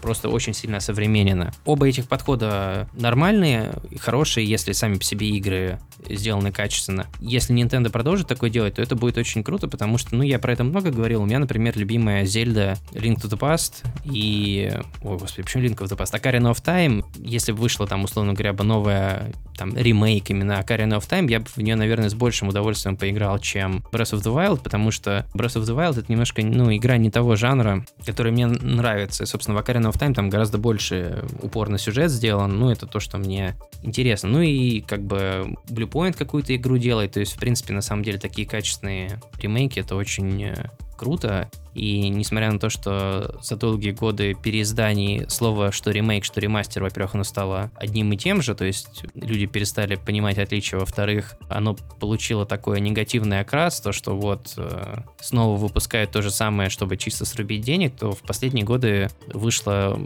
просто 0.00 0.28
очень 0.28 0.54
сильно 0.54 0.80
современена. 0.80 1.52
Оба 1.64 1.86
этих 1.86 2.08
подхода 2.08 2.88
нормальные, 2.94 3.74
хорошие, 3.98 4.46
если 4.46 4.72
сами 4.72 4.94
по 4.94 5.04
себе 5.04 5.28
игры 5.30 5.78
сделаны 6.08 6.52
качественно. 6.52 7.06
Если 7.20 7.54
Nintendo 7.54 7.90
продолжит 7.90 8.26
такое 8.26 8.50
делать, 8.50 8.74
то 8.74 8.82
это 8.82 8.96
будет 8.96 9.18
очень 9.18 9.44
круто, 9.44 9.68
потому 9.68 9.98
что, 9.98 10.16
ну, 10.16 10.22
я 10.22 10.38
про 10.38 10.52
это 10.52 10.64
много 10.64 10.90
говорил. 10.90 11.22
У 11.22 11.26
меня, 11.26 11.38
например, 11.38 11.76
любимая 11.76 12.24
Зельда 12.24 12.78
Link 12.92 13.16
to 13.16 13.28
the 13.28 13.38
Past 13.38 13.84
и... 14.04 14.72
Ой, 15.02 15.18
господи, 15.18 15.42
почему 15.42 15.64
Link 15.64 15.76
to 15.76 15.86
the 15.86 15.98
Past? 15.98 16.18
Ocarina 16.18 16.52
of 16.52 16.62
Time, 16.64 17.04
если 17.18 17.52
бы 17.52 17.58
вышла 17.58 17.86
там, 17.86 18.04
условно 18.04 18.32
говоря, 18.32 18.52
бы 18.52 18.64
новая 18.64 19.32
там 19.56 19.76
ремейк 19.76 20.30
именно 20.30 20.52
Ocarina 20.52 20.98
of 20.98 21.08
Time, 21.08 21.30
я 21.30 21.40
бы 21.40 21.46
в 21.46 21.58
нее, 21.58 21.76
наверное, 21.76 22.08
с 22.08 22.14
большим 22.14 22.48
удовольствием 22.48 22.96
поиграл, 22.96 23.38
чем 23.38 23.84
Breath 23.92 24.14
of 24.14 24.22
the 24.22 24.34
Wild, 24.34 24.62
потому 24.62 24.90
что 24.90 25.26
Breath 25.34 25.56
of 25.56 25.64
the 25.64 25.76
Wild 25.76 25.98
это 25.98 26.09
немножко, 26.10 26.42
ну, 26.42 26.74
игра 26.74 26.96
не 26.96 27.10
того 27.10 27.36
жанра, 27.36 27.84
который 28.04 28.32
мне 28.32 28.46
нравится. 28.46 29.24
И, 29.24 29.26
собственно, 29.26 29.58
в 29.58 29.62
Ocarina 29.62 29.90
of 29.90 29.98
Time 29.98 30.14
там 30.14 30.28
гораздо 30.28 30.58
больше 30.58 31.24
упор 31.42 31.68
на 31.68 31.78
сюжет 31.78 32.10
сделан, 32.10 32.58
ну, 32.58 32.70
это 32.70 32.86
то, 32.86 33.00
что 33.00 33.18
мне 33.18 33.56
интересно. 33.82 34.28
Ну 34.28 34.40
и 34.42 34.80
как 34.80 35.02
бы 35.02 35.56
Blue 35.68 35.88
Point 35.88 36.16
какую-то 36.16 36.54
игру 36.56 36.78
делает, 36.78 37.12
то 37.12 37.20
есть, 37.20 37.34
в 37.34 37.38
принципе, 37.38 37.72
на 37.72 37.80
самом 37.80 38.02
деле 38.02 38.18
такие 38.18 38.46
качественные 38.46 39.20
ремейки, 39.40 39.80
это 39.80 39.96
очень 39.96 40.44
э, 40.44 40.54
круто. 41.00 41.50
И 41.72 42.10
несмотря 42.10 42.52
на 42.52 42.58
то, 42.58 42.68
что 42.68 43.38
за 43.42 43.56
долгие 43.56 43.92
годы 43.92 44.34
переизданий 44.34 45.24
слово, 45.30 45.72
что 45.72 45.90
ремейк, 45.90 46.26
что 46.26 46.40
ремастер, 46.40 46.82
во-первых, 46.82 47.14
оно 47.14 47.24
стало 47.24 47.70
одним 47.74 48.12
и 48.12 48.18
тем 48.18 48.42
же, 48.42 48.54
то 48.54 48.66
есть 48.66 49.04
люди 49.14 49.46
перестали 49.46 49.94
понимать 49.94 50.36
отличия, 50.36 50.78
во-вторых, 50.78 51.36
оно 51.48 51.74
получило 52.00 52.44
такой 52.44 52.80
негативный 52.80 53.40
окрас, 53.40 53.80
то, 53.80 53.92
что 53.92 54.14
вот 54.14 54.52
э, 54.58 54.98
снова 55.20 55.56
выпускают 55.56 56.10
то 56.10 56.20
же 56.20 56.30
самое, 56.30 56.68
чтобы 56.68 56.98
чисто 56.98 57.24
срубить 57.24 57.62
денег, 57.62 57.96
то 57.96 58.12
в 58.12 58.20
последние 58.20 58.66
годы 58.66 59.08
вышло 59.28 59.98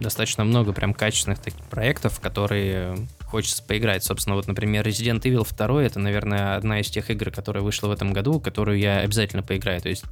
достаточно 0.00 0.44
много 0.44 0.72
прям 0.72 0.94
качественных 0.94 1.40
таких 1.40 1.62
проектов, 1.66 2.20
которые 2.20 2.96
хочется 3.28 3.62
поиграть. 3.62 4.04
Собственно, 4.04 4.36
вот, 4.36 4.46
например, 4.46 4.86
Resident 4.86 5.22
Evil 5.22 5.46
2 5.46 5.82
это, 5.82 5.98
наверное, 5.98 6.56
одна 6.56 6.80
из 6.80 6.88
тех 6.88 7.10
игр, 7.10 7.30
которая 7.30 7.62
вышла 7.62 7.88
в 7.88 7.92
этом 7.92 8.12
году, 8.12 8.40
которую 8.40 8.78
я 8.78 8.98
обязательно 8.98 9.42
поиграю. 9.42 9.80
То 9.80 9.88
есть 9.88 10.04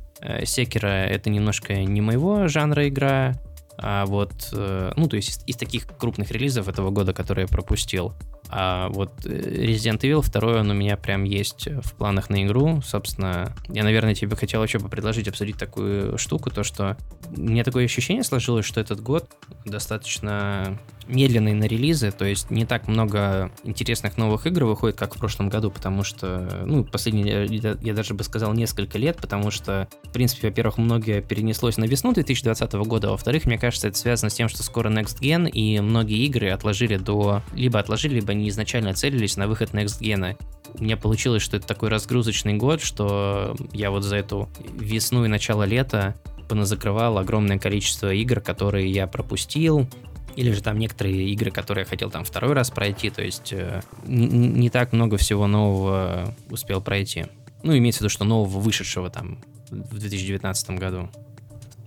Секера 0.45 1.05
это 1.05 1.31
немножко 1.31 1.75
не 1.75 2.01
моего 2.01 2.49
жанра 2.49 2.89
игра, 2.89 3.35
а 3.79 4.07
вот, 4.07 4.51
э, 4.53 4.93
ну, 4.97 5.09
то 5.09 5.17
есть 5.17 5.29
из, 5.29 5.45
из 5.47 5.57
таких 5.57 5.87
крупных 5.87 6.31
релизов 6.31 6.69
этого 6.69 6.91
года, 6.91 7.13
которые 7.13 7.45
я 7.45 7.49
пропустил. 7.49 8.15
А 8.49 8.89
вот 8.89 9.25
э, 9.25 9.29
Resident 9.29 10.01
Evil 10.01 10.25
2, 10.25 10.61
он 10.61 10.71
у 10.71 10.75
меня 10.75 10.97
прям 10.97 11.25
есть 11.25 11.69
в 11.69 11.95
планах 11.95 12.31
на 12.31 12.45
игру. 12.45 12.81
Собственно, 12.83 13.55
я, 13.69 13.83
наверное, 13.85 14.15
тебе 14.15 14.37
хотел 14.37 14.63
еще 14.63 14.79
предложить 14.79 15.29
обсудить 15.29 15.57
такую 15.57 16.19
штуку, 16.19 16.51
то 16.51 16.63
что 16.63 16.97
меня 17.37 17.65
такое 17.65 17.85
ощущение 17.85 18.23
сложилось, 18.23 18.65
что 18.65 18.81
этот 18.81 19.01
год 19.01 19.29
достаточно 19.65 20.79
медленный 21.09 21.55
на 21.55 21.65
релизы, 21.65 22.11
то 22.11 22.25
есть 22.25 22.51
не 22.51 22.65
так 22.65 22.89
много 22.89 23.51
интересных 23.63 24.17
новых 24.17 24.47
игр 24.47 24.65
выходит, 24.65 24.97
как 24.97 25.15
в 25.15 25.19
прошлом 25.19 25.49
году, 25.49 25.71
потому 25.71 26.03
что, 26.03 26.65
ну, 26.67 26.85
последние, 26.85 27.47
я 27.81 27.95
даже 27.95 28.15
бы 28.15 28.25
сказал, 28.25 28.53
несколько 28.55 28.99
лет, 28.99 29.17
потому 29.17 29.51
что, 29.51 29.89
в 30.05 30.11
принципе, 30.11 30.49
во-первых, 30.49 30.79
многие 30.79 31.21
перенеслось 31.21 31.77
на 31.77 31.85
весну 31.85 32.13
2020 32.13 32.73
года, 32.73 33.09
а 33.09 33.11
во-вторых, 33.13 33.45
мне 33.45 33.59
кажется, 33.59 33.89
это 33.89 33.97
связано 33.97 34.31
с 34.31 34.35
тем, 34.35 34.49
что 34.49 34.63
скоро 34.63 34.91
Next 34.91 35.21
Gen, 35.21 35.49
и 35.49 35.81
многие 35.81 36.25
игры 36.27 36.51
отложили 36.51 36.97
до... 36.97 37.43
либо 37.55 37.79
отложили, 37.79 38.15
либо 38.17 38.35
они 38.37 38.49
изначально 38.49 38.95
целились 38.95 39.37
на 39.37 39.49
выход 39.49 39.71
Next 39.73 40.01
Gen. 40.01 40.37
У 40.79 40.83
меня 40.83 40.97
получилось, 40.97 41.43
что 41.43 41.57
это 41.57 41.67
такой 41.67 41.89
разгрузочный 41.89 42.55
год, 42.55 42.81
что 42.81 43.57
я 43.73 43.91
вот 43.91 44.03
за 44.03 44.17
эту 44.17 44.49
весну 44.75 45.25
и 45.25 45.29
начало 45.29 45.65
лета 45.65 46.15
поназакрывал 46.49 47.19
огромное 47.19 47.59
количество 47.59 48.13
игр, 48.13 48.41
которые 48.41 48.91
я 48.91 49.07
пропустил, 49.07 49.89
или 50.37 50.53
же 50.53 50.63
там 50.63 50.79
некоторые 50.79 51.31
игры, 51.31 51.51
которые 51.51 51.83
я 51.83 51.89
хотел 51.89 52.11
там 52.11 52.25
второй 52.25 52.53
раз 52.53 52.71
пройти, 52.71 53.11
то 53.11 53.23
есть 53.23 53.53
э, 53.53 53.81
не, 54.07 54.27
не 54.27 54.71
так 54.71 54.93
много 54.93 55.17
всего 55.17 55.47
нового 55.47 56.35
успел 56.51 56.81
пройти. 56.81 57.27
Ну, 57.63 57.77
имеется 57.77 57.99
в 57.99 58.01
виду, 58.03 58.11
что 58.11 58.25
нового 58.25 58.59
вышедшего 58.61 59.11
там 59.11 59.39
в 59.71 59.99
2019 59.99 60.71
году. 60.71 61.09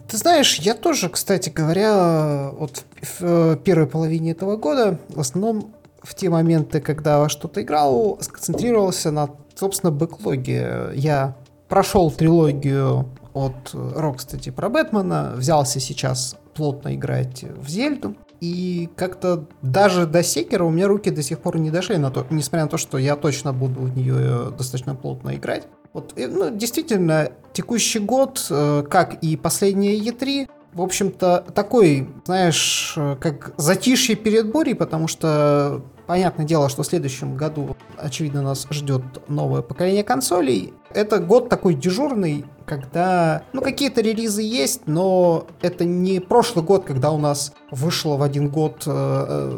Ты 0.10 0.18
знаешь, 0.18 0.56
я 0.56 0.74
тоже, 0.74 1.08
кстати 1.08 1.50
говоря, 1.50 2.50
вот 2.52 2.84
в 3.02 3.22
э, 3.22 3.58
первой 3.64 3.86
половине 3.86 4.32
этого 4.32 4.58
года 4.58 5.00
в 5.10 5.20
основном 5.20 5.76
в 6.02 6.16
те 6.16 6.30
моменты, 6.30 6.82
когда 6.82 7.28
что-то 7.30 7.62
играл, 7.62 8.18
сконцентрировался 8.22 9.12
на, 9.12 9.30
собственно, 9.56 9.92
бэклоге. 9.92 10.92
Я 10.96 11.36
прошел 11.68 12.12
трилогию 12.12 13.10
от 13.34 13.74
Rocksteady 13.74 14.52
про 14.52 14.70
Бэтмена, 14.70 15.34
взялся 15.36 15.80
сейчас 15.80 16.36
плотно 16.54 16.96
играть 16.96 17.44
в 17.44 17.70
Зельду. 17.70 18.16
И 18.42 18.90
как-то 18.96 19.48
даже 19.62 20.06
до 20.06 20.24
Секера 20.24 20.64
у 20.64 20.70
меня 20.70 20.88
руки 20.88 21.10
до 21.10 21.22
сих 21.22 21.40
пор 21.40 21.58
не 21.58 21.72
дошли, 21.72 21.98
на 21.98 22.10
то, 22.10 22.26
несмотря 22.30 22.64
на 22.64 22.70
то, 22.70 22.78
что 22.78 22.98
я 22.98 23.18
точно 23.18 23.52
буду 23.52 23.82
в 23.82 23.98
нее 23.98 24.52
достаточно 24.58 24.96
плотно 24.96 25.36
играть. 25.36 25.68
Вот, 25.92 26.14
ну, 26.16 26.50
действительно, 26.50 27.32
текущий 27.52 28.00
год, 28.00 28.46
э, 28.50 28.84
как 28.90 29.16
и 29.24 29.36
последние 29.36 30.00
E3, 30.00 30.48
в 30.74 30.82
общем-то, 30.82 31.46
такой, 31.54 32.10
знаешь, 32.26 32.94
э, 32.96 33.16
как 33.20 33.54
затишье 33.58 34.16
перед 34.16 34.52
бурей, 34.52 34.76
потому 34.76 35.08
что 35.08 35.82
понятное 36.06 36.46
дело, 36.46 36.70
что 36.70 36.84
в 36.84 36.86
следующем 36.86 37.36
году, 37.36 37.76
очевидно, 37.98 38.41
нас 38.41 38.68
ждет 38.70 39.02
новое 39.28 39.62
поколение 39.62 40.04
консолей. 40.04 40.74
Это 40.94 41.20
год 41.20 41.50
такой 41.50 41.74
дежурный, 41.74 42.46
когда, 42.66 43.44
ну, 43.54 43.62
какие-то 43.62 44.02
релизы 44.02 44.41
есть, 44.41 44.82
но 44.86 45.48
это 45.62 45.86
не 45.86 46.20
прошлый 46.20 46.64
год, 46.64 46.86
когда 46.86 47.12
у 47.12 47.18
нас 47.18 47.54
вышло 47.72 48.16
в 48.18 48.24
один 48.24 48.50
год 48.50 48.84
э, 48.86 48.90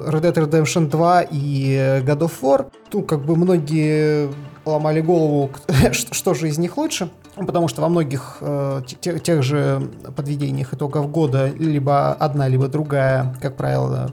Red 0.08 0.22
Dead 0.22 0.50
Redemption 0.50 0.90
2 0.90 1.22
и 1.32 1.76
God 2.06 2.20
of 2.20 2.34
War. 2.42 2.72
Тут 2.90 3.08
как 3.08 3.26
бы 3.26 3.36
многие 3.36 4.30
ломали 4.66 5.02
голову, 5.02 5.52
что 5.92 6.34
же 6.34 6.48
из 6.48 6.58
них 6.58 6.78
лучше. 6.78 7.10
Потому 7.36 7.68
что 7.68 7.82
во 7.82 7.90
многих 7.90 8.38
э, 8.41 8.82
тех, 8.99 9.24
тех 9.24 9.44
же 9.44 9.90
подведениях 10.16 10.74
итогов 10.74 11.10
года 11.10 11.48
либо 11.48 12.12
одна, 12.14 12.48
либо 12.48 12.68
другая, 12.68 13.36
как 13.41 13.56
правило, 13.56 14.12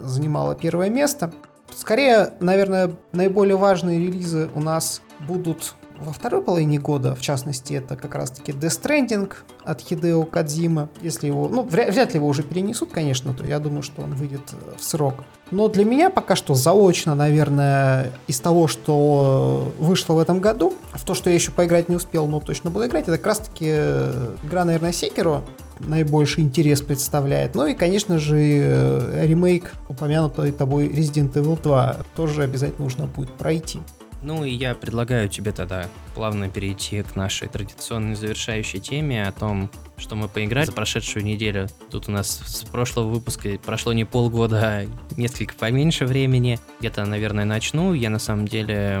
занимала 0.00 0.54
первое 0.54 0.88
место. 0.88 1.32
Скорее, 1.74 2.32
наверное, 2.40 2.92
наиболее 3.12 3.56
важные 3.56 3.98
релизы 3.98 4.48
у 4.54 4.60
нас 4.60 5.02
будут 5.20 5.74
во 5.98 6.12
второй 6.12 6.42
половине 6.42 6.78
года, 6.78 7.14
в 7.14 7.20
частности, 7.20 7.74
это 7.74 7.96
как 7.96 8.14
раз-таки 8.14 8.52
Death 8.52 8.82
Stranding 8.82 9.32
от 9.64 9.80
Хидео 9.80 10.24
Кадзима. 10.24 10.88
Если 11.00 11.26
его, 11.26 11.48
ну, 11.48 11.62
вряд, 11.62 11.92
вряд 11.92 12.14
ли 12.14 12.18
его 12.18 12.28
уже 12.28 12.42
перенесут, 12.42 12.92
конечно, 12.92 13.34
то 13.34 13.44
я 13.44 13.58
думаю, 13.58 13.82
что 13.82 14.02
он 14.02 14.14
выйдет 14.14 14.52
э, 14.52 14.76
в 14.78 14.82
срок. 14.82 15.24
Но 15.50 15.68
для 15.68 15.84
меня 15.84 16.10
пока 16.10 16.36
что 16.36 16.54
заочно, 16.54 17.14
наверное, 17.14 18.12
из 18.26 18.38
того, 18.40 18.68
что 18.68 19.72
вышло 19.78 20.14
в 20.14 20.18
этом 20.18 20.40
году, 20.40 20.74
в 20.92 21.04
то, 21.04 21.14
что 21.14 21.30
я 21.30 21.34
еще 21.36 21.52
поиграть 21.52 21.88
не 21.88 21.96
успел, 21.96 22.26
но 22.26 22.40
точно 22.40 22.70
буду 22.70 22.86
играть, 22.86 23.04
это 23.08 23.16
как 23.16 23.26
раз-таки 23.26 23.66
э, 23.68 24.36
игра, 24.44 24.64
наверное, 24.64 24.92
Секиро 24.92 25.42
наибольший 25.80 26.44
интерес 26.44 26.82
представляет. 26.82 27.54
Ну 27.54 27.66
и, 27.66 27.74
конечно 27.74 28.18
же, 28.18 28.36
э, 28.38 29.26
ремейк 29.26 29.72
упомянутой 29.88 30.52
тобой 30.52 30.88
Resident 30.88 31.32
Evil 31.34 31.60
2 31.62 31.96
тоже 32.16 32.42
обязательно 32.42 32.84
нужно 32.84 33.06
будет 33.06 33.30
пройти. 33.32 33.80
Ну 34.20 34.44
и 34.44 34.50
я 34.50 34.74
предлагаю 34.74 35.28
тебе 35.28 35.52
тогда 35.52 35.88
плавно 36.14 36.48
перейти 36.48 37.02
к 37.02 37.14
нашей 37.14 37.48
традиционной 37.48 38.16
завершающей 38.16 38.80
теме 38.80 39.26
о 39.26 39.32
том, 39.32 39.70
что 39.96 40.16
мы 40.16 40.28
поиграли 40.28 40.66
за 40.66 40.72
прошедшую 40.72 41.24
неделю. 41.24 41.68
Тут 41.90 42.08
у 42.08 42.12
нас 42.12 42.42
с 42.44 42.64
прошлого 42.64 43.08
выпуска 43.08 43.58
прошло 43.64 43.92
не 43.92 44.04
полгода, 44.04 44.60
а 44.62 44.86
несколько 45.16 45.54
поменьше 45.54 46.04
времени. 46.04 46.58
Где-то, 46.80 47.04
наверное, 47.04 47.44
начну. 47.44 47.94
Я 47.94 48.10
на 48.10 48.18
самом 48.18 48.48
деле 48.48 49.00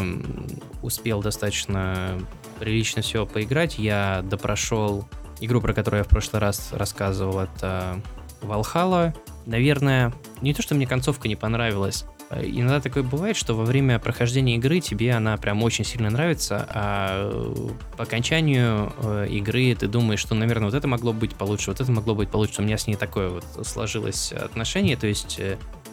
успел 0.82 1.20
достаточно 1.20 2.18
прилично 2.60 3.02
все 3.02 3.26
поиграть. 3.26 3.78
Я 3.78 4.22
допрошел 4.24 5.08
игру, 5.40 5.60
про 5.60 5.74
которую 5.74 5.98
я 5.98 6.04
в 6.04 6.08
прошлый 6.08 6.40
раз 6.40 6.72
рассказывал, 6.72 7.40
это 7.40 8.00
Valhalla. 8.40 9.14
Наверное, 9.46 10.12
не 10.42 10.54
то, 10.54 10.62
что 10.62 10.74
мне 10.74 10.86
концовка 10.86 11.26
не 11.26 11.36
понравилась, 11.36 12.04
иногда 12.30 12.80
такое 12.80 13.02
бывает, 13.02 13.36
что 13.36 13.54
во 13.54 13.64
время 13.64 13.98
прохождения 13.98 14.56
игры 14.56 14.80
тебе 14.80 15.12
она 15.12 15.36
прям 15.36 15.62
очень 15.62 15.84
сильно 15.84 16.10
нравится, 16.10 16.66
а 16.70 17.30
э, 17.32 17.68
по 17.96 18.04
окончанию 18.04 18.92
э, 19.02 19.28
игры 19.30 19.74
ты 19.74 19.88
думаешь, 19.88 20.20
что, 20.20 20.34
наверное, 20.34 20.66
вот 20.66 20.74
это 20.74 20.86
могло 20.86 21.12
быть 21.12 21.34
получше, 21.34 21.70
вот 21.70 21.80
это 21.80 21.90
могло 21.90 22.14
быть 22.14 22.30
получше. 22.30 22.60
У 22.60 22.64
меня 22.64 22.76
с 22.76 22.86
ней 22.86 22.96
такое 22.96 23.30
вот 23.30 23.44
сложилось 23.66 24.32
отношение, 24.32 24.96
то 24.96 25.06
есть 25.06 25.40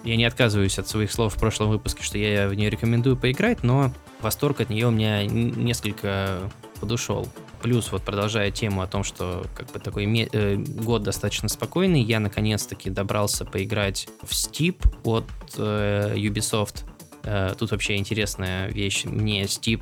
я 0.03 0.15
не 0.15 0.25
отказываюсь 0.25 0.77
от 0.77 0.87
своих 0.87 1.11
слов 1.11 1.35
в 1.35 1.39
прошлом 1.39 1.69
выпуске, 1.69 2.03
что 2.03 2.17
я 2.17 2.47
в 2.47 2.53
нее 2.53 2.69
рекомендую 2.69 3.17
поиграть, 3.17 3.63
но 3.63 3.91
восторг 4.21 4.61
от 4.61 4.69
нее 4.69 4.87
у 4.87 4.91
меня 4.91 5.25
несколько 5.25 6.51
подушел. 6.79 7.27
Плюс, 7.65 7.91
вот 7.91 8.03
продолжая 8.03 8.51
тему 8.51 8.83
о 8.83 8.87
том, 8.87 9.03
что 9.03 9.43
как 9.55 9.71
бы 9.71 9.79
такой 9.79 10.05
э, 10.05 10.55
год 10.55 11.01
достаточно 11.01 11.49
спокойный, 11.49 11.99
я 11.99 12.19
наконец-таки 12.19 12.91
добрался 12.91 13.43
поиграть 13.43 14.07
в 14.21 14.33
Steep 14.33 14.85
от 15.03 15.25
э, 15.57 16.13
Ubisoft. 16.15 16.83
Э, 17.23 17.55
тут 17.57 17.71
вообще 17.71 17.95
интересная 17.95 18.67
вещь. 18.67 19.05
Мне 19.05 19.45
Steep 19.45 19.81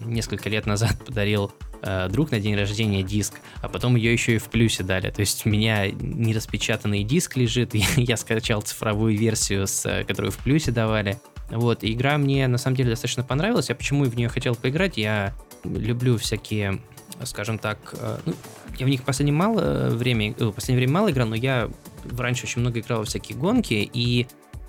несколько 0.00 0.48
лет 0.48 0.66
назад 0.66 1.04
подарил 1.06 1.52
э, 1.82 2.08
друг 2.10 2.32
на 2.32 2.40
день 2.40 2.56
рождения 2.56 3.04
диск, 3.04 3.34
а 3.62 3.68
потом 3.68 3.94
ее 3.94 4.12
еще 4.12 4.34
и 4.34 4.38
в 4.38 4.46
плюсе 4.46 4.82
дали. 4.82 5.08
То 5.12 5.20
есть 5.20 5.46
у 5.46 5.48
меня 5.48 5.88
нераспечатанный 5.92 7.04
диск 7.04 7.36
лежит, 7.36 7.74
и 7.76 7.84
я 7.94 8.16
скачал 8.16 8.60
цифровую 8.62 9.16
версию, 9.16 9.68
с, 9.68 9.86
э, 9.86 10.02
которую 10.02 10.32
в 10.32 10.38
плюсе 10.38 10.72
давали. 10.72 11.20
Вот, 11.48 11.84
игра 11.84 12.18
мне 12.18 12.48
на 12.48 12.58
самом 12.58 12.74
деле 12.74 12.90
достаточно 12.90 13.22
понравилась. 13.22 13.68
Я 13.68 13.76
почему 13.76 14.02
в 14.02 14.16
нее 14.16 14.28
хотел 14.28 14.56
поиграть? 14.56 14.96
Я 14.96 15.32
люблю 15.62 16.18
всякие 16.18 16.80
скажем 17.24 17.58
так, 17.58 17.78
э, 17.92 18.18
ну, 18.26 18.34
я 18.78 18.86
в 18.86 18.88
них 18.88 19.02
последнее 19.02 19.34
мало 19.34 19.60
э, 19.60 19.88
время, 19.90 20.32
в 20.32 20.52
последнее 20.52 20.78
время 20.78 20.92
мало 20.92 21.10
играл, 21.10 21.28
но 21.28 21.36
я 21.36 21.70
раньше 22.16 22.44
очень 22.44 22.60
много 22.60 22.80
играл 22.80 23.00
во 23.00 23.04
всякие 23.04 23.38
гонки, 23.38 23.88
и 23.92 24.26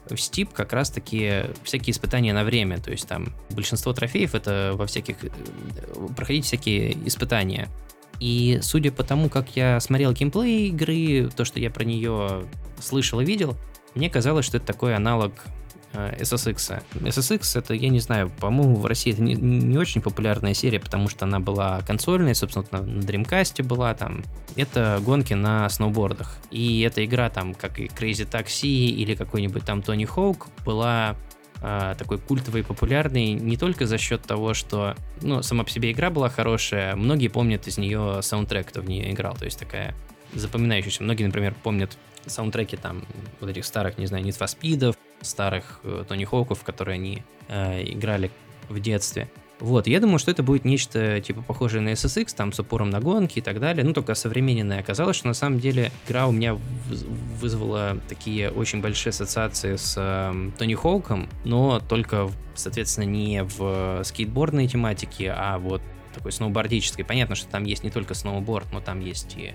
в 0.08 0.14
Steep 0.14 0.50
как 0.54 0.74
раз-таки 0.74 1.46
всякие 1.64 1.92
испытания 1.92 2.34
на 2.34 2.44
время, 2.44 2.80
то 2.80 2.92
есть 2.92 3.08
там 3.08 3.34
большинство 3.50 3.94
трофеев 3.94 4.36
это 4.36 4.74
во 4.76 4.86
всяких, 4.86 5.24
э, 5.24 5.30
проходить 6.16 6.46
всякие 6.46 6.94
испытания. 7.08 7.70
И 8.20 8.60
судя 8.62 8.92
по 8.92 9.04
тому, 9.04 9.30
как 9.30 9.56
я 9.56 9.80
смотрел 9.80 10.14
геймплей 10.14 10.70
игры, 10.70 11.30
то, 11.36 11.44
что 11.44 11.60
я 11.60 11.70
про 11.70 11.84
нее 11.84 12.46
слышал 12.80 13.20
и 13.20 13.26
видел, 13.26 13.56
мне 13.94 14.10
казалось, 14.10 14.46
что 14.46 14.58
это 14.58 14.66
такой 14.66 14.96
аналог 14.96 15.34
SSX. 15.96 16.84
SSX 16.94 17.60
это, 17.60 17.74
я 17.74 17.90
не 17.90 18.00
знаю, 18.00 18.30
по-моему, 18.40 18.76
в 18.76 18.86
России 18.86 19.14
это 19.14 19.22
не, 19.22 19.36
не 19.36 19.78
очень 19.78 20.02
популярная 20.02 20.54
серия, 20.54 20.80
потому 20.80 21.10
что 21.10 21.26
она 21.26 21.40
была 21.40 21.82
консольной, 21.82 22.36
собственно, 22.36 22.66
на, 22.72 22.82
на 22.82 23.00
Dreamcast 23.00 23.64
была 23.64 23.94
там. 23.94 24.24
Это 24.56 25.00
гонки 25.04 25.34
на 25.34 25.70
сноубордах. 25.70 26.38
И 26.52 26.82
эта 26.82 27.04
игра 27.04 27.30
там, 27.30 27.54
как 27.54 27.80
и 27.80 27.86
Crazy 27.86 28.30
Taxi 28.30 28.68
или 28.68 29.16
какой-нибудь 29.16 29.66
там 29.66 29.80
Tony 29.80 30.08
Hawk, 30.08 30.48
была 30.66 31.16
э, 31.62 31.96
такой 31.98 32.20
культовой 32.20 32.62
и 32.62 32.64
популярной 32.64 33.34
не 33.34 33.58
только 33.58 33.86
за 33.86 33.98
счет 33.98 34.22
того, 34.22 34.54
что, 34.54 34.96
ну, 35.22 35.42
сама 35.42 35.64
по 35.64 35.70
себе 35.70 35.92
игра 35.92 36.10
была 36.10 36.30
хорошая, 36.30 36.96
многие 36.96 37.28
помнят 37.28 37.68
из 37.68 37.78
нее 37.78 38.20
саундтрек, 38.22 38.68
кто 38.68 38.82
в 38.82 38.90
нее 38.90 39.12
играл, 39.12 39.36
то 39.36 39.46
есть 39.46 39.60
такая 39.60 39.96
запоминающаяся. 40.34 41.04
Многие, 41.04 41.26
например, 41.26 41.56
помнят 41.64 41.98
саундтреки 42.26 42.78
там 42.78 43.04
вот 43.40 43.50
этих 43.50 43.66
старых, 43.66 43.98
не 43.98 44.06
знаю, 44.06 44.24
Need 44.26 44.38
for 44.38 44.48
Speed, 44.48 44.96
старых 45.22 45.80
э, 45.84 46.04
Тони 46.08 46.26
Хоуков, 46.26 46.64
которые 46.64 46.96
они 46.96 47.24
э, 47.48 47.84
играли 47.84 48.32
в 48.70 48.80
детстве. 48.80 49.30
Вот, 49.60 49.88
я 49.88 50.02
думаю, 50.02 50.20
что 50.20 50.32
это 50.32 50.44
будет 50.44 50.66
нечто 50.66 51.22
типа 51.22 51.42
похожее 51.42 51.82
на 51.82 51.90
SSX, 51.94 52.36
там 52.36 52.52
с 52.52 52.60
упором 52.60 52.90
на 52.90 53.00
гонки 53.00 53.40
и 53.40 53.42
так 53.42 53.62
далее, 53.62 53.86
ну 53.86 53.94
только 53.94 54.14
современное. 54.14 54.80
Оказалось, 54.80 55.16
что 55.16 55.28
на 55.28 55.34
самом 55.34 55.60
деле 55.60 55.92
игра 56.06 56.28
у 56.28 56.34
меня 56.34 56.58
вызвала 57.40 57.98
такие 58.10 58.52
очень 58.52 58.82
большие 58.82 59.12
ассоциации 59.12 59.78
с 59.78 59.96
э, 59.98 60.52
Тони 60.58 60.76
Хоуком, 60.76 61.30
но 61.46 61.80
только, 61.80 62.30
соответственно, 62.54 63.06
не 63.06 63.44
в 63.44 64.02
скейтбордной 64.04 64.68
тематике, 64.68 65.32
а 65.32 65.58
вот 65.58 65.82
такой 66.14 66.32
сноубордической. 66.32 67.06
Понятно, 67.06 67.36
что 67.36 67.48
там 67.48 67.64
есть 67.64 67.84
не 67.84 67.92
только 67.92 68.14
сноуборд, 68.14 68.68
но 68.74 68.82
там 68.82 69.00
есть 69.00 69.36
и 69.38 69.54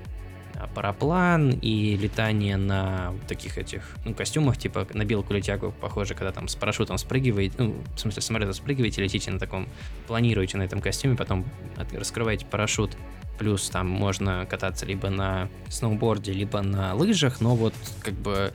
параплан 0.75 1.51
и 1.51 1.97
летание 1.97 2.57
на 2.57 3.15
таких 3.29 3.59
этих, 3.59 3.83
ну, 4.05 4.15
костюмах, 4.15 4.57
типа 4.57 4.87
на 4.93 5.05
белку 5.05 5.33
летягу, 5.33 5.75
похоже, 5.81 6.15
когда 6.15 6.33
там 6.33 6.49
с 6.49 6.55
парашютом 6.55 6.99
спрыгиваете, 6.99 7.55
ну, 7.59 7.75
в 7.95 7.99
смысле, 7.99 8.23
самолета 8.23 8.53
спрыгиваете, 8.53 9.03
летите 9.03 9.31
на 9.31 9.39
таком, 9.39 9.69
планируете 10.07 10.59
на 10.59 10.63
этом 10.63 10.81
костюме, 10.81 11.17
потом 11.17 11.45
раскрываете 11.93 12.47
парашют, 12.47 12.97
плюс 13.39 13.71
там 13.71 13.89
можно 13.89 14.47
кататься 14.47 14.87
либо 14.87 15.09
на 15.11 15.49
сноуборде, 15.69 16.33
либо 16.33 16.61
на 16.61 16.95
лыжах, 16.95 17.41
но 17.41 17.55
вот 17.55 17.75
как 18.03 18.15
бы 18.15 18.53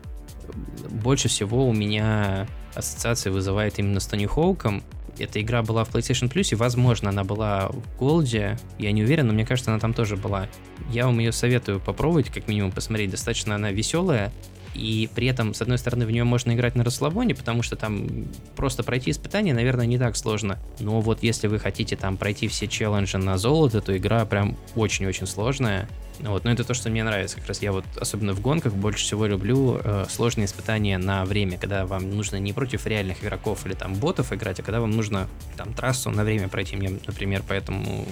больше 0.89 1.27
всего 1.27 1.67
у 1.67 1.73
меня 1.73 2.47
ассоциации 2.75 3.29
вызывает 3.29 3.79
именно 3.79 3.99
с 3.99 4.05
Тони 4.05 4.25
Хоуком, 4.25 4.83
эта 5.19 5.41
игра 5.41 5.61
была 5.63 5.83
в 5.83 5.93
PlayStation 5.93 6.31
Plus, 6.31 6.49
и, 6.51 6.55
возможно, 6.55 7.09
она 7.09 7.23
была 7.23 7.69
в 7.69 8.01
Gold, 8.01 8.57
я 8.79 8.91
не 8.91 9.03
уверен, 9.03 9.27
но 9.27 9.33
мне 9.33 9.45
кажется, 9.45 9.71
она 9.71 9.79
там 9.79 9.93
тоже 9.93 10.15
была. 10.17 10.47
Я 10.91 11.05
вам 11.05 11.19
ее 11.19 11.31
советую 11.31 11.79
попробовать, 11.79 12.29
как 12.29 12.47
минимум, 12.47 12.71
посмотреть. 12.71 13.11
Достаточно 13.11 13.55
она 13.55 13.71
веселая, 13.71 14.31
и 14.75 15.09
при 15.13 15.27
этом, 15.27 15.53
с 15.53 15.61
одной 15.61 15.77
стороны, 15.77 16.05
в 16.05 16.11
нее 16.11 16.23
можно 16.23 16.53
играть 16.53 16.75
на 16.75 16.83
расслабоне, 16.83 17.33
потому 17.33 17.63
что 17.63 17.75
там 17.75 18.27
просто 18.55 18.83
пройти 18.83 19.11
испытания, 19.11 19.53
наверное, 19.53 19.85
не 19.85 19.97
так 19.97 20.15
сложно. 20.15 20.59
Но 20.79 20.99
вот 21.01 21.23
если 21.23 21.47
вы 21.47 21.59
хотите 21.59 21.95
там 21.95 22.17
пройти 22.17 22.47
все 22.47 22.67
челленджи 22.67 23.17
на 23.17 23.37
золото, 23.37 23.81
то 23.81 23.95
игра 23.95 24.25
прям 24.25 24.57
очень-очень 24.75 25.27
сложная. 25.27 25.87
Вот, 26.19 26.45
но 26.45 26.51
это 26.51 26.63
то, 26.63 26.73
что 26.73 26.89
мне 26.89 27.03
нравится. 27.03 27.37
Как 27.37 27.47
раз 27.47 27.61
я 27.61 27.71
вот, 27.71 27.85
особенно 27.99 28.33
в 28.33 28.41
гонках, 28.41 28.73
больше 28.73 29.03
всего 29.03 29.25
люблю 29.25 29.79
э, 29.83 30.05
сложные 30.09 30.45
испытания 30.45 30.97
на 30.97 31.25
время, 31.25 31.57
когда 31.57 31.85
вам 31.85 32.09
нужно 32.09 32.37
не 32.37 32.53
против 32.53 32.85
реальных 32.85 33.23
игроков 33.23 33.65
или 33.65 33.73
там 33.73 33.95
ботов 33.95 34.31
играть, 34.31 34.59
а 34.59 34.63
когда 34.63 34.79
вам 34.79 34.91
нужно 34.91 35.27
там 35.57 35.73
трассу 35.73 36.09
на 36.11 36.23
время 36.23 36.47
пройти. 36.47 36.75
Мне, 36.75 36.89
например, 36.89 37.43
поэтому 37.47 38.05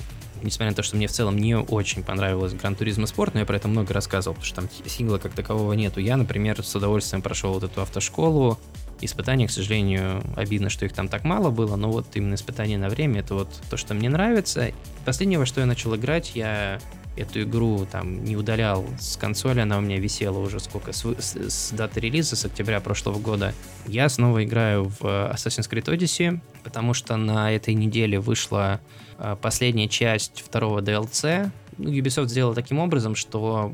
несмотря 0.44 0.72
на 0.72 0.76
то, 0.76 0.84
что 0.84 0.96
мне 0.96 1.08
в 1.08 1.12
целом 1.12 1.38
не 1.38 1.56
очень 1.56 2.04
понравилось 2.04 2.54
Гран 2.54 2.76
Туризма 2.76 3.08
Спорт, 3.08 3.34
но 3.34 3.42
я 3.42 3.46
про 3.46 3.56
это 3.56 3.68
много 3.68 3.94
рассказывал, 3.94 4.36
потому 4.36 4.46
что 4.46 4.56
там 4.56 4.70
сингла 4.86 5.18
как 5.18 5.34
такового 5.34 5.74
нету. 5.74 6.00
Я, 6.00 6.18
например, 6.18 6.64
с 6.64 6.76
удовольствием 6.76 7.22
прошел 7.22 7.54
вот 7.54 7.64
эту 7.64 7.82
автошколу, 7.82 8.60
испытания, 9.02 9.48
к 9.48 9.52
сожалению, 9.52 10.24
обидно, 10.36 10.70
что 10.70 10.86
их 10.86 10.94
там 10.94 11.08
так 11.08 11.24
мало 11.24 11.50
было, 11.50 11.76
но 11.76 11.92
вот 11.92 12.08
именно 12.14 12.36
испытания 12.36 12.78
на 12.78 12.90
время, 12.90 13.22
это 13.22 13.36
вот 13.36 13.50
то, 13.70 13.78
что 13.78 13.94
мне 13.94 14.10
нравится. 14.10 14.72
Последнее, 15.06 15.40
во 15.40 15.46
что 15.46 15.62
я 15.62 15.66
начал 15.66 15.96
играть, 15.96 16.32
я 16.36 16.80
эту 17.16 17.44
игру 17.44 17.86
там 17.90 18.24
не 18.24 18.36
удалял 18.36 18.86
с 19.00 19.18
консоли, 19.18 19.60
она 19.60 19.78
у 19.78 19.82
меня 19.82 20.00
висела 20.00 20.40
уже 20.40 20.60
сколько, 20.60 20.94
с, 20.94 21.04
с, 21.06 21.36
с 21.36 21.72
даты 21.72 22.00
релиза, 22.00 22.36
с 22.36 22.46
октября 22.46 22.80
прошлого 22.80 23.20
года. 23.20 23.54
Я 23.88 24.10
снова 24.10 24.44
играю 24.44 24.86
в 24.86 25.02
Assassin's 25.02 25.70
Creed 25.70 25.86
Odyssey, 25.86 26.40
потому 26.64 26.94
что 26.94 27.16
на 27.18 27.52
этой 27.52 27.74
неделе 27.74 28.20
вышла 28.20 28.82
э, 29.18 29.36
последняя 29.42 29.88
часть 29.88 30.42
второго 30.42 30.80
DLC. 30.80 31.52
Ну, 31.78 31.92
Ubisoft 31.92 32.28
сделал 32.28 32.54
таким 32.54 32.80
образом, 32.80 33.16
что 33.16 33.72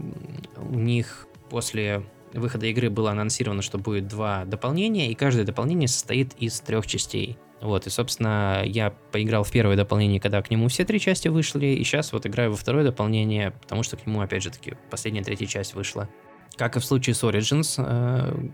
у 0.57 0.75
них 0.75 1.27
после 1.49 2.03
выхода 2.33 2.67
игры 2.67 2.89
было 2.89 3.11
анонсировано, 3.11 3.61
что 3.61 3.77
будет 3.77 4.07
два 4.07 4.45
дополнения, 4.45 5.11
и 5.11 5.15
каждое 5.15 5.45
дополнение 5.45 5.87
состоит 5.87 6.33
из 6.37 6.59
трех 6.59 6.85
частей. 6.87 7.37
Вот, 7.61 7.87
и, 7.87 7.89
собственно, 7.89 8.63
я 8.65 8.93
поиграл 9.11 9.43
в 9.43 9.51
первое 9.51 9.75
дополнение, 9.75 10.21
когда 10.21 10.41
к 10.41 10.49
нему 10.49 10.69
все 10.69 10.85
три 10.85 10.99
части 10.99 11.27
вышли, 11.27 11.67
и 11.67 11.83
сейчас 11.83 12.13
вот 12.13 12.25
играю 12.25 12.51
во 12.51 12.57
второе 12.57 12.85
дополнение, 12.85 13.51
потому 13.51 13.83
что 13.83 13.97
к 13.97 14.07
нему, 14.07 14.21
опять 14.21 14.43
же 14.43 14.49
таки, 14.49 14.75
последняя 14.89 15.23
третья 15.23 15.45
часть 15.45 15.73
вышла. 15.73 16.07
Как 16.55 16.77
и 16.77 16.79
в 16.79 16.85
случае 16.85 17.15
с 17.15 17.23
Origins, 17.23 17.75
э, 17.77 18.49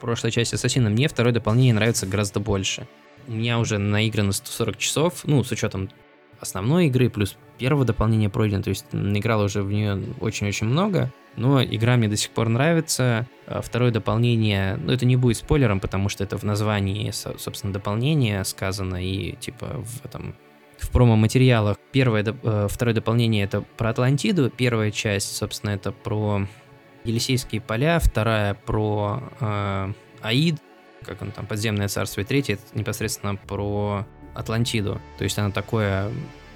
прошлой 0.00 0.30
части 0.30 0.54
Ассасина, 0.54 0.90
мне 0.90 1.08
второе 1.08 1.32
дополнение 1.32 1.74
нравится 1.74 2.06
гораздо 2.06 2.38
больше. 2.38 2.86
У 3.26 3.32
меня 3.32 3.58
уже 3.58 3.78
наиграно 3.78 4.32
140 4.32 4.76
часов, 4.78 5.24
ну, 5.24 5.42
с 5.42 5.50
учетом 5.50 5.90
основной 6.38 6.86
игры, 6.86 7.10
плюс 7.10 7.36
первого 7.58 7.84
дополнения 7.84 8.28
пройдено, 8.28 8.62
то 8.62 8.70
есть 8.70 8.86
играл 8.92 9.42
уже 9.42 9.62
в 9.62 9.72
нее 9.72 10.00
очень-очень 10.20 10.66
много, 10.66 11.12
но 11.36 11.62
игра 11.62 11.96
мне 11.96 12.08
до 12.08 12.16
сих 12.16 12.30
пор 12.30 12.48
нравится. 12.48 13.26
А 13.46 13.60
второе 13.62 13.90
дополнение, 13.90 14.76
ну 14.76 14.92
это 14.92 15.06
не 15.06 15.16
будет 15.16 15.36
спойлером, 15.36 15.80
потому 15.80 16.08
что 16.08 16.24
это 16.24 16.36
в 16.36 16.42
названии, 16.42 17.10
собственно, 17.10 17.72
дополнение 17.72 18.44
сказано 18.44 19.04
и 19.04 19.32
типа 19.36 19.66
в 19.84 20.04
этом 20.04 20.34
в 20.78 20.90
промо-материалах. 20.90 21.78
Первое, 21.92 22.24
э, 22.24 22.68
второе 22.70 22.94
дополнение 22.94 23.44
это 23.44 23.62
про 23.76 23.90
Атлантиду, 23.90 24.50
первая 24.50 24.90
часть, 24.90 25.36
собственно, 25.36 25.70
это 25.70 25.92
про 25.92 26.46
Елисейские 27.04 27.60
поля, 27.60 27.98
вторая 27.98 28.54
про 28.54 29.22
э, 29.40 29.92
Аид, 30.22 30.56
как 31.04 31.22
он 31.22 31.30
там, 31.30 31.46
подземное 31.46 31.88
царство, 31.88 32.20
и 32.20 32.24
третья 32.24 32.54
это 32.54 32.62
непосредственно 32.74 33.36
про 33.36 34.06
Атлантиду. 34.34 35.00
То 35.18 35.24
есть 35.24 35.38
она 35.38 35.50
такое 35.50 36.10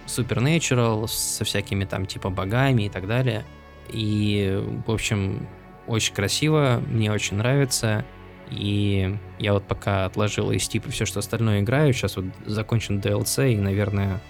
supernatural 0.06 1.06
со 1.06 1.44
всякими 1.44 1.84
там 1.84 2.04
типа 2.06 2.30
богами 2.30 2.84
и 2.84 2.88
так 2.88 3.06
далее. 3.06 3.44
И, 3.88 4.62
в 4.86 4.90
общем, 4.90 5.46
очень 5.86 6.14
красиво, 6.14 6.82
мне 6.88 7.10
очень 7.12 7.36
нравится. 7.36 8.04
И 8.50 9.16
я 9.38 9.52
вот 9.52 9.66
пока 9.66 10.04
отложил 10.04 10.50
из 10.50 10.66
типа 10.68 10.90
все, 10.90 11.04
что 11.04 11.20
остальное 11.20 11.60
играю, 11.60 11.92
сейчас 11.92 12.16
вот 12.16 12.26
закончен 12.46 12.98
DLC 12.98 13.54
и, 13.54 13.56
наверное, 13.56 14.20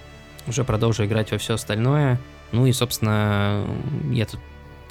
уже 0.46 0.64
продолжу 0.64 1.04
играть 1.04 1.32
во 1.32 1.38
все 1.38 1.54
остальное. 1.54 2.18
Ну 2.52 2.66
и, 2.66 2.72
собственно, 2.72 3.66
я 4.10 4.26
тут, 4.26 4.40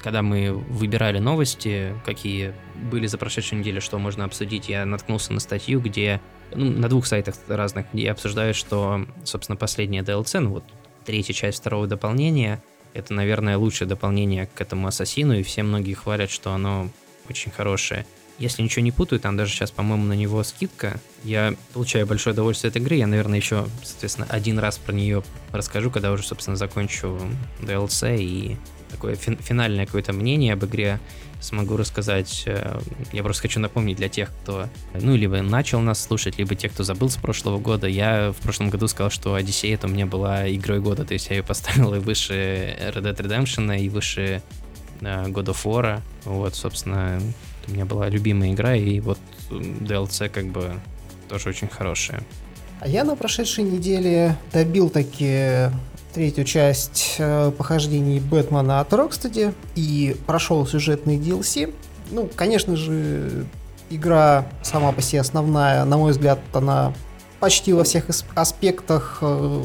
когда 0.02 0.22
мы 0.22 0.52
выбирали 0.52 1.18
новости, 1.18 1.94
какие 2.04 2.54
были 2.90 3.06
за 3.06 3.18
прошедшую 3.18 3.60
неделю, 3.60 3.80
что 3.80 3.98
можно 3.98 4.24
обсудить, 4.24 4.68
я 4.68 4.84
наткнулся 4.86 5.32
на 5.32 5.40
статью, 5.40 5.80
где, 5.80 6.20
ну, 6.54 6.70
на 6.70 6.88
двух 6.88 7.06
сайтах 7.06 7.34
разных, 7.48 7.86
где 7.92 8.10
обсуждают, 8.10 8.56
что, 8.56 9.06
собственно, 9.24 9.56
последняя 9.56 10.02
DLC, 10.02 10.40
ну 10.40 10.50
вот 10.50 10.64
третья 11.04 11.34
часть 11.34 11.60
второго 11.60 11.86
дополнения, 11.86 12.62
это, 12.94 13.14
наверное, 13.14 13.56
лучшее 13.56 13.88
дополнение 13.88 14.46
к 14.46 14.60
этому 14.60 14.86
Ассасину, 14.86 15.38
и 15.38 15.42
все 15.42 15.62
многие 15.62 15.94
хвалят, 15.94 16.30
что 16.30 16.52
оно 16.52 16.88
очень 17.28 17.50
хорошее. 17.50 18.06
Если 18.38 18.62
ничего 18.62 18.82
не 18.82 18.90
путаю, 18.90 19.20
там 19.20 19.36
даже 19.36 19.52
сейчас, 19.52 19.70
по-моему, 19.70 20.04
на 20.04 20.14
него 20.14 20.42
скидка. 20.44 20.98
Я 21.24 21.54
получаю 21.74 22.06
большое 22.06 22.32
удовольствие 22.32 22.70
от 22.70 22.76
игры. 22.76 22.96
Я, 22.96 23.06
наверное, 23.06 23.38
еще, 23.38 23.66
соответственно, 23.82 24.26
один 24.30 24.58
раз 24.58 24.78
про 24.78 24.92
нее 24.92 25.22
расскажу, 25.52 25.90
когда 25.90 26.10
уже, 26.10 26.22
собственно, 26.22 26.56
закончу 26.56 27.20
DLC 27.60 28.16
и 28.18 28.56
такое 28.90 29.16
фин- 29.16 29.38
финальное 29.40 29.86
какое-то 29.86 30.12
мнение 30.12 30.52
об 30.52 30.64
игре 30.64 30.98
смогу 31.40 31.76
рассказать. 31.76 32.44
Э, 32.46 32.80
я 33.12 33.22
просто 33.22 33.42
хочу 33.42 33.60
напомнить 33.60 33.96
для 33.96 34.08
тех, 34.08 34.30
кто, 34.42 34.68
ну, 34.94 35.16
либо 35.16 35.40
начал 35.42 35.80
нас 35.80 36.02
слушать, 36.02 36.38
либо 36.38 36.54
те, 36.54 36.68
кто 36.68 36.84
забыл 36.84 37.08
с 37.08 37.16
прошлого 37.16 37.58
года. 37.58 37.86
Я 37.86 38.32
в 38.32 38.36
прошлом 38.42 38.70
году 38.70 38.88
сказал, 38.88 39.10
что 39.10 39.38
Odyssey 39.38 39.74
это 39.74 39.86
у 39.86 39.90
меня 39.90 40.06
была 40.06 40.50
игрой 40.50 40.80
года, 40.80 41.04
то 41.04 41.14
есть 41.14 41.30
я 41.30 41.36
ее 41.36 41.42
поставил 41.42 41.94
и 41.94 41.98
выше 41.98 42.76
Red 42.94 43.02
Dead 43.02 43.16
Redemption, 43.16 43.78
и 43.80 43.88
выше 43.88 44.42
uh, 45.00 45.26
God 45.32 45.46
of 45.46 45.64
War. 45.64 46.00
Вот, 46.24 46.54
собственно, 46.54 47.20
у 47.68 47.72
меня 47.72 47.84
была 47.84 48.08
любимая 48.08 48.52
игра, 48.52 48.76
и 48.76 49.00
вот 49.00 49.18
DLC 49.50 50.28
как 50.28 50.46
бы 50.46 50.74
тоже 51.28 51.48
очень 51.48 51.68
хорошая. 51.68 52.22
А 52.80 52.88
я 52.88 53.04
на 53.04 53.14
прошедшей 53.14 53.64
неделе 53.64 54.36
добил 54.52 54.88
такие 54.88 55.70
третью 56.12 56.44
часть 56.44 57.16
э, 57.18 57.52
похождений 57.56 58.20
Бэтмена 58.20 58.80
от 58.80 58.92
Рокстеди 58.92 59.54
и 59.74 60.16
прошел 60.26 60.66
сюжетный 60.66 61.18
DLC. 61.18 61.72
Ну, 62.10 62.28
конечно 62.34 62.76
же, 62.76 63.46
игра 63.90 64.46
сама 64.62 64.92
по 64.92 65.00
себе 65.00 65.20
основная, 65.20 65.84
на 65.84 65.96
мой 65.96 66.12
взгляд, 66.12 66.40
она 66.52 66.92
почти 67.38 67.72
во 67.72 67.84
всех 67.84 68.06
аспектах 68.34 69.18
э, 69.20 69.62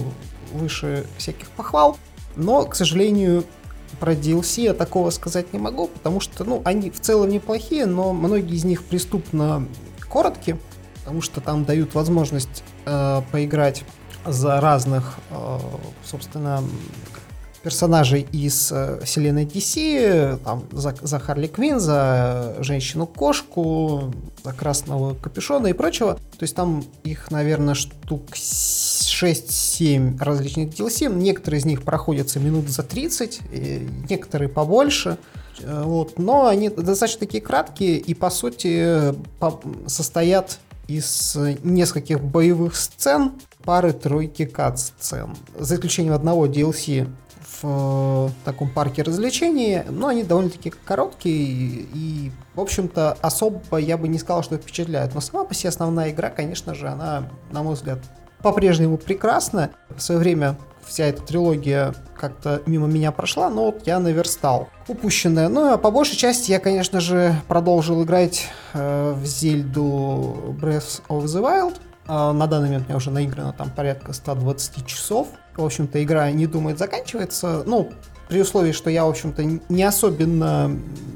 выше 0.54 1.06
всяких 1.18 1.50
похвал. 1.50 1.98
Но, 2.36 2.66
к 2.66 2.76
сожалению, 2.76 3.44
про 4.00 4.14
DLC 4.14 4.64
я 4.64 4.74
такого 4.74 5.10
сказать 5.10 5.54
не 5.54 5.60
могу, 5.60 5.88
потому 5.88 6.20
что, 6.20 6.44
ну, 6.44 6.62
они 6.66 6.92
в 6.92 7.00
целом 7.00 7.30
неплохие, 7.30 7.86
но 7.86 8.14
многие 8.14 8.56
из 8.56 8.66
них 8.66 8.84
преступно 8.84 9.68
короткие, 10.10 10.58
потому 11.00 11.22
что 11.22 11.42
там 11.42 11.66
дают 11.66 11.94
возможность 11.94 12.64
э, 12.86 13.22
поиграть 13.32 13.84
за 14.26 14.60
разных, 14.61 15.15
э, 15.30 15.60
собственно, 16.03 16.64
персонажей 17.64 18.27
из 18.31 18.72
э, 18.72 18.99
вселенной 19.03 19.45
DC, 19.45 20.38
там, 20.43 20.65
за, 20.72 20.95
за 21.02 21.19
Харли 21.19 21.47
Квин, 21.47 21.80
за 21.80 22.56
женщину-кошку, 22.60 24.14
за 24.43 24.53
красного 24.53 25.15
капюшона 25.15 25.68
и 25.68 25.73
прочего. 25.73 26.15
То 26.15 26.43
есть 26.43 26.56
там 26.56 26.84
их, 27.03 27.31
наверное, 27.31 27.73
штук 27.73 28.35
6 28.35 28.95
6-7 29.15 30.22
различных 30.22 30.69
DLC. 30.69 31.14
Некоторые 31.14 31.60
из 31.60 31.65
них 31.65 31.84
проходятся 31.84 32.39
минут 32.39 32.69
за 32.69 32.84
30, 32.84 33.41
некоторые 34.10 34.49
побольше. 34.49 35.18
Э, 35.61 35.84
вот. 35.84 36.19
Но 36.19 36.47
они 36.47 36.69
достаточно 36.69 37.22
такие 37.22 37.41
краткие 37.41 37.97
и, 37.97 38.14
по 38.14 38.30
сути, 38.30 39.15
состоят 39.88 40.60
из 40.88 41.35
нескольких 41.64 42.22
боевых 42.22 42.76
сцен, 42.76 43.31
пары-тройки 43.66 44.46
кат-сцен. 44.46 45.36
За 45.58 45.76
исключением 45.76 46.14
одного 46.14 46.48
DLC 46.48 47.08
в 47.62 48.32
таком 48.44 48.70
парке 48.70 49.02
развлечений, 49.02 49.84
но 49.90 50.08
они 50.08 50.24
довольно-таки 50.24 50.72
короткие 50.84 51.36
и, 51.36 51.90
и, 51.94 52.32
в 52.54 52.62
общем-то, 52.62 53.18
особо 53.22 53.78
я 53.78 53.98
бы 53.98 54.08
не 54.08 54.20
сказал, 54.20 54.44
что 54.44 54.58
впечатляют. 54.58 55.14
Но 55.14 55.22
сама 55.22 55.46
по 55.46 55.54
себе 55.54 55.70
основная 55.70 56.12
игра, 56.12 56.30
конечно 56.30 56.74
же, 56.74 56.88
она, 56.88 57.30
на 57.52 57.64
мой 57.64 57.76
взгляд, 57.76 58.00
по-прежнему 58.42 58.98
прекрасна. 58.98 59.72
В 59.96 60.02
свое 60.02 60.20
время 60.20 60.58
вся 60.86 61.06
эта 61.06 61.22
трилогия 61.22 61.96
как-то 62.16 62.62
мимо 62.66 62.88
меня 62.88 63.12
прошла, 63.12 63.50
но 63.50 63.66
вот 63.66 63.88
я 63.88 64.00
наверстал 64.00 64.70
упущенное. 64.88 65.50
Ну, 65.50 65.74
а 65.74 65.78
по 65.78 65.92
большей 65.92 66.16
части 66.16 66.52
я, 66.52 66.60
конечно 66.60 67.00
же, 67.00 67.36
продолжил 67.48 68.04
играть 68.04 68.48
э, 68.74 69.14
в 69.14 69.26
Зельду 69.26 70.56
Breath 70.62 71.02
of 71.10 71.24
the 71.24 71.42
Wild. 71.42 71.78
Э, 72.07 72.32
на 72.32 72.48
данный 72.48 72.68
момент 72.68 72.86
у 72.86 72.88
меня 72.90 72.98
уже 72.98 73.11
наиграно 73.11 73.53
там 73.53 73.69
порядка 73.69 74.14
120 74.14 74.86
часов. 74.86 75.27
В 75.56 75.64
общем-то, 75.64 76.03
игра 76.03 76.30
не 76.32 76.48
думает 76.48 76.77
заканчивается. 76.77 77.64
Ну, 77.65 77.91
при 78.27 78.41
условии, 78.41 78.72
что 78.72 78.90
я, 78.90 79.06
в 79.06 79.10
общем-то, 79.10 79.44
не 79.44 79.84
особенно 79.84 80.72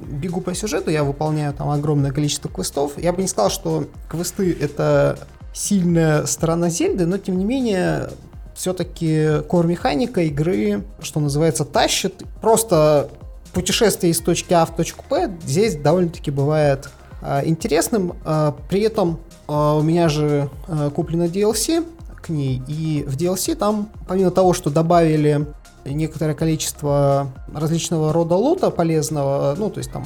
бегу 0.09 0.41
по 0.41 0.53
сюжету, 0.53 0.91
я 0.91 1.03
выполняю 1.03 1.53
там 1.53 1.69
огромное 1.69 2.11
количество 2.11 2.49
квестов. 2.49 2.93
Я 2.97 3.13
бы 3.13 3.21
не 3.21 3.27
сказал, 3.27 3.49
что 3.49 3.85
квесты— 4.09 4.55
это 4.59 5.17
сильная 5.53 6.25
сторона 6.25 6.69
Зельды, 6.69 7.05
но, 7.05 7.17
тем 7.17 7.37
не 7.37 7.45
менее, 7.45 8.09
все-таки 8.53 9.41
кор-механика 9.47 10.21
игры, 10.21 10.83
что 11.01 11.19
называется, 11.19 11.65
тащит. 11.65 12.23
Просто 12.41 13.09
путешествие 13.53 14.11
из 14.11 14.19
точки 14.19 14.53
А 14.53 14.65
в 14.65 14.75
точку 14.75 15.03
Б 15.09 15.31
здесь 15.45 15.75
довольно-таки 15.75 16.29
бывает 16.29 16.89
э, 17.21 17.41
интересным. 17.45 18.13
Э, 18.25 18.51
при 18.69 18.81
этом 18.81 19.19
у 19.51 19.81
меня 19.81 20.09
же 20.09 20.49
э, 20.67 20.91
куплено 20.93 21.25
DLC 21.25 21.85
к 22.21 22.29
ней, 22.29 22.61
и 22.67 23.03
в 23.07 23.15
DLC 23.15 23.55
там, 23.55 23.89
помимо 24.07 24.31
того, 24.31 24.53
что 24.53 24.69
добавили 24.69 25.47
некоторое 25.85 26.35
количество 26.35 27.31
различного 27.53 28.13
рода 28.13 28.35
лута 28.35 28.69
полезного, 28.69 29.55
ну, 29.57 29.69
то 29.69 29.79
есть 29.79 29.91
там 29.91 30.05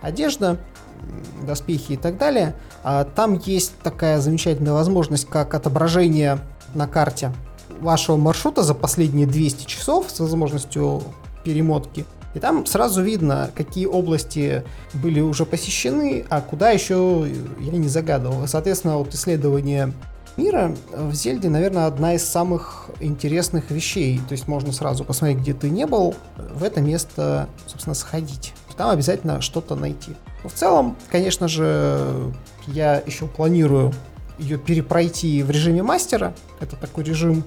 одежда, 0.00 0.56
доспехи 1.46 1.92
и 1.92 1.96
так 1.96 2.16
далее, 2.16 2.54
там 3.14 3.38
есть 3.44 3.74
такая 3.82 4.20
замечательная 4.20 4.72
возможность, 4.72 5.28
как 5.28 5.54
отображение 5.54 6.38
на 6.74 6.88
карте 6.88 7.32
вашего 7.80 8.16
маршрута 8.16 8.62
за 8.62 8.74
последние 8.74 9.26
200 9.26 9.66
часов 9.66 10.06
с 10.08 10.18
возможностью 10.20 11.02
перемотки. 11.44 12.06
И 12.34 12.40
там 12.40 12.66
сразу 12.66 13.02
видно, 13.02 13.50
какие 13.54 13.86
области 13.86 14.64
были 14.92 15.20
уже 15.20 15.46
посещены, 15.46 16.24
а 16.28 16.40
куда 16.40 16.70
еще 16.70 17.28
я 17.60 17.72
не 17.72 17.88
загадывал. 17.88 18.46
Соответственно, 18.46 18.98
вот 18.98 19.14
исследование 19.14 19.92
мира 20.36 20.74
в 20.92 21.14
Зельде, 21.14 21.48
наверное, 21.48 21.86
одна 21.86 22.14
из 22.14 22.24
самых 22.24 22.90
интересных 23.00 23.70
вещей. 23.70 24.20
То 24.28 24.32
есть 24.32 24.48
можно 24.48 24.72
сразу 24.72 25.04
посмотреть, 25.04 25.38
где 25.38 25.54
ты 25.54 25.70
не 25.70 25.86
был, 25.86 26.14
в 26.36 26.64
это 26.64 26.80
место, 26.80 27.48
собственно, 27.66 27.94
сходить. 27.94 28.52
Там 28.76 28.90
обязательно 28.90 29.40
что-то 29.40 29.76
найти. 29.76 30.16
Но 30.42 30.48
в 30.48 30.52
целом, 30.52 30.96
конечно 31.12 31.46
же, 31.46 32.32
я 32.66 33.00
еще 33.06 33.28
планирую 33.28 33.92
ее 34.36 34.58
перепройти 34.58 35.44
в 35.44 35.50
режиме 35.50 35.84
мастера. 35.84 36.34
Это 36.58 36.74
такой 36.74 37.04
режим 37.04 37.44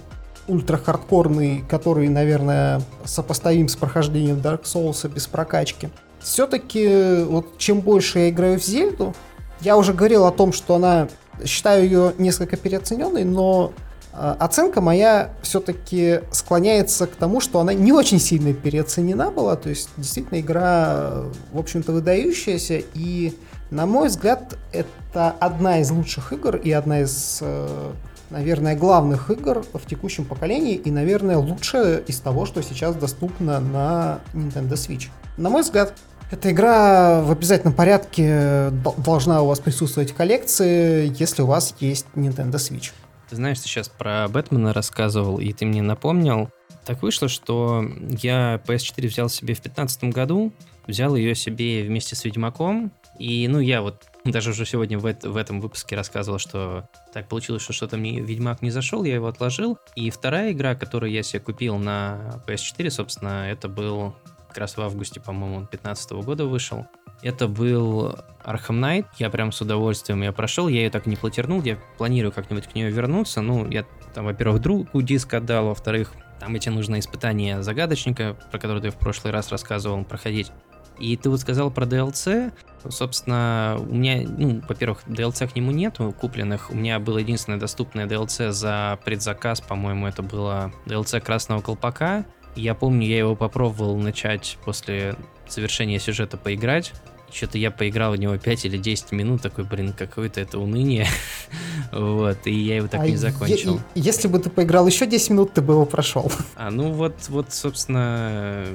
ультра-хардкорный, 0.48 1.64
который, 1.70 2.10
наверное, 2.10 2.82
сопоставим 3.06 3.68
с 3.68 3.76
прохождением 3.76 4.38
Dark 4.38 4.64
Souls 4.64 5.08
без 5.14 5.28
прокачки. 5.28 5.90
Все-таки, 6.20 7.24
вот 7.24 7.58
чем 7.58 7.82
больше 7.82 8.20
я 8.20 8.30
играю 8.30 8.60
в 8.60 8.64
Зельду, 8.64 9.14
я 9.62 9.78
уже 9.78 9.94
говорил 9.94 10.26
о 10.26 10.32
том, 10.32 10.54
что 10.54 10.76
она, 10.76 11.08
считаю 11.46 11.84
ее 11.84 12.14
несколько 12.18 12.58
переоцененной, 12.58 13.24
но 13.24 13.72
э, 14.14 14.36
оценка 14.40 14.82
моя 14.82 15.32
все-таки 15.42 16.22
склоняется 16.32 17.08
к 17.08 17.12
тому, 17.12 17.40
что 17.40 17.60
она 17.60 17.74
не 17.74 17.92
очень 17.92 18.20
сильно 18.20 18.54
переоценена 18.54 19.32
была, 19.32 19.56
то 19.56 19.70
есть 19.70 19.90
действительно 19.98 20.40
игра, 20.40 21.24
в 21.52 21.60
общем-то, 21.60 21.92
выдающаяся, 21.92 22.82
и, 22.94 23.34
на 23.72 23.86
мой 23.86 24.10
взгляд, 24.10 24.58
это 24.72 25.32
одна 25.40 25.80
из 25.80 25.92
лучших 25.92 26.34
игр 26.34 26.56
и 26.56 26.72
одна 26.72 27.02
из 27.02 27.40
э, 27.42 27.92
наверное, 28.30 28.76
главных 28.76 29.30
игр 29.30 29.64
в 29.74 29.86
текущем 29.86 30.26
поколении 30.26 30.76
и, 30.76 30.92
наверное, 30.92 31.38
лучшее 31.38 32.02
из 32.08 32.20
того, 32.20 32.46
что 32.46 32.62
сейчас 32.62 32.96
доступно 32.96 33.60
на 33.60 34.20
Nintendo 34.34 34.74
Switch. 34.74 35.10
На 35.38 35.50
мой 35.50 35.62
взгляд, 35.62 35.94
эта 36.30 36.52
игра 36.52 37.22
в 37.22 37.32
обязательном 37.32 37.74
порядке 37.74 38.70
должна 38.98 39.42
у 39.42 39.48
вас 39.48 39.60
присутствовать 39.60 40.12
в 40.12 40.16
коллекции, 40.16 41.14
если 41.18 41.42
у 41.42 41.46
вас 41.46 41.74
есть 41.80 42.06
Nintendo 42.16 42.56
Switch. 42.56 42.92
Ты 43.30 43.36
знаешь, 43.36 43.60
ты 43.60 43.68
сейчас 43.68 43.90
про 43.90 44.28
Бэтмена 44.28 44.74
рассказывал, 44.74 45.40
и 45.40 45.52
ты 45.54 45.66
мне 45.66 45.82
напомнил. 45.82 46.50
Так 46.86 47.02
вышло, 47.02 47.28
что 47.28 47.86
я 48.22 48.62
PS4 48.66 49.08
взял 49.08 49.30
себе 49.30 49.54
в 49.54 49.62
2015 49.62 50.06
году, 50.06 50.52
взял 50.86 51.16
ее 51.16 51.36
себе 51.36 51.84
вместе 51.84 52.16
с 52.16 52.24
Ведьмаком, 52.24 52.92
и, 53.20 53.48
ну, 53.48 53.60
я 53.60 53.82
вот 53.82 54.04
даже 54.32 54.52
уже 54.52 54.66
сегодня 54.66 54.98
в, 54.98 55.04
в 55.04 55.38
этом 55.38 55.62
выпуске 55.62 55.96
рассказывал, 55.96 56.40
что 56.40 56.90
так 57.14 57.28
получилось, 57.28 57.62
что 57.62 57.74
что-то 57.74 57.98
мне 57.98 58.20
Ведьмак 58.20 58.62
не 58.62 58.72
зашел, 58.72 59.04
я 59.04 59.16
его 59.16 59.28
отложил. 59.28 59.78
И 59.96 60.10
вторая 60.10 60.52
игра, 60.52 60.76
которую 60.76 61.12
я 61.12 61.24
себе 61.24 61.40
купил 61.40 61.78
на 61.78 62.42
PS4, 62.48 62.90
собственно, 62.90 63.50
это 63.50 63.68
был 63.68 64.16
как 64.50 64.58
раз 64.58 64.78
в 64.78 64.82
августе, 64.82 65.20
по-моему, 65.20 65.60
2015 65.60 66.12
года 66.12 66.46
вышел. 66.46 66.88
Это 67.22 67.48
был 67.48 68.16
Arkham 68.44 68.80
Knight. 68.80 69.06
Я 69.18 69.30
прям 69.30 69.52
с 69.52 69.62
удовольствием 69.62 70.22
ее 70.22 70.32
прошел. 70.32 70.68
Я 70.68 70.82
ее 70.82 70.90
так 70.90 71.08
не 71.08 71.16
платернул. 71.16 71.62
Я 71.64 71.78
планирую 71.98 72.32
как-нибудь 72.32 72.68
к 72.68 72.76
нее 72.76 72.92
вернуться. 72.92 73.42
Ну, 73.42 73.68
я 73.70 73.86
там, 74.14 74.26
во-первых, 74.26 74.62
другу 74.62 75.02
диск 75.02 75.34
отдал, 75.34 75.68
во-вторых, 75.68 76.14
там 76.40 76.56
эти 76.56 76.70
нужно 76.70 77.00
испытания 77.00 77.62
загадочника, 77.62 78.38
про 78.52 78.60
который 78.60 78.82
ты 78.82 78.90
в 78.92 78.96
прошлый 78.96 79.34
раз 79.34 79.52
рассказывал, 79.52 80.04
проходить. 80.06 80.52
И 81.00 81.16
ты 81.18 81.30
вот 81.30 81.40
сказал 81.40 81.72
про 81.72 81.86
DLC. 81.86 82.52
Собственно, 82.90 83.78
у 83.80 83.94
меня, 83.94 84.24
ну, 84.28 84.62
во-первых, 84.68 85.00
DLC 85.08 85.52
к 85.52 85.56
нему 85.56 85.72
нету 85.72 86.14
купленных. 86.18 86.72
У 86.72 86.76
меня 86.76 87.00
было 87.00 87.18
единственное 87.18 87.60
доступное 87.60 88.08
DLC 88.08 88.52
за 88.52 89.00
предзаказ, 89.04 89.62
по-моему, 89.62 90.08
это 90.08 90.22
было 90.22 90.72
DLC 90.86 91.20
Красного 91.20 91.62
Колпака. 91.62 92.26
Я 92.56 92.74
помню, 92.74 93.08
я 93.08 93.20
его 93.20 93.36
попробовал 93.36 93.98
начать 93.98 94.58
после 94.66 95.16
завершения 95.48 96.00
сюжета 96.00 96.38
поиграть. 96.38 96.94
Что-то 97.32 97.58
я 97.58 97.72
поиграл 97.72 98.14
в 98.14 98.16
него 98.16 98.38
5 98.38 98.66
или 98.66 98.78
10 98.78 99.12
минут, 99.12 99.42
такой, 99.42 99.66
блин, 99.66 99.94
какое-то 99.94 100.40
это 100.40 100.60
уныние. 100.60 101.08
вот, 101.92 102.38
и 102.46 102.54
я 102.54 102.78
его 102.78 102.88
так 102.88 103.02
а 103.02 103.08
не 103.08 103.18
закончил. 103.18 103.82
Если 103.96 104.28
бы 104.28 104.40
ты 104.40 104.50
поиграл 104.50 104.88
еще 104.88 105.06
10 105.06 105.30
минут, 105.32 105.54
ты 105.54 105.62
бы 105.62 105.74
его 105.74 105.86
прошел. 105.86 106.32
А, 106.56 106.72
ну 106.72 106.94
вот, 106.94 107.16
вот, 107.28 107.52
собственно, 107.54 108.66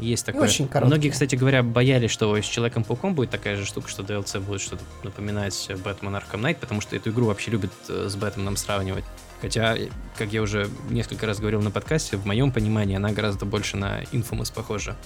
есть 0.00 0.26
такое. 0.26 0.42
Очень 0.42 0.68
короткий. 0.68 0.88
Многие, 0.88 1.10
кстати 1.10 1.36
говоря, 1.36 1.62
боялись, 1.62 2.10
что 2.10 2.36
с 2.36 2.44
Человеком-пауком 2.44 3.14
будет 3.14 3.30
такая 3.30 3.56
же 3.56 3.64
штука, 3.64 3.88
что 3.88 4.02
DLC 4.02 4.40
будет 4.40 4.60
что-то 4.60 4.82
напоминать 5.02 5.70
Бэтмен 5.84 6.14
Arkham 6.14 6.40
Knight, 6.40 6.56
потому 6.60 6.80
что 6.80 6.96
эту 6.96 7.10
игру 7.10 7.26
вообще 7.26 7.50
любят 7.50 7.72
э, 7.88 8.08
с 8.08 8.16
Бэтменом 8.16 8.56
сравнивать. 8.56 9.04
Хотя, 9.40 9.76
как 10.16 10.32
я 10.32 10.42
уже 10.42 10.68
несколько 10.90 11.26
раз 11.26 11.38
говорил 11.38 11.60
на 11.60 11.70
подкасте, 11.70 12.16
в 12.16 12.26
моем 12.26 12.50
понимании 12.50 12.96
она 12.96 13.12
гораздо 13.12 13.44
больше 13.44 13.76
на 13.76 14.02
Infamous 14.04 14.52
похожа. 14.52 14.96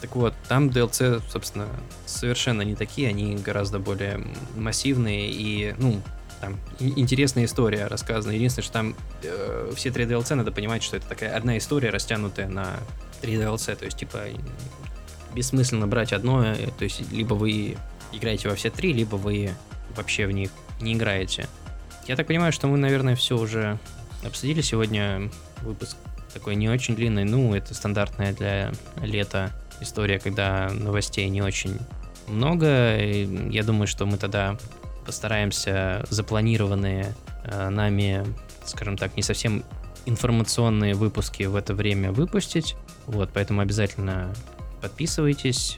Так 0.00 0.14
вот, 0.14 0.34
там 0.46 0.68
DLC, 0.68 1.20
собственно, 1.28 1.66
совершенно 2.06 2.62
не 2.62 2.76
такие, 2.76 3.08
они 3.08 3.36
гораздо 3.36 3.78
более 3.78 4.20
массивные 4.56 5.30
и, 5.30 5.74
ну, 5.78 6.00
там 6.40 6.56
интересная 6.78 7.46
история 7.46 7.86
рассказана. 7.86 8.32
Единственное, 8.32 8.64
что 8.64 8.72
там 8.72 8.94
э, 9.22 9.72
все 9.74 9.90
три 9.90 10.04
DLC 10.04 10.34
надо 10.34 10.52
понимать, 10.52 10.82
что 10.82 10.96
это 10.96 11.08
такая 11.08 11.34
одна 11.34 11.58
история, 11.58 11.90
растянутая 11.90 12.48
на 12.48 12.76
3 13.20 13.34
DLC, 13.34 13.76
то 13.76 13.84
есть, 13.84 13.98
типа, 13.98 14.24
бессмысленно 15.34 15.86
брать 15.86 16.12
одно, 16.12 16.42
то 16.78 16.84
есть, 16.84 17.10
либо 17.12 17.34
вы 17.34 17.76
играете 18.12 18.48
во 18.48 18.54
все 18.54 18.70
три, 18.70 18.92
либо 18.92 19.16
вы 19.16 19.50
вообще 19.96 20.26
в 20.26 20.32
них 20.32 20.50
не 20.80 20.94
играете. 20.94 21.46
Я 22.06 22.16
так 22.16 22.26
понимаю, 22.26 22.52
что 22.52 22.68
мы, 22.68 22.78
наверное, 22.78 23.16
все 23.16 23.36
уже 23.36 23.78
обсудили 24.24 24.60
сегодня. 24.60 25.30
Выпуск 25.62 25.96
такой 26.32 26.56
не 26.56 26.68
очень 26.68 26.94
длинный, 26.94 27.24
ну, 27.24 27.54
это 27.54 27.74
стандартная 27.74 28.32
для 28.32 28.72
лета 29.02 29.52
история, 29.80 30.18
когда 30.18 30.70
новостей 30.70 31.28
не 31.28 31.42
очень 31.42 31.78
много. 32.26 32.96
И 32.96 33.50
я 33.50 33.62
думаю, 33.62 33.86
что 33.86 34.06
мы 34.06 34.18
тогда 34.18 34.56
постараемся 35.04 36.04
запланированные 36.10 37.14
э, 37.44 37.68
нами, 37.70 38.24
скажем 38.64 38.96
так, 38.96 39.16
не 39.16 39.22
совсем 39.22 39.64
информационные 40.06 40.94
выпуски 40.94 41.44
в 41.44 41.56
это 41.56 41.74
время 41.74 42.12
выпустить. 42.12 42.76
Вот, 43.06 43.30
поэтому 43.32 43.60
обязательно 43.60 44.34
подписывайтесь. 44.80 45.76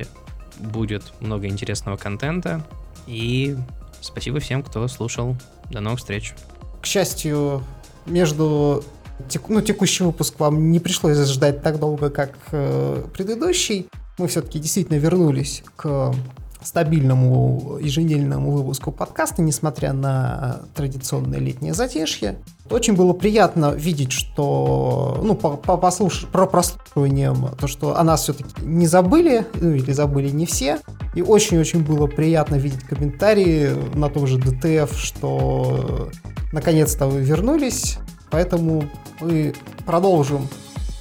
Будет 0.58 1.12
много 1.20 1.46
интересного 1.46 1.96
контента. 1.96 2.64
И 3.06 3.56
спасибо 4.00 4.40
всем, 4.40 4.62
кто 4.62 4.86
слушал. 4.88 5.36
До 5.70 5.80
новых 5.80 6.00
встреч. 6.00 6.34
К 6.82 6.86
счастью, 6.86 7.64
между 8.06 8.84
тек, 9.28 9.48
ну, 9.48 9.60
текущий 9.60 10.04
выпуск 10.04 10.38
вам 10.38 10.70
не 10.70 10.80
пришлось 10.80 11.16
ждать 11.28 11.62
так 11.62 11.78
долго, 11.78 12.10
как 12.10 12.36
э, 12.52 13.04
предыдущий. 13.14 13.88
Мы 14.18 14.28
все-таки 14.28 14.58
действительно 14.58 14.96
вернулись 14.96 15.62
к 15.76 16.14
стабильному 16.62 17.78
еженедельному 17.80 18.50
выпуску 18.50 18.92
подкаста, 18.92 19.42
несмотря 19.42 19.92
на 19.92 20.60
традиционное 20.74 21.38
летнее 21.38 21.74
затишье. 21.74 22.38
Очень 22.70 22.94
было 22.94 23.12
приятно 23.12 23.72
видеть, 23.72 24.12
что, 24.12 25.20
ну, 25.22 25.34
по, 25.34 25.56
по 25.56 25.76
послуш... 25.76 26.26
про 26.30 26.46
прослушиванием, 26.46 27.48
то, 27.58 27.66
что 27.66 27.98
о 27.98 28.04
нас 28.04 28.22
все-таки 28.22 28.50
не 28.62 28.86
забыли, 28.86 29.46
ну, 29.54 29.72
или 29.72 29.92
забыли 29.92 30.28
не 30.30 30.46
все. 30.46 30.78
И 31.14 31.22
очень-очень 31.22 31.82
было 31.82 32.06
приятно 32.06 32.54
видеть 32.56 32.84
комментарии 32.84 33.70
на 33.94 34.08
том 34.08 34.26
же 34.26 34.38
ДТФ, 34.38 34.96
что 34.96 36.10
наконец-то 36.52 37.06
вы 37.06 37.22
вернулись, 37.22 37.98
поэтому 38.30 38.84
мы 39.20 39.54
продолжим 39.84 40.48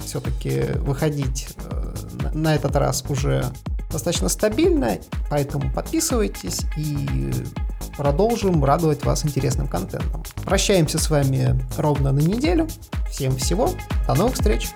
все-таки 0.04 0.62
выходить 0.78 1.48
э, 1.70 2.30
на 2.34 2.56
этот 2.56 2.74
раз 2.74 3.04
уже 3.08 3.44
достаточно 3.90 4.28
стабильно, 4.28 4.98
поэтому 5.28 5.72
подписывайтесь 5.72 6.60
и 6.76 7.32
продолжим 7.96 8.64
радовать 8.64 9.04
вас 9.04 9.24
интересным 9.24 9.68
контентом. 9.68 10.22
Прощаемся 10.44 10.98
с 10.98 11.10
вами 11.10 11.60
ровно 11.76 12.12
на 12.12 12.20
неделю. 12.20 12.68
Всем 13.10 13.36
всего. 13.36 13.70
До 14.06 14.14
новых 14.14 14.34
встреч. 14.34 14.68